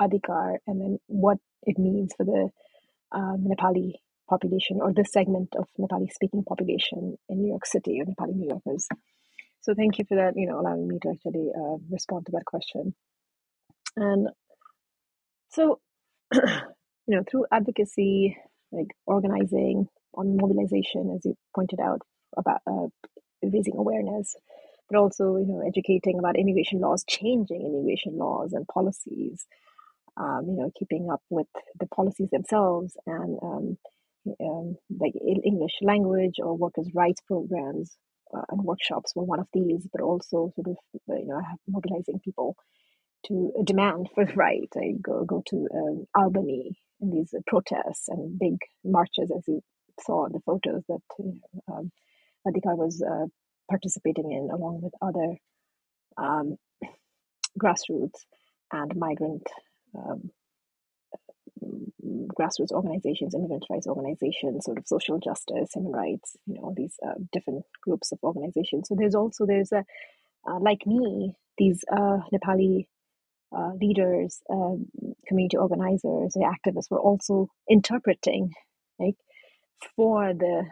adhikar 0.00 0.56
and 0.66 0.80
then 0.80 0.98
what 1.06 1.38
it 1.62 1.78
means 1.78 2.12
for 2.16 2.24
the 2.24 2.50
um, 3.12 3.46
nepali 3.48 3.94
population 4.28 4.80
or 4.80 4.92
this 4.92 5.12
segment 5.12 5.54
of 5.56 5.66
nepali 5.78 6.10
speaking 6.12 6.44
population 6.44 7.16
in 7.28 7.42
new 7.42 7.48
york 7.48 7.66
city 7.66 8.00
or 8.00 8.06
nepali 8.06 8.34
new 8.34 8.48
yorkers. 8.48 8.86
So 9.60 9.74
thank 9.74 9.98
you 9.98 10.04
for 10.08 10.16
that 10.16 10.34
you 10.36 10.46
know 10.48 10.60
allowing 10.60 10.86
me 10.88 10.98
to 11.02 11.10
actually 11.10 11.48
uh, 11.60 11.76
respond 11.90 12.26
to 12.26 12.32
that 12.32 12.44
question. 12.44 12.94
And 13.96 14.28
so 15.50 15.80
you 17.08 17.16
know, 17.16 17.24
through 17.28 17.46
advocacy, 17.50 18.36
like 18.70 18.88
organizing 19.06 19.88
on 20.14 20.36
mobilization, 20.36 21.12
as 21.16 21.24
you 21.24 21.34
pointed 21.54 21.80
out, 21.80 22.02
about 22.36 22.60
uh, 22.66 22.86
raising 23.42 23.76
awareness, 23.76 24.36
but 24.90 24.98
also, 24.98 25.36
you 25.36 25.46
know, 25.46 25.62
educating 25.66 26.18
about 26.18 26.38
immigration 26.38 26.80
laws, 26.80 27.04
changing 27.08 27.62
immigration 27.62 28.18
laws 28.18 28.52
and 28.52 28.68
policies, 28.68 29.46
um, 30.18 30.44
you 30.46 30.56
know, 30.56 30.70
keeping 30.78 31.08
up 31.10 31.22
with 31.30 31.46
the 31.80 31.86
policies 31.86 32.28
themselves 32.30 32.96
and 33.06 33.38
um, 33.42 33.78
um, 34.40 34.76
like 34.98 35.14
English 35.44 35.78
language 35.82 36.36
or 36.42 36.56
workers' 36.56 36.90
rights 36.94 37.20
programs, 37.26 37.96
uh, 38.34 38.42
and 38.50 38.62
workshops 38.62 39.14
were 39.14 39.24
one 39.24 39.40
of 39.40 39.48
these, 39.52 39.86
but 39.92 40.02
also 40.02 40.52
sort 40.54 40.68
of 40.68 40.76
you 41.08 41.26
know 41.26 41.40
mobilizing 41.66 42.20
people 42.24 42.56
to 43.26 43.52
demand 43.64 44.08
for 44.14 44.24
rights. 44.36 44.76
I 44.76 44.92
go 45.02 45.24
go 45.24 45.42
to 45.48 45.68
um, 45.74 46.04
Albany 46.14 46.78
in 47.00 47.10
these 47.10 47.34
protests 47.46 48.08
and 48.08 48.38
big 48.38 48.56
marches, 48.84 49.30
as 49.36 49.44
you 49.46 49.60
saw 50.00 50.26
in 50.26 50.32
the 50.32 50.40
photos 50.40 50.82
that 50.88 51.00
you 51.18 51.40
know, 51.68 51.74
um, 51.74 51.90
Adhikar 52.46 52.76
was 52.76 53.02
uh, 53.02 53.26
participating 53.70 54.30
in, 54.32 54.50
along 54.50 54.80
with 54.82 54.92
other 55.02 55.36
um, 56.16 56.56
grassroots 57.58 58.24
and 58.72 58.96
migrant 58.96 59.46
um, 59.96 60.30
grassroots 62.38 62.72
organizations, 62.72 63.34
immigrant 63.34 63.64
rights 63.70 63.86
organizations, 63.86 64.64
sort 64.64 64.78
of 64.78 64.86
social 64.86 65.18
justice, 65.18 65.70
human 65.74 65.92
rights, 65.92 66.36
you 66.46 66.54
know, 66.54 66.72
these 66.76 66.96
uh, 67.06 67.14
different 67.32 67.64
groups 67.82 68.12
of 68.12 68.18
organizations. 68.22 68.88
So 68.88 68.94
there's 68.96 69.14
also 69.14 69.46
there's 69.46 69.72
a 69.72 69.84
uh, 70.48 70.58
like 70.60 70.86
me, 70.86 71.34
these 71.58 71.84
uh, 71.90 72.18
Nepali 72.32 72.86
uh, 73.56 73.72
leaders, 73.80 74.40
um, 74.50 74.86
community 75.26 75.56
organizers, 75.56 76.36
activists 76.36 76.90
were 76.90 77.00
also 77.00 77.48
interpreting, 77.68 78.52
like, 78.98 79.16
for 79.96 80.32
the 80.34 80.64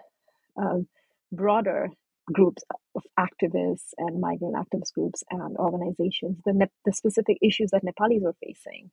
um, 0.57 0.87
broader 1.33 1.89
groups 2.33 2.63
of 2.95 3.03
activists 3.19 3.91
and 3.99 4.21
migrant 4.21 4.57
activist 4.57 4.93
groups 4.95 5.23
and 5.31 5.57
organizations, 5.57 6.39
the, 6.45 6.53
ne- 6.53 6.71
the 6.85 6.93
specific 6.93 7.39
issues 7.43 7.71
that 7.71 7.85
Nepalis 7.85 8.23
were 8.23 8.35
facing. 8.43 8.91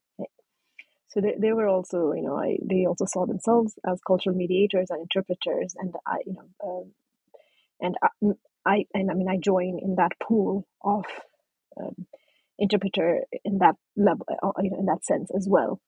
So 1.13 1.21
they, 1.21 1.35
they 1.39 1.53
were 1.53 1.67
also, 1.67 2.11
you 2.13 2.23
know, 2.23 2.35
I, 2.35 2.57
they 2.67 2.85
also 2.87 3.05
saw 3.05 3.27
themselves 3.27 3.77
as 3.87 4.01
cultural 4.05 4.35
mediators 4.35 4.87
and 4.89 4.99
interpreters, 4.99 5.75
and 5.77 5.93
I, 6.07 6.17
you 6.25 6.33
know, 6.33 6.47
um, 6.67 6.91
and 7.79 7.95
I, 8.01 8.07
I, 8.65 8.85
and 8.95 9.11
I 9.11 9.13
mean, 9.13 9.29
I 9.29 9.37
join 9.37 9.79
in 9.79 9.95
that 9.97 10.13
pool 10.19 10.65
of 10.83 11.05
um, 11.79 12.07
interpreter 12.57 13.21
in 13.45 13.59
that 13.59 13.75
level, 13.95 14.25
uh, 14.41 14.51
you 14.63 14.71
know, 14.71 14.79
in 14.79 14.87
that 14.87 15.05
sense 15.05 15.29
as 15.37 15.47
well. 15.47 15.79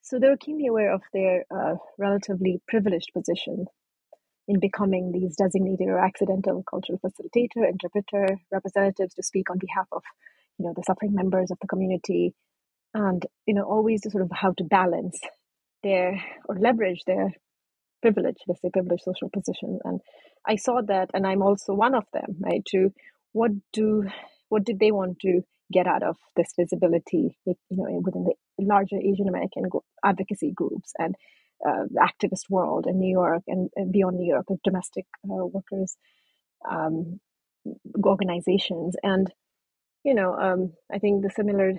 So 0.00 0.18
they 0.18 0.28
were 0.28 0.38
keenly 0.38 0.66
aware 0.66 0.92
of 0.92 1.02
their 1.12 1.44
uh, 1.54 1.74
relatively 1.98 2.62
privileged 2.66 3.10
position 3.12 3.66
in 4.48 4.60
becoming 4.60 5.12
these 5.12 5.36
designated 5.36 5.88
or 5.88 5.98
accidental 5.98 6.62
cultural 6.68 7.00
facilitator, 7.04 7.68
interpreter, 7.68 8.38
representatives 8.50 9.14
to 9.14 9.22
speak 9.22 9.50
on 9.50 9.58
behalf 9.58 9.88
of, 9.92 10.02
you 10.58 10.64
know, 10.64 10.72
the 10.74 10.82
suffering 10.86 11.14
members 11.14 11.50
of 11.50 11.58
the 11.60 11.68
community, 11.68 12.34
and 12.94 13.24
you 13.46 13.54
know, 13.54 13.64
always 13.64 14.02
sort 14.10 14.22
of 14.22 14.30
how 14.32 14.52
to 14.52 14.64
balance 14.64 15.18
their 15.82 16.22
or 16.48 16.56
leverage 16.58 17.02
their 17.06 17.32
privilege, 18.02 18.36
let's 18.46 18.60
say 18.62 18.70
privileged 18.72 19.02
social 19.02 19.30
position. 19.30 19.78
And 19.84 20.00
I 20.46 20.56
saw 20.56 20.80
that, 20.86 21.10
and 21.14 21.26
I'm 21.26 21.42
also 21.42 21.74
one 21.74 21.94
of 21.94 22.04
them, 22.12 22.36
right? 22.40 22.64
To 22.66 22.90
what 23.32 23.50
do 23.72 24.04
what 24.48 24.64
did 24.64 24.78
they 24.78 24.92
want 24.92 25.18
to 25.20 25.42
get 25.72 25.86
out 25.86 26.02
of 26.02 26.16
this 26.36 26.52
visibility, 26.58 27.36
you 27.46 27.56
know, 27.70 28.00
within 28.04 28.24
the 28.24 28.34
larger 28.64 28.96
Asian 28.96 29.28
American 29.28 29.64
advocacy 30.04 30.52
groups 30.54 30.92
and 30.98 31.14
uh, 31.66 31.84
the 31.90 32.00
activist 32.00 32.50
world 32.50 32.86
in 32.86 32.98
New 32.98 33.10
York 33.10 33.42
and, 33.46 33.70
and 33.74 33.90
beyond 33.90 34.18
New 34.18 34.26
York, 34.26 34.46
of 34.50 34.58
domestic 34.62 35.06
uh, 35.24 35.46
workers 35.46 35.96
um, 36.70 37.18
organizations, 38.04 38.94
and 39.02 39.32
you 40.04 40.14
know, 40.14 40.34
um, 40.34 40.74
I 40.92 40.98
think 40.98 41.22
the 41.22 41.30
similar 41.30 41.72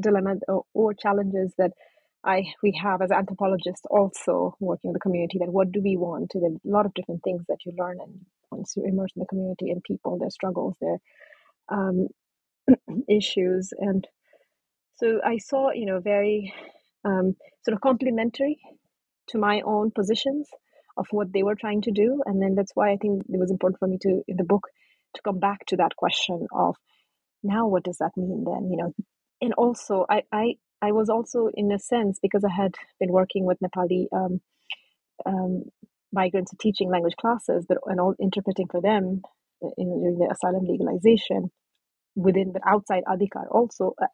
dilemma 0.00 0.36
or, 0.48 0.64
or 0.74 0.94
challenges 0.94 1.52
that 1.58 1.72
I 2.24 2.42
we 2.62 2.78
have 2.82 3.00
as 3.00 3.10
anthropologists 3.10 3.86
also 3.90 4.56
working 4.60 4.90
in 4.90 4.92
the 4.92 5.00
community 5.00 5.38
that 5.38 5.52
what 5.52 5.70
do 5.70 5.80
we 5.82 5.96
want? 5.96 6.32
There 6.34 6.42
are 6.42 6.54
a 6.54 6.58
lot 6.64 6.86
of 6.86 6.94
different 6.94 7.22
things 7.22 7.44
that 7.48 7.58
you 7.64 7.72
learn 7.78 7.98
and 8.00 8.26
once 8.50 8.74
you 8.76 8.84
immerse 8.84 9.10
in 9.14 9.20
the 9.20 9.26
community 9.26 9.70
and 9.70 9.82
people, 9.82 10.18
their 10.18 10.30
struggles, 10.30 10.74
their 10.80 10.98
um, 11.68 12.08
issues, 13.08 13.72
and 13.78 14.06
so 14.96 15.20
I 15.24 15.38
saw 15.38 15.70
you 15.72 15.86
know 15.86 16.00
very 16.00 16.52
um, 17.04 17.36
sort 17.64 17.74
of 17.74 17.80
complementary 17.80 18.58
to 19.28 19.38
my 19.38 19.60
own 19.64 19.90
positions 19.92 20.48
of 20.96 21.06
what 21.12 21.32
they 21.32 21.44
were 21.44 21.54
trying 21.54 21.82
to 21.82 21.92
do, 21.92 22.22
and 22.26 22.42
then 22.42 22.54
that's 22.56 22.72
why 22.74 22.90
I 22.90 22.96
think 22.96 23.22
it 23.28 23.38
was 23.38 23.50
important 23.50 23.78
for 23.78 23.86
me 23.86 23.98
to 24.02 24.22
in 24.26 24.36
the 24.36 24.44
book 24.44 24.66
to 25.14 25.22
come 25.22 25.38
back 25.38 25.64
to 25.66 25.76
that 25.76 25.94
question 25.96 26.46
of 26.52 26.76
now 27.42 27.68
what 27.68 27.84
does 27.84 27.98
that 27.98 28.12
mean 28.16 28.44
then? 28.44 28.70
You 28.70 28.76
know 28.78 28.94
and 29.40 29.54
also 29.54 30.06
I, 30.10 30.22
I 30.32 30.54
I 30.82 30.92
was 30.92 31.08
also 31.08 31.50
in 31.54 31.72
a 31.72 31.78
sense 31.78 32.18
because 32.22 32.44
I 32.44 32.50
had 32.52 32.74
been 33.00 33.12
working 33.12 33.44
with 33.46 33.58
Nepali 33.60 34.06
um, 34.12 34.40
um, 35.26 35.64
migrants 36.12 36.52
teaching 36.60 36.90
language 36.90 37.16
classes, 37.20 37.66
but 37.68 37.78
and 37.86 38.00
all 38.00 38.14
interpreting 38.20 38.66
for 38.70 38.80
them 38.80 39.22
uh, 39.64 39.70
in, 39.78 39.88
during 40.00 40.18
the 40.18 40.30
asylum 40.32 40.64
legalization 40.66 41.50
within 42.16 42.52
but 42.52 42.62
outside 42.66 43.04
Adhikar 43.08 43.46
also. 43.50 43.94
Uh, 44.00 44.06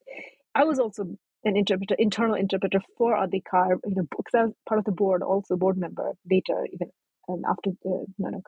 I 0.54 0.64
was 0.64 0.80
also 0.80 1.04
an 1.44 1.56
interpreter, 1.56 1.96
internal 1.98 2.36
interpreter 2.36 2.80
for 2.98 3.14
Adhikar, 3.16 3.78
you 3.86 3.96
know, 3.96 4.04
because 4.10 4.34
I 4.34 4.44
was 4.44 4.54
part 4.68 4.80
of 4.80 4.86
the 4.86 4.92
board, 4.92 5.22
also 5.22 5.56
board 5.56 5.78
member 5.78 6.12
later, 6.30 6.66
even 6.72 6.90
um, 7.28 7.42
after 7.48 7.70
the 7.84 8.06
you 8.18 8.30
know, 8.30 8.42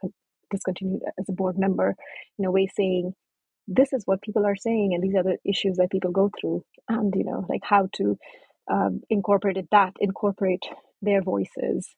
discontinued 0.52 1.02
as 1.18 1.26
a 1.28 1.32
board 1.32 1.58
member, 1.58 1.96
in 2.38 2.46
a 2.46 2.52
way 2.52 2.68
saying 2.76 3.14
this 3.68 3.92
is 3.92 4.02
what 4.04 4.22
people 4.22 4.46
are 4.46 4.56
saying 4.56 4.92
and 4.94 5.02
these 5.02 5.14
are 5.14 5.22
the 5.22 5.38
issues 5.44 5.76
that 5.76 5.90
people 5.90 6.10
go 6.10 6.30
through 6.40 6.62
and 6.88 7.12
you 7.16 7.24
know 7.24 7.44
like 7.48 7.62
how 7.64 7.88
to 7.92 8.16
um, 8.70 9.00
incorporate 9.10 9.56
that 9.70 9.92
incorporate 10.00 10.62
their 11.02 11.22
voices 11.22 11.88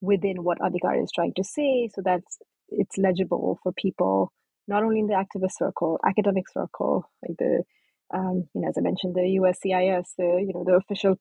within 0.00 0.42
what 0.42 0.58
Adhikar 0.58 1.02
is 1.02 1.10
trying 1.14 1.32
to 1.36 1.44
say 1.44 1.88
so 1.94 2.02
that 2.04 2.22
it's 2.68 2.98
legible 2.98 3.58
for 3.62 3.72
people 3.72 4.32
not 4.68 4.82
only 4.82 4.98
in 5.00 5.06
the 5.06 5.14
activist 5.14 5.52
circle 5.58 5.98
academic 6.06 6.44
circle 6.48 7.08
like 7.26 7.36
the 7.38 7.62
um, 8.14 8.48
you 8.54 8.60
know 8.60 8.68
as 8.68 8.76
i 8.78 8.80
mentioned 8.80 9.14
the 9.14 9.38
uscis 9.40 10.06
the 10.18 10.44
you 10.46 10.52
know 10.54 10.64
the 10.64 10.74
official 10.74 11.18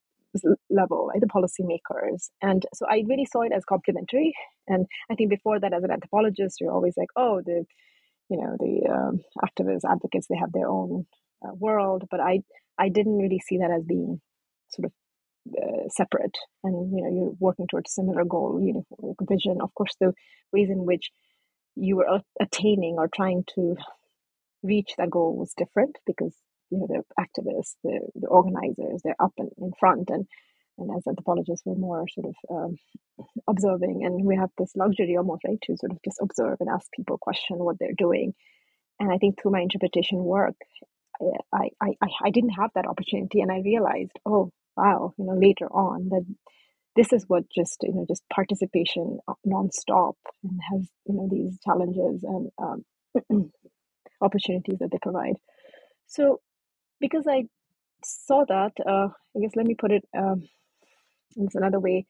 level 0.70 1.08
like 1.08 1.22
the 1.22 1.28
policymakers. 1.28 2.30
And 2.42 2.66
so 2.74 2.86
i 2.90 3.04
really 3.08 3.26
saw 3.26 3.42
it 3.42 3.54
as 3.56 3.64
complementary 3.64 4.34
and 4.68 4.86
i 5.10 5.16
think 5.16 5.30
before 5.30 5.60
that 5.60 5.74
as 5.74 5.84
an 5.84 5.92
anthropologist 5.92 6.60
you're 6.60 6.74
always 6.74 6.96
like 6.98 7.10
oh 7.16 7.42
the 7.46 7.66
you 8.30 8.38
know 8.38 8.56
the 8.60 8.90
um, 8.92 9.22
activists 9.44 9.90
advocates 9.90 10.28
they 10.28 10.38
have 10.38 10.52
their 10.54 10.70
own 10.70 11.06
uh, 11.46 11.54
world 11.54 12.04
but 12.12 12.20
i 12.20 12.40
i 12.80 12.90
didn't 12.90 13.18
really 13.18 13.40
see 13.40 13.58
that 13.58 13.72
as 13.72 13.84
being 13.84 14.22
sort 14.70 14.86
of 14.86 14.92
uh, 15.58 15.88
separate. 15.90 16.38
And 16.64 16.92
you 16.98 17.04
know 17.04 17.12
you're 17.14 17.36
working 17.40 17.68
towards 17.68 17.92
a 17.92 17.94
similar 17.94 18.24
goal 18.26 18.62
you 18.64 18.74
know 18.74 19.16
vision. 19.22 19.58
Of 19.62 19.74
course 19.76 19.96
the 20.00 20.14
ways 20.52 20.70
in 20.70 20.86
which 20.86 21.12
you 21.76 21.98
were 21.98 22.22
attaining 22.40 22.96
or 22.98 23.08
trying 23.08 23.44
to 23.56 23.76
reach 24.64 24.94
that 24.98 25.12
goal 25.12 25.38
was 25.38 25.54
different 25.56 25.98
because 26.08 26.36
you 26.72 26.80
know 26.80 26.88
the 26.90 27.04
activists 27.20 27.76
the, 27.84 28.00
the 28.16 28.28
organizers 28.28 29.02
they're 29.04 29.22
up 29.22 29.34
in, 29.38 29.50
in 29.58 29.72
front. 29.80 30.10
And 30.10 30.26
and 30.78 30.90
as 30.96 31.08
anthropologists 31.08 31.66
we're 31.66 31.76
more 31.76 32.06
sort 32.08 32.28
of 32.28 32.36
um, 32.56 32.78
observing 33.48 34.04
and 34.06 34.26
we 34.26 34.36
have 34.36 34.50
this 34.58 34.72
luxury 34.76 35.16
almost 35.18 35.44
right 35.48 35.60
to 35.64 35.78
sort 35.78 35.92
of 35.92 36.00
just 36.04 36.20
observe 36.22 36.58
and 36.60 36.70
ask 36.70 36.88
people 36.92 37.18
question 37.18 37.58
what 37.58 37.78
they're 37.80 37.98
doing. 37.98 38.34
And 39.00 39.12
i 39.12 39.18
think 39.18 39.42
through 39.42 39.52
my 39.52 39.62
interpretation 39.62 40.24
work 40.24 40.56
I, 41.54 41.70
I, 41.82 41.88
I, 42.02 42.08
I 42.26 42.30
didn't 42.30 42.58
have 42.62 42.72
that 42.76 42.88
opportunity 42.88 43.42
and 43.42 43.52
i 43.52 43.60
realized 43.60 44.12
oh 44.26 44.52
wow 44.76 45.14
you 45.18 45.26
know 45.26 45.34
later 45.34 45.68
on 45.68 46.10
that 46.10 46.26
this 46.96 47.12
is 47.12 47.26
what 47.28 47.44
just 47.54 47.78
you 47.84 47.94
know 47.94 48.06
just 48.08 48.24
participation 48.30 49.20
nonstop 49.46 50.16
and 50.44 50.60
has 50.72 50.88
you 51.06 51.16
know 51.16 51.28
these 51.30 51.58
challenges 51.64 52.24
and 52.24 52.50
um, 52.58 52.86
opportunities 54.22 54.80
that 54.80 54.90
they 54.92 54.98
provide. 55.02 55.36
So 56.08 56.40
because 57.00 57.26
i 57.28 57.44
saw 58.04 58.46
that 58.46 58.72
uh, 58.86 59.08
i 59.36 59.40
guess 59.42 59.56
let 59.56 59.66
me 59.66 59.76
put 59.76 59.92
it 59.92 60.04
um, 60.18 60.44
in 61.36 61.48
another 61.54 61.80
way 61.80 62.06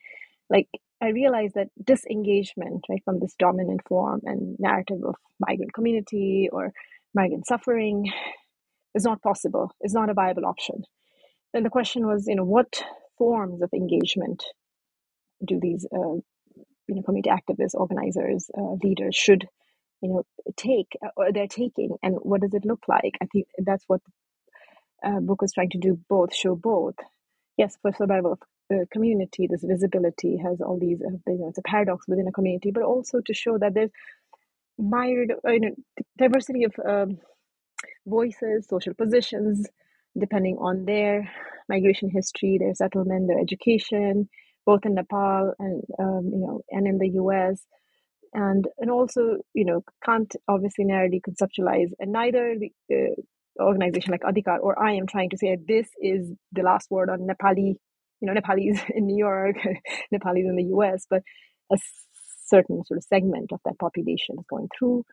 like 0.49 0.67
I 1.01 1.09
realized 1.09 1.55
that 1.55 1.69
disengagement, 1.83 2.85
right, 2.89 3.03
from 3.03 3.19
this 3.19 3.35
dominant 3.37 3.81
form 3.87 4.21
and 4.25 4.57
narrative 4.59 5.03
of 5.05 5.15
migrant 5.39 5.73
community 5.73 6.49
or 6.51 6.71
migrant 7.13 7.47
suffering 7.47 8.11
is 8.95 9.03
not 9.03 9.21
possible, 9.21 9.71
is 9.81 9.93
not 9.93 10.09
a 10.09 10.13
viable 10.13 10.45
option. 10.45 10.83
Then 11.53 11.63
the 11.63 11.69
question 11.69 12.07
was, 12.07 12.27
you 12.27 12.35
know, 12.35 12.45
what 12.45 12.83
forms 13.17 13.61
of 13.61 13.71
engagement 13.73 14.43
do 15.45 15.59
these, 15.61 15.85
uh, 15.93 16.15
you 16.87 16.95
know, 16.95 17.01
community 17.03 17.29
activists, 17.29 17.75
organizers, 17.75 18.49
uh, 18.57 18.75
leaders 18.83 19.15
should, 19.15 19.45
you 20.01 20.09
know, 20.09 20.23
take 20.57 20.97
uh, 21.05 21.09
or 21.17 21.31
they're 21.31 21.47
taking, 21.47 21.97
and 22.03 22.15
what 22.21 22.41
does 22.41 22.53
it 22.53 22.65
look 22.65 22.83
like? 22.87 23.15
I 23.21 23.25
think 23.27 23.47
that's 23.57 23.83
what 23.87 24.01
the 25.03 25.09
uh, 25.09 25.19
book 25.19 25.41
is 25.43 25.53
trying 25.53 25.71
to 25.71 25.79
do. 25.79 25.99
Both 26.09 26.35
show 26.35 26.55
both. 26.55 26.95
Yes, 27.57 27.77
for 27.81 27.91
survival 27.93 28.33
of 28.33 28.39
the 28.69 28.87
community, 28.91 29.47
this 29.49 29.63
visibility 29.63 30.37
has 30.37 30.61
all 30.61 30.79
these, 30.79 30.99
you 31.01 31.37
know, 31.39 31.49
it's 31.49 31.57
a 31.59 31.63
paradox 31.63 32.07
within 32.07 32.27
a 32.27 32.31
community, 32.31 32.71
but 32.71 32.83
also 32.83 33.21
to 33.25 33.33
show 33.33 33.57
that 33.59 33.73
there's 33.75 33.91
myriad, 34.79 35.33
uh, 35.47 35.51
you 35.51 35.59
know, 35.61 35.75
diversity 36.17 36.65
of 36.65 36.73
um, 36.87 37.19
voices, 38.07 38.67
social 38.69 38.93
positions, 38.93 39.67
depending 40.19 40.57
on 40.59 40.85
their 40.85 41.31
migration 41.69 42.09
history, 42.09 42.57
their 42.59 42.75
settlement, 42.75 43.27
their 43.27 43.39
education, 43.39 44.29
both 44.65 44.85
in 44.85 44.95
Nepal 44.95 45.53
and 45.59 45.83
um, 45.99 46.29
you 46.33 46.39
know, 46.39 46.61
and 46.71 46.87
in 46.87 46.97
the 46.99 47.09
U.S. 47.15 47.61
and 48.33 48.67
and 48.79 48.91
also 48.91 49.37
you 49.53 49.65
know 49.65 49.83
can't 50.05 50.33
obviously 50.49 50.85
narrowly 50.85 51.21
conceptualize 51.27 51.91
and 51.99 52.13
neither 52.13 52.55
the 52.59 52.71
uh, 52.93 53.63
organization 53.63 54.11
like 54.11 54.21
adhikar 54.23 54.59
or 54.61 54.79
i 54.81 54.93
am 54.93 55.07
trying 55.07 55.29
to 55.29 55.37
say 55.37 55.57
this 55.67 55.89
is 56.01 56.31
the 56.53 56.63
last 56.63 56.91
word 56.91 57.09
on 57.09 57.21
nepali 57.21 57.75
you 58.21 58.27
know 58.27 58.33
nepalis 58.33 58.79
in 58.95 59.05
new 59.07 59.17
york 59.17 59.57
nepalis 60.13 60.45
in 60.45 60.55
the 60.55 60.63
us 60.63 61.05
but 61.09 61.23
a 61.71 61.77
certain 62.45 62.83
sort 62.85 62.97
of 62.97 63.03
segment 63.03 63.51
of 63.51 63.59
that 63.65 63.79
population 63.79 64.35
is 64.39 64.45
going 64.49 64.69
through. 64.77 65.03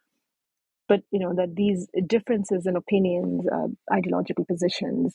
But 0.89 1.01
you 1.11 1.21
know 1.21 1.35
that 1.37 1.55
these 1.55 1.89
differences 2.07 2.67
in 2.67 2.77
opinions 2.77 3.47
uh, 3.51 3.69
ideological 3.93 4.45
positions 4.45 5.15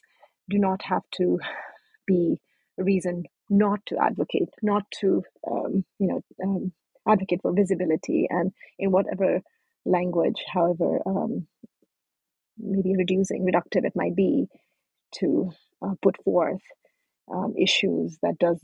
do 0.50 0.58
not 0.58 0.82
have 0.84 1.04
to 1.18 1.40
be 2.08 2.40
a 2.80 2.84
reason 2.84 3.24
not 3.50 3.80
to 3.88 3.98
advocate 4.02 4.50
not 4.62 4.84
to 5.02 5.24
um, 5.50 5.86
you 6.00 6.08
know 6.08 6.22
um, 6.44 6.72
advocate 7.08 7.42
for 7.42 7.54
visibility 7.54 8.28
and 8.30 8.52
in 8.80 8.92
whatever 8.92 9.42
language 9.86 10.44
however 10.52 11.00
um, 11.06 11.48
maybe 12.58 12.96
reducing 12.98 13.46
reductive 13.46 13.86
it 13.86 13.94
might 13.96 14.16
be 14.16 14.48
to 15.14 15.52
uh, 15.86 15.94
put 16.02 16.16
forth 16.24 16.62
um, 17.34 17.54
issues 17.58 18.18
that 18.24 18.38
does 18.40 18.60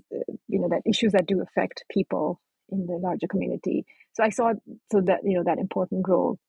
you 0.48 0.60
know 0.60 0.70
that 0.70 0.82
issues 0.86 1.14
that 1.14 1.28
do 1.28 1.42
affect 1.42 1.84
people 1.92 2.40
in 2.70 2.86
the 2.88 2.94
larger 2.94 3.28
community. 3.28 3.86
So 4.14 4.24
i 4.24 4.30
saw 4.30 4.54
so 4.92 5.02
that 5.02 5.22
you 5.24 5.38
know 5.38 5.44
that 5.46 5.60
important 5.60 6.08
role. 6.08 6.40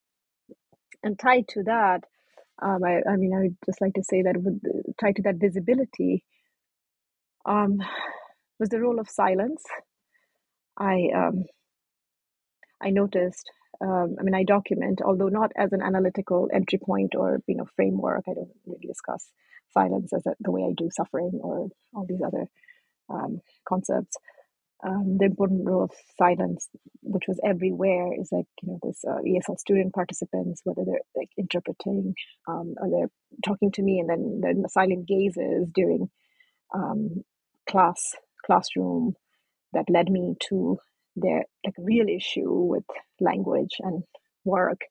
And 1.03 1.19
tied 1.19 1.47
to 1.49 1.63
that 1.63 2.03
um, 2.61 2.83
I, 2.83 3.01
I 3.09 3.15
mean 3.17 3.33
i 3.35 3.41
would 3.41 3.57
just 3.65 3.81
like 3.81 3.93
to 3.95 4.03
say 4.03 4.21
that 4.23 4.37
with 4.37 4.61
tied 4.99 5.17
to 5.17 5.23
that 5.23 5.35
visibility 5.35 6.23
um, 7.45 7.79
was 8.59 8.69
the 8.69 8.79
role 8.81 8.99
of 8.99 9.09
silence. 9.09 9.63
I 10.77 11.09
um, 11.15 11.45
i 12.81 12.89
noticed 12.89 13.49
um, 13.81 14.15
i 14.19 14.23
mean 14.23 14.35
i 14.35 14.43
document 14.43 15.01
although 15.05 15.29
not 15.29 15.51
as 15.55 15.71
an 15.73 15.81
analytical 15.81 16.49
entry 16.53 16.79
point 16.79 17.15
or 17.15 17.39
you 17.47 17.55
know 17.55 17.65
framework 17.75 18.23
i 18.27 18.33
don't 18.33 18.51
really 18.65 18.87
discuss 18.87 19.31
silence 19.75 20.13
as 20.13 20.23
the 20.39 20.51
way 20.51 20.63
i 20.63 20.73
do 20.77 20.89
suffering 20.91 21.39
or 21.43 21.69
all 21.93 22.07
these 22.09 22.23
other 22.25 22.45
um, 23.09 23.41
concepts. 23.67 24.17
Um, 24.85 25.17
the 25.19 25.25
important 25.25 25.65
role 25.65 25.83
of 25.85 25.91
silence, 26.17 26.69
which 27.01 27.23
was 27.27 27.39
everywhere, 27.43 28.09
is 28.19 28.29
like 28.31 28.45
you 28.61 28.73
know 28.73 28.79
this 28.83 29.03
uh, 29.07 29.17
ESL 29.25 29.57
student 29.57 29.93
participants, 29.93 30.61
whether 30.63 30.83
they're 30.85 30.99
like 31.15 31.29
interpreting 31.37 32.13
um, 32.47 32.75
or 32.79 32.89
they're 32.89 33.11
talking 33.43 33.71
to 33.71 33.81
me, 33.81 33.99
and 33.99 34.09
then 34.09 34.61
the 34.61 34.69
silent 34.69 35.07
gazes 35.07 35.67
during 35.73 36.09
um, 36.73 37.23
class 37.69 38.13
classroom 38.45 39.15
that 39.73 39.89
led 39.89 40.09
me 40.11 40.35
to 40.49 40.77
their 41.15 41.45
like 41.65 41.75
real 41.79 42.07
issue 42.09 42.51
with 42.51 42.83
language 43.19 43.77
and 43.79 44.03
work 44.43 44.81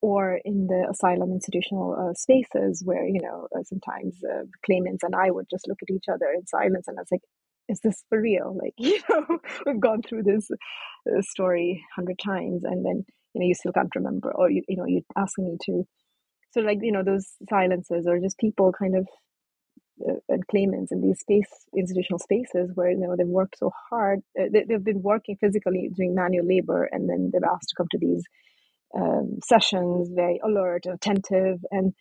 or 0.00 0.40
in 0.44 0.66
the 0.66 0.86
asylum 0.90 1.32
institutional 1.32 1.96
uh, 1.98 2.14
spaces 2.14 2.82
where 2.84 3.06
you 3.06 3.20
know 3.20 3.48
uh, 3.56 3.62
sometimes 3.64 4.16
uh, 4.24 4.44
claimants 4.64 5.02
and 5.02 5.14
i 5.14 5.30
would 5.30 5.46
just 5.50 5.66
look 5.68 5.78
at 5.82 5.92
each 5.94 6.08
other 6.12 6.26
in 6.34 6.46
silence 6.46 6.86
and 6.86 6.98
i 6.98 7.02
was 7.02 7.12
like 7.12 7.22
is 7.68 7.80
this 7.80 8.02
for 8.08 8.20
real? 8.20 8.56
Like, 8.60 8.74
you 8.78 9.00
know, 9.08 9.38
we've 9.66 9.80
gone 9.80 10.02
through 10.02 10.24
this 10.24 10.50
uh, 10.50 11.20
story 11.22 11.84
hundred 11.94 12.18
times, 12.18 12.64
and 12.64 12.84
then 12.84 13.04
you 13.34 13.40
know 13.40 13.46
you 13.46 13.54
still 13.54 13.72
can't 13.72 13.94
remember, 13.94 14.32
or 14.34 14.50
you 14.50 14.62
you 14.68 14.76
know 14.76 14.86
you 14.86 15.02
asking 15.16 15.46
me 15.46 15.56
to. 15.66 15.84
So 16.52 16.60
like 16.60 16.78
you 16.80 16.92
know 16.92 17.04
those 17.04 17.26
silences, 17.48 18.06
or 18.06 18.18
just 18.18 18.38
people 18.38 18.72
kind 18.72 18.96
of 18.96 19.06
uh, 20.08 20.14
and 20.28 20.46
claimants 20.46 20.92
in 20.92 21.02
these 21.02 21.20
space 21.20 21.50
institutional 21.76 22.18
spaces 22.18 22.70
where 22.74 22.90
you 22.90 22.98
know 22.98 23.14
they've 23.16 23.26
worked 23.26 23.58
so 23.58 23.70
hard, 23.90 24.20
uh, 24.40 24.44
they, 24.52 24.64
they've 24.68 24.84
been 24.84 25.02
working 25.02 25.36
physically 25.40 25.90
doing 25.94 26.14
manual 26.14 26.46
labor, 26.46 26.88
and 26.90 27.08
then 27.08 27.30
they're 27.32 27.50
asked 27.50 27.68
to 27.68 27.74
come 27.76 27.88
to 27.90 27.98
these 27.98 28.24
um, 28.96 29.38
sessions, 29.44 30.10
very 30.14 30.40
alert, 30.44 30.86
attentive, 30.86 31.58
and 31.70 31.94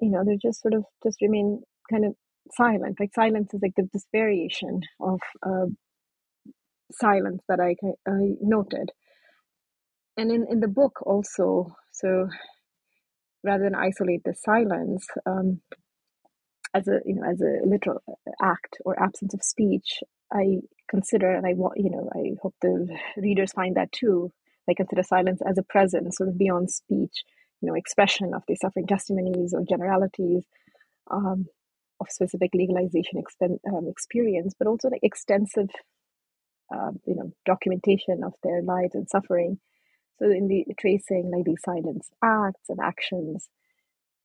you 0.00 0.10
know 0.10 0.22
they're 0.24 0.36
just 0.40 0.62
sort 0.62 0.74
of 0.74 0.84
just 1.04 1.20
remain 1.22 1.62
kind 1.90 2.04
of 2.04 2.14
silent. 2.52 2.98
Like 3.00 3.14
silence 3.14 3.54
is 3.54 3.60
like 3.62 3.74
this 3.76 4.06
variation 4.12 4.80
of 5.00 5.20
uh, 5.46 5.66
silence 6.92 7.42
that 7.48 7.60
I, 7.60 7.76
I 8.08 8.34
noted. 8.40 8.90
And 10.16 10.30
in, 10.30 10.46
in 10.50 10.60
the 10.60 10.68
book 10.68 11.00
also, 11.02 11.74
so 11.92 12.28
rather 13.42 13.64
than 13.64 13.74
isolate 13.74 14.22
the 14.24 14.34
silence 14.34 15.06
um, 15.26 15.60
as 16.74 16.88
a 16.88 17.00
you 17.04 17.16
know 17.16 17.24
as 17.30 17.40
a 17.40 17.66
literal 17.66 18.02
act 18.42 18.78
or 18.84 19.00
absence 19.02 19.34
of 19.34 19.42
speech, 19.42 20.00
I 20.32 20.60
consider 20.88 21.30
and 21.34 21.46
I 21.46 21.54
want 21.54 21.78
you 21.78 21.90
know 21.90 22.10
I 22.14 22.32
hope 22.42 22.54
the 22.62 22.96
readers 23.16 23.52
find 23.52 23.76
that 23.76 23.92
too. 23.92 24.30
I 24.68 24.74
consider 24.74 25.02
silence 25.02 25.40
as 25.46 25.58
a 25.58 25.62
presence, 25.62 26.16
sort 26.16 26.28
of 26.28 26.38
beyond 26.38 26.70
speech, 26.70 27.24
you 27.60 27.68
know, 27.68 27.74
expression 27.74 28.34
of 28.34 28.42
the 28.48 28.56
suffering 28.56 28.86
testimonies 28.86 29.54
or 29.54 29.64
generalities, 29.68 30.44
um, 31.10 31.46
of 32.00 32.10
specific 32.10 32.50
legalization 32.54 33.22
expen- 33.22 33.60
um, 33.68 33.86
experience, 33.88 34.54
but 34.58 34.68
also 34.68 34.88
like 34.88 35.00
extensive, 35.02 35.70
uh, 36.74 36.90
you 37.06 37.14
know, 37.14 37.32
documentation 37.46 38.24
of 38.24 38.34
their 38.42 38.62
lives 38.62 38.94
and 38.94 39.08
suffering. 39.08 39.58
So 40.18 40.26
in 40.30 40.48
the 40.48 40.64
tracing 40.78 41.30
like 41.34 41.44
these 41.44 41.62
silence 41.64 42.10
acts 42.22 42.68
and 42.68 42.80
actions, 42.80 43.48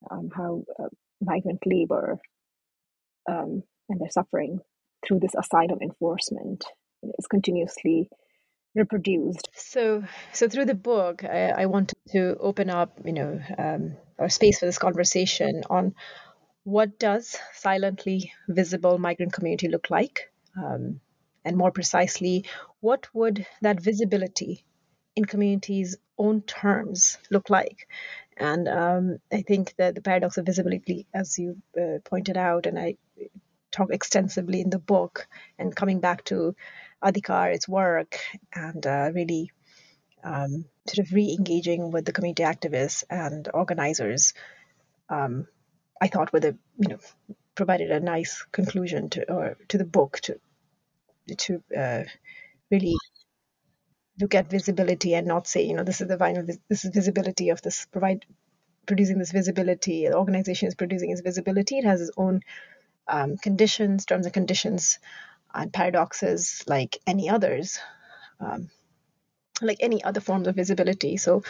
um, 0.10 0.30
how 0.36 0.64
uh, 0.80 0.88
migrant 1.22 1.60
labor 1.66 2.20
um, 3.30 3.64
and 3.90 4.00
their 4.00 4.10
suffering 4.10 4.60
through 5.06 5.20
this 5.20 5.36
asylum 5.36 5.80
enforcement 5.82 6.66
is 7.18 7.28
continuously 7.28 8.10
reproduced. 8.76 9.50
So, 9.54 10.04
so 10.34 10.48
through 10.48 10.66
the 10.66 10.76
book, 10.76 11.24
I, 11.24 11.50
I 11.50 11.66
wanted 11.66 11.98
to 12.12 12.38
open 12.40 12.70
up, 12.70 13.00
you 13.06 13.14
know, 13.14 13.40
um, 13.58 13.98
our 14.18 14.30
space 14.30 14.60
for 14.60 14.66
this 14.66 14.78
conversation 14.78 15.64
on 15.70 15.96
what 16.64 17.00
does 17.00 17.38
silently 17.54 18.34
visible 18.48 18.98
migrant 18.98 19.34
community 19.34 19.68
look 19.68 19.90
like? 19.90 20.32
Um, 20.58 21.00
and 21.46 21.58
more 21.58 21.72
precisely, 21.72 22.46
what 22.82 23.08
would 23.14 23.46
that 23.62 23.80
visibility 23.82 24.66
in 25.16 25.26
communities' 25.26 25.98
own 26.18 26.42
terms 26.42 27.18
look 27.32 27.50
like? 27.50 27.88
And 28.38 28.68
um, 28.68 29.18
I 29.32 29.42
think 29.42 29.74
that 29.78 29.96
the 29.96 30.02
paradox 30.02 30.38
of 30.38 30.46
visibility, 30.46 31.08
as 31.14 31.40
you 31.40 31.58
uh, 31.80 32.00
pointed 32.04 32.38
out, 32.38 32.66
and 32.66 32.78
I 32.78 32.98
talk 33.72 33.92
extensively 33.92 34.62
in 34.62 34.70
the 34.70 34.80
book, 34.80 35.28
and 35.58 35.76
coming 35.76 36.00
back 36.00 36.24
to 36.26 36.56
Adhikaar, 37.04 37.54
its 37.54 37.68
work, 37.68 38.20
and 38.54 38.86
uh, 38.86 39.12
really 39.14 39.52
um, 40.24 40.66
sort 40.88 41.08
of 41.08 41.14
re-engaging 41.14 41.92
with 41.92 42.06
the 42.06 42.14
community 42.14 42.44
activists 42.44 43.04
and 43.10 43.50
organizers 43.54 44.34
um, 45.10 45.48
I 46.02 46.08
thought 46.08 46.34
were 46.34 46.40
the 46.40 46.58
you 46.78 46.90
know 46.90 47.00
provided 47.56 47.92
a 47.92 48.00
nice 48.00 48.44
conclusion 48.52 49.10
to 49.12 49.32
or 49.32 49.58
to 49.70 49.78
the 49.78 49.86
book 49.86 50.20
to 50.22 50.40
to 51.38 51.64
uh, 51.78 52.04
really 52.72 52.96
look 54.20 54.36
at 54.36 54.50
visibility 54.50 55.16
and 55.16 55.28
not 55.28 55.48
say 55.48 55.64
you 55.64 55.74
know 55.74 55.84
this 55.84 56.02
is 56.02 56.08
the 56.08 56.18
final 56.18 56.46
this 56.70 56.86
is 56.86 56.92
visibility 56.94 57.50
of 57.50 57.62
this 57.62 57.86
provide 57.88 58.26
producing 58.88 59.18
this 59.20 59.32
visibility 59.32 60.08
the 60.08 60.16
organization 60.18 60.68
is 60.68 60.76
producing 60.76 61.12
its 61.12 61.22
visibility 61.22 61.78
it 61.80 61.86
has 61.86 62.02
its 62.02 62.12
own 62.18 62.42
um, 63.08 63.38
conditions 63.38 64.06
terms 64.06 64.26
and 64.26 64.34
conditions 64.34 65.00
and 65.54 65.74
paradoxes 65.74 66.64
like 66.68 66.98
any 67.08 67.30
others 67.30 67.80
um, 68.40 68.70
like 69.62 69.78
any 69.82 70.04
other 70.04 70.22
forms 70.22 70.48
of 70.48 70.56
visibility 70.56 71.18
so 71.18 71.44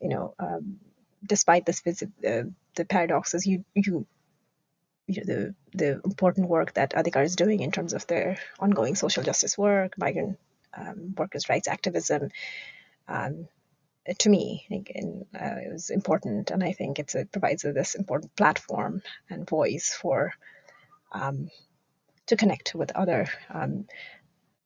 you 0.00 0.08
know 0.08 0.34
um, 0.38 0.78
despite 1.26 1.66
this 1.66 1.80
visi- 1.80 2.12
uh, 2.26 2.42
the 2.76 2.84
paradoxes 2.84 3.46
you 3.46 3.64
you 3.74 4.06
you 5.06 5.16
know, 5.16 5.24
the 5.34 5.54
the 5.74 6.00
important 6.04 6.48
work 6.48 6.74
that 6.74 6.92
Adhikaar 6.92 7.24
is 7.24 7.36
doing 7.36 7.60
in 7.60 7.72
terms 7.72 7.92
of 7.92 8.06
their 8.06 8.38
ongoing 8.58 8.94
social 8.94 9.22
justice 9.22 9.58
work, 9.58 9.98
migrant 9.98 10.38
um, 10.76 11.14
workers' 11.16 11.48
rights 11.48 11.68
activism. 11.68 12.30
Um, 13.08 13.48
to 14.18 14.28
me, 14.28 14.66
and, 14.70 15.26
uh, 15.34 15.60
it 15.64 15.72
was 15.72 15.90
important, 15.90 16.50
and 16.50 16.64
I 16.64 16.72
think 16.72 16.98
it 16.98 17.14
provides 17.30 17.62
this 17.62 17.94
important 17.94 18.34
platform 18.34 19.02
and 19.30 19.48
voice 19.48 19.96
for 20.00 20.32
um, 21.12 21.50
to 22.26 22.36
connect 22.36 22.74
with 22.74 22.92
other 22.92 23.26
um, 23.52 23.86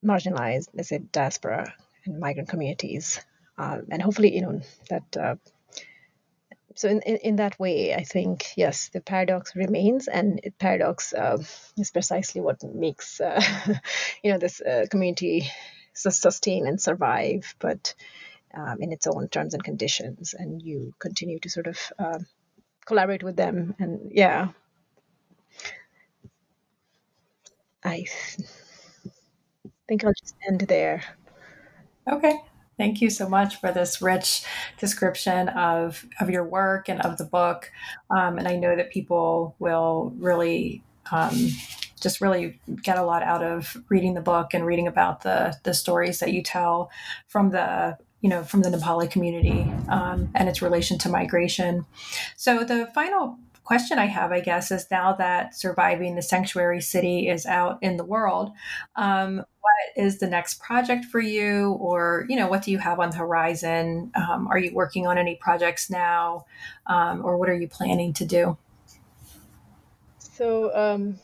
marginalized, 0.05 0.69
let's 0.74 0.89
say, 0.89 0.99
diaspora 0.99 1.73
and 2.05 2.20
migrant 2.20 2.49
communities, 2.49 3.20
uh, 3.59 3.78
and 3.91 4.03
hopefully, 4.03 4.35
you 4.35 4.43
know, 4.43 4.61
that 4.91 5.16
uh, 5.16 5.37
so 6.77 6.89
in, 6.89 7.01
in, 7.01 7.16
in, 7.16 7.37
that 7.37 7.59
way 7.59 7.95
i 7.95 8.05
think 8.05 8.53
yes 8.57 8.91
the 8.91 9.01
paradox 9.01 9.57
remains 9.57 10.09
and 10.09 10.41
paradox 10.59 11.12
uh, 11.12 11.39
is 11.77 11.91
precisely 11.91 12.41
what 12.41 12.62
makes 12.62 13.20
uh, 13.20 13.41
you 14.23 14.31
know 14.31 14.39
this 14.39 14.61
uh, 14.61 14.85
community 14.91 15.51
sustain 15.95 16.66
and 16.66 16.81
survive 16.81 17.55
but 17.59 17.95
um, 18.55 18.77
in 18.81 18.93
its 18.93 19.07
own 19.07 19.28
terms 19.28 19.55
and 19.55 19.65
conditions 19.65 20.35
and 20.39 20.62
you 20.62 20.93
continue 20.99 21.39
to 21.41 21.49
sort 21.49 21.66
of 21.66 21.78
um, 21.99 22.27
collaborate 22.85 23.23
with 23.23 23.37
them 23.37 23.74
and 23.78 24.11
yeah 24.12 24.49
i 27.87 28.05
think 29.89 30.05
i'll 30.05 30.13
just 30.13 30.35
end 30.49 30.61
there 30.63 31.03
okay 32.11 32.39
Thank 32.79 33.01
you 33.01 33.09
so 33.09 33.27
much 33.27 33.59
for 33.59 33.73
this 33.73 34.03
rich 34.03 34.45
description 34.79 35.49
of, 35.49 36.05
of 36.21 36.29
your 36.29 36.45
work 36.45 36.91
and 36.91 37.01
of 37.01 37.17
the 37.17 37.25
book. 37.25 37.73
Um, 38.11 38.37
and 38.37 38.47
I 38.47 38.57
know 38.57 38.77
that 38.77 38.91
people 38.91 39.57
will 39.59 40.13
really 40.19 40.83
um, 41.11 41.33
just 42.01 42.21
really 42.21 42.61
get 42.83 42.99
a 42.99 43.03
lot 43.03 43.23
out 43.23 43.43
of 43.43 43.77
reading 43.89 44.13
the 44.13 44.21
book 44.21 44.53
and 44.53 44.67
reading 44.67 44.87
about 44.87 45.23
the 45.23 45.57
the 45.63 45.73
stories 45.73 46.19
that 46.19 46.33
you 46.33 46.43
tell 46.43 46.91
from 47.27 47.51
the 47.51 47.97
you 48.21 48.29
know 48.29 48.43
from 48.43 48.63
the 48.63 48.69
Nepali 48.69 49.11
community 49.11 49.73
um, 49.89 50.31
and 50.35 50.49
its 50.49 50.61
relation 50.61 50.99
to 50.99 51.09
migration. 51.09 51.87
So 52.37 52.65
the 52.65 52.91
final 52.95 53.39
question 53.66 53.98
I 53.98 54.06
have, 54.06 54.30
I 54.30 54.40
guess, 54.40 54.70
is 54.70 54.86
now 54.90 55.12
that 55.14 55.55
surviving 55.55 56.14
the 56.14 56.22
sanctuary 56.22 56.80
city 56.80 57.28
is 57.28 57.44
out 57.44 57.78
in 57.82 57.97
the 57.97 58.05
world, 58.05 58.52
um, 58.94 59.36
what 59.36 60.05
is 60.05 60.18
the 60.18 60.28
next 60.28 60.60
project 60.60 61.05
for 61.05 61.20
you, 61.20 61.72
or 61.72 62.24
you 62.28 62.36
know, 62.36 62.47
what 62.47 62.62
do 62.62 62.70
you 62.70 62.78
have 62.78 63.01
on 63.01 63.10
the 63.10 63.16
horizon? 63.16 64.12
Um, 64.14 64.47
are 64.48 64.59
you 64.59 64.72
working 64.72 65.06
on 65.06 65.18
any 65.18 65.34
projects 65.34 65.90
now, 65.90 66.47
um, 66.86 67.24
or 67.24 67.36
what 67.38 67.48
are 67.48 67.56
you 67.56 67.68
planning 67.68 68.12
to 68.14 68.24
do? 68.24 68.56
So. 70.18 70.74
Um, 70.74 71.18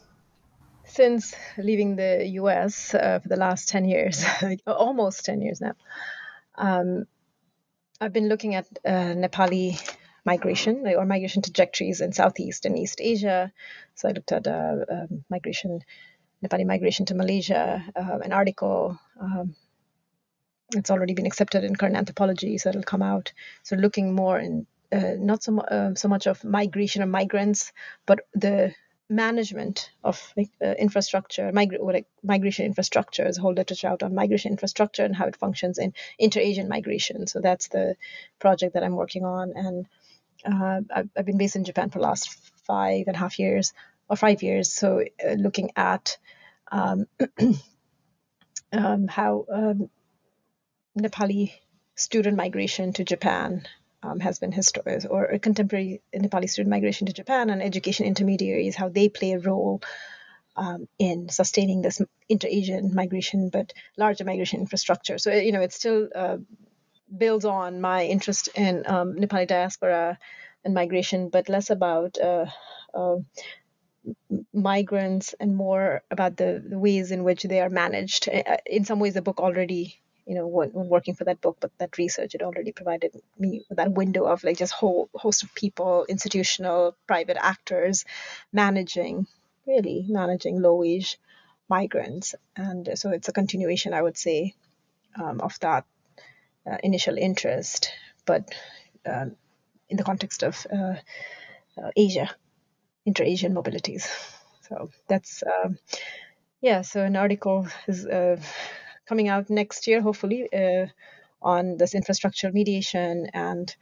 since 0.85 1.35
leaving 1.57 1.97
the 1.97 2.27
US 2.41 2.95
uh, 2.95 3.19
for 3.23 3.29
the 3.29 3.37
last 3.37 3.71
10 3.71 3.87
years, 3.87 4.27
almost 4.67 5.25
10 5.25 5.41
years 5.41 5.59
now, 5.59 5.73
um, 6.57 7.07
I've 7.99 8.13
been 8.13 8.29
looking 8.29 8.57
at 8.57 8.67
uh, 8.85 9.15
Nepali 9.15 9.81
migration 10.25 10.87
or 10.87 11.05
migration 11.05 11.43
trajectories 11.43 12.01
in 12.01 12.13
Southeast 12.13 12.65
and 12.67 12.79
East 12.79 13.01
Asia. 13.01 13.53
So 13.95 14.09
I 14.09 14.13
looked 14.13 14.33
at 14.33 14.47
uh, 14.47 14.77
uh, 14.91 15.07
migration, 15.29 15.81
Nepali 16.45 16.67
migration 16.67 17.07
to 17.07 17.15
Malaysia, 17.15 17.85
uh, 17.97 18.19
an 18.23 18.33
article. 18.33 18.99
Um, 19.21 19.55
it's 20.75 20.91
already 20.91 21.15
been 21.15 21.27
accepted 21.27 21.65
in 21.65 21.77
current 21.77 21.97
anthropology, 21.97 22.57
so 22.59 22.71
it'll 22.71 22.83
come 22.83 23.03
out. 23.03 23.33
So 23.63 23.77
looking 23.77 24.15
more 24.15 24.39
in 24.39 24.67
uh, 24.93 25.15
not 25.19 25.43
so, 25.43 25.59
uh, 25.59 25.95
so 25.95 26.09
much 26.09 26.27
of 26.27 26.45
migration 26.45 27.03
or 27.03 27.07
migrants, 27.07 27.73
but 28.07 28.21
the 28.35 28.75
management 29.09 29.91
of 30.05 30.33
uh, 30.39 30.75
infrastructure, 30.79 31.51
migra- 31.53 31.81
like 31.81 32.07
migration 32.23 32.67
infrastructure. 32.67 33.25
There's 33.25 33.39
a 33.39 33.41
whole 33.43 33.53
literature 33.55 33.89
out 33.89 34.03
on 34.03 34.15
migration 34.15 34.53
infrastructure 34.53 35.05
and 35.05 35.15
how 35.15 35.27
it 35.27 35.37
functions 35.37 35.79
in 35.79 35.93
inter-Asian 36.19 36.69
migration. 36.69 37.27
So 37.27 37.41
that's 37.41 37.69
the 37.69 37.97
project 38.39 38.75
that 38.75 38.83
I'm 38.83 38.97
working 38.97 39.25
on, 39.25 39.53
and 39.55 39.87
uh, 40.45 40.81
I've, 41.17 41.27
been 41.27 41.39
based 41.39 41.57
in 41.57 41.65
Japan 41.65 41.91
for 41.91 41.99
the 41.99 42.05
last 42.05 42.37
five 42.67 43.05
and 43.07 43.17
a 43.17 43.19
half 43.19 43.39
years 43.39 43.73
or 44.09 44.17
five 44.17 44.43
years. 44.43 44.73
So 44.73 45.05
uh, 45.25 45.33
looking 45.33 45.71
at 45.77 46.19
um, 46.71 47.07
um, 48.73 49.09
how 49.09 49.47
um, 49.53 49.91
Nepali 50.99 51.53
student 51.95 52.37
migration 52.37 52.93
to 52.95 53.05
Japan 53.05 53.67
um, 54.03 54.21
has 54.21 54.39
been 54.39 54.53
historic 54.53 55.05
or 55.09 55.39
contemporary 55.39 56.03
Nepali 56.15 56.49
student 56.49 56.71
migration 56.71 57.07
to 57.07 57.13
Japan 57.13 57.51
and 57.51 57.63
education 57.63 58.07
intermediaries, 58.07 58.75
how 58.75 58.89
they 58.89 59.09
play 59.09 59.33
a 59.33 59.39
role 59.39 59.83
um, 60.57 60.89
in 60.99 61.29
sustaining 61.29 61.83
this 61.83 62.01
inter-Asian 62.29 62.95
migration, 62.95 63.49
but 63.49 63.73
larger 63.97 64.25
migration 64.25 64.61
infrastructure. 64.61 65.19
So 65.19 65.33
you 65.33 65.53
know, 65.53 65.61
it's 65.61 65.77
still 65.77 66.09
uh, 66.15 66.39
builds 67.17 67.45
on 67.45 67.81
my 67.81 68.05
interest 68.05 68.49
in 68.55 68.85
um, 68.87 69.15
Nepali 69.17 69.47
diaspora 69.47 70.19
and 70.65 70.75
migration, 70.75 71.29
but 71.29 71.49
less 71.49 71.71
about 71.71 72.19
uh, 72.19 72.47
uh, 72.95 73.17
migrants 74.53 75.35
and 75.39 75.57
more 75.57 76.03
about 76.11 76.37
the, 76.37 76.63
the, 76.67 76.79
ways 76.79 77.11
in 77.11 77.25
which 77.25 77.43
they 77.43 77.61
are 77.61 77.71
managed. 77.71 78.29
Uh, 78.29 78.57
in 78.67 78.85
some 78.85 78.99
ways, 78.99 79.15
the 79.15 79.23
book 79.23 79.41
already 79.41 79.99
you 80.27 80.35
know 80.35 80.47
when, 80.47 80.71
when, 80.71 80.89
working 80.89 81.15
for 81.15 81.25
that 81.25 81.41
book 81.41 81.57
but 81.61 81.77
that 81.79 81.99
research 81.99 82.35
it 82.35 82.43
already 82.43 82.73
provided 82.73 83.13
me 83.39 83.65
with 83.69 83.79
that 83.79 83.93
window 83.93 84.25
of 84.25 84.45
like 84.45 84.57
just 84.57 84.73
whole 84.73 85.09
host 85.15 85.43
of 85.43 85.55
people 85.55 86.07
institutional 86.09 86.97
private 87.07 87.37
actors 87.41 88.05
managing 88.53 89.27
really 89.67 90.05
managing 90.09 90.61
low 90.61 90.77
wage 90.77 91.19
migrants 91.69 92.35
and 92.57 92.91
so 92.95 93.11
it's 93.11 93.29
a 93.29 93.33
continuation 93.33 93.95
i 93.95 94.03
would 94.03 94.17
say 94.17 94.55
um, 95.21 95.41
of 95.41 95.59
that 95.61 95.85
uh, 96.71 96.79
initial 96.83 97.17
interest 97.17 97.91
but 98.27 98.55
um, 99.07 99.37
in 99.89 99.97
the 99.97 100.05
context 100.05 100.43
of 100.43 100.67
uh, 100.73 100.95
uh, 101.79 101.91
asia 101.97 102.31
inter-asian 103.07 103.55
mobilities 103.55 104.09
so 104.69 104.91
that's 105.09 105.43
um, 105.43 105.79
yeah 106.61 106.83
so 106.83 107.03
an 107.03 107.17
article 107.17 107.67
is 107.87 108.07
uh, 108.07 108.37
coming 109.07 109.29
out 109.29 109.51
next 109.51 109.87
year, 109.87 110.01
hopefully, 110.01 110.49
uh, 110.53 110.87
on 111.41 111.77
this 111.77 111.95
infrastructure 111.95 112.51
mediation 112.53 113.27
and 113.35 113.75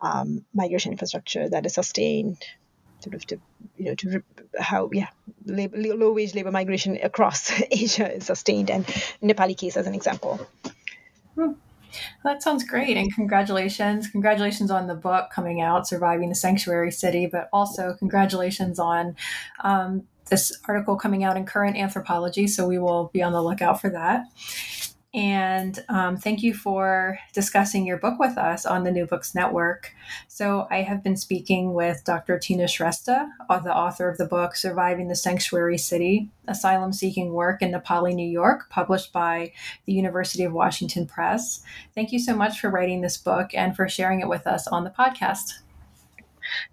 um, 0.00 0.44
migration 0.54 0.92
infrastructure 0.92 1.48
that 1.48 1.66
is 1.66 1.74
sustained, 1.74 2.38
sort 3.00 3.14
of 3.14 3.26
to 3.26 3.40
you 3.76 3.86
know 3.86 3.94
to 3.94 4.22
how 4.58 4.90
yeah 4.92 5.08
labor, 5.44 5.76
low 5.76 6.12
wage 6.12 6.34
labor 6.34 6.50
migration 6.50 6.98
across 7.02 7.50
Asia 7.70 8.14
is 8.16 8.26
sustained, 8.26 8.70
and 8.70 8.86
Nepali 9.22 9.56
case 9.56 9.76
as 9.76 9.86
an 9.86 9.94
example. 9.94 10.46
Hmm. 11.34 11.52
Well, 12.22 12.34
that 12.34 12.42
sounds 12.42 12.64
great, 12.64 12.96
and 12.96 13.12
congratulations! 13.14 14.08
Congratulations 14.08 14.70
on 14.70 14.86
the 14.86 14.94
book 14.94 15.30
coming 15.30 15.60
out, 15.60 15.88
"Surviving 15.88 16.28
the 16.28 16.34
Sanctuary 16.34 16.90
City," 16.92 17.26
but 17.26 17.48
also 17.52 17.94
congratulations 17.98 18.78
on 18.78 19.16
um, 19.64 20.04
this 20.28 20.52
article 20.68 20.96
coming 20.96 21.24
out 21.24 21.36
in 21.36 21.44
Current 21.44 21.76
Anthropology, 21.76 22.46
so 22.46 22.66
we 22.66 22.78
will 22.78 23.10
be 23.12 23.22
on 23.22 23.32
the 23.32 23.42
lookout 23.42 23.80
for 23.80 23.90
that. 23.90 24.24
And 25.12 25.82
um, 25.88 26.16
thank 26.16 26.40
you 26.40 26.54
for 26.54 27.18
discussing 27.32 27.84
your 27.84 27.96
book 27.96 28.20
with 28.20 28.38
us 28.38 28.64
on 28.64 28.84
the 28.84 28.92
New 28.92 29.06
Books 29.06 29.34
Network. 29.34 29.92
So, 30.28 30.68
I 30.70 30.82
have 30.82 31.02
been 31.02 31.16
speaking 31.16 31.74
with 31.74 32.04
Dr. 32.04 32.38
Tina 32.38 32.64
Shrestha, 32.64 33.28
uh, 33.48 33.58
the 33.58 33.74
author 33.74 34.08
of 34.08 34.18
the 34.18 34.24
book 34.24 34.54
Surviving 34.54 35.08
the 35.08 35.16
Sanctuary 35.16 35.78
City 35.78 36.28
Asylum 36.46 36.92
Seeking 36.92 37.32
Work 37.32 37.60
in 37.60 37.72
Nepali, 37.72 38.14
New 38.14 38.28
York, 38.28 38.70
published 38.70 39.12
by 39.12 39.52
the 39.84 39.92
University 39.92 40.44
of 40.44 40.52
Washington 40.52 41.06
Press. 41.06 41.62
Thank 41.94 42.12
you 42.12 42.20
so 42.20 42.36
much 42.36 42.60
for 42.60 42.70
writing 42.70 43.00
this 43.00 43.16
book 43.16 43.50
and 43.52 43.74
for 43.74 43.88
sharing 43.88 44.20
it 44.20 44.28
with 44.28 44.46
us 44.46 44.68
on 44.68 44.84
the 44.84 44.90
podcast. 44.90 45.54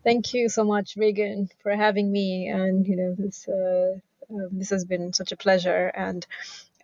Thank 0.03 0.33
you 0.35 0.47
so 0.47 0.63
much, 0.63 0.95
Reagan, 0.95 1.49
for 1.63 1.75
having 1.75 2.11
me. 2.11 2.47
And 2.47 2.85
you 2.87 2.95
know, 2.95 3.15
this 3.17 3.47
uh, 3.47 3.99
um, 4.29 4.49
this 4.51 4.69
has 4.69 4.85
been 4.85 5.13
such 5.13 5.31
a 5.31 5.37
pleasure. 5.37 5.91
And 5.95 6.25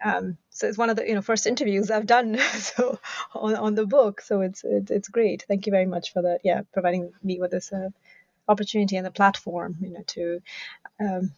um, 0.04 0.38
so 0.50 0.68
it's 0.68 0.78
one 0.78 0.90
of 0.90 0.96
the 0.98 1.08
you 1.08 1.16
know 1.16 1.22
first 1.22 1.48
interviews 1.48 1.90
I've 1.92 2.06
done 2.06 2.38
so 2.54 3.00
on, 3.34 3.56
on 3.56 3.76
the 3.76 3.86
book. 3.86 4.22
So 4.22 4.42
it's, 4.42 4.64
it's 4.64 4.92
it's 4.92 5.08
great. 5.10 5.46
Thank 5.48 5.66
you 5.66 5.72
very 5.72 5.86
much 5.86 6.14
for 6.14 6.22
that. 6.24 6.40
Yeah, 6.44 6.62
providing 6.74 7.12
me 7.24 7.40
with 7.40 7.52
this 7.52 7.72
uh, 7.72 7.90
opportunity 8.48 8.98
and 8.98 9.06
the 9.06 9.12
platform. 9.12 9.78
You 9.82 9.90
know, 9.92 10.04
to 10.08 10.42
um, 11.00 11.32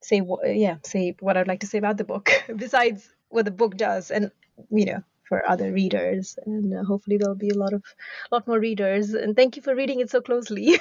say 0.00 0.20
what 0.20 0.56
yeah 0.56 0.76
say 0.82 1.16
what 1.20 1.36
I'd 1.36 1.48
like 1.48 1.60
to 1.60 1.66
say 1.66 1.78
about 1.78 1.96
the 1.96 2.04
book 2.04 2.30
besides 2.56 3.08
what 3.28 3.44
the 3.44 3.50
book 3.50 3.76
does 3.76 4.10
and 4.10 4.30
you 4.70 4.84
know 4.86 5.02
for 5.32 5.48
other 5.48 5.72
readers 5.72 6.38
and 6.44 6.76
uh, 6.78 6.84
hopefully 6.84 7.16
there'll 7.16 7.34
be 7.34 7.48
a 7.48 7.54
lot 7.54 7.72
of 7.72 7.82
a 8.30 8.34
lot 8.34 8.46
more 8.46 8.60
readers. 8.60 9.14
And 9.14 9.34
thank 9.34 9.56
you 9.56 9.62
for 9.62 9.74
reading 9.74 10.00
it 10.00 10.10
so 10.10 10.20
closely. 10.20 10.78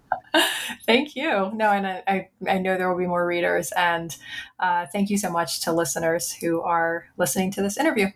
Thank 0.86 1.16
you. 1.16 1.50
No 1.52 1.72
and 1.72 1.84
I, 1.84 2.28
I 2.46 2.58
know 2.58 2.76
there 2.76 2.88
will 2.88 3.02
be 3.04 3.08
more 3.08 3.26
readers 3.26 3.72
and 3.72 4.16
uh, 4.60 4.86
thank 4.92 5.10
you 5.10 5.18
so 5.18 5.30
much 5.32 5.62
to 5.62 5.72
listeners 5.72 6.30
who 6.30 6.60
are 6.60 7.06
listening 7.16 7.50
to 7.54 7.62
this 7.62 7.76
interview 7.76 8.06